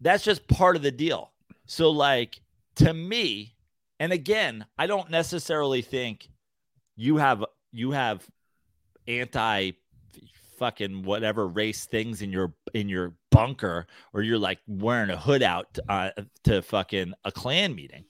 that's 0.00 0.24
just 0.24 0.46
part 0.48 0.76
of 0.76 0.82
the 0.82 0.90
deal. 0.90 1.32
So, 1.66 1.90
like 1.90 2.40
to 2.76 2.92
me, 2.92 3.54
and 3.98 4.12
again, 4.12 4.66
I 4.78 4.86
don't 4.86 5.10
necessarily 5.10 5.82
think 5.82 6.28
you 6.96 7.16
have 7.16 7.44
you 7.72 7.92
have 7.92 8.26
anti 9.08 9.72
fucking 10.58 11.02
whatever 11.02 11.46
race 11.46 11.84
things 11.84 12.22
in 12.22 12.32
your 12.32 12.54
in 12.74 12.88
your 12.88 13.12
bunker 13.30 13.86
or 14.12 14.22
you're 14.22 14.38
like 14.38 14.58
wearing 14.66 15.10
a 15.10 15.16
hood 15.16 15.42
out 15.42 15.78
uh, 15.88 16.10
to 16.44 16.62
fucking 16.62 17.12
a 17.24 17.32
Klan 17.32 17.74
meeting. 17.74 18.04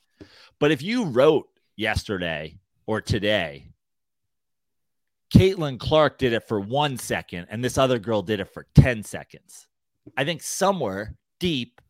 But 0.59 0.70
if 0.70 0.82
you 0.82 1.05
wrote 1.05 1.48
yesterday 1.77 2.59
or 2.86 3.01
today, 3.01 3.70
Caitlin 5.35 5.78
Clark 5.78 6.18
did 6.18 6.32
it 6.32 6.47
for 6.47 6.60
one 6.60 6.97
second 6.97 7.48
and 7.51 7.62
this 7.62 7.78
other 7.78 7.98
girl 7.98 8.23
did 8.23 8.40
it 8.40 8.52
for 8.52 8.66
10 8.74 9.02
seconds. 9.02 9.66
I 10.16 10.24
think 10.24 10.43
somewhere 10.43 11.16
deep, 11.40 11.81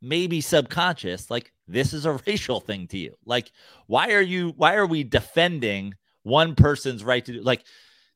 maybe 0.00 0.40
subconscious, 0.40 1.30
like 1.30 1.52
this 1.66 1.92
is 1.92 2.06
a 2.06 2.12
racial 2.26 2.60
thing 2.60 2.86
to 2.88 2.98
you. 2.98 3.14
Like, 3.24 3.52
why 3.86 4.12
are 4.12 4.22
you, 4.22 4.54
why 4.56 4.76
are 4.76 4.86
we 4.86 5.04
defending 5.04 5.94
one 6.22 6.54
person's 6.54 7.04
right 7.04 7.24
to 7.24 7.32
do, 7.34 7.40
like, 7.42 7.64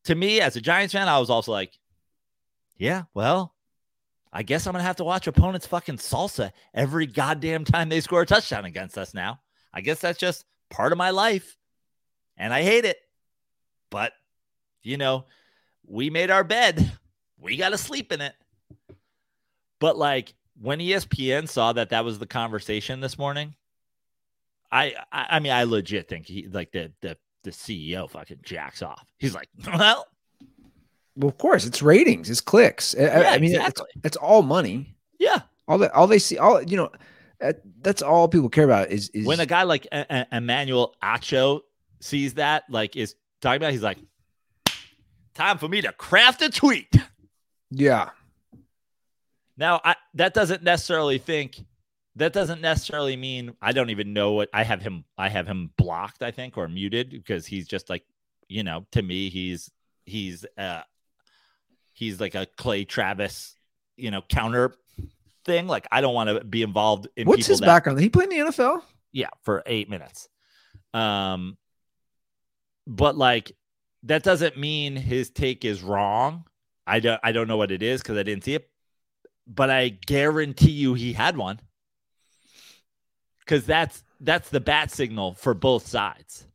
to 0.04 0.14
me 0.14 0.40
as 0.40 0.56
a 0.56 0.60
Giants 0.60 0.92
fan, 0.92 1.08
I 1.08 1.18
was 1.18 1.30
also 1.30 1.52
like, 1.52 1.78
yeah, 2.76 3.04
well, 3.14 3.54
I 4.32 4.42
guess 4.42 4.66
I'm 4.66 4.74
to 4.74 4.80
have 4.80 4.96
to 4.96 5.04
watch 5.04 5.26
opponents 5.26 5.66
fucking 5.66 5.98
salsa 5.98 6.52
every 6.74 7.06
goddamn 7.06 7.64
time 7.64 7.88
they 7.88 8.00
score 8.00 8.22
a 8.22 8.26
touchdown 8.26 8.64
against 8.64 8.96
us 8.96 9.14
now. 9.14 9.40
I 9.72 9.80
guess 9.80 10.00
that's 10.00 10.18
just 10.18 10.44
part 10.70 10.92
of 10.92 10.98
my 10.98 11.10
life 11.10 11.56
and 12.36 12.52
I 12.52 12.62
hate 12.62 12.84
it. 12.84 12.96
But, 13.90 14.12
you 14.82 14.96
know, 14.96 15.26
we 15.86 16.10
made 16.10 16.30
our 16.30 16.44
bed. 16.44 16.92
We 17.38 17.56
got 17.56 17.70
to 17.70 17.78
sleep 17.78 18.10
in 18.10 18.20
it. 18.20 18.34
But 19.80 19.98
like 19.98 20.34
when 20.60 20.78
ESPN 20.78 21.48
saw 21.48 21.72
that 21.72 21.90
that 21.90 22.04
was 22.04 22.18
the 22.18 22.26
conversation 22.26 23.00
this 23.00 23.18
morning, 23.18 23.54
I 24.70 24.94
I, 25.10 25.26
I 25.30 25.40
mean 25.40 25.52
I 25.52 25.64
legit 25.64 26.08
think 26.08 26.26
he 26.26 26.46
like 26.46 26.70
the 26.72 26.92
the 27.00 27.18
the 27.44 27.50
CEO 27.50 28.08
fucking 28.08 28.38
jacks 28.42 28.82
off. 28.82 29.04
He's 29.18 29.34
like, 29.34 29.48
well, 29.66 30.06
Well, 31.16 31.28
of 31.28 31.38
course, 31.38 31.64
it's 31.66 31.82
ratings, 31.82 32.30
it's 32.30 32.40
clicks. 32.40 32.94
I- 32.96 33.00
Yeah, 33.02 33.30
I 33.30 33.38
mean, 33.38 33.50
exactly. 33.54 33.86
it's, 33.96 34.04
it's 34.04 34.16
all 34.16 34.42
money. 34.42 34.94
yeah. 35.18 35.40
All 35.68 35.78
that, 35.78 35.92
all 35.92 36.06
they 36.08 36.18
see, 36.18 36.38
all 36.38 36.60
you 36.62 36.76
know, 36.76 36.90
that, 37.38 37.60
that's 37.82 38.02
all 38.02 38.26
people 38.28 38.48
care 38.48 38.64
about 38.64 38.90
is 38.90 39.08
is 39.10 39.24
When 39.26 39.38
a 39.40 39.46
guy 39.46 39.62
like 39.62 39.86
Emmanuel 40.32 40.94
Acho 41.02 41.60
sees 42.00 42.34
that, 42.34 42.64
like 42.68 42.96
is 42.96 43.14
talking 43.40 43.56
about, 43.58 43.72
he's 43.72 43.82
like, 43.82 43.98
time 45.34 45.58
for 45.58 45.68
me 45.68 45.80
to 45.82 45.92
craft 45.92 46.42
a 46.42 46.50
tweet. 46.50 46.92
yeah. 47.70 48.10
Now, 49.56 49.80
I, 49.84 49.94
that 50.14 50.34
doesn't 50.34 50.62
necessarily 50.62 51.18
think 51.18 51.60
that 52.16 52.32
doesn't 52.32 52.60
necessarily 52.60 53.16
mean 53.16 53.54
I 53.62 53.72
don't 53.72 53.90
even 53.90 54.12
know 54.12 54.32
what 54.32 54.48
I 54.52 54.64
have 54.64 54.82
him. 54.82 55.04
I 55.16 55.28
have 55.28 55.46
him 55.46 55.70
blocked, 55.76 56.22
I 56.22 56.30
think, 56.30 56.56
or 56.58 56.68
muted 56.68 57.10
because 57.10 57.46
he's 57.46 57.66
just 57.66 57.88
like, 57.88 58.04
you 58.48 58.62
know, 58.64 58.86
to 58.92 59.02
me, 59.02 59.30
he's 59.30 59.70
he's 60.04 60.44
uh 60.58 60.82
he's 61.94 62.20
like 62.20 62.34
a 62.34 62.46
Clay 62.56 62.84
Travis, 62.84 63.56
you 63.96 64.10
know, 64.10 64.20
counter 64.28 64.74
thing. 65.44 65.66
Like 65.66 65.86
I 65.90 66.00
don't 66.00 66.14
want 66.14 66.28
to 66.30 66.44
be 66.44 66.62
involved 66.62 67.08
in 67.16 67.26
What's 67.26 67.46
his 67.46 67.60
that- 67.60 67.66
background? 67.66 68.00
He 68.00 68.08
played 68.10 68.30
in 68.32 68.44
the 68.46 68.52
NFL. 68.52 68.82
yeah, 69.12 69.28
for 69.42 69.62
eight 69.66 69.88
minutes. 69.88 70.28
Um, 70.92 71.56
but 72.86 73.16
like 73.16 73.52
that 74.02 74.22
doesn't 74.22 74.56
mean 74.58 74.96
his 74.96 75.30
take 75.30 75.64
is 75.64 75.82
wrong. 75.82 76.44
I 76.86 77.00
don't 77.00 77.20
I 77.22 77.32
don't 77.32 77.48
know 77.48 77.56
what 77.56 77.70
it 77.70 77.82
is 77.82 78.02
because 78.02 78.18
I 78.18 78.22
didn't 78.22 78.44
see 78.44 78.54
it, 78.54 78.68
but 79.46 79.70
I 79.70 79.88
guarantee 79.88 80.72
you 80.72 80.94
he 80.94 81.12
had 81.14 81.36
one. 81.36 81.60
Because 83.52 83.66
that's 83.66 84.02
that's 84.18 84.48
the 84.48 84.60
bat 84.60 84.90
signal 84.90 85.34
for 85.34 85.52
both 85.52 85.86
sides. 85.86 86.46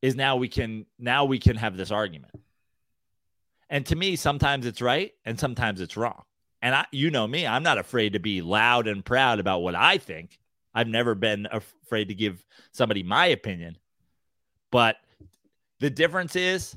Is 0.00 0.16
now 0.16 0.36
we 0.36 0.48
can 0.48 0.86
now 0.98 1.26
we 1.26 1.38
can 1.38 1.56
have 1.56 1.76
this 1.76 1.90
argument. 1.90 2.32
And 3.68 3.84
to 3.84 3.94
me, 3.94 4.16
sometimes 4.16 4.64
it's 4.64 4.80
right 4.80 5.12
and 5.26 5.38
sometimes 5.38 5.82
it's 5.82 5.98
wrong. 5.98 6.22
And 6.62 6.74
I, 6.74 6.86
you 6.92 7.10
know 7.10 7.26
me, 7.26 7.46
I'm 7.46 7.62
not 7.62 7.76
afraid 7.76 8.14
to 8.14 8.20
be 8.20 8.40
loud 8.40 8.88
and 8.88 9.04
proud 9.04 9.38
about 9.38 9.60
what 9.60 9.74
I 9.74 9.98
think. 9.98 10.38
I've 10.74 10.88
never 10.88 11.14
been 11.14 11.46
afraid 11.52 12.08
to 12.08 12.14
give 12.14 12.42
somebody 12.72 13.02
my 13.02 13.26
opinion. 13.26 13.76
But 14.70 14.96
the 15.78 15.90
difference 15.90 16.36
is, 16.36 16.74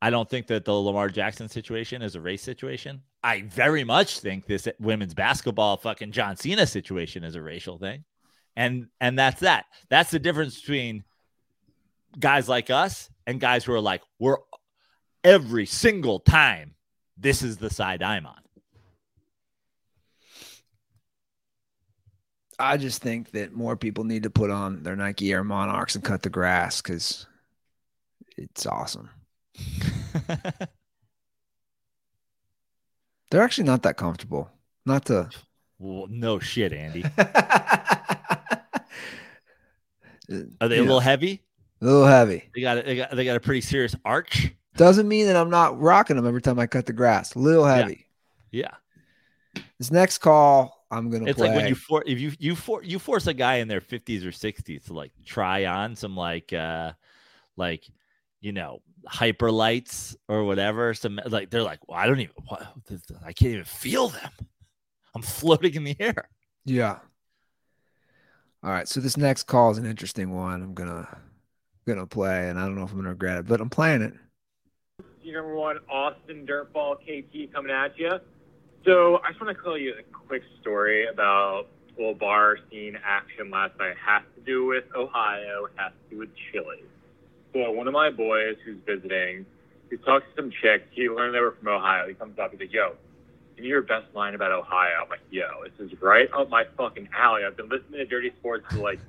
I 0.00 0.08
don't 0.08 0.30
think 0.30 0.46
that 0.46 0.64
the 0.64 0.72
Lamar 0.72 1.10
Jackson 1.10 1.50
situation 1.50 2.00
is 2.00 2.14
a 2.14 2.22
race 2.22 2.42
situation. 2.42 3.02
I 3.26 3.42
very 3.42 3.82
much 3.82 4.20
think 4.20 4.46
this 4.46 4.68
women's 4.78 5.12
basketball 5.12 5.78
fucking 5.78 6.12
John 6.12 6.36
Cena 6.36 6.64
situation 6.64 7.24
is 7.24 7.34
a 7.34 7.42
racial 7.42 7.76
thing. 7.76 8.04
And 8.54 8.86
and 9.00 9.18
that's 9.18 9.40
that. 9.40 9.64
That's 9.90 10.12
the 10.12 10.20
difference 10.20 10.60
between 10.60 11.02
guys 12.16 12.48
like 12.48 12.70
us 12.70 13.10
and 13.26 13.40
guys 13.40 13.64
who 13.64 13.72
are 13.72 13.80
like, 13.80 14.02
we're 14.20 14.36
every 15.24 15.66
single 15.66 16.20
time 16.20 16.76
this 17.18 17.42
is 17.42 17.56
the 17.56 17.68
side 17.68 18.00
I'm 18.00 18.26
on. 18.26 18.40
I 22.60 22.76
just 22.76 23.02
think 23.02 23.32
that 23.32 23.52
more 23.52 23.76
people 23.76 24.04
need 24.04 24.22
to 24.22 24.30
put 24.30 24.50
on 24.50 24.84
their 24.84 24.94
Nike 24.94 25.32
Air 25.32 25.42
Monarchs 25.42 25.96
and 25.96 26.04
cut 26.04 26.22
the 26.22 26.30
grass 26.30 26.80
because 26.80 27.26
it's 28.36 28.66
awesome. 28.66 29.10
They're 33.30 33.42
actually 33.42 33.64
not 33.64 33.82
that 33.82 33.96
comfortable. 33.96 34.50
Not 34.84 35.04
to. 35.06 35.28
well, 35.78 36.06
no 36.08 36.38
shit, 36.38 36.72
Andy. 36.72 37.04
Are 40.60 40.68
they 40.68 40.78
a 40.78 40.82
little 40.82 41.00
heavy? 41.00 41.42
A 41.80 41.84
little 41.84 42.06
heavy. 42.06 42.50
They 42.54 42.60
got 42.60 42.78
a, 42.78 42.82
they 42.82 42.96
got 42.96 43.14
they 43.14 43.24
got 43.24 43.36
a 43.36 43.40
pretty 43.40 43.60
serious 43.60 43.94
arch. 44.04 44.52
Doesn't 44.76 45.06
mean 45.08 45.26
that 45.26 45.36
I'm 45.36 45.50
not 45.50 45.80
rocking 45.80 46.16
them 46.16 46.26
every 46.26 46.42
time 46.42 46.58
I 46.58 46.66
cut 46.66 46.86
the 46.86 46.92
grass. 46.92 47.34
A 47.34 47.38
little 47.38 47.64
heavy. 47.64 48.06
Yeah, 48.50 48.72
This 49.78 49.90
next 49.90 50.18
call, 50.18 50.86
I'm 50.90 51.10
gonna 51.10 51.26
it's 51.26 51.36
play. 51.36 51.48
like 51.48 51.56
when 51.56 51.68
you 51.68 51.74
for 51.74 52.02
if 52.06 52.18
you 52.20 52.32
you 52.38 52.54
for 52.56 52.82
you 52.82 52.98
force 52.98 53.26
a 53.26 53.34
guy 53.34 53.56
in 53.56 53.68
their 53.68 53.80
fifties 53.80 54.24
or 54.24 54.32
sixties 54.32 54.84
to 54.84 54.94
like 54.94 55.12
try 55.24 55.66
on 55.66 55.94
some 55.96 56.16
like 56.16 56.52
uh 56.52 56.92
like 57.56 57.84
you 58.40 58.52
know 58.52 58.80
hyper 59.06 59.50
lights 59.50 60.16
or 60.28 60.44
whatever. 60.44 60.94
Some 60.94 61.20
like 61.26 61.50
they're 61.50 61.62
like, 61.62 61.86
well, 61.88 61.98
I 61.98 62.06
don't 62.06 62.20
even 62.20 62.34
what, 62.46 62.66
I 63.24 63.32
can't 63.32 63.52
even 63.52 63.64
feel 63.64 64.08
them. 64.08 64.30
I'm 65.14 65.22
floating 65.22 65.74
in 65.74 65.84
the 65.84 65.96
air. 65.98 66.28
Yeah. 66.64 66.98
All 68.62 68.70
right. 68.70 68.88
So 68.88 69.00
this 69.00 69.16
next 69.16 69.44
call 69.44 69.70
is 69.70 69.78
an 69.78 69.86
interesting 69.86 70.34
one. 70.34 70.62
I'm 70.62 70.74
gonna 70.74 71.08
gonna 71.86 72.06
play, 72.06 72.48
and 72.48 72.58
I 72.58 72.62
don't 72.66 72.74
know 72.74 72.82
if 72.82 72.90
I'm 72.90 72.96
gonna 72.98 73.10
regret 73.10 73.38
it, 73.38 73.46
but 73.46 73.60
I'm 73.60 73.70
playing 73.70 74.02
it. 74.02 74.14
your 75.22 75.42
number 75.42 75.56
one 75.56 75.78
Austin 75.88 76.46
Dirtball 76.46 76.96
KT 76.96 77.52
coming 77.52 77.70
at 77.70 77.98
you. 77.98 78.10
So 78.84 79.20
I 79.24 79.30
just 79.30 79.40
want 79.40 79.56
to 79.56 79.62
tell 79.64 79.76
you 79.78 79.94
a 79.98 80.02
quick 80.26 80.42
story 80.60 81.06
about 81.08 81.66
a 81.96 82.00
little 82.00 82.14
bar 82.14 82.56
scene 82.70 82.96
action 83.04 83.50
last 83.50 83.78
night. 83.78 83.90
It 83.92 83.96
Has 84.04 84.22
to 84.36 84.40
do 84.42 84.66
with 84.66 84.84
Ohio. 84.94 85.66
Has 85.76 85.92
to 85.92 86.14
do 86.14 86.18
with 86.20 86.28
chili. 86.52 86.82
So 87.56 87.70
one 87.70 87.86
of 87.86 87.94
my 87.94 88.10
boys 88.10 88.56
who's 88.66 88.76
visiting, 88.84 89.46
he 89.88 89.96
talks 89.96 90.26
to 90.26 90.42
some 90.42 90.50
chicks. 90.50 90.84
He 90.90 91.08
learned 91.08 91.34
they 91.34 91.40
were 91.40 91.52
from 91.52 91.68
Ohio. 91.68 92.06
He 92.06 92.12
comes 92.12 92.38
up. 92.38 92.50
He's 92.50 92.60
like, 92.60 92.72
"Yo, 92.72 92.96
give 93.54 93.62
me 93.62 93.68
your 93.70 93.80
best 93.80 94.14
line 94.14 94.34
about 94.34 94.52
Ohio." 94.52 95.02
I'm 95.02 95.08
like, 95.08 95.22
"Yo, 95.30 95.64
this 95.64 95.72
is 95.90 96.02
right 96.02 96.30
up 96.34 96.50
my 96.50 96.64
fucking 96.76 97.08
alley. 97.16 97.44
I've 97.44 97.56
been 97.56 97.70
listening 97.70 98.00
to 98.00 98.04
Dirty 98.04 98.30
Sports 98.38 98.66
for 98.70 98.80
like 98.80 99.00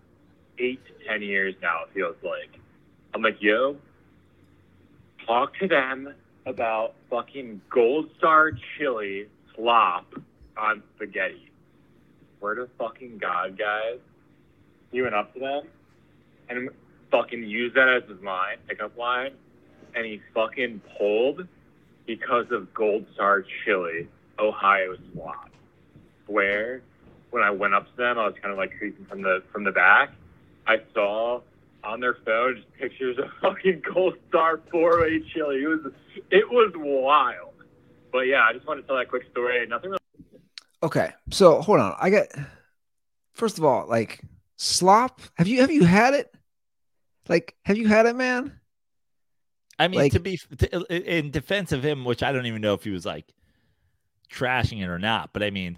eight 0.60 0.80
to 0.86 1.06
ten 1.06 1.22
years 1.22 1.56
now. 1.61 1.84
It 1.84 1.90
feels 1.94 2.15
like." 2.24 2.57
I'm 3.14 3.22
like, 3.22 3.41
"Yo, 3.41 3.76
talk 5.26 5.57
to 5.57 5.68
them 5.68 6.14
about 6.45 6.94
fucking 7.10 7.60
Gold 7.69 8.10
Star 8.18 8.53
chili 8.78 9.28
slop 9.56 10.06
on 10.56 10.84
spaghetti. 10.95 11.52
Where 12.40 12.56
to 12.56 12.69
fucking 12.78 13.18
God, 13.18 13.57
guys? 13.57 13.99
He 14.94 15.02
went 15.02 15.15
up 15.15 15.34
to 15.34 15.40
them 15.41 15.68
and 16.49 16.69
fucking 17.12 17.44
used 17.44 17.76
that 17.76 17.90
as 17.90 18.10
his 18.10 18.22
line, 18.24 18.58
pickup 18.68 18.98
line, 18.98 19.32
and 19.96 20.06
he 20.06 20.22
fucking 20.34 20.82
pulled 20.98 21.48
because 22.06 22.46
of 22.52 22.74
Gold 22.74 23.06
Star 23.14 23.44
chili, 23.64 24.08
Ohio 24.40 24.96
slop. 25.14 25.50
Where 26.28 26.82
when 27.32 27.44
I 27.44 27.52
went 27.52 27.74
up 27.74 27.90
to 27.90 27.98
them, 27.98 28.18
I 28.18 28.26
was 28.26 28.36
kind 28.42 28.52
of 28.52 28.58
like 28.58 28.78
creeping 28.78 29.06
from 29.06 29.22
the 29.22 29.44
from 29.52 29.64
the 29.64 29.72
back. 29.72 30.14
I 30.66 30.78
saw 30.94 31.42
on 31.84 32.00
their 32.00 32.18
phone 32.26 32.56
just 32.58 32.74
pictures 32.74 33.18
of 33.18 33.26
fucking 33.42 33.84
Gold 33.94 34.16
Star 34.30 34.60
four 34.72 35.02
way 35.02 35.22
chili. 35.34 35.58
It 35.58 35.68
was 35.68 35.92
it 36.32 36.50
was 36.50 36.72
wild. 36.76 37.54
But 38.12 38.22
yeah, 38.22 38.44
I 38.44 38.54
just 38.54 38.66
wanted 38.66 38.82
to 38.82 38.88
tell 38.88 38.98
that 38.98 39.10
quick 39.10 39.24
story. 39.32 39.66
Nothing 39.68 39.92
really 39.92 40.00
Okay. 40.84 41.12
So 41.32 41.62
hold 41.62 41.80
on. 41.80 41.96
I 42.00 42.10
got 42.10 42.28
first 43.34 43.58
of 43.58 43.64
all, 43.64 43.88
like 43.88 44.22
slop. 44.58 45.22
Have 45.36 45.48
you 45.48 45.62
have 45.62 45.72
you 45.72 45.86
had 45.86 46.14
it? 46.14 46.34
Like, 47.30 47.56
have 47.64 47.78
you 47.78 47.88
had 47.88 48.06
it, 48.06 48.16
man? 48.16 48.60
I 49.80 49.88
mean, 49.88 49.99
Like- 49.99 50.14
to 50.14 50.20
be 50.20 50.38
to, 50.38 51.18
in 51.18 51.32
defense 51.32 51.72
of 51.72 51.84
him, 51.84 52.04
which 52.06 52.24
I 52.24 52.32
don't 52.32 52.45
even 52.45 52.62
know 52.62 52.74
if 52.74 52.84
he 52.84 52.90
was 52.90 53.06
like 53.06 53.26
trashing 54.32 54.82
it 54.82 54.90
or 54.90 54.99
not, 54.99 55.32
but 55.34 55.44
I 55.44 55.52
mean, 55.52 55.78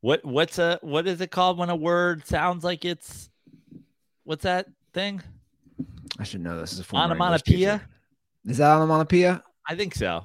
what 0.00 0.24
what's 0.24 0.58
a 0.58 0.78
what 0.82 1.06
is 1.06 1.20
it 1.20 1.30
called 1.30 1.58
when 1.58 1.70
a 1.70 1.76
word 1.76 2.26
sounds 2.26 2.64
like 2.64 2.84
it's 2.84 3.30
what's 4.24 4.42
that 4.44 4.66
thing? 4.92 5.22
I 6.18 6.24
should 6.24 6.40
know 6.40 6.58
this 6.60 6.72
is 6.72 6.80
a 6.80 6.84
former 6.84 7.14
Onomatopoeia? 7.14 7.82
Is 8.44 8.58
that 8.58 8.70
onomatopoeia? 8.70 9.42
I 9.66 9.74
think 9.74 9.94
so. 9.94 10.24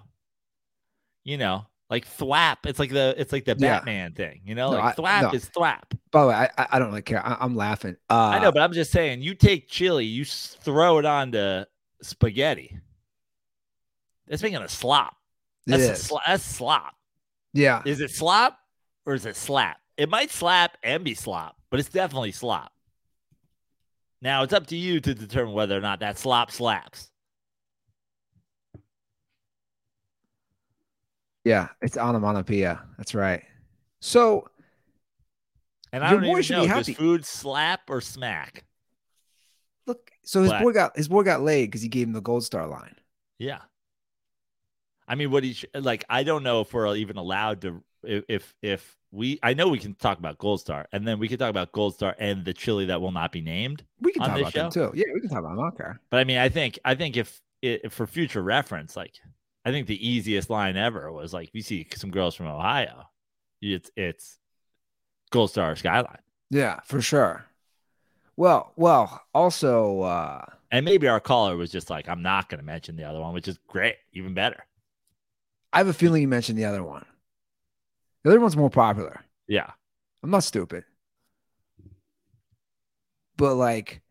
You 1.23 1.37
know, 1.37 1.65
like 1.93 2.07
thwap. 2.17 2.57
It's 2.65 2.79
like 2.79 2.89
the 2.89 3.13
it's 3.17 3.31
like 3.31 3.45
the 3.45 3.55
Yeah. 3.57 3.75
Batman 3.77 4.13
thing. 4.13 4.41
You 4.45 4.55
know, 4.55 4.71
No, 4.71 4.77
like 4.79 4.99
I- 4.99 5.01
thwap 5.01 5.21
no. 5.21 5.31
is 5.31 5.49
thwap. 5.55 5.83
By 6.11 6.21
the 6.23 6.27
way, 6.29 6.33
I 6.35 6.49
I, 6.57 6.67
I 6.71 6.79
don't 6.79 6.89
really 6.89 7.01
care. 7.03 7.25
I, 7.25 7.37
I'm 7.39 7.55
laughing. 7.55 7.95
Uh, 8.09 8.13
I 8.35 8.39
know, 8.39 8.51
but 8.51 8.61
I'm 8.61 8.73
just 8.73 8.91
saying, 8.91 9.21
you 9.21 9.35
take 9.35 9.69
chili, 9.69 10.05
you 10.05 10.25
throw 10.25 10.97
it 10.97 11.05
onto 11.05 11.63
spaghetti. 12.01 12.77
That's 14.27 14.41
making 14.41 14.57
a 14.59 14.67
slop. 14.67 15.15
That's, 15.67 15.83
a 16.09 16.13
sla- 16.13 16.19
that's 16.25 16.43
slop. 16.43 16.95
yeah. 17.53 17.81
Is 17.85 18.01
it 18.01 18.09
slop 18.11 18.57
or 19.05 19.13
is 19.13 19.25
it 19.25 19.35
slap? 19.35 19.77
It 19.97 20.09
might 20.09 20.31
slap 20.31 20.77
and 20.83 21.03
be 21.03 21.13
slop, 21.13 21.55
but 21.69 21.79
it's 21.79 21.89
definitely 21.89 22.31
slop. 22.31 22.71
Now 24.21 24.43
it's 24.43 24.53
up 24.53 24.67
to 24.67 24.75
you 24.75 24.99
to 25.01 25.13
determine 25.13 25.53
whether 25.53 25.77
or 25.77 25.81
not 25.81 25.99
that 25.99 26.17
slop 26.17 26.49
slaps. 26.51 27.11
Yeah. 31.43 31.69
It's 31.81 31.97
onomatopoeia. 31.97 32.83
That's 32.97 33.13
right. 33.15 33.43
So 33.99 34.47
And 35.91 36.03
I 36.03 36.11
Your 36.11 36.21
don't 36.21 36.29
boy 36.31 36.39
even 36.39 36.57
know 36.57 36.67
does 36.67 36.89
food 36.89 37.25
slap 37.25 37.89
or 37.89 38.01
smack. 38.01 38.65
look. 39.85 40.11
So 40.23 40.41
his 40.41 40.49
Black. 40.51 40.63
boy 40.63 40.71
got 40.71 40.97
his 40.97 41.07
boy 41.07 41.23
got 41.23 41.41
laid 41.41 41.67
because 41.67 41.81
he 41.81 41.89
gave 41.89 42.07
him 42.07 42.13
the 42.13 42.21
gold 42.21 42.43
star 42.43 42.65
line. 42.67 42.95
Yeah. 43.39 43.59
I 45.07 45.15
mean, 45.15 45.31
what 45.31 45.43
he 45.43 45.55
like? 45.73 46.05
I 46.09 46.23
don't 46.23 46.43
know 46.43 46.61
if 46.61 46.73
we're 46.73 46.95
even 46.95 47.17
allowed 47.17 47.61
to. 47.61 47.83
If 48.03 48.53
if, 48.61 48.97
we, 49.11 49.39
I 49.43 49.53
know 49.53 49.67
we 49.69 49.77
can 49.79 49.93
talk 49.95 50.17
about 50.17 50.37
Gold 50.37 50.59
Star, 50.59 50.87
and 50.91 51.07
then 51.07 51.19
we 51.19 51.27
can 51.27 51.37
talk 51.37 51.49
about 51.49 51.71
Gold 51.71 51.93
Star 51.95 52.15
and 52.19 52.43
the 52.43 52.53
chili 52.53 52.85
that 52.85 52.99
will 52.99 53.11
not 53.11 53.31
be 53.31 53.41
named. 53.41 53.83
We 54.01 54.11
can 54.11 54.23
talk 54.23 54.39
about 54.39 54.53
them 54.53 54.71
too. 54.71 54.91
Yeah, 54.93 55.05
we 55.13 55.21
can 55.21 55.29
talk 55.29 55.39
about 55.39 55.55
them. 55.77 55.85
I. 55.87 55.93
But 56.09 56.19
I 56.19 56.23
mean, 56.23 56.37
I 56.37 56.49
think 56.49 56.79
I 56.83 56.95
think 56.95 57.15
if, 57.15 57.41
if 57.61 57.93
for 57.93 58.07
future 58.07 58.41
reference, 58.41 58.95
like 58.97 59.13
I 59.65 59.71
think 59.71 59.87
the 59.87 60.07
easiest 60.07 60.49
line 60.49 60.75
ever 60.77 61.11
was 61.11 61.33
like 61.33 61.49
we 61.53 61.61
see 61.61 61.87
some 61.95 62.11
girls 62.11 62.35
from 62.35 62.47
Ohio, 62.47 63.09
it's 63.61 63.89
it's 63.95 64.39
Gold 65.31 65.51
Star 65.51 65.75
Skyline, 65.75 66.19
Yeah, 66.49 66.79
for 66.85 67.01
sure. 67.01 67.45
Well, 68.35 68.73
well, 68.75 69.21
also 69.33 70.01
uh 70.01 70.45
and 70.71 70.85
maybe 70.85 71.07
our 71.07 71.19
caller 71.19 71.55
was 71.55 71.71
just 71.71 71.89
like, 71.91 72.09
I'm 72.09 72.23
not 72.23 72.49
going 72.49 72.59
to 72.59 72.65
mention 72.65 72.95
the 72.95 73.03
other 73.03 73.19
one, 73.21 73.33
which 73.33 73.47
is 73.47 73.59
great, 73.67 73.95
even 74.11 74.33
better. 74.33 74.65
I 75.71 75.77
have 75.77 75.87
a 75.87 75.93
feeling 75.93 76.21
you 76.23 76.27
mentioned 76.27 76.57
the 76.57 76.65
other 76.65 76.83
one. 76.83 77.05
The 78.23 78.31
other 78.31 78.39
one's 78.39 78.57
more 78.57 78.69
popular. 78.69 79.21
Yeah, 79.47 79.69
I'm 80.23 80.31
not 80.31 80.43
stupid. 80.43 80.85
But 83.37 83.55
like 83.55 84.01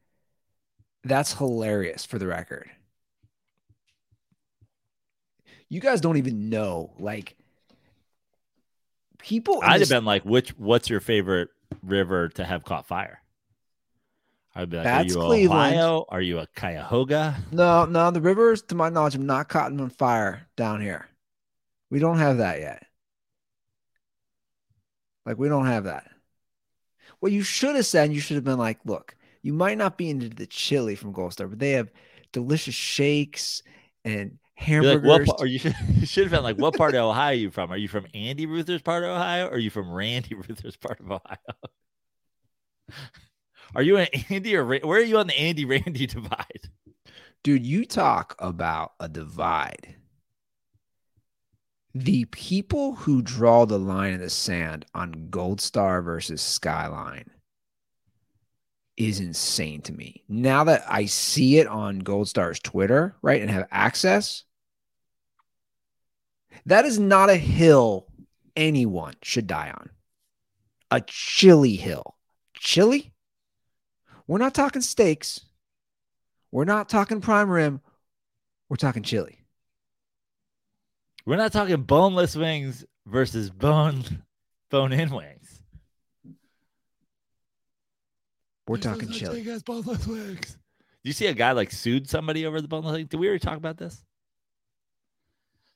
that's 1.05 1.35
hilarious 1.35 2.05
for 2.05 2.19
the 2.19 2.27
record. 2.27 2.71
You 5.73 5.81
guys 5.81 6.03
don't 6.03 6.19
even 6.19 6.51
know 6.51 6.93
like 6.99 7.35
people 9.19 9.61
I'd 9.63 9.81
have 9.81 9.89
been 9.89 10.05
like, 10.05 10.23
which 10.23 10.51
what's 10.59 10.91
your 10.91 11.01
favorite 11.01 11.49
river 11.83 12.29
to 12.29 12.45
have 12.45 12.63
caught 12.63 12.87
fire? 12.87 13.23
I'd 14.55 14.69
be 14.69 14.77
like, 14.77 14.85
That's 14.85 15.17
are 15.17 15.19
you 15.19 15.25
Cleveland. 15.25 15.75
Ohio? 15.75 16.05
Are 16.11 16.21
you 16.21 16.41
a 16.41 16.47
Cuyahoga? 16.55 17.39
No, 17.53 17.87
no, 17.87 18.11
the 18.11 18.21
rivers, 18.21 18.61
to 18.65 18.75
my 18.75 18.91
knowledge, 18.91 19.15
have 19.15 19.23
not 19.23 19.49
caught 19.49 19.73
on 19.73 19.89
fire 19.89 20.47
down 20.57 20.83
here. 20.83 21.09
We 21.89 22.01
don't 22.01 22.19
have 22.19 22.37
that 22.37 22.61
yet. 22.61 22.85
Like, 25.25 25.39
we 25.39 25.49
don't 25.49 25.65
have 25.65 25.85
that. 25.85 26.11
What 27.21 27.33
you 27.33 27.43
should 27.43 27.77
have 27.77 27.87
said, 27.87 28.13
you 28.13 28.21
should 28.21 28.35
have 28.35 28.45
been 28.45 28.59
like, 28.59 28.81
look, 28.85 29.17
you 29.41 29.55
might 29.55 29.79
not 29.79 29.97
be 29.97 30.11
into 30.11 30.29
the 30.29 30.47
chili 30.47 30.97
from 30.97 31.13
Gold 31.13 31.33
Star, 31.33 31.47
but 31.47 31.59
they 31.59 31.71
have 31.71 31.91
delicious 32.31 32.75
shakes 32.75 33.63
and 34.05 34.37
You're 34.67 34.83
like, 34.83 35.03
hamburgers. 35.03 35.29
what? 35.29 35.37
pa- 35.39 35.43
Or 35.43 35.47
you 35.47 35.59
should, 35.59 35.75
you 35.95 36.07
should 36.07 36.25
have 36.25 36.31
been 36.33 36.43
like, 36.43 36.57
what 36.59 36.77
part 36.77 36.95
of 36.95 37.05
Ohio 37.05 37.31
are 37.33 37.35
you 37.35 37.51
from? 37.51 37.71
Are 37.73 37.77
you 37.77 37.89
from 37.89 38.07
Andy 38.15 38.47
Ruther's 38.47 38.83
part 38.83 39.05
of 39.05 39.11
Ohio? 39.11 39.47
Or 39.47 39.53
are 39.55 39.59
you 39.59 39.71
from 39.71 39.91
Randy 39.93 40.35
Ruther's 40.49 40.77
part 40.77 41.01
of 41.01 41.07
Ohio? 41.11 41.21
Are 43.75 43.83
you 43.83 43.97
an 43.97 44.09
Andy 44.29 44.55
or 44.55 44.65
Ra- 44.65 44.79
where 44.83 44.99
are 44.99 45.05
you 45.05 45.17
on 45.19 45.29
the 45.29 45.39
Andy 45.39 45.65
Randy 45.65 46.07
divide? 46.09 46.69
Dude, 47.43 47.65
you 47.65 47.87
talk 47.87 48.35
about 48.39 48.93
a 49.01 49.09
divide. 49.09 49.97
The 51.95 52.27
people 52.27 52.95
who 52.95 53.23
draw 53.23 53.65
the 53.65 53.79
line 53.79 54.13
in 54.15 54.21
the 54.21 54.29
sand 54.31 54.85
on 54.95 55.29
Gold 55.31 55.61
Star 55.63 56.03
versus 56.03 56.43
Skyline 56.43 57.31
is 58.99 59.21
insane 59.21 59.81
to 59.83 59.93
me. 59.93 60.23
Now 60.29 60.65
that 60.65 60.85
I 60.87 61.07
see 61.07 61.59
it 61.59 61.67
on 61.67 62.01
Gold 62.01 62.29
Star's 62.29 62.61
Twitter, 62.61 63.17
right, 63.23 63.41
and 63.41 63.51
have 63.51 63.69
access, 63.71 64.45
that 66.67 66.85
is 66.85 66.99
not 66.99 67.31
a 67.31 67.37
hill 67.37 68.07
anyone 68.57 69.15
should 69.23 69.47
die 69.47 69.71
on. 69.71 69.91
A 70.91 71.01
chili 71.01 71.77
hill. 71.77 72.17
chili. 72.55 73.13
We're 74.27 74.39
not 74.39 74.55
talking 74.55 74.83
steaks. 74.83 75.41
We're 76.51 76.65
not 76.65 76.89
talking 76.89 77.21
prime 77.21 77.51
rim. 77.51 77.81
We're 78.69 78.77
talking 78.77 79.03
chili. 79.03 79.41
We're 81.25 81.37
not 81.37 81.53
talking 81.53 81.83
boneless 81.83 82.37
wings 82.37 82.85
versus 83.07 83.51
bone 83.51 84.23
bone 84.71 84.93
in 84.93 85.11
wings. 85.11 85.63
We're 88.67 88.77
talking 88.79 89.11
chili. 89.11 89.43
boneless 89.65 90.07
wings. 90.07 90.57
Do 91.05 91.09
You 91.09 91.13
see 91.13 91.27
a 91.27 91.35
guy 91.35 91.53
like 91.53 91.73
sued 91.73 92.09
somebody 92.09 92.47
over 92.47 92.61
the 92.61 92.69
boneless 92.69 92.95
wing? 92.95 93.07
Did 93.07 93.19
we 93.19 93.27
already 93.27 93.41
talk 93.41 93.57
about 93.57 93.77
this? 93.77 94.05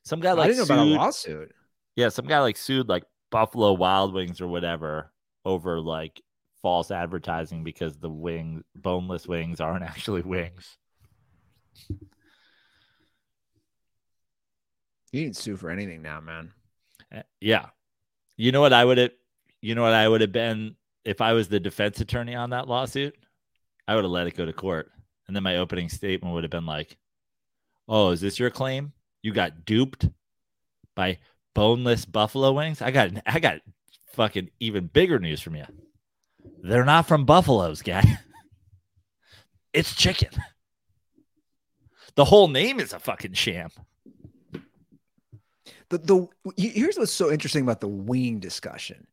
Some 0.07 0.21
guy 0.21 0.35
like 0.35 0.45
I 0.45 0.49
didn't 0.53 0.69
know 0.69 0.75
about 0.75 0.87
a 0.87 0.89
sued- 0.89 0.97
lawsuit. 0.99 1.55
Yeah, 1.97 2.11
some 2.11 2.27
guy 2.27 2.39
like 2.39 2.57
sued 2.57 2.89
like 2.89 3.03
Buffalo 3.33 3.73
Wild 3.73 4.15
Wings 4.15 4.41
or 4.41 4.47
whatever 4.47 5.11
over 5.45 5.81
like 5.81 6.23
false 6.63 6.93
advertising 6.93 7.65
because 7.65 7.97
the 7.97 8.09
wing 8.09 8.63
boneless 8.77 9.27
wings 9.27 9.61
aren't 9.61 9.83
actually 9.85 10.23
wings. 10.23 10.79
You 15.11 15.23
didn't 15.25 15.39
sue 15.39 15.57
for 15.57 15.71
anything 15.71 16.03
now, 16.03 16.21
man. 16.21 16.53
Uh, 17.13 17.23
Yeah. 17.41 17.67
You 18.37 18.53
know 18.53 18.61
what 18.61 18.73
I 18.73 18.85
would 18.85 18.99
have 18.99 19.11
you 19.61 19.75
know 19.75 19.83
what 19.83 19.93
I 19.93 20.09
would 20.09 20.21
have 20.21 20.31
been 20.31 20.77
if 21.05 21.21
I 21.21 21.33
was 21.33 21.49
the 21.49 21.59
defense 21.59 22.01
attorney 22.01 22.37
on 22.37 22.51
that 22.51 22.69
lawsuit? 22.69 23.17
I 23.89 23.97
would 23.97 24.05
have 24.05 24.13
let 24.13 24.29
it 24.29 24.37
go 24.37 24.47
to 24.47 24.53
court. 24.53 24.89
And 25.27 25.35
then 25.35 25.43
my 25.43 25.57
opening 25.57 25.89
statement 25.89 26.33
would 26.33 26.45
have 26.45 26.51
been 26.53 26.67
like, 26.67 26.97
"Oh, 27.89 28.11
is 28.11 28.21
this 28.21 28.39
your 28.39 28.51
claim? 28.51 28.93
You 29.27 29.33
got 29.33 29.65
duped 29.65 30.09
by 30.95 31.19
boneless 31.53 32.05
buffalo 32.05 32.53
wings? 32.53 32.81
I 32.81 32.93
got 32.93 33.11
I 33.27 33.41
got 33.41 33.59
fucking 34.13 34.51
even 34.61 34.87
bigger 34.87 35.19
news 35.19 35.41
from 35.41 35.57
you. 35.57 35.65
They're 36.63 36.85
not 36.85 37.09
from 37.09 37.25
buffaloes, 37.25 37.83
guy. 37.83 38.21
it's 39.73 39.97
chicken. 39.97 40.29
The 42.15 42.25
whole 42.25 42.47
name 42.47 42.79
is 42.79 42.93
a 42.93 43.01
fucking 43.01 43.33
sham. 43.33 43.71
The 45.89 45.99
the 45.99 46.29
here's 46.57 46.97
what's 46.97 47.11
so 47.11 47.33
interesting 47.33 47.65
about 47.65 47.81
the 47.81 47.89
wing 47.89 48.39
discussion. 48.39 49.09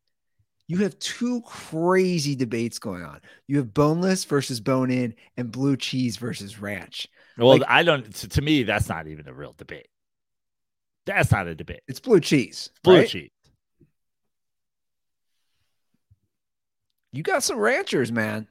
You 0.68 0.78
have 0.84 1.00
two 1.00 1.42
crazy 1.42 2.36
debates 2.36 2.78
going 2.78 3.02
on. 3.02 3.20
You 3.48 3.58
have 3.58 3.74
boneless 3.74 4.26
versus 4.26 4.60
bone 4.60 4.92
in 4.92 5.16
and 5.38 5.52
blue 5.52 5.76
cheese 5.76 6.18
versus 6.18 6.62
ranch. 6.62 7.08
Well, 7.36 7.48
Like- 7.58 7.64
I 7.68 7.82
don't. 7.82 8.14
To, 8.14 8.28
to 8.28 8.42
me, 8.44 8.62
that's 8.62 8.88
not 8.88 9.08
even 9.08 9.28
a 9.28 9.34
real 9.34 9.56
debate. 9.58 9.88
That's 11.06 11.32
not 11.32 11.48
a 11.48 11.56
debate. 11.56 11.82
It's 11.88 12.00
blue 12.00 12.20
cheese. 12.20 12.70
Blue 12.84 13.00
right? 13.00 13.08
cheese. 13.08 13.30
You 17.12 17.22
got 17.22 17.44
some 17.44 17.60
ranchers, 17.60 18.12
man. 18.12 18.48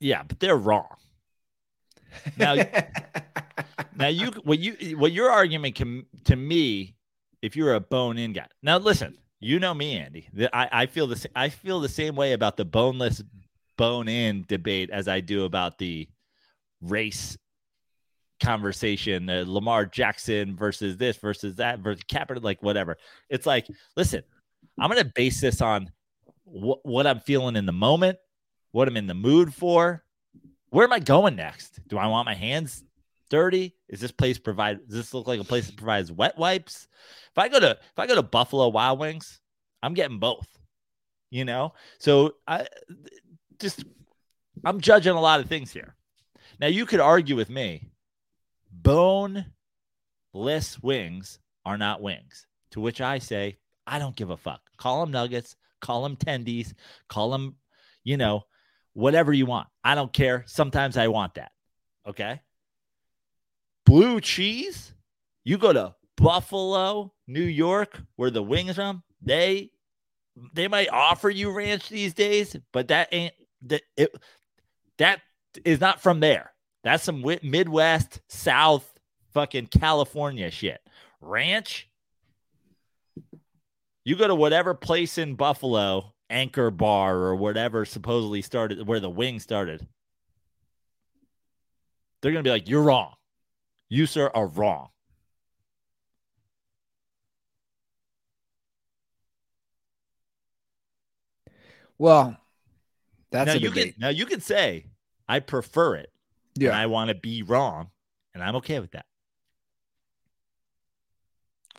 Yeah, 0.00 0.22
but 0.22 0.38
they're 0.38 0.56
wrong. 0.56 0.94
Now, 2.36 2.54
now 3.96 4.06
you 4.06 4.30
what 4.44 4.58
you 4.58 4.96
what 4.96 5.12
your 5.12 5.30
argument 5.30 5.74
can 5.74 6.06
to 6.24 6.36
me, 6.36 6.94
if 7.42 7.56
you're 7.56 7.74
a 7.74 7.80
bone 7.80 8.18
in 8.18 8.32
guy. 8.32 8.46
Now 8.62 8.78
listen, 8.78 9.18
you 9.40 9.58
know 9.58 9.74
me, 9.74 9.98
Andy. 9.98 10.28
I 10.52 10.68
I 10.70 10.86
feel 10.86 11.08
the 11.08 11.28
I 11.34 11.48
feel 11.48 11.80
the 11.80 11.88
same 11.88 12.14
way 12.14 12.32
about 12.32 12.56
the 12.56 12.64
boneless 12.64 13.22
bone 13.76 14.08
in 14.08 14.44
debate 14.48 14.90
as 14.90 15.08
I 15.08 15.20
do 15.20 15.44
about 15.44 15.78
the 15.78 16.08
race 16.80 17.36
conversation, 18.40 19.28
uh, 19.28 19.44
Lamar 19.46 19.86
Jackson 19.86 20.56
versus 20.56 20.96
this 20.96 21.16
versus 21.16 21.56
that 21.56 21.80
versus 21.80 22.04
Kaepernick, 22.04 22.42
like 22.42 22.62
whatever. 22.62 22.96
It's 23.28 23.46
like, 23.46 23.66
listen, 23.96 24.22
I'm 24.78 24.88
gonna 24.88 25.04
base 25.04 25.40
this 25.40 25.60
on 25.60 25.90
wh- 26.44 26.84
what 26.84 27.06
I'm 27.06 27.20
feeling 27.20 27.56
in 27.56 27.66
the 27.66 27.72
moment, 27.72 28.18
what 28.72 28.88
I'm 28.88 28.96
in 28.96 29.06
the 29.06 29.14
mood 29.14 29.54
for. 29.54 30.04
Where 30.70 30.84
am 30.84 30.92
I 30.92 30.98
going 30.98 31.36
next? 31.36 31.80
Do 31.88 31.96
I 31.96 32.06
want 32.08 32.26
my 32.26 32.34
hands 32.34 32.84
dirty? 33.30 33.74
Is 33.88 34.00
this 34.00 34.12
place 34.12 34.38
provide? 34.38 34.86
Does 34.86 34.96
this 34.96 35.14
look 35.14 35.26
like 35.26 35.40
a 35.40 35.44
place 35.44 35.66
that 35.66 35.76
provides 35.76 36.12
wet 36.12 36.36
wipes? 36.36 36.88
If 37.30 37.38
I 37.38 37.48
go 37.48 37.58
to 37.58 37.70
if 37.70 37.98
I 37.98 38.06
go 38.06 38.14
to 38.14 38.22
Buffalo 38.22 38.68
Wild 38.68 38.98
Wings, 38.98 39.40
I'm 39.82 39.94
getting 39.94 40.18
both. 40.18 40.46
You 41.30 41.44
know, 41.44 41.74
so 41.98 42.36
I 42.46 42.66
just 43.58 43.84
I'm 44.64 44.80
judging 44.80 45.12
a 45.12 45.20
lot 45.20 45.40
of 45.40 45.46
things 45.46 45.72
here. 45.72 45.94
Now 46.60 46.66
you 46.68 46.86
could 46.86 47.00
argue 47.00 47.36
with 47.36 47.50
me, 47.50 47.90
boneless 48.70 49.44
wings 50.82 51.38
are 51.64 51.78
not 51.78 52.02
wings. 52.02 52.46
To 52.72 52.80
which 52.80 53.00
I 53.00 53.18
say, 53.18 53.58
I 53.86 53.98
don't 53.98 54.16
give 54.16 54.30
a 54.30 54.36
fuck. 54.36 54.60
Call 54.76 55.00
them 55.00 55.10
nuggets, 55.10 55.56
call 55.80 56.02
them 56.02 56.16
tendies, 56.16 56.74
call 57.08 57.30
them, 57.30 57.56
you 58.04 58.16
know, 58.16 58.42
whatever 58.92 59.32
you 59.32 59.46
want. 59.46 59.68
I 59.82 59.94
don't 59.94 60.12
care. 60.12 60.44
Sometimes 60.46 60.96
I 60.96 61.08
want 61.08 61.34
that. 61.34 61.52
Okay. 62.06 62.40
Blue 63.86 64.20
cheese, 64.20 64.92
you 65.44 65.56
go 65.56 65.72
to 65.72 65.94
Buffalo, 66.16 67.12
New 67.26 67.40
York, 67.40 68.02
where 68.16 68.30
the 68.30 68.42
wings 68.42 68.74
from, 68.74 69.02
they 69.22 69.70
they 70.52 70.68
might 70.68 70.88
offer 70.90 71.30
you 71.30 71.50
ranch 71.50 71.88
these 71.88 72.14
days, 72.14 72.56
but 72.72 72.88
that 72.88 73.08
ain't 73.12 73.34
that 73.62 73.82
it 73.96 74.14
that 74.98 75.20
is 75.64 75.80
not 75.80 76.00
from 76.00 76.20
there. 76.20 76.52
That's 76.88 77.04
some 77.04 77.22
Midwest, 77.42 78.22
South, 78.28 78.98
fucking 79.34 79.66
California 79.66 80.50
shit. 80.50 80.80
Ranch. 81.20 81.86
You 84.04 84.16
go 84.16 84.26
to 84.26 84.34
whatever 84.34 84.72
place 84.72 85.18
in 85.18 85.34
Buffalo, 85.34 86.14
Anchor 86.30 86.70
Bar 86.70 87.14
or 87.14 87.36
whatever 87.36 87.84
supposedly 87.84 88.40
started 88.40 88.86
where 88.86 89.00
the 89.00 89.10
wing 89.10 89.38
started. 89.38 89.86
They're 92.22 92.32
gonna 92.32 92.42
be 92.42 92.48
like, 92.48 92.70
"You're 92.70 92.84
wrong. 92.84 93.16
You 93.90 94.06
sir 94.06 94.30
are 94.34 94.46
wrong." 94.46 94.88
well, 101.98 102.38
that's 103.30 103.48
now 103.48 103.52
a 103.52 103.58
you 103.58 103.68
debate. 103.68 103.92
can 103.96 104.00
now 104.00 104.08
you 104.08 104.24
can 104.24 104.40
say, 104.40 104.86
"I 105.28 105.40
prefer 105.40 105.96
it," 105.96 106.10
and 106.66 106.72
yeah. 106.72 106.78
I 106.78 106.86
want 106.86 107.08
to 107.08 107.14
be 107.14 107.42
wrong, 107.42 107.90
and 108.34 108.42
I'm 108.42 108.56
okay 108.56 108.80
with 108.80 108.92
that. 108.92 109.06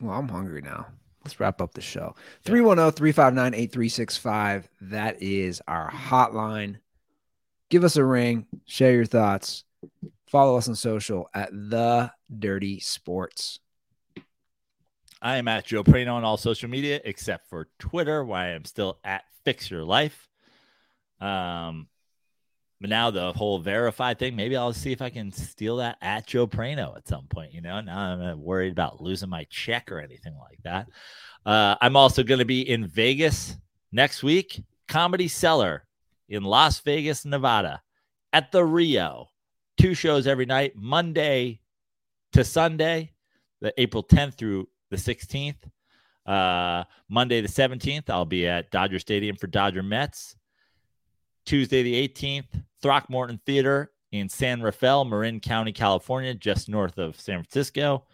Well, 0.01 0.18
I'm 0.18 0.30
hungry 0.30 0.61
now. 0.61 0.88
Let's 1.23 1.39
wrap 1.39 1.61
up 1.61 1.73
the 1.73 1.81
show. 1.81 2.15
oh, 2.15 2.22
310 2.45 2.91
359 2.93 3.53
8365. 3.53 4.69
That 4.81 5.22
is 5.22 5.61
our 5.68 5.91
hotline. 5.91 6.77
Give 7.69 7.84
us 7.84 7.97
a 7.97 8.03
ring. 8.03 8.45
Share 8.65 8.93
your 8.93 9.06
thoughts. 9.06 9.65
Follow 10.27 10.57
us 10.57 10.68
on 10.68 10.76
social 10.76 11.30
at 11.34 11.51
The 11.51 12.11
Dirty 12.38 12.80
Sports. 12.80 13.60
I 15.22 15.38
am 15.38 15.47
at 15.49 15.65
Joe 15.65 15.84
Praino 15.84 16.14
on 16.14 16.23
all 16.23 16.38
social 16.38 16.69
media 16.69 17.01
except 17.03 17.49
for 17.49 17.68
Twitter, 17.77 18.23
where 18.23 18.39
I 18.39 18.47
am 18.49 18.64
still 18.64 18.99
at 19.03 19.23
Fix 19.43 19.69
Your 19.69 19.84
Life. 19.84 20.30
Um, 21.19 21.88
but 22.81 22.89
now 22.89 23.11
the 23.11 23.34
whole 23.34 23.60
verified 23.60 24.19
thing, 24.19 24.35
maybe 24.35 24.56
I'll 24.56 24.73
see 24.73 24.91
if 24.91 25.01
I 25.01 25.10
can 25.10 25.31
steal 25.31 25.77
that 25.77 25.97
at 26.01 26.27
Joe 26.27 26.47
Praino 26.47 26.95
at 26.95 27.07
some 27.07 27.26
point. 27.27 27.53
You 27.53 27.61
know, 27.61 27.81
now 27.81 27.97
I'm 27.97 28.41
worried 28.41 28.72
about 28.72 29.01
losing 29.01 29.30
my 29.30 29.45
check 29.49 29.91
or 29.91 29.99
anything 29.99 30.35
like 30.39 30.60
that. 30.64 30.88
Uh, 31.45 31.76
I'm 31.81 31.95
also 31.95 32.23
going 32.23 32.39
to 32.39 32.45
be 32.45 32.69
in 32.69 32.88
Vegas 32.88 33.57
next 33.91 34.23
week, 34.23 34.64
Comedy 34.88 35.27
Cellar 35.27 35.85
in 36.30 36.43
Las 36.43 36.80
Vegas, 36.80 37.26
Nevada, 37.26 37.81
at 38.31 38.51
the 38.51 38.64
Rio. 38.64 39.27
Two 39.77 39.93
shows 39.93 40.27
every 40.27 40.45
night, 40.45 40.73
Monday 40.76 41.61
to 42.34 42.43
Sunday, 42.43 43.11
the 43.61 43.73
April 43.81 44.03
10th 44.03 44.35
through 44.35 44.68
the 44.89 44.97
16th. 44.97 45.56
Uh, 46.26 46.84
Monday 47.10 47.41
the 47.41 47.47
17th, 47.47 48.10
I'll 48.10 48.26
be 48.26 48.47
at 48.47 48.72
Dodger 48.72 48.99
Stadium 48.99 49.35
for 49.35 49.47
Dodger 49.47 49.84
Mets. 49.84 50.35
Tuesday 51.49 51.81
the 51.81 52.07
18th, 52.07 52.61
Throckmorton 52.80 53.39
Theater 53.43 53.91
in 54.11 54.30
San 54.30 54.61
Rafael, 54.61 55.03
Marin 55.03 55.39
County, 55.39 55.71
California, 55.71 56.35
just 56.35 56.69
north 56.69 56.99
of 56.99 57.19
San 57.19 57.38
Francisco. 57.39 58.05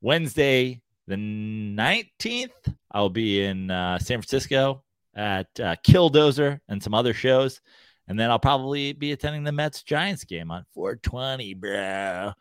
Wednesday 0.00 0.82
the 1.06 1.14
19th, 1.14 2.74
I'll 2.90 3.08
be 3.08 3.44
in 3.44 3.70
uh, 3.70 4.00
San 4.00 4.18
Francisco 4.18 4.82
at 5.14 5.46
uh, 5.60 5.76
Killdozer 5.86 6.58
and 6.68 6.82
some 6.82 6.92
other 6.92 7.14
shows. 7.14 7.60
And 8.08 8.18
then 8.18 8.28
I'll 8.28 8.40
probably 8.40 8.92
be 8.92 9.12
attending 9.12 9.44
the 9.44 9.52
Mets 9.52 9.84
Giants 9.84 10.24
game 10.24 10.50
on 10.50 10.66
420, 10.74 11.54
bro. 11.54 12.32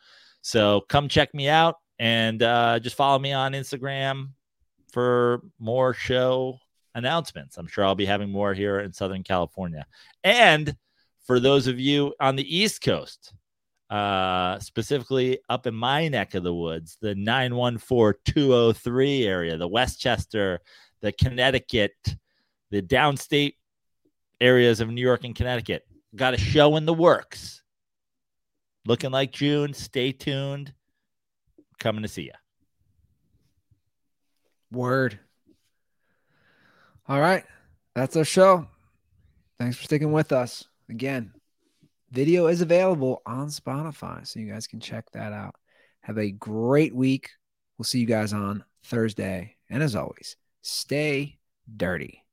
So 0.41 0.81
come 0.89 1.09
check 1.09 1.31
me 1.35 1.47
out 1.47 1.75
and 1.99 2.41
uh, 2.41 2.79
just 2.79 2.95
follow 2.95 3.19
me 3.19 3.33
on 3.33 3.51
Instagram 3.51 4.29
for 4.91 5.43
more 5.59 5.93
show 5.93 6.57
announcements. 6.99 7.57
I'm 7.57 7.65
sure 7.65 7.83
I'll 7.83 7.95
be 7.95 8.05
having 8.05 8.31
more 8.31 8.53
here 8.53 8.79
in 8.79 8.93
Southern 8.93 9.23
California. 9.23 9.87
And 10.23 10.75
for 11.25 11.39
those 11.39 11.65
of 11.67 11.79
you 11.79 12.13
on 12.19 12.35
the 12.35 12.57
East 12.57 12.83
Coast, 12.83 13.33
uh, 13.89 14.59
specifically 14.59 15.39
up 15.49 15.65
in 15.65 15.73
my 15.73 16.07
neck 16.07 16.35
of 16.35 16.43
the 16.43 16.53
woods, 16.53 16.97
the 17.01 17.15
914203 17.15 19.25
area, 19.25 19.57
the 19.57 19.67
Westchester, 19.67 20.59
the 21.01 21.11
Connecticut, 21.11 21.95
the 22.69 22.81
downstate 22.81 23.55
areas 24.39 24.79
of 24.79 24.89
New 24.89 25.01
York 25.01 25.23
and 25.23 25.35
Connecticut. 25.35 25.87
Got 26.15 26.35
a 26.35 26.37
show 26.37 26.75
in 26.75 26.85
the 26.85 26.93
works. 26.93 27.63
Looking 28.85 29.11
like 29.11 29.31
June. 29.31 29.73
Stay 29.73 30.11
tuned. 30.11 30.73
Coming 31.79 32.03
to 32.03 32.07
see 32.07 32.23
you. 32.23 32.33
Word. 34.71 35.19
All 37.09 37.19
right. 37.19 37.43
That's 37.95 38.15
our 38.15 38.23
show. 38.23 38.67
Thanks 39.57 39.77
for 39.77 39.83
sticking 39.83 40.11
with 40.11 40.31
us. 40.31 40.65
Again, 40.91 41.33
video 42.11 42.45
is 42.45 42.61
available 42.61 43.23
on 43.25 43.47
Spotify, 43.47 44.27
so 44.27 44.39
you 44.39 44.51
guys 44.51 44.67
can 44.67 44.79
check 44.79 45.09
that 45.13 45.33
out. 45.33 45.55
Have 46.01 46.19
a 46.19 46.29
great 46.29 46.93
week. 46.93 47.31
We'll 47.77 47.85
see 47.85 47.99
you 47.99 48.05
guys 48.05 48.31
on 48.31 48.63
Thursday. 48.83 49.55
And 49.71 49.81
as 49.81 49.95
always, 49.95 50.35
stay 50.61 51.39
dirty. 51.75 52.23